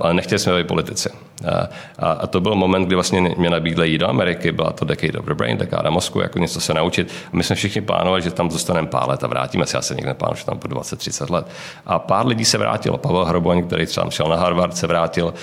ale 0.00 0.14
nechtěli 0.14 0.38
jsme 0.38 0.58
být 0.58 0.66
politici. 0.66 1.08
A, 1.46 1.68
a, 2.12 2.26
to 2.26 2.40
byl 2.40 2.54
moment, 2.54 2.84
kdy 2.84 2.94
vlastně 2.94 3.20
mě 3.20 3.50
nabídli 3.50 3.88
jít 3.88 3.98
do 3.98 4.08
Ameriky, 4.08 4.52
byla 4.52 4.70
to 4.70 4.84
Decade 4.84 5.18
of 5.18 5.24
the 5.24 5.34
Brain, 5.34 5.56
dekáda 5.56 5.90
mozku, 5.90 6.20
jako 6.20 6.38
něco 6.38 6.60
se 6.60 6.74
naučit. 6.74 7.12
A 7.32 7.36
my 7.36 7.44
jsme 7.44 7.56
všichni 7.56 7.80
plánovali, 7.80 8.22
že 8.22 8.30
tam 8.30 8.50
zůstaneme 8.50 8.88
pár 8.88 9.08
let 9.08 9.24
a 9.24 9.26
vrátíme 9.26 9.66
se. 9.66 9.76
Já 9.76 9.82
se 9.82 9.94
někde 9.94 10.14
plánuji, 10.14 10.36
že 10.36 10.44
tam 10.44 10.58
po 10.58 10.68
20-30 10.68 11.32
let. 11.32 11.46
A 11.86 11.98
pár 11.98 12.26
lidí 12.26 12.44
se 12.44 12.58
vrátilo. 12.58 12.98
Pavel 12.98 13.24
Hroboň, 13.24 13.66
který 13.66 13.86
třeba 13.86 14.10
šel 14.10 14.28
na 14.28 14.36
Harvard, 14.36 14.76
se 14.76 14.86
vrátil, 14.86 15.34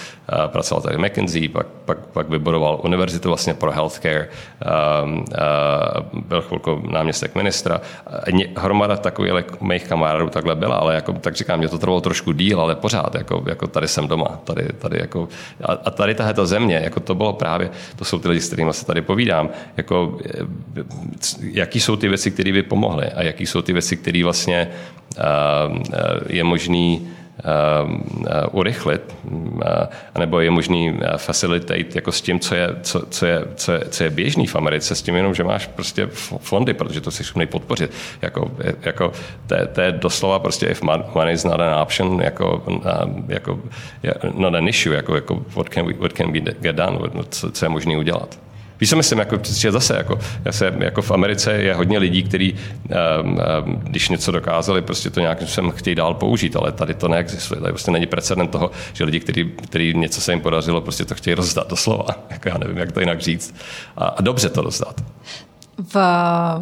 pracoval 0.48 0.82
tady 0.82 0.98
v 0.98 1.00
McKinsey, 1.00 1.48
pak, 1.48 1.68
pak, 1.86 1.98
pak 1.98 2.30
vybudoval 2.30 2.80
univerzitu 2.84 3.28
vlastně 3.28 3.54
pro 3.54 3.72
healthcare, 3.72 4.28
byl 6.14 6.41
chvilku 6.41 6.82
náměstek 6.91 7.36
ministra. 7.36 7.82
Hromada 8.58 8.98
takových 8.98 9.34
mých 9.62 9.88
kamarádů 9.88 10.30
takhle 10.30 10.56
byla, 10.56 10.76
ale 10.76 10.96
jako, 10.96 11.14
tak 11.14 11.36
říkám, 11.36 11.60
mě 11.60 11.68
to 11.68 11.78
trvalo 11.78 12.02
trošku 12.02 12.32
díl, 12.32 12.62
ale 12.62 12.76
pořád, 12.76 13.16
jako, 13.16 13.43
jako 13.48 13.68
tady 13.68 13.88
jsem 13.88 14.08
doma. 14.08 14.39
Tady, 14.43 14.68
tady 14.80 15.00
jako, 15.00 15.28
a, 15.64 15.85
a 15.86 15.92
tady 15.92 16.16
tahle 16.16 16.48
země, 16.48 16.82
jako 16.84 17.00
to 17.00 17.16
bylo 17.16 17.34
právě, 17.34 17.70
to 17.96 18.06
jsou 18.06 18.20
ty 18.20 18.28
lidi, 18.28 18.42
s 18.42 18.48
kterými 18.48 18.74
se 18.74 18.86
tady 18.86 19.02
povídám, 19.02 19.50
jako, 19.78 20.18
jaký 21.42 21.80
jsou 21.80 21.96
ty 21.96 22.08
věci, 22.08 22.32
které 22.32 22.52
by 22.52 22.64
pomohly 22.64 23.06
a 23.06 23.24
jaký 23.24 23.46
jsou 23.46 23.62
ty 23.62 23.74
věci, 23.74 23.98
které 23.98 24.24
vlastně 24.24 24.68
uh, 25.18 25.24
je 26.30 26.44
možný 26.44 27.08
urychlit, 28.52 29.16
uh, 29.24 29.62
nebo 30.20 30.40
je 30.40 30.52
možný 30.52 31.00
facilitate 31.18 31.86
jako 31.96 32.12
s 32.12 32.22
tím, 32.22 32.40
co 32.40 32.56
je, 32.56 32.70
co, 32.82 33.06
co 33.10 33.26
je, 33.26 33.42
co 33.56 33.72
je, 33.72 33.80
co 33.90 34.04
je 34.04 34.10
běžný 34.10 34.48
v 34.48 34.56
Americe, 34.56 34.96
s 34.96 35.02
tím 35.02 35.16
jenom, 35.16 35.34
že 35.34 35.44
máš 35.44 35.68
prostě 35.68 36.08
fondy, 36.40 36.74
protože 36.74 37.02
to 37.02 37.12
si 37.12 37.24
schopný 37.24 37.46
podpořit. 37.46 37.92
Jako, 38.22 38.52
jako 38.82 39.12
to, 39.74 39.82
je 39.82 39.92
doslova 39.92 40.40
prostě 40.40 40.66
if 40.66 40.82
money 40.82 41.34
is 41.34 41.44
not 41.44 41.60
an 41.60 41.82
option, 41.82 42.22
jako, 42.22 42.64
jako 43.28 43.60
not 44.34 44.56
an 44.56 44.68
issue, 44.68 44.96
jako, 44.96 45.16
jako 45.16 45.46
what 45.56 45.70
can, 45.70 45.88
we, 45.88 45.94
what 45.94 46.14
can 46.14 46.32
we 46.32 46.40
get 46.40 46.76
done, 46.76 47.00
co, 47.30 47.52
co 47.52 47.66
je 47.66 47.70
možné 47.70 47.98
udělat. 47.98 48.45
Víš, 48.82 48.90
co 48.90 48.96
myslím, 48.96 49.20
jako, 49.20 49.40
že 49.44 49.72
zase, 49.72 49.96
jako, 49.96 50.20
já 50.46 50.52
se, 50.52 50.74
jako 50.78 51.02
v 51.02 51.12
Americe 51.12 51.54
je 51.54 51.74
hodně 51.74 51.98
lidí, 51.98 52.24
kteří, 52.24 52.56
um, 53.24 53.32
um, 53.32 53.40
když 53.84 54.10
něco 54.10 54.32
dokázali, 54.32 54.82
prostě 54.82 55.10
to 55.10 55.20
nějakým 55.20 55.48
způsobem 55.48 55.72
chtějí 55.72 55.96
dál 55.96 56.14
použít, 56.14 56.56
ale 56.56 56.72
tady 56.72 56.94
to 56.94 57.08
neexistuje. 57.08 57.62
Tady 57.62 57.74
prostě 57.74 57.92
není 57.92 58.06
precedent 58.06 58.52
toho, 58.52 58.72
že 58.94 59.04
lidi, 59.04 59.20
kteří, 59.20 59.52
kteří 59.64 59.94
něco 59.94 60.22
se 60.22 60.32
jim 60.32 60.42
podařilo, 60.42 60.82
prostě 60.82 61.06
to 61.06 61.16
chtějí 61.16 61.36
rozdat 61.36 61.70
doslova. 61.70 62.06
Jako 62.30 62.50
já 62.50 62.58
nevím, 62.58 62.78
jak 62.78 62.92
to 62.92 63.00
jinak 63.00 63.22
říct. 63.22 63.56
A, 63.98 64.06
a 64.06 64.22
dobře 64.22 64.50
to 64.50 64.62
rozdat. 64.62 65.02
V, 65.78 65.96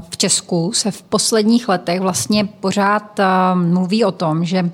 v 0.10 0.18
Česku 0.18 0.72
se 0.74 0.92
v 0.92 1.02
posledních 1.02 1.70
letech 1.70 2.00
vlastně 2.00 2.46
pořád 2.46 3.20
uh, 3.20 3.26
mluví 3.62 4.06
o 4.06 4.12
tom, 4.12 4.46
že 4.46 4.70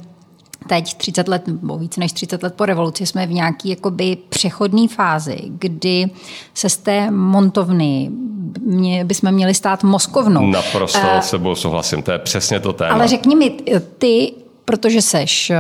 teď 0.69 0.93
30 0.93 1.27
let, 1.27 1.47
nebo 1.47 1.77
více 1.77 1.99
než 1.99 2.11
30 2.13 2.43
let 2.43 2.53
po 2.53 2.65
revoluci, 2.65 3.05
jsme 3.05 3.27
v 3.27 3.31
nějaké 3.31 3.69
jakoby 3.69 4.17
přechodné 4.29 4.87
fázi, 4.87 5.37
kdy 5.47 6.09
se 6.53 6.69
z 6.69 6.77
té 6.77 7.11
montovny 7.11 8.09
mě, 8.61 9.05
bychom 9.05 9.31
měli 9.31 9.53
stát 9.53 9.83
moskovnou. 9.83 10.47
Naprosto 10.47 10.99
uh, 10.99 11.19
s 11.19 11.29
sebou 11.29 11.55
souhlasím, 11.55 12.01
to 12.01 12.11
je 12.11 12.19
přesně 12.19 12.59
to 12.59 12.73
téma. 12.73 12.93
Ale 12.93 13.07
řekni 13.07 13.35
mi, 13.35 13.49
ty 13.97 14.33
protože 14.65 15.01
seš 15.01 15.49
eh, 15.49 15.57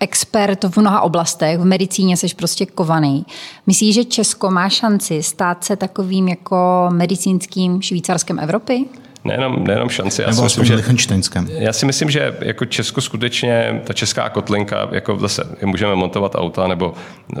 expert 0.00 0.64
v 0.64 0.76
mnoha 0.76 1.00
oblastech, 1.00 1.58
v 1.58 1.64
medicíně 1.64 2.16
seš 2.16 2.34
prostě 2.34 2.66
kovaný. 2.66 3.26
Myslíš, 3.66 3.94
že 3.94 4.04
Česko 4.04 4.50
má 4.50 4.68
šanci 4.68 5.22
stát 5.22 5.64
se 5.64 5.76
takovým 5.76 6.28
jako 6.28 6.88
medicínským 6.90 7.82
švýcarskem 7.82 8.38
Evropy? 8.38 8.84
Nejenom, 9.24 9.64
nejenom 9.64 9.88
šanci. 9.88 10.22
Já 10.22 10.32
si, 10.32 10.42
myslím, 10.42 10.64
že, 10.64 10.74
já 11.48 11.72
si 11.72 11.86
myslím, 11.86 12.10
že 12.10 12.36
jako 12.40 12.64
Česko 12.64 13.00
skutečně, 13.00 13.80
ta 13.84 13.92
česká 13.92 14.28
kotlinka, 14.28 14.88
jako 14.92 15.18
zase 15.18 15.44
můžeme 15.64 15.94
montovat 15.94 16.34
auta 16.34 16.66
nebo 16.66 16.94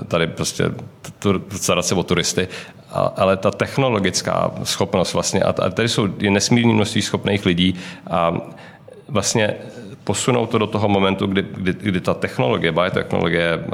tady 0.08 0.26
prostě 0.26 0.64
starat 1.50 1.86
se 1.86 1.94
o 1.94 2.02
turisty, 2.02 2.48
ale 3.16 3.36
ta 3.36 3.50
technologická 3.50 4.50
schopnost 4.62 5.14
vlastně, 5.14 5.42
a 5.42 5.52
tady 5.52 5.88
jsou 5.88 6.08
nesmírné 6.30 6.72
množství 6.72 7.02
schopných 7.02 7.46
lidí 7.46 7.74
a 8.10 8.34
vlastně 9.08 9.54
posunout 10.04 10.50
to 10.50 10.58
do 10.58 10.66
toho 10.66 10.88
momentu, 10.88 11.26
kdy, 11.26 11.42
kdy, 11.56 11.72
kdy 11.72 12.00
ta 12.00 12.14
technologie, 12.14 12.72
biotechnologie, 12.72 13.64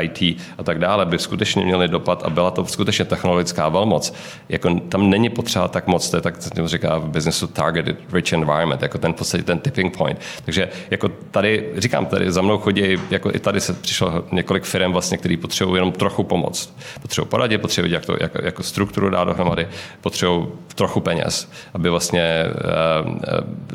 IT 0.00 0.40
a 0.58 0.62
tak 0.62 0.78
dále 0.78 1.06
by 1.06 1.18
skutečně 1.18 1.64
měly 1.64 1.88
dopad 1.88 2.22
a 2.22 2.30
byla 2.30 2.50
to 2.50 2.66
skutečně 2.66 3.04
technologická 3.04 3.68
velmoc. 3.68 4.14
Jako, 4.48 4.80
tam 4.88 5.10
není 5.10 5.28
potřeba 5.28 5.68
tak 5.68 5.86
moc, 5.86 6.10
to 6.10 6.16
je 6.16 6.20
tak, 6.20 6.38
co 6.38 6.68
říká 6.68 6.98
v 6.98 7.08
businessu 7.08 7.46
targeted 7.46 7.96
rich 8.12 8.32
environment, 8.32 8.82
jako 8.82 8.98
ten 8.98 9.12
v 9.12 9.16
podstatě 9.16 9.44
ten 9.44 9.58
tipping 9.58 9.96
point. 9.96 10.20
Takže 10.44 10.68
jako 10.90 11.08
tady, 11.30 11.72
říkám, 11.76 12.06
tady 12.06 12.32
za 12.32 12.42
mnou 12.42 12.58
chodí, 12.58 12.96
jako 13.10 13.30
i 13.34 13.38
tady 13.38 13.60
se 13.60 13.72
přišlo 13.72 14.24
několik 14.32 14.64
firm 14.64 14.92
vlastně, 14.92 15.18
který 15.18 15.36
potřebují 15.36 15.76
jenom 15.76 15.92
trochu 15.92 16.22
pomoct. 16.22 16.76
Potřebují 17.02 17.28
poradit, 17.28 17.58
potřebují 17.58 17.92
jak 17.92 18.06
to, 18.06 18.16
jak, 18.20 18.32
jako 18.42 18.62
strukturu 18.62 19.10
dát 19.10 19.24
dohromady, 19.24 19.68
potřebují 20.00 20.46
trochu 20.74 21.00
peněz, 21.00 21.50
aby 21.74 21.90
vlastně 21.90 22.44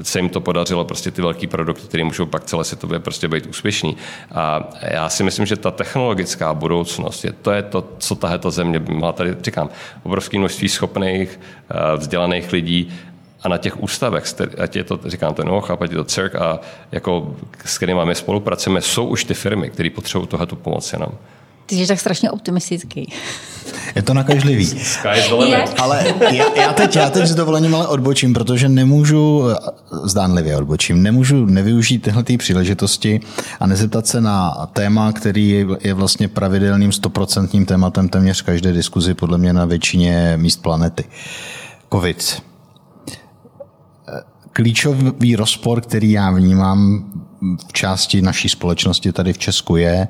se 0.02 0.20
jim 0.20 0.30
to 0.30 0.42
podařilo 0.42 0.86
prostě 0.86 1.12
ty 1.12 1.22
velký 1.36 1.48
produkty, 1.48 1.88
které 1.88 2.04
můžou 2.04 2.26
pak 2.26 2.44
celé 2.44 2.64
světově 2.64 3.00
prostě 3.00 3.28
být 3.28 3.46
úspěšný. 3.46 3.98
A 4.32 4.70
já 4.82 5.10
si 5.10 5.24
myslím, 5.24 5.46
že 5.46 5.56
ta 5.56 5.72
technologická 5.72 6.54
budoucnost 6.54 7.26
je 7.26 7.32
to, 7.32 7.52
je 7.52 7.64
to 7.64 7.84
co 7.98 8.16
tahle 8.16 8.40
ta 8.40 8.50
země 8.50 8.80
má 8.80 9.12
tady, 9.12 9.36
říkám, 9.42 9.70
obrovské 10.04 10.40
množství 10.40 10.70
schopných, 10.70 11.40
uh, 11.40 12.00
vzdělaných 12.00 12.52
lidí, 12.52 12.94
a 13.44 13.50
na 13.50 13.58
těch 13.58 13.84
ústavech, 13.84 14.26
ať 14.58 14.76
je 14.76 14.84
to, 14.84 15.00
říkám, 15.06 15.34
ten 15.34 15.50
OCH, 15.50 15.72
ať 15.72 15.92
je 15.92 15.98
to 15.98 16.04
CERC 16.04 16.36
a 16.36 16.60
jako, 16.92 17.36
s 17.66 17.78
kterými 17.78 18.02
my 18.06 18.16
spolupracujeme, 18.16 18.82
jsou 18.82 19.06
už 19.06 19.24
ty 19.24 19.34
firmy, 19.34 19.70
které 19.70 19.90
potřebují 19.90 20.28
tohleto 20.28 20.56
pomoc 20.56 20.94
jenom. 20.94 21.10
Ty 21.66 21.76
jsi 21.76 21.88
tak 21.88 22.00
strašně 22.00 22.32
optimistický. 22.32 23.14
Je 23.96 24.02
to 24.02 24.14
nakažlivý. 24.14 24.82
Ale 25.78 26.14
já, 26.32 26.46
já, 26.56 26.74
teď, 26.74 26.96
já 26.96 27.10
teď 27.10 27.26
s 27.26 27.36
dovolením 27.36 27.76
ale 27.76 27.88
odbočím, 27.88 28.34
protože 28.34 28.70
nemůžu, 28.70 29.44
zdánlivě 30.04 30.58
odbočím, 30.58 31.04
nemůžu 31.04 31.46
nevyužít 31.46 32.02
tyhle 32.02 32.24
příležitosti 32.38 33.20
a 33.60 33.68
nezeptat 33.68 34.08
se 34.08 34.22
na 34.22 34.66
téma, 34.74 35.12
který 35.12 35.66
je 35.82 35.94
vlastně 35.94 36.28
pravidelným 36.28 36.92
stoprocentním 36.92 37.66
tématem 37.66 38.10
téměř 38.10 38.42
každé 38.42 38.74
diskuzi 38.74 39.14
podle 39.14 39.38
mě 39.38 39.54
na 39.54 39.66
většině 39.66 40.34
míst 40.38 40.62
planety. 40.62 41.04
COVID. 41.94 42.42
Klíčový 44.52 45.36
rozpor, 45.36 45.82
který 45.82 46.12
já 46.12 46.32
vnímám 46.32 47.06
v 47.68 47.74
části 47.74 48.22
naší 48.22 48.50
společnosti 48.50 49.12
tady 49.12 49.34
v 49.34 49.38
Česku 49.38 49.76
je, 49.76 50.08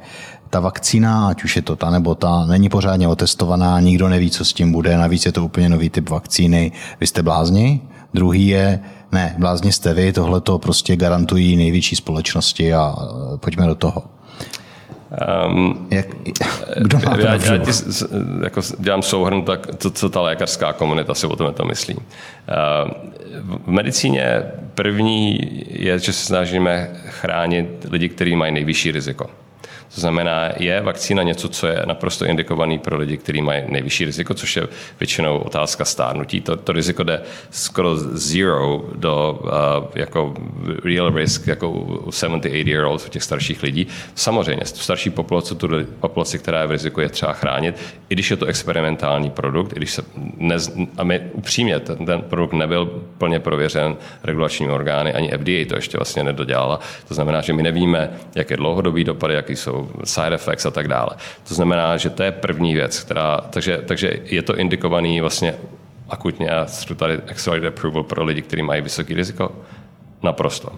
ta 0.50 0.60
vakcína, 0.60 1.28
ať 1.28 1.44
už 1.44 1.56
je 1.56 1.62
to 1.62 1.76
ta 1.76 1.90
nebo 1.90 2.16
ta, 2.16 2.46
není 2.46 2.70
pořádně 2.70 3.08
otestovaná, 3.08 3.80
nikdo 3.80 4.10
neví, 4.10 4.32
co 4.32 4.46
s 4.46 4.54
tím 4.54 4.72
bude, 4.72 4.98
navíc 4.98 5.26
je 5.26 5.32
to 5.32 5.46
úplně 5.46 5.70
nový 5.70 5.90
typ 5.90 6.10
vakcíny. 6.10 6.72
Vy 7.00 7.08
jste 7.08 7.24
blázni? 7.24 7.82
Druhý 8.14 8.48
je, 8.48 8.80
ne, 9.12 9.36
blázni 9.38 9.72
jste 9.72 9.94
vy, 9.94 10.14
tohle 10.14 10.42
to 10.42 10.60
prostě 10.60 10.96
garantují 10.96 11.56
největší 11.56 11.96
společnosti 11.96 12.74
a 12.74 12.96
pojďme 13.36 13.68
do 13.68 13.76
toho. 13.76 14.04
Um, 15.48 15.88
Jak, 15.92 16.08
kdo 16.78 17.00
má 17.00 17.18
já, 17.18 17.34
já 17.34 17.58
ti, 17.58 17.72
jako 18.44 18.62
dělám 18.80 19.02
souhrn, 19.02 19.42
tak 19.42 19.76
to, 19.76 19.90
co 19.90 20.10
ta 20.10 20.22
lékařská 20.22 20.74
komunita 20.74 21.14
si 21.14 21.28
o 21.28 21.36
tom 21.36 21.54
to 21.54 21.66
myslí. 21.66 21.96
Uh, 21.96 22.02
v 23.42 23.68
medicíně 23.68 24.44
první 24.76 25.40
je, 25.70 26.00
že 26.00 26.14
se 26.14 26.26
snažíme 26.26 26.90
chránit 27.08 27.86
lidi, 27.92 28.10
kteří 28.10 28.36
mají 28.36 28.54
nejvyšší 28.54 28.92
riziko. 28.92 29.30
To 29.96 30.02
znamená, 30.02 30.50
je 30.58 30.82
vakcína 30.82 31.24
něco, 31.24 31.50
co 31.50 31.68
je 31.68 31.82
naprosto 31.86 32.26
indikovaný 32.26 32.80
pro 32.80 32.98
lidi, 32.98 33.18
kteří 33.18 33.42
mají 33.42 33.64
nejvyšší 33.68 34.06
riziko, 34.06 34.34
což 34.34 34.56
je 34.56 34.68
většinou 35.00 35.38
otázka 35.38 35.86
stárnutí. 35.86 36.42
To, 36.42 36.56
to 36.56 36.72
riziko 36.72 37.04
jde 37.04 37.22
skoro 37.50 37.96
zero 37.98 38.86
do 38.96 39.40
uh, 39.44 39.50
jako 39.96 40.34
real 40.84 41.10
risk, 41.10 41.48
jako 41.48 41.70
u 41.70 42.12
70, 42.12 42.50
80 42.50 42.68
year 42.68 42.86
olds, 42.86 43.06
u 43.06 43.10
těch 43.10 43.24
starších 43.24 43.64
lidí. 43.64 43.88
Samozřejmě, 44.16 44.66
starší 44.66 45.10
populaci, 45.10 45.56
tu 45.56 45.68
populaci, 46.00 46.40
která 46.40 46.62
je 46.62 46.68
v 46.68 46.72
riziku, 46.72 47.02
je 47.02 47.10
třeba 47.10 47.34
chránit, 47.34 47.76
i 48.10 48.16
když 48.16 48.32
je 48.32 48.38
to 48.38 48.46
experimentální 48.46 49.30
produkt, 49.30 49.74
i 49.74 49.76
když 49.76 49.92
se 49.92 50.04
nez, 50.38 50.74
a 50.98 51.04
my 51.04 51.22
upřímně, 51.34 51.80
ten, 51.80 52.06
ten 52.06 52.22
produkt 52.22 52.54
nebyl 52.54 52.86
plně 53.18 53.40
prověřen 53.40 53.96
regulačními 54.24 54.72
orgány, 54.72 55.14
ani 55.14 55.32
FDA 55.32 55.70
to 55.70 55.76
ještě 55.76 55.98
vlastně 55.98 56.24
nedodělala. 56.24 56.80
To 57.08 57.14
znamená, 57.14 57.42
že 57.42 57.54
my 57.54 57.64
nevíme, 57.64 58.10
jaké 58.36 58.58
dlouhodobý 58.58 59.04
dopady, 59.04 59.34
jaký 59.34 59.56
jsou 59.56 59.75
side 60.04 60.36
effects 60.36 60.66
a 60.66 60.72
tak 60.72 60.88
dále. 60.88 61.10
To 61.48 61.54
znamená, 61.54 61.98
že 61.98 62.10
to 62.10 62.24
je 62.24 62.32
první 62.32 62.74
věc, 62.74 63.00
která, 63.00 63.42
takže, 63.50 63.82
takže 63.86 64.14
je 64.24 64.42
to 64.42 64.58
indikovaný 64.58 65.22
vlastně 65.22 65.56
akutně 66.10 66.50
a 66.50 66.68
tady 66.96 67.14
accelerated 67.32 67.68
approval 67.68 68.04
pro 68.04 68.24
lidi, 68.24 68.42
kteří 68.42 68.62
mají 68.62 68.82
vysoký 68.82 69.14
riziko? 69.14 69.52
Naprosto. 70.24 70.70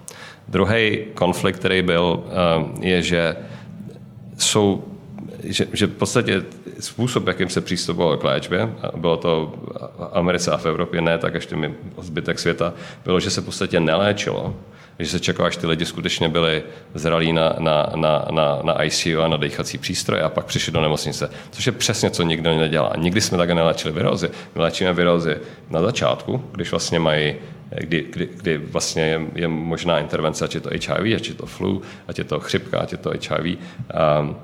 Druhý 0.48 1.06
konflikt, 1.14 1.60
který 1.60 1.82
byl, 1.82 2.24
eh, 2.28 2.88
je, 2.88 3.02
že 3.02 3.36
jsou 4.38 4.84
že, 5.44 5.68
že 5.74 5.88
v 5.88 5.92
podstatě 5.92 6.44
způsob, 6.80 7.28
jakým 7.28 7.50
se 7.50 7.62
přistupovalo 7.62 8.18
k 8.18 8.24
léčbě, 8.24 8.70
bylo 8.96 9.18
to 9.18 9.54
v 9.98 10.10
Americe 10.14 10.52
a 10.52 10.58
v 10.58 10.66
Evropě, 10.66 11.02
ne 11.02 11.18
tak 11.18 11.34
ještě 11.34 11.56
mi 11.56 11.74
zbytek 12.02 12.40
světa, 12.40 12.74
bylo, 13.06 13.20
že 13.20 13.30
se 13.30 13.42
v 13.42 13.46
podstatě 13.46 13.80
neléčilo, 13.80 14.56
že 15.00 15.10
se 15.10 15.20
čekalo, 15.20 15.48
až 15.48 15.58
ty 15.58 15.68
lidi 15.68 15.86
skutečně 15.86 16.30
byli 16.30 16.64
zralí 16.94 17.34
na, 17.34 17.56
na, 17.60 17.86
na, 17.96 18.26
na, 18.32 18.60
na 18.64 18.84
ICU 18.84 19.22
a 19.22 19.28
na 19.28 19.38
dechací 19.38 19.78
přístroje 19.78 20.22
a 20.22 20.30
pak 20.30 20.46
přišli 20.46 20.74
do 20.74 20.82
nemocnice, 20.82 21.30
což 21.52 21.66
je 21.66 21.72
přesně, 21.72 22.10
co 22.10 22.24
nikdo 22.24 22.58
nedělá. 22.58 22.94
Nikdy 22.98 23.22
jsme 23.22 23.38
také 23.38 23.56
neléčili 23.56 23.94
virózy. 23.94 24.30
My 24.56 24.62
léčíme 24.62 24.94
virózy 24.94 25.38
na 25.70 25.82
začátku, 25.82 26.44
když 26.52 26.72
vlastně 26.72 27.00
mají 27.00 27.36
kdy, 27.70 28.06
kdy, 28.10 28.30
kdy 28.38 28.58
vlastně 28.58 29.04
je, 29.04 29.22
je 29.36 29.48
možná 29.48 30.00
intervence, 30.00 30.46
ať 30.46 30.56
je 30.56 30.62
to 30.62 30.70
HIV, 30.70 31.16
ať 31.16 31.28
je 31.28 31.34
to 31.34 31.46
flu, 31.46 31.82
ať 32.08 32.18
je 32.18 32.24
to 32.24 32.40
chřipka, 32.40 32.80
ať 32.80 32.92
je 32.92 32.98
to 32.98 33.10
HIV. 33.10 33.46
Um, 33.46 33.56
a, 33.92 34.36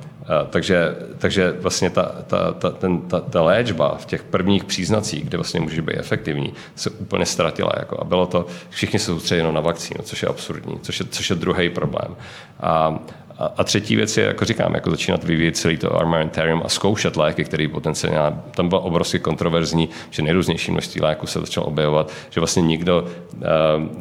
takže, 0.50 0.96
takže 1.18 1.52
vlastně 1.52 1.90
ta, 1.90 2.12
ta, 2.28 2.52
ta, 2.52 2.70
ten, 2.70 3.02
ta, 3.02 3.20
ta 3.20 3.42
léčba 3.42 3.98
v 3.98 4.06
těch 4.06 4.24
prvních 4.24 4.64
příznacích, 4.64 5.24
kde 5.24 5.38
vlastně 5.38 5.60
může 5.60 5.82
být 5.82 5.98
efektivní, 5.98 6.54
se 6.76 6.90
úplně 6.90 7.26
ztratila. 7.26 7.72
Jako, 7.80 8.02
a 8.02 8.04
bylo 8.04 8.26
to, 8.26 8.46
všichni 8.70 9.00
se 9.00 9.06
soustředili 9.06 9.52
na 9.52 9.62
vakcínu, 9.62 10.04
což 10.04 10.22
je 10.22 10.30
absurdní, 10.30 10.80
což 10.80 11.00
je, 11.00 11.06
což 11.10 11.30
je 11.30 11.36
druhý 11.36 11.70
problém. 11.70 12.16
A, 12.60 13.00
a, 13.38 13.54
a 13.58 13.64
třetí 13.64 13.96
věc 13.96 14.18
je, 14.18 14.26
jako 14.26 14.46
říkám, 14.46 14.74
jako 14.74 14.90
začínat 14.90 15.24
vyvíjet 15.24 15.58
celý 15.58 15.78
to 15.78 15.96
armamentarium 15.96 16.62
a 16.66 16.70
zkoušet 16.70 17.18
léky, 17.18 17.44
který 17.44 17.68
potenciálně, 17.68 18.38
tam 18.56 18.70
bylo 18.70 18.82
obrovsky 18.82 19.20
kontroverzní, 19.20 19.90
že 20.10 20.22
nejrůznější 20.22 20.72
množství 20.72 21.02
léků 21.02 21.28
se 21.28 21.40
začalo 21.40 21.68
objevovat, 21.68 22.12
že 22.30 22.40
vlastně 22.40 22.62
nikdo, 22.62 23.02
uh, 23.34 23.42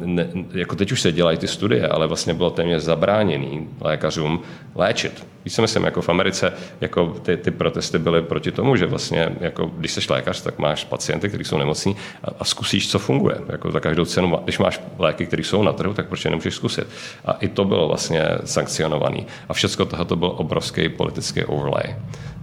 ne, 0.05 0.27
jako 0.53 0.75
teď 0.75 0.91
už 0.91 1.01
se 1.01 1.11
dělají 1.11 1.37
ty 1.37 1.47
studie, 1.47 1.87
ale 1.87 2.07
vlastně 2.07 2.33
bylo 2.33 2.49
téměř 2.49 2.83
zabráněný 2.83 3.67
lékařům 3.81 4.41
léčit 4.75 5.25
Víš, 5.45 5.57
myslím, 5.57 5.83
jako 5.83 6.01
v 6.01 6.09
Americe 6.09 6.53
jako 6.81 7.15
ty, 7.21 7.37
ty 7.37 7.51
protesty 7.51 7.99
byly 7.99 8.21
proti 8.21 8.51
tomu, 8.51 8.75
že 8.75 8.85
vlastně, 8.85 9.35
jako, 9.39 9.71
když 9.77 9.91
jsi 9.91 10.01
lékař, 10.09 10.41
tak 10.41 10.59
máš 10.59 10.83
pacienty, 10.83 11.27
kteří 11.27 11.43
jsou 11.43 11.57
nemocní 11.57 11.95
a, 12.23 12.27
a 12.39 12.45
zkusíš, 12.45 12.91
co 12.91 12.99
funguje. 12.99 13.35
Jako 13.49 13.71
za 13.71 13.79
každou 13.79 14.05
cenu, 14.05 14.39
když 14.43 14.59
máš 14.59 14.81
léky, 14.97 15.25
které 15.25 15.43
jsou 15.43 15.63
na 15.63 15.73
trhu, 15.73 15.93
tak 15.93 16.07
proč 16.07 16.25
je 16.25 16.31
nemůžeš 16.31 16.53
zkusit? 16.53 16.87
A 17.25 17.31
i 17.31 17.47
to 17.47 17.65
bylo 17.65 17.87
vlastně 17.87 18.25
sankcionované. 18.45 19.22
A 19.49 19.53
všechno 19.53 19.85
tohoto 19.85 20.15
byl 20.15 20.33
obrovský 20.37 20.89
politický 20.89 21.43
overlay. 21.43 21.95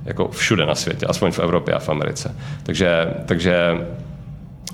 Jako 0.04 0.28
všude 0.28 0.66
na 0.66 0.74
světě, 0.74 1.06
aspoň 1.06 1.30
v 1.32 1.38
Evropě 1.38 1.74
a 1.74 1.78
v 1.78 1.88
Americe. 1.88 2.36
Takže, 2.62 3.14
takže 3.26 3.86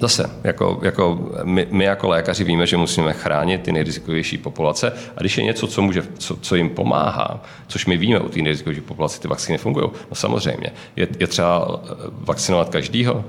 Zase, 0.01 0.31
jako, 0.45 0.81
jako 0.83 1.31
my, 1.45 1.67
my 1.71 1.85
jako 1.85 2.09
lékaři 2.09 2.45
víme, 2.45 2.67
že 2.67 2.77
musíme 2.77 3.13
chránit 3.13 3.63
ty 3.63 3.73
nejrizikovější 3.73 4.39
populace 4.39 4.93
a 5.17 5.21
když 5.21 5.39
je 5.39 5.45
něco, 5.45 5.67
co, 5.67 5.83
může, 5.83 6.03
co, 6.19 6.37
co 6.37 6.57
jim 6.57 6.71
pomáhá, 6.71 7.41
což 7.67 7.87
my 7.87 7.97
víme 7.97 8.21
u 8.21 8.29
té 8.29 8.43
nejrizikovější 8.43 8.81
populace, 8.81 9.21
ty 9.21 9.29
vakcíny 9.29 9.59
fungují, 9.59 9.91
no 10.11 10.15
samozřejmě. 10.15 10.71
Je, 10.97 11.09
je 11.19 11.27
třeba 11.27 11.81
vakcinovat 12.11 12.69
každýho? 12.69 13.25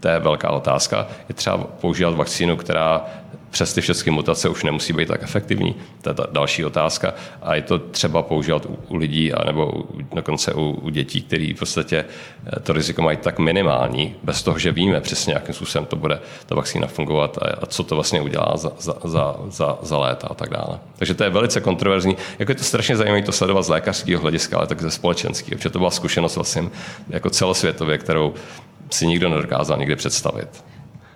To 0.00 0.08
je 0.08 0.18
velká 0.18 0.50
otázka. 0.50 1.06
Je 1.28 1.34
třeba 1.34 1.58
používat 1.58 2.14
vakcínu, 2.14 2.56
která 2.56 3.04
přes 3.52 3.74
ty 3.74 3.80
všechny 3.80 4.12
mutace 4.12 4.48
už 4.48 4.64
nemusí 4.64 4.92
být 4.92 5.08
tak 5.08 5.22
efektivní. 5.22 5.74
To 6.02 6.10
je 6.10 6.14
ta 6.14 6.26
další 6.32 6.64
otázka. 6.64 7.14
A 7.42 7.54
je 7.54 7.62
to 7.62 7.78
třeba 7.78 8.22
používat 8.22 8.66
u, 8.66 8.78
u 8.88 8.96
lidí, 8.96 9.32
anebo 9.32 9.72
u, 9.72 10.02
dokonce 10.14 10.54
u, 10.54 10.70
u 10.70 10.88
dětí, 10.88 11.22
který 11.22 11.54
v 11.54 11.58
podstatě 11.58 12.04
eh, 12.46 12.60
to 12.60 12.72
riziko 12.72 13.02
mají 13.02 13.16
tak 13.16 13.38
minimální, 13.38 14.14
bez 14.22 14.42
toho, 14.42 14.58
že 14.58 14.72
víme 14.72 15.00
přesně, 15.00 15.34
jakým 15.34 15.54
způsobem 15.54 15.86
to 15.86 15.96
bude 15.96 16.20
ta 16.46 16.54
vakcína 16.54 16.86
fungovat 16.86 17.38
a, 17.38 17.46
a 17.62 17.66
co 17.66 17.84
to 17.84 17.94
vlastně 17.94 18.20
udělá 18.20 18.56
za, 18.56 18.72
za, 18.78 18.94
za, 19.04 19.36
za, 19.48 19.78
za 19.82 19.98
léta 19.98 20.26
a 20.26 20.34
tak 20.34 20.50
dále. 20.50 20.80
Takže 20.96 21.14
to 21.14 21.24
je 21.24 21.30
velice 21.30 21.60
kontroverzní. 21.60 22.16
Jako 22.38 22.52
je 22.52 22.56
to 22.56 22.64
strašně 22.64 22.96
zajímavé 22.96 23.22
to 23.22 23.32
sledovat 23.32 23.62
z 23.62 23.68
lékařského 23.68 24.22
hlediska, 24.22 24.56
ale 24.58 24.66
tak 24.66 24.82
ze 24.82 24.90
společenského, 24.90 25.58
protože 25.58 25.70
to 25.70 25.78
byla 25.78 25.90
zkušenost 25.90 26.36
vlastně 26.36 26.64
jako 27.10 27.30
celosvětově, 27.30 27.98
kterou 27.98 28.34
si 28.90 29.06
nikdo 29.06 29.28
nedokázal 29.28 29.78
nikdy 29.78 29.96
představit. 29.96 30.71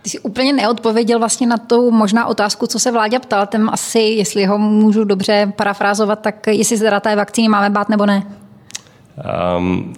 Ty 0.07 0.11
jsi 0.11 0.18
úplně 0.18 0.52
neodpověděl 0.52 1.18
vlastně 1.18 1.46
na 1.46 1.57
tu 1.57 1.90
možná 1.90 2.26
otázku, 2.26 2.66
co 2.66 2.78
se 2.78 2.92
vládě 2.92 3.18
ptal, 3.18 3.46
ten 3.46 3.70
asi, 3.72 3.98
jestli 3.98 4.44
ho 4.44 4.59
můžu 4.59 5.04
dobře 5.04 5.52
parafrázovat, 5.57 6.20
tak 6.20 6.46
jestli 6.46 6.78
teda 6.78 7.00
té 7.00 7.16
vakcíny 7.16 7.48
máme 7.48 7.70
bát 7.70 7.88
nebo 7.88 8.07
ne? 8.07 8.26
Um, 9.59 9.94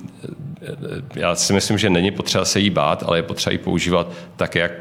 já 1.15 1.35
si 1.35 1.53
myslím, 1.53 1.79
že 1.79 1.91
není 1.91 2.11
potřeba 2.11 2.45
se 2.45 2.61
jí 2.61 2.71
bát, 2.71 3.05
ale 3.07 3.19
je 3.19 3.23
potřeba 3.23 3.53
ji 3.53 3.59
používat 3.59 4.09
tak, 4.37 4.55
jak, 4.55 4.73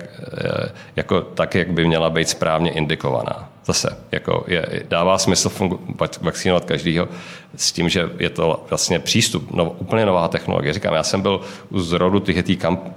jako, 0.95 1.21
tak, 1.21 1.55
jak 1.55 1.71
by 1.71 1.87
měla 1.87 2.09
být 2.09 2.29
správně 2.29 2.71
indikovaná. 2.71 3.49
Zase, 3.65 3.97
jako 4.11 4.45
je, 4.47 4.83
dává 4.87 5.17
smysl 5.17 5.49
fungu, 5.49 5.79
vakcinovat 6.21 6.65
každýho 6.65 7.07
s 7.55 7.71
tím, 7.71 7.89
že 7.89 8.09
je 8.19 8.29
to 8.29 8.65
vlastně 8.69 8.99
přístup, 8.99 9.51
no, 9.51 9.69
úplně 9.69 10.05
nová 10.05 10.27
technologie. 10.27 10.73
Říkám, 10.73 10.93
já 10.93 11.03
jsem 11.03 11.21
byl 11.21 11.41
u 11.69 11.79
zrodu 11.79 12.19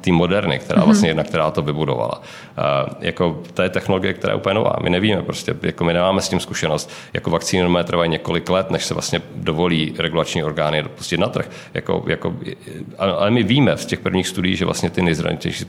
té 0.01 0.12
moderny, 0.12 0.59
která 0.59 0.84
vlastně 0.84 1.09
jedna, 1.09 1.24
která 1.24 1.51
to 1.51 1.62
vybudovala. 1.62 2.18
Uh, 2.18 2.94
jako, 3.01 3.42
to 3.55 3.62
je 3.62 3.68
technologie, 3.68 4.12
která 4.12 4.32
je 4.32 4.36
úplně 4.36 4.55
nová. 4.55 4.76
My 4.82 4.90
nevíme, 4.90 5.22
prostě, 5.22 5.57
jako 5.62 5.84
my 5.84 5.92
nemáme 5.92 6.20
s 6.20 6.28
tím 6.28 6.40
zkušenost. 6.40 6.90
Jako 7.12 7.30
vakcíny 7.30 7.84
trvají 7.84 8.11
několik 8.11 8.51
let, 8.51 8.70
než 8.70 8.84
se 8.84 8.94
vlastně 8.94 9.22
dovolí 9.34 9.94
regulační 9.98 10.44
orgány 10.44 10.82
dopustit 10.82 11.20
na 11.20 11.28
trh. 11.28 11.51
Jako, 11.74 12.05
jako, 12.07 12.34
ale 12.98 13.30
my 13.30 13.42
víme 13.42 13.76
z 13.76 13.86
těch 13.86 14.01
prvních 14.01 14.28
studií, 14.28 14.57
že 14.57 14.64
vlastně 14.64 14.90
ty 14.90 15.03
nejzranitější 15.03 15.64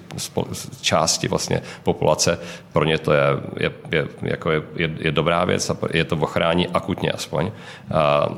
části 0.82 1.28
vlastně 1.28 1.62
populace, 1.84 2.40
pro 2.74 2.84
ně 2.84 2.98
to 2.98 3.14
je, 3.14 3.22
je, 3.60 3.72
je, 3.92 4.08
jako 4.22 4.52
je, 4.52 4.62
je, 4.76 4.90
je 5.00 5.12
dobrá 5.12 5.46
věc 5.46 5.70
a 5.70 5.78
je 5.94 6.06
to 6.06 6.16
ochrání 6.16 6.68
akutně 6.68 7.12
aspoň. 7.12 7.46
Uh, 7.46 8.38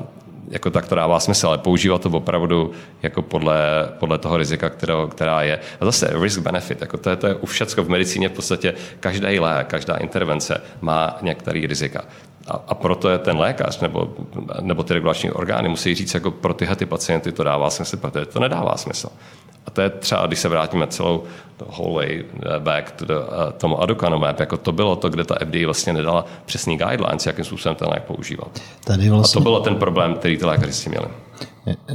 jako 0.50 0.70
tak 0.70 0.88
to 0.88 0.94
dává 0.94 1.20
smysl, 1.20 1.48
ale 1.48 1.58
používat 1.58 2.02
to 2.02 2.08
opravdu 2.08 2.72
jako 3.02 3.22
podle, 3.22 3.88
podle 3.98 4.18
toho 4.18 4.36
rizika, 4.36 4.70
kterého, 4.70 5.08
která 5.08 5.42
je. 5.42 5.60
A 5.80 5.84
zase 5.84 6.10
risk-benefit, 6.22 6.80
jako 6.80 6.96
to, 6.96 7.10
je, 7.10 7.16
to 7.16 7.26
je 7.26 7.34
u 7.34 7.46
všecko 7.46 7.84
v 7.84 7.88
medicíně 7.88 8.28
v 8.28 8.32
podstatě 8.32 8.74
každý 9.00 9.38
lék, 9.38 9.66
každá 9.66 9.94
intervence 9.94 10.60
má 10.80 11.18
některý 11.22 11.66
rizika. 11.66 12.04
A, 12.48 12.60
a 12.68 12.74
proto 12.74 13.08
je 13.08 13.18
ten 13.18 13.38
lékař 13.38 13.80
nebo, 13.80 14.14
nebo 14.60 14.82
ty 14.82 14.94
regulační 14.94 15.30
orgány 15.30 15.68
musí 15.68 15.94
říct, 15.94 16.14
jako 16.14 16.30
pro 16.30 16.54
tyhle 16.54 16.76
ty 16.76 16.86
pacienty 16.86 17.32
to 17.32 17.44
dává 17.44 17.70
smysl, 17.70 17.96
protože 17.96 18.26
to 18.26 18.40
nedává 18.40 18.76
smysl. 18.76 19.08
A 19.66 19.70
to 19.70 19.80
je 19.80 19.90
třeba, 19.90 20.26
když 20.26 20.38
se 20.38 20.48
vrátíme 20.48 20.86
celou 20.86 21.24
whole 21.66 21.94
way 21.94 22.24
back 22.58 22.90
to 22.90 23.04
the, 23.04 23.12
uh, 23.12 23.52
tomu 23.58 23.82
Aducanumab, 23.82 24.40
jako 24.40 24.56
to 24.56 24.72
bylo 24.72 24.96
to, 24.96 25.08
kde 25.08 25.24
ta 25.24 25.34
FDA 25.34 25.58
vlastně 25.64 25.92
nedala 25.92 26.24
přesný 26.46 26.76
guidelines, 26.76 27.26
jakým 27.26 27.44
způsobem 27.44 27.76
ten 27.76 27.88
lék 27.88 28.02
používat. 28.02 28.60
Tady 28.84 29.10
vlastně... 29.10 29.38
A 29.38 29.40
to 29.40 29.50
byl 29.50 29.60
ten 29.60 29.76
problém, 29.76 30.14
který 30.14 30.36
ty 30.36 30.44
lékaři 30.44 30.72
s 30.72 30.82
tím 30.82 30.90
měli. 30.90 31.06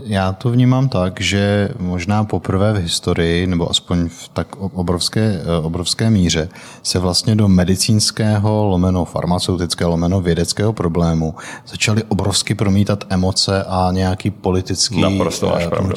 Já 0.03 0.34
to 0.34 0.51
vnímám 0.51 0.89
tak, 0.89 1.22
že 1.22 1.70
možná 1.80 2.24
poprvé 2.24 2.74
v 2.74 2.78
historii, 2.78 3.47
nebo 3.47 3.70
aspoň 3.70 4.09
v 4.09 4.28
tak 4.28 4.55
obrovské, 4.55 5.41
eh, 5.41 5.57
obrovské 5.57 6.09
míře, 6.09 6.49
se 6.84 6.99
vlastně 6.99 7.36
do 7.36 7.47
medicínského, 7.47 8.65
lomeno 8.65 9.05
farmaceutického, 9.05 9.89
lomeno 9.89 10.22
vědeckého 10.22 10.74
problému 10.74 11.36
začaly 11.67 12.03
obrovsky 12.03 12.55
promítat 12.55 13.03
emoce 13.09 13.63
a 13.63 13.89
nějaký 13.91 14.32
politický... 14.32 15.01
Naprosto 15.01 15.49
máš 15.49 15.63
eh, 15.65 15.70
pravdu. 15.70 15.95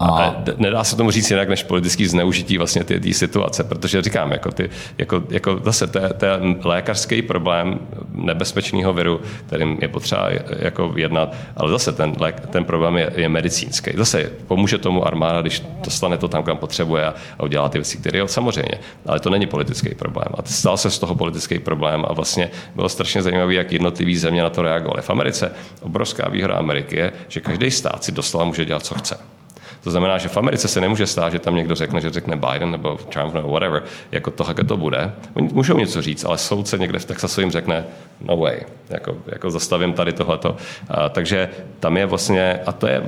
A 0.00 0.36
nedá 0.56 0.84
se 0.84 0.96
tomu 0.96 1.10
říct 1.10 1.30
jinak 1.30 1.48
než 1.48 1.62
politický 1.62 2.06
zneužití 2.06 2.58
vlastně 2.58 2.84
té, 2.84 3.12
situace, 3.12 3.64
protože 3.64 4.02
říkám, 4.02 4.32
jako, 4.32 4.50
ty, 4.50 4.70
jako, 4.98 5.22
jako 5.30 5.60
zase 5.64 5.86
to 5.86 5.98
je, 5.98 6.40
lékařský 6.64 7.22
problém 7.22 7.78
nebezpečného 8.12 8.92
viru, 8.92 9.20
kterým 9.46 9.78
je 9.82 9.88
potřeba 9.88 10.28
jako 10.58 10.92
jednat, 10.96 11.34
ale 11.56 11.70
zase 11.70 11.92
ten, 11.92 12.12
ten 12.50 12.64
problém 12.64 12.96
je, 12.96 13.12
je 13.16 13.28
medicínský. 13.28 13.90
Zase 13.94 14.30
pomůže 14.46 14.78
tomu 14.78 15.06
armáda, 15.06 15.40
když 15.40 15.62
dostane 15.84 16.18
to 16.18 16.28
tam, 16.28 16.42
kam 16.42 16.56
potřebuje 16.56 17.06
a, 17.06 17.14
a 17.38 17.42
udělá 17.42 17.68
ty 17.68 17.78
věci, 17.78 17.98
které 17.98 18.28
samozřejmě, 18.28 18.78
ale 19.06 19.20
to 19.20 19.30
není 19.30 19.46
politický 19.46 19.94
problém. 19.94 20.28
A 20.34 20.42
stal 20.44 20.76
se 20.76 20.90
z 20.90 20.98
toho 20.98 21.14
politický 21.14 21.58
problém 21.58 22.04
a 22.08 22.12
vlastně 22.12 22.50
bylo 22.74 22.88
strašně 22.88 23.22
zajímavé, 23.22 23.54
jak 23.54 23.72
jednotlivý 23.72 24.16
země 24.16 24.42
na 24.42 24.50
to 24.50 24.62
reagovaly. 24.62 25.02
V 25.02 25.10
Americe 25.10 25.52
obrovská 25.80 26.28
výhoda 26.28 26.54
Ameriky 26.54 26.96
je, 26.96 27.12
že 27.28 27.40
každý 27.40 27.70
stát 27.70 28.04
si 28.04 28.12
doslova 28.12 28.44
může 28.44 28.64
dělat, 28.64 28.84
co 28.84 28.94
chce. 28.94 29.39
To 29.82 29.90
znamená, 29.90 30.18
že 30.18 30.28
v 30.28 30.36
Americe 30.36 30.68
se 30.68 30.80
nemůže 30.80 31.06
stát, 31.06 31.32
že 31.32 31.38
tam 31.38 31.54
někdo 31.54 31.74
řekne, 31.74 32.00
že 32.00 32.10
řekne 32.10 32.36
Biden 32.36 32.70
nebo 32.70 32.96
Trump 32.96 33.34
nebo 33.34 33.48
whatever, 33.48 33.82
jako 34.12 34.30
to, 34.30 34.44
jak 34.48 34.66
to 34.68 34.76
bude. 34.76 35.12
Oni 35.34 35.48
můžou 35.52 35.78
něco 35.78 36.02
říct, 36.02 36.24
ale 36.24 36.38
soudce 36.38 36.78
někde 36.78 36.98
v 36.98 37.04
Texasu 37.04 37.40
jim 37.40 37.50
řekne 37.50 37.84
no 38.20 38.36
way, 38.36 38.60
jako, 38.88 39.16
jako 39.26 39.50
zastavím 39.50 39.92
tady 39.92 40.12
tohleto. 40.12 40.56
A, 40.88 41.08
takže 41.08 41.48
tam 41.80 41.96
je 41.96 42.06
vlastně, 42.06 42.60
a 42.66 42.72
to 42.72 42.86
je 42.86 43.02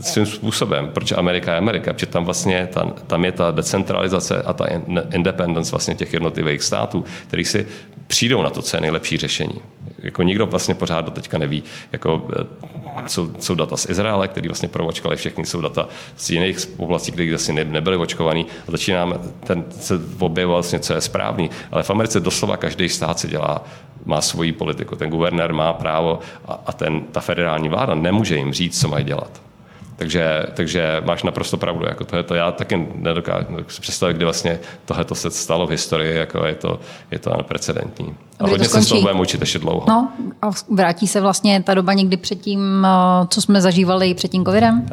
svým 0.00 0.26
způsobem, 0.26 0.90
proč 0.94 1.12
Amerika 1.12 1.52
je 1.52 1.58
Amerika, 1.58 1.92
protože 1.92 2.06
tam 2.06 2.24
vlastně 2.24 2.68
ta, 2.72 2.92
tam 3.06 3.24
je 3.24 3.32
ta 3.32 3.50
decentralizace 3.50 4.42
a 4.42 4.52
ta 4.52 4.66
independence 5.14 5.70
vlastně 5.70 5.94
těch 5.94 6.12
jednotlivých 6.12 6.62
států, 6.62 7.04
který 7.28 7.44
si 7.44 7.66
přijdou 8.12 8.42
na 8.42 8.50
to, 8.50 8.62
co 8.62 8.76
je 8.76 8.80
nejlepší 8.80 9.16
řešení. 9.16 9.60
Jako 9.98 10.22
nikdo 10.22 10.46
vlastně 10.46 10.74
pořád 10.74 11.04
do 11.04 11.10
teďka 11.10 11.38
neví, 11.38 11.62
jako, 11.92 12.28
eh, 12.40 13.08
jsou, 13.08 13.32
jsou 13.38 13.54
data 13.54 13.76
z 13.76 13.88
Izraele, 13.88 14.28
který 14.28 14.48
vlastně 14.48 14.68
provočkali 14.68 15.16
všechny, 15.16 15.46
jsou 15.46 15.60
data 15.60 15.88
z 16.16 16.30
jiných 16.30 16.56
oblastí, 16.76 17.12
kde 17.12 17.30
vlastně 17.30 17.54
ne, 17.54 17.64
nebyly 17.64 17.96
očkovaný 17.96 18.46
a 18.68 18.70
začínáme, 18.70 19.16
ten 19.44 19.64
se 19.80 20.00
objevil 20.18 20.52
vlastně, 20.52 20.78
co 20.78 20.94
je 20.94 21.00
správný. 21.00 21.50
Ale 21.70 21.82
v 21.82 21.90
Americe 21.90 22.20
doslova 22.20 22.56
každý 22.56 22.88
stát 22.88 23.18
si 23.18 23.28
dělá 23.28 23.64
má 24.04 24.20
svoji 24.20 24.52
politiku. 24.52 24.96
Ten 24.96 25.10
guvernér 25.10 25.52
má 25.52 25.72
právo 25.72 26.18
a, 26.44 26.60
a 26.66 26.72
ten, 26.72 27.00
ta 27.12 27.20
federální 27.20 27.68
vláda 27.68 27.94
nemůže 27.94 28.36
jim 28.36 28.52
říct, 28.52 28.80
co 28.80 28.88
mají 28.88 29.04
dělat. 29.04 29.51
Takže, 29.96 30.46
takže 30.54 31.02
máš 31.04 31.22
naprosto 31.22 31.56
pravdu. 31.56 31.86
Jako 31.86 32.04
to, 32.04 32.16
je 32.16 32.22
to 32.22 32.34
já 32.34 32.52
taky 32.52 32.88
nedokážu 32.94 33.46
představit, 33.80 34.14
kdy 34.14 34.24
vlastně 34.24 34.60
tohle 34.84 35.04
se 35.12 35.30
stalo 35.30 35.66
v 35.66 35.70
historii, 35.70 36.16
jako 36.16 36.46
je 36.46 36.54
to, 36.54 36.80
je 37.10 37.18
to 37.18 37.36
neprecedentní. 37.36 38.16
A 38.42 38.48
hodně 38.48 38.68
se 38.68 38.82
z 38.82 38.88
toho 38.88 39.00
budeme 39.00 39.20
učit 39.20 39.40
ještě 39.40 39.58
dlouho. 39.58 39.84
No 39.88 40.08
a 40.42 40.50
vrátí 40.70 41.06
se 41.06 41.20
vlastně 41.20 41.62
ta 41.62 41.74
doba 41.74 41.92
někdy 41.92 42.16
před 42.16 42.40
tím, 42.40 42.86
eh, 42.86 43.26
co 43.28 43.42
jsme 43.42 43.60
zažívali 43.60 44.14
před 44.14 44.28
tím 44.28 44.44
covidem? 44.44 44.86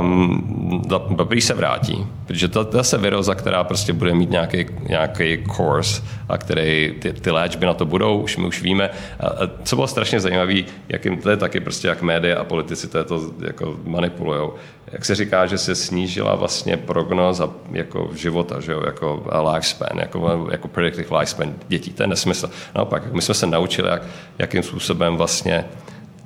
Um, 0.00 0.82
dobrý 1.16 1.40
se 1.40 1.54
vrátí, 1.54 2.06
protože 2.26 2.48
to, 2.48 2.68
je 2.92 2.98
viroza, 2.98 3.34
která 3.34 3.64
prostě 3.64 3.92
bude 3.92 4.14
mít 4.14 4.30
nějaký, 4.30 4.66
nějaký 4.88 5.44
course 5.56 6.02
a 6.28 6.38
který 6.38 6.94
ty, 6.98 7.12
ty 7.12 7.30
léčby 7.30 7.66
na 7.66 7.74
to 7.74 7.84
budou, 7.84 8.18
už 8.18 8.36
my 8.36 8.46
už 8.46 8.62
víme. 8.62 8.90
A, 9.20 9.26
a 9.26 9.50
co 9.64 9.76
bylo 9.76 9.88
strašně 9.88 10.20
zajímavé, 10.20 10.54
jak 10.88 11.04
jim, 11.04 11.16
to 11.16 11.30
je 11.30 11.36
taky 11.36 11.60
prostě 11.60 11.88
jak 11.88 12.02
média 12.02 12.40
a 12.40 12.44
politici 12.44 12.88
to, 12.88 13.04
to 13.04 13.30
jako 13.40 13.76
manipulujou. 13.84 14.54
Jak 14.92 15.04
se 15.04 15.14
říká, 15.14 15.46
že 15.46 15.58
se 15.58 15.74
snížila 15.74 16.34
vlastně 16.34 16.76
prognoza 16.76 17.50
jako 17.72 18.10
života, 18.14 18.60
že 18.60 18.72
jo, 18.72 18.82
jako 18.86 19.26
lifespan, 19.52 19.98
jako, 19.98 20.48
jako 20.52 20.68
predictive 20.68 21.18
lifespan 21.18 21.54
dětí. 21.68 21.92
To 21.92 22.02
je 22.02 22.06
nesmysl. 22.06 22.50
Naopak, 22.74 23.12
my 23.12 23.22
jsme 23.22 23.34
se 23.34 23.46
naučili, 23.46 23.88
jak, 23.88 24.02
jakým 24.38 24.62
způsobem 24.62 25.16
vlastně 25.16 25.64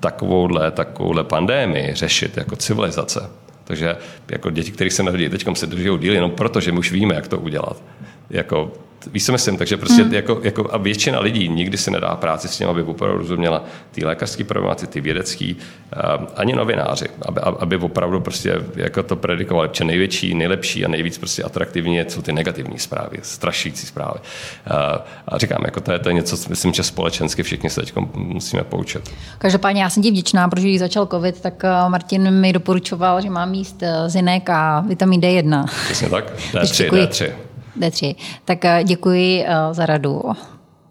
takovouhle, 0.00 0.70
takovouhle 0.70 1.24
pandémii 1.24 1.94
řešit 1.94 2.36
jako 2.36 2.56
civilizace. 2.56 3.30
Takže 3.64 3.96
jako 4.30 4.50
děti, 4.50 4.72
které 4.72 4.90
se 4.90 5.02
narodí 5.02 5.28
teď, 5.28 5.46
se 5.54 5.66
drží 5.66 5.98
díl 5.98 6.14
jenom 6.14 6.30
proto, 6.30 6.60
že 6.60 6.72
my 6.72 6.78
už 6.78 6.92
víme, 6.92 7.14
jak 7.14 7.28
to 7.28 7.38
udělat. 7.38 7.82
Jako 8.30 8.72
Víš, 9.06 9.26
co 9.26 9.32
myslím? 9.32 9.56
Takže 9.56 9.76
prostě 9.76 10.02
hmm. 10.02 10.14
jako, 10.14 10.40
jako, 10.42 10.68
a 10.72 10.76
většina 10.76 11.20
lidí 11.20 11.48
nikdy 11.48 11.78
si 11.78 11.90
nedá 11.90 12.16
práci 12.16 12.48
s 12.48 12.58
tím, 12.58 12.68
aby 12.68 12.82
opravdu 12.82 13.18
rozuměla 13.18 13.64
ty 13.90 14.04
lékařské 14.04 14.44
problématy, 14.44 14.86
ty 14.86 15.00
vědecké, 15.00 15.54
uh, 15.54 16.26
ani 16.36 16.52
novináři, 16.52 17.06
aby, 17.22 17.40
aby 17.40 17.76
opravdu 17.76 18.20
prostě 18.20 18.54
jako 18.76 19.02
to 19.02 19.16
predikovali, 19.16 19.68
že 19.72 19.84
největší, 19.84 20.34
nejlepší 20.34 20.84
a 20.84 20.88
nejvíc 20.88 21.18
prostě 21.18 21.42
atraktivní 21.42 22.00
jsou 22.08 22.22
ty 22.22 22.32
negativní 22.32 22.78
zprávy, 22.78 23.18
strašící 23.22 23.86
zprávy. 23.86 24.18
Uh, 24.18 24.76
a 25.28 25.38
říkám, 25.38 25.62
jako 25.64 25.80
to 25.80 25.92
je, 25.92 25.98
to 25.98 26.08
je 26.08 26.14
něco, 26.14 26.36
myslím, 26.48 26.72
že 26.72 26.82
společensky 26.82 27.42
všichni 27.42 27.70
se 27.70 27.80
teď 27.80 27.92
musíme 28.14 28.64
poučit. 28.64 29.10
Každopádně 29.38 29.82
já 29.82 29.90
jsem 29.90 30.02
ti 30.02 30.10
vděčná, 30.10 30.48
protože 30.48 30.68
když 30.68 30.78
začal 30.78 31.06
covid, 31.06 31.40
tak 31.40 31.62
Martin 31.88 32.30
mi 32.30 32.52
doporučoval, 32.52 33.20
že 33.20 33.30
mám 33.30 33.54
jíst 33.54 33.82
zinek 34.06 34.50
a 34.50 34.80
vitamin 34.80 35.20
D1. 35.20 35.64
Přesně 35.84 36.08
tak, 36.08 36.36
D3, 36.52 36.90
D3. 36.90 37.30
D3. 37.78 38.14
Tak 38.44 38.64
eh, 38.64 38.84
děkuji 38.84 39.44
eh, 39.46 39.54
za 39.74 39.86
radu. 39.86 40.22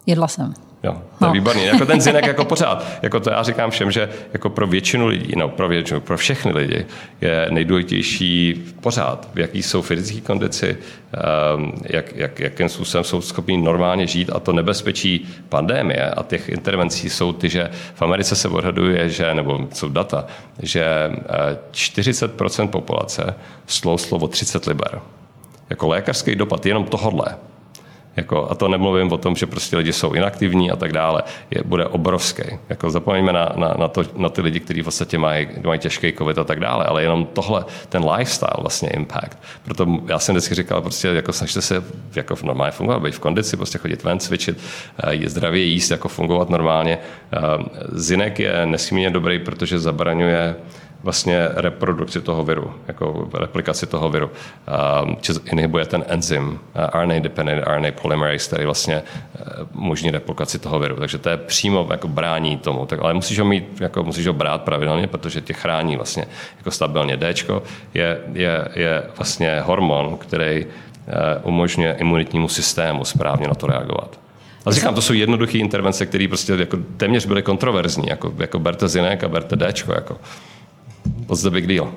Jedla 0.05 0.27
jsem. 0.27 0.53
Jo, 0.83 0.93
to 0.93 1.25
je 1.25 1.27
no. 1.27 1.31
výborný. 1.31 1.65
Jako 1.65 1.85
ten 1.85 2.01
zinek 2.01 2.25
jako 2.25 2.45
pořád. 2.55 2.85
Jako 3.01 3.19
to 3.19 3.29
já 3.29 3.43
říkám 3.43 3.71
všem, 3.71 3.91
že 3.91 4.09
jako 4.33 4.49
pro 4.49 4.67
většinu 4.67 5.07
lidí, 5.07 5.33
no 5.35 5.49
pro 5.49 5.67
většinu, 5.67 5.99
pro 5.99 6.17
všechny 6.17 6.51
lidi 6.51 6.85
je 7.21 7.47
nejdůležitější 7.49 8.63
pořád, 8.81 9.27
v 9.33 9.39
jaký 9.39 9.63
jsou 9.63 9.81
fyzické 9.81 10.21
kondici, 10.21 10.77
ehm, 11.13 11.71
jak, 11.89 12.15
jak, 12.15 12.39
jakým 12.39 12.69
způsobem 12.69 13.03
jsou 13.03 13.21
schopni 13.21 13.57
normálně 13.57 14.07
žít 14.07 14.29
a 14.33 14.39
to 14.39 14.53
nebezpečí 14.53 15.27
pandémie 15.49 16.09
a 16.09 16.23
těch 16.23 16.49
intervencí 16.49 17.09
jsou 17.09 17.33
ty, 17.33 17.49
že 17.49 17.69
v 17.93 18.01
Americe 18.01 18.35
se 18.35 18.47
odhaduje, 18.47 19.09
že, 19.09 19.35
nebo 19.35 19.67
jsou 19.73 19.89
data, 19.89 20.25
že 20.61 21.11
40% 21.71 22.63
eh, 22.63 22.67
populace 22.67 23.35
slou 23.67 23.97
slovo 23.97 24.27
30 24.27 24.65
liber 24.65 25.01
jako 25.69 25.87
lékařský 25.87 26.35
dopad 26.35 26.65
jenom 26.65 26.83
tohodle, 26.83 27.35
jako, 28.19 28.51
a 28.51 28.55
to 28.55 28.67
nemluvím 28.67 29.11
o 29.11 29.17
tom, 29.17 29.35
že 29.35 29.45
prostě 29.45 29.77
lidi 29.77 29.93
jsou 29.93 30.13
inaktivní 30.13 30.71
a 30.71 30.75
tak 30.75 30.91
dále, 30.91 31.23
je, 31.51 31.61
bude 31.65 31.85
obrovský. 31.85 32.43
Jako 32.69 32.89
zapomeňme 32.91 33.33
na, 33.33 33.53
na, 33.55 33.75
na, 33.79 33.87
to, 33.87 34.03
na 34.15 34.29
ty 34.29 34.41
lidi, 34.41 34.59
kteří 34.59 34.81
v 34.81 34.85
podstatě 34.85 35.17
mají, 35.17 35.47
mají 35.65 35.79
těžký 35.79 36.13
covid 36.13 36.37
a 36.37 36.43
tak 36.43 36.59
dále, 36.59 36.85
ale 36.85 37.01
jenom 37.01 37.25
tohle, 37.33 37.65
ten 37.89 38.09
lifestyle 38.11 38.57
vlastně 38.59 38.89
impact. 38.89 39.37
Proto 39.63 39.87
já 40.07 40.19
jsem 40.19 40.35
vždycky 40.35 40.55
říkal, 40.55 40.81
prostě 40.81 41.07
jako 41.07 41.33
snažte 41.33 41.61
se 41.61 41.83
jako 42.15 42.35
normálně 42.43 42.71
fungovat, 42.71 42.99
být 42.99 43.15
v 43.15 43.19
kondici, 43.19 43.57
prostě 43.57 43.77
chodit 43.77 44.03
ven, 44.03 44.19
cvičit, 44.19 44.57
eh, 45.03 45.13
je 45.13 45.29
zdravě 45.29 45.63
jíst, 45.63 45.91
jako 45.91 46.07
fungovat 46.07 46.49
normálně. 46.49 46.97
Eh, 46.97 47.37
zinek 47.91 48.39
je 48.39 48.65
nesmírně 48.65 49.09
dobrý, 49.09 49.39
protože 49.39 49.79
zabraňuje 49.79 50.55
vlastně 51.03 51.47
reprodukci 51.53 52.21
toho 52.21 52.43
viru, 52.43 52.73
jako 52.87 53.29
replikaci 53.33 53.87
toho 53.87 54.09
viru. 54.09 54.31
či 55.21 55.33
inhibuje 55.51 55.85
ten 55.85 56.05
enzym 56.07 56.59
RNA 56.93 57.19
dependent 57.19 57.63
RNA 57.67 57.91
polymerase, 58.01 58.47
který 58.47 58.65
vlastně 58.65 59.03
možní 59.73 60.11
replikaci 60.11 60.59
toho 60.59 60.79
viru. 60.79 60.95
Takže 60.95 61.17
to 61.17 61.29
je 61.29 61.37
přímo 61.37 61.87
jako 61.91 62.07
brání 62.07 62.57
tomu. 62.57 62.85
Tak, 62.85 62.99
ale 63.01 63.13
musíš 63.13 63.39
ho 63.39 63.45
mít, 63.45 63.81
jako 63.81 64.03
musíš 64.03 64.27
ho 64.27 64.33
brát 64.33 64.61
pravidelně, 64.61 65.07
protože 65.07 65.41
tě 65.41 65.53
chrání 65.53 65.95
vlastně 65.95 66.25
jako 66.57 66.71
stabilně. 66.71 67.17
D 67.17 67.33
je, 67.93 68.19
je, 68.33 68.67
je 68.75 69.03
vlastně 69.17 69.61
hormon, 69.65 70.17
který 70.17 70.65
umožňuje 71.43 71.95
imunitnímu 71.99 72.47
systému 72.47 73.05
správně 73.05 73.47
na 73.47 73.53
to 73.53 73.67
reagovat. 73.67 74.19
A 74.65 74.71
říkám, 74.71 74.95
to 74.95 75.01
jsou 75.01 75.13
jednoduché 75.13 75.57
intervence, 75.57 76.05
které 76.05 76.27
prostě 76.27 76.53
jako 76.53 76.77
téměř 76.97 77.25
byly 77.25 77.41
kontroverzní, 77.41 78.07
jako, 78.07 78.33
jako 78.37 78.59
berte 78.59 78.87
zinek 78.87 79.23
a 79.23 79.27
berte 79.27 79.73
Dčko. 79.73 79.93
Jako. 79.93 80.17
What's 81.29 81.43
the 81.43 81.49
big 81.49 81.67
deal? 81.67 81.91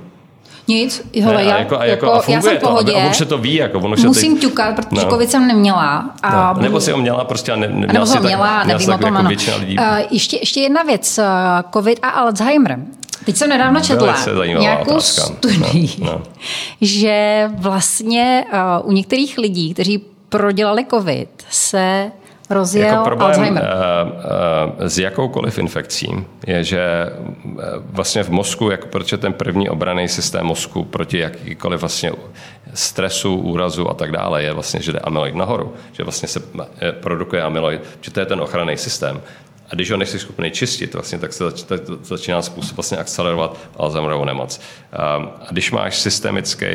Nic, 0.68 1.02
hele, 1.22 1.34
ne, 1.34 1.44
já, 1.44 1.58
jako, 1.58 1.78
a 1.78 1.84
jako, 1.84 2.06
jako, 2.06 2.28
a 2.28 2.32
já 2.32 2.42
jsem 2.42 2.56
v 2.56 2.60
pohodě. 2.60 2.92
To, 2.92 2.98
a 2.98 3.10
už 3.10 3.16
se 3.16 3.24
to 3.24 3.38
ví. 3.38 3.54
Jako, 3.54 3.78
ono 3.78 3.96
Musím 4.06 4.32
teď... 4.32 4.42
ťukat, 4.42 4.74
protože 4.74 5.04
no. 5.04 5.10
covid 5.10 5.30
jsem 5.30 5.46
neměla. 5.46 6.10
A 6.22 6.52
no. 6.52 6.62
Nebo 6.62 6.80
si 6.80 6.92
ho 6.92 6.98
měla 6.98 7.24
prostě 7.24 7.52
a 7.52 7.56
ne, 7.56 7.68
ne, 7.68 7.86
nebo 7.92 8.06
ho 8.06 8.20
měla, 8.20 8.58
tak, 8.58 8.66
nevím 8.66 8.90
o 8.92 8.98
tom, 8.98 9.14
jako 9.14 9.28
lidí. 9.58 9.78
Uh, 9.78 9.84
ještě, 10.10 10.36
ještě 10.36 10.60
jedna 10.60 10.82
věc, 10.82 11.18
uh, 11.18 11.70
covid 11.72 11.98
a 12.02 12.08
Alzheimer. 12.08 12.78
Teď 13.24 13.36
jsem 13.36 13.48
nedávno 13.48 13.80
četla 13.80 14.16
nějakou 14.44 14.90
otázka. 14.90 15.22
studii, 15.22 15.90
no, 15.98 16.06
no. 16.06 16.22
že 16.80 17.48
vlastně 17.54 18.44
uh, 18.82 18.88
u 18.88 18.92
některých 18.92 19.38
lidí, 19.38 19.74
kteří 19.74 20.04
prodělali 20.28 20.86
covid, 20.90 21.28
se 21.50 22.12
rozjel 22.50 22.88
jako 22.88 23.04
problém 23.04 23.30
Alzheimer. 23.30 23.62
Uh, 23.62 24.12
uh, 24.80 24.86
s 24.86 24.98
jakoukoliv 24.98 25.58
infekcí 25.58 26.26
je, 26.46 26.64
že 26.64 27.10
vlastně 27.82 28.22
v 28.22 28.30
mozku, 28.30 28.70
jako 28.70 28.86
protože 28.86 29.16
ten 29.16 29.32
první 29.32 29.68
obraný 29.68 30.08
systém 30.08 30.46
mozku 30.46 30.84
proti 30.84 31.18
jakýkoliv 31.18 31.80
vlastně 31.80 32.12
stresu, 32.74 33.36
úrazu 33.36 33.90
a 33.90 33.94
tak 33.94 34.12
dále 34.12 34.42
je 34.42 34.52
vlastně, 34.52 34.82
že 34.82 34.92
jde 34.92 34.98
amyloid 34.98 35.34
nahoru, 35.34 35.74
že 35.92 36.02
vlastně 36.02 36.28
se 36.28 36.42
produkuje 37.00 37.42
amyloid, 37.42 37.80
že 38.00 38.10
to 38.10 38.20
je 38.20 38.26
ten 38.26 38.40
ochranný 38.40 38.76
systém. 38.76 39.20
A 39.72 39.74
když 39.74 39.90
ho 39.90 39.96
nejsi 39.96 40.18
schopný 40.18 40.50
čistit, 40.50 40.94
vlastně, 40.94 41.18
tak 41.18 41.32
se 41.32 41.44
začíná 42.02 42.42
způsob 42.42 42.76
vlastně 42.76 42.98
akcelerovat 42.98 43.58
Alzheimerovou 43.76 44.24
nemoc. 44.24 44.60
Um, 45.18 45.28
a 45.40 45.46
když 45.50 45.70
máš 45.70 45.98
systemický, 45.98 46.66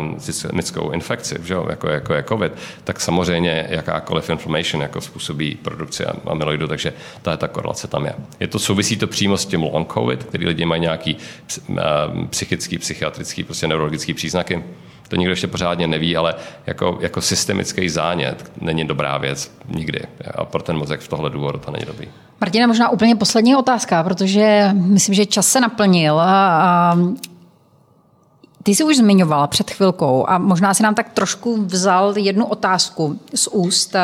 um, 0.00 0.20
systemickou 0.20 0.90
infekci, 0.90 1.36
že, 1.44 1.54
jako, 1.68 1.88
jako 1.88 2.14
je 2.14 2.22
COVID, 2.22 2.52
tak 2.84 3.00
samozřejmě 3.00 3.66
jakákoliv 3.70 4.30
inflammation 4.30 4.82
jako 4.82 5.00
způsobí 5.00 5.54
produkci 5.54 6.04
amyloidu, 6.04 6.68
takže 6.68 6.92
ta, 7.22 7.36
ta 7.36 7.48
korelace 7.48 7.88
tam 7.88 8.04
je. 8.04 8.14
Je 8.40 8.48
to, 8.48 8.58
souvisí 8.58 8.96
to 8.96 9.06
přímo 9.06 9.36
s 9.36 9.46
tím 9.46 9.62
long 9.62 9.92
COVID, 9.94 10.24
který 10.24 10.46
lidi 10.46 10.64
mají 10.64 10.80
nějaký 10.82 11.16
psychický, 12.30 12.78
psychiatrický, 12.78 13.42
prostě 13.42 13.68
neurologický 13.68 14.14
příznaky 14.14 14.62
to 15.08 15.16
nikdo 15.16 15.32
ještě 15.32 15.46
pořádně 15.46 15.86
neví, 15.86 16.16
ale 16.16 16.34
jako, 16.66 16.98
jako 17.00 17.20
systemický 17.20 17.88
zánět 17.88 18.52
není 18.60 18.84
dobrá 18.84 19.18
věc 19.18 19.52
nikdy. 19.68 20.00
A 20.34 20.44
pro 20.44 20.62
ten 20.62 20.76
mozek 20.76 21.00
v 21.00 21.08
tohle 21.08 21.30
důvodu 21.30 21.58
to 21.58 21.70
není 21.70 21.84
dobrý. 21.86 22.08
Martina, 22.40 22.66
možná 22.66 22.88
úplně 22.88 23.16
poslední 23.16 23.56
otázka, 23.56 24.02
protože 24.02 24.70
myslím, 24.72 25.14
že 25.14 25.26
čas 25.26 25.48
se 25.48 25.60
naplnil. 25.60 26.20
A 26.20 26.98
ty 28.62 28.74
jsi 28.74 28.84
už 28.84 28.96
zmiňovala 28.96 29.46
před 29.46 29.70
chvilkou 29.70 30.24
a 30.28 30.38
možná 30.38 30.74
si 30.74 30.82
nám 30.82 30.94
tak 30.94 31.12
trošku 31.12 31.64
vzal 31.64 32.18
jednu 32.18 32.46
otázku 32.46 33.20
z 33.34 33.48
úst. 33.48 33.96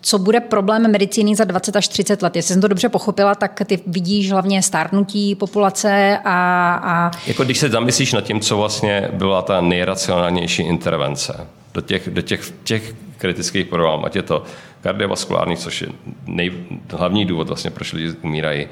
Co 0.00 0.18
bude 0.18 0.40
problém 0.40 0.92
medicíny 0.92 1.36
za 1.36 1.44
20 1.44 1.76
až 1.76 1.88
30 1.88 2.22
let? 2.22 2.36
Jestli 2.36 2.52
jsem 2.52 2.60
to 2.60 2.68
dobře 2.68 2.88
pochopila, 2.88 3.34
tak 3.34 3.62
ty 3.66 3.80
vidíš 3.86 4.32
hlavně 4.32 4.62
stárnutí 4.62 5.34
populace 5.34 6.18
a... 6.24 6.74
a... 6.84 7.10
Jako 7.26 7.44
když 7.44 7.58
se 7.58 7.68
zamyslíš 7.68 8.12
nad 8.12 8.24
tím, 8.24 8.40
co 8.40 8.56
vlastně 8.56 9.08
byla 9.12 9.42
ta 9.42 9.60
nejracionálnější 9.60 10.62
intervence 10.62 11.46
do 11.74 11.80
těch, 11.80 12.10
do 12.10 12.22
těch, 12.22 12.52
těch 12.64 12.94
kritických 13.18 13.66
problémů, 13.66 14.06
ať 14.06 14.16
je 14.16 14.22
to 14.22 14.42
kardiovaskulární, 14.80 15.56
což 15.56 15.82
je 15.82 15.88
nej, 16.26 16.52
hlavní 16.90 17.24
důvod, 17.24 17.48
vlastně, 17.48 17.70
proč 17.70 17.92
lidi 17.92 18.16
umírají, 18.22 18.68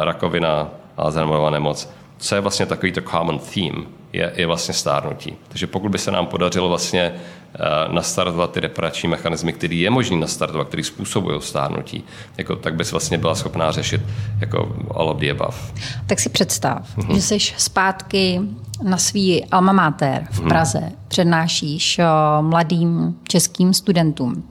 rakovina, 0.00 0.70
Alzheimerova 0.96 1.50
nemoc, 1.50 1.90
co 2.18 2.34
je 2.34 2.40
vlastně 2.40 2.66
takový 2.66 2.92
to 2.92 3.00
common 3.00 3.38
theme, 3.38 3.86
je, 4.16 4.32
je 4.36 4.46
vlastně 4.46 4.74
stárnutí. 4.74 5.36
Takže 5.48 5.66
pokud 5.66 5.90
by 5.90 5.98
se 5.98 6.10
nám 6.10 6.26
podařilo 6.26 6.68
vlastně 6.68 7.12
uh, 7.12 7.94
nastartovat 7.94 8.52
ty 8.52 8.60
reparační 8.60 9.08
mechanismy, 9.08 9.52
který 9.52 9.80
je 9.80 9.90
možný 9.90 10.20
nastartovat, 10.20 10.68
který 10.68 10.84
způsobují 10.84 11.42
stárnutí, 11.42 12.04
jako, 12.38 12.56
tak 12.56 12.74
bys 12.74 12.92
vlastně 12.92 13.18
byla 13.18 13.34
schopná 13.34 13.72
řešit 13.72 14.00
jako 14.40 14.76
all 14.94 15.08
of 15.08 15.18
the 15.18 15.30
above. 15.30 15.56
Tak 16.06 16.20
si 16.20 16.28
představ, 16.28 16.96
mm-hmm. 16.96 17.14
že 17.14 17.22
jsi 17.22 17.38
zpátky 17.56 18.40
na 18.82 18.96
svý 18.96 19.44
alma 19.44 19.72
mater 19.72 20.26
v 20.30 20.40
mhm. 20.40 20.48
Praze, 20.48 20.78
mm-hmm. 20.78 21.08
přednášíš 21.08 21.98
uh, 21.98 22.46
mladým 22.46 23.16
českým 23.28 23.74
studentům 23.74 24.42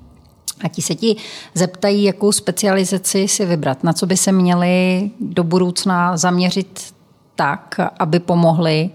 a 0.63 0.67
ti 0.67 0.81
se 0.81 0.95
ti 0.95 1.15
zeptají, 1.53 2.03
jakou 2.03 2.31
specializaci 2.31 3.27
si 3.27 3.45
vybrat, 3.45 3.83
na 3.83 3.93
co 3.93 4.05
by 4.05 4.17
se 4.17 4.31
měli 4.31 5.09
do 5.19 5.43
budoucna 5.43 6.17
zaměřit 6.17 6.93
tak, 7.35 7.79
aby 7.99 8.19
pomohli 8.19 8.89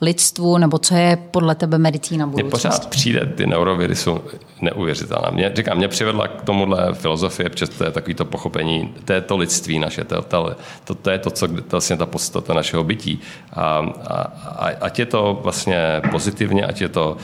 lidstvu, 0.00 0.58
nebo 0.58 0.78
co 0.78 0.94
je 0.94 1.18
podle 1.30 1.54
tebe 1.54 1.78
medicína 1.78 2.26
budoucnosti? 2.26 2.68
Mně 2.68 2.70
pořád 2.70 2.90
přijde, 2.90 3.26
ty 3.26 3.46
neurovědy 3.46 3.96
jsou 3.96 4.20
neuvěřitelné. 4.60 5.30
Mě, 5.30 5.52
říkám, 5.54 5.76
mě 5.76 5.88
přivedla 5.88 6.28
k 6.28 6.42
tomuhle 6.42 6.94
filozofie, 6.94 7.48
protože 7.48 7.66
to 7.66 7.84
je 7.84 7.90
takový 7.90 8.14
to 8.14 8.24
pochopení, 8.24 8.94
to 9.04 9.12
je 9.12 9.20
to 9.20 9.36
lidství 9.36 9.78
naše, 9.78 10.04
to, 10.04 10.22
to, 10.22 10.56
to, 10.84 10.94
to 10.94 11.10
je 11.10 11.18
to, 11.18 11.30
co 11.30 11.48
to 11.48 11.54
vlastně 11.70 11.96
ta 11.96 12.06
podstata 12.06 12.54
našeho 12.54 12.84
bytí. 12.84 13.20
A, 13.52 13.62
a, 13.62 14.22
a, 14.46 14.66
ať 14.80 14.98
je 14.98 15.06
to 15.06 15.40
vlastně 15.42 16.02
pozitivně, 16.10 16.66
ať 16.66 16.80
je 16.80 16.88
to 16.88 17.16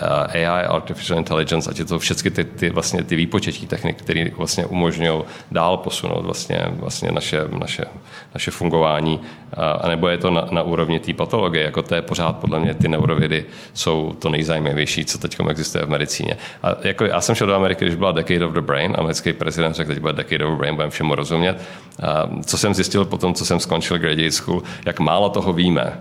AI, 0.00 0.64
Artificial 0.64 1.18
Intelligence, 1.18 1.70
ať 1.70 1.78
je 1.78 1.84
to 1.84 1.98
všechny 1.98 2.30
ty, 2.30 2.44
ty, 2.44 2.70
vlastně 2.70 3.04
ty 3.04 3.16
výpočetní 3.16 3.66
techniky, 3.66 4.02
které 4.02 4.30
vlastně 4.36 4.66
umožňují 4.66 5.22
dál 5.50 5.76
posunout 5.76 6.24
vlastně, 6.24 6.66
vlastně 6.72 7.12
naše, 7.12 7.44
naše, 7.58 7.84
naše 8.34 8.50
fungování, 8.50 9.20
a 9.80 9.88
nebo 9.88 10.08
je 10.08 10.18
to 10.18 10.30
na, 10.30 10.48
na 10.50 10.62
úrovni 10.62 11.00
té 11.00 11.14
patologie, 11.14 11.64
jako 11.64 11.82
to 11.82 11.94
je 11.94 12.02
pořád 12.02 12.32
podle 12.32 12.60
mě 12.60 12.74
ty 12.74 12.88
neurovědy 12.88 13.44
jsou 13.74 14.16
to 14.18 14.28
nejzajímavější, 14.28 15.04
co 15.04 15.18
teď 15.18 15.36
existuje 15.50 15.84
v 15.84 15.88
medicíně. 15.88 16.36
A 16.62 16.68
jako 16.82 17.04
já 17.04 17.20
jsem 17.20 17.34
šel 17.34 17.46
do 17.46 17.54
Ameriky, 17.54 17.84
když 17.84 17.94
byla 17.94 18.12
Decade 18.12 18.46
of 18.46 18.52
the 18.52 18.60
Brain, 18.60 18.94
americký 18.98 19.32
prezident 19.32 19.74
řekl, 19.74 19.88
teď 19.88 20.00
bude 20.00 20.12
Decade 20.12 20.44
of 20.44 20.52
the 20.52 20.58
Brain, 20.58 20.74
budeme 20.74 20.90
všemu 20.90 21.14
rozumět. 21.14 21.62
A 22.02 22.30
co 22.44 22.58
jsem 22.58 22.74
zjistil 22.74 23.04
potom, 23.04 23.34
co 23.34 23.44
jsem 23.44 23.60
skončil 23.60 23.98
graduate 23.98 24.32
school, 24.32 24.62
jak 24.86 25.00
málo 25.00 25.28
toho 25.28 25.52
víme 25.52 26.00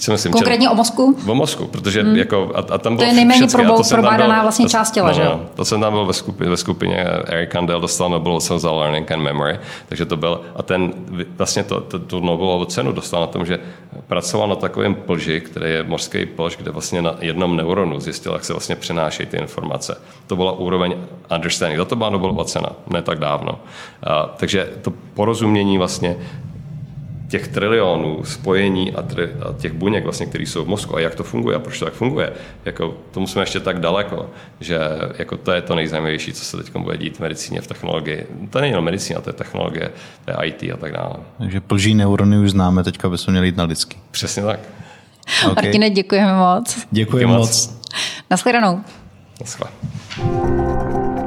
co 0.00 0.12
myslím, 0.12 0.32
Konkrétně 0.32 0.70
o 0.70 0.74
mozku? 0.74 1.16
O 1.26 1.34
mozku, 1.34 1.66
protože 1.66 2.02
hmm. 2.02 2.16
jako, 2.16 2.52
a, 2.54 2.58
a 2.58 2.78
tam 2.78 2.96
to 2.96 3.04
je 3.04 3.12
nejméně 3.12 3.46
probádaná 3.90 4.42
vlastně 4.42 4.68
část 4.68 4.90
těla, 4.90 5.08
no, 5.08 5.14
že 5.14 5.22
jo? 5.22 5.40
To 5.54 5.64
jsem 5.64 5.80
tam 5.80 5.92
byl 5.92 6.06
ve 6.06 6.12
skupině, 6.12 6.50
ve 6.50 6.56
skupině 6.56 6.96
Eric 7.26 7.50
Kandel 7.50 7.80
dostal 7.80 8.10
Nobel 8.10 8.40
cenu 8.40 8.58
za 8.58 8.72
Learning 8.72 9.10
and 9.10 9.22
Memory, 9.22 9.58
takže 9.88 10.04
to 10.04 10.16
byl, 10.16 10.40
a 10.56 10.62
ten 10.62 10.92
vlastně 11.38 11.64
to, 11.64 11.80
to, 11.80 11.98
tu 11.98 12.20
Nobelovu 12.20 12.64
cenu 12.64 12.92
dostal 12.92 13.20
na 13.20 13.26
tom, 13.26 13.46
že 13.46 13.58
pracoval 14.06 14.48
na 14.48 14.56
takovém 14.56 14.94
plži, 14.94 15.40
který 15.40 15.70
je 15.70 15.82
mořský 15.82 16.26
plž, 16.26 16.56
kde 16.56 16.70
vlastně 16.70 17.02
na 17.02 17.14
jednom 17.20 17.56
neuronu 17.56 18.00
zjistil, 18.00 18.32
jak 18.32 18.44
se 18.44 18.52
vlastně 18.52 18.76
přenášejí 18.76 19.26
ty 19.26 19.36
informace. 19.36 20.00
To 20.26 20.36
byla 20.36 20.52
úroveň 20.52 20.94
understanding. 21.34 21.78
Za 21.78 21.84
to 21.84 21.96
byla 21.96 22.10
Nobelova 22.10 22.44
cena, 22.44 22.68
ne 22.90 23.02
tak 23.02 23.18
dávno. 23.18 23.58
A, 24.02 24.30
takže 24.36 24.70
to 24.82 24.92
porozumění 25.14 25.78
vlastně 25.78 26.16
těch 27.34 27.48
trilionů 27.48 28.24
spojení 28.24 28.92
a, 28.92 29.02
tri, 29.02 29.24
a 29.24 29.52
těch 29.58 29.72
buněk, 29.72 30.04
vlastně, 30.04 30.26
které 30.26 30.44
jsou 30.44 30.64
v 30.64 30.68
mozku 30.68 30.96
a 30.96 31.00
jak 31.00 31.14
to 31.14 31.24
funguje 31.24 31.56
a 31.56 31.58
proč 31.58 31.78
to 31.78 31.84
tak 31.84 31.94
funguje, 31.94 32.32
jako, 32.64 32.96
tomu 33.10 33.26
jsme 33.26 33.42
ještě 33.42 33.60
tak 33.60 33.80
daleko, 33.80 34.30
že 34.60 34.78
jako 35.18 35.36
to 35.36 35.52
je 35.52 35.62
to 35.62 35.74
nejzajímavější, 35.74 36.32
co 36.32 36.44
se 36.44 36.56
teď 36.56 36.76
bude 36.76 36.96
dít 36.96 37.16
v 37.16 37.20
medicíně, 37.20 37.60
v 37.60 37.66
technologii. 37.66 38.26
To 38.50 38.60
není 38.60 38.70
jenom 38.70 38.84
medicína, 38.84 39.20
to 39.20 39.30
je 39.30 39.34
technologie, 39.34 39.90
to 40.24 40.30
je 40.30 40.48
IT 40.48 40.62
a 40.62 40.76
tak 40.76 40.92
dále. 40.92 41.14
Takže 41.38 41.60
plží 41.60 41.94
neurony 41.94 42.38
už 42.38 42.50
známe, 42.50 42.84
teďka 42.84 43.08
bychom 43.08 43.32
měli 43.32 43.46
jít 43.46 43.56
na 43.56 43.64
lidský. 43.64 43.98
Přesně 44.10 44.42
tak. 44.42 44.60
Okay. 45.44 45.54
Martine, 45.54 45.90
děkujeme 45.90 46.34
moc. 46.34 46.86
Děkuji 46.90 47.26
moc. 47.26 47.80
Naschledanou. 48.30 48.80
Naschledanou. 49.40 51.23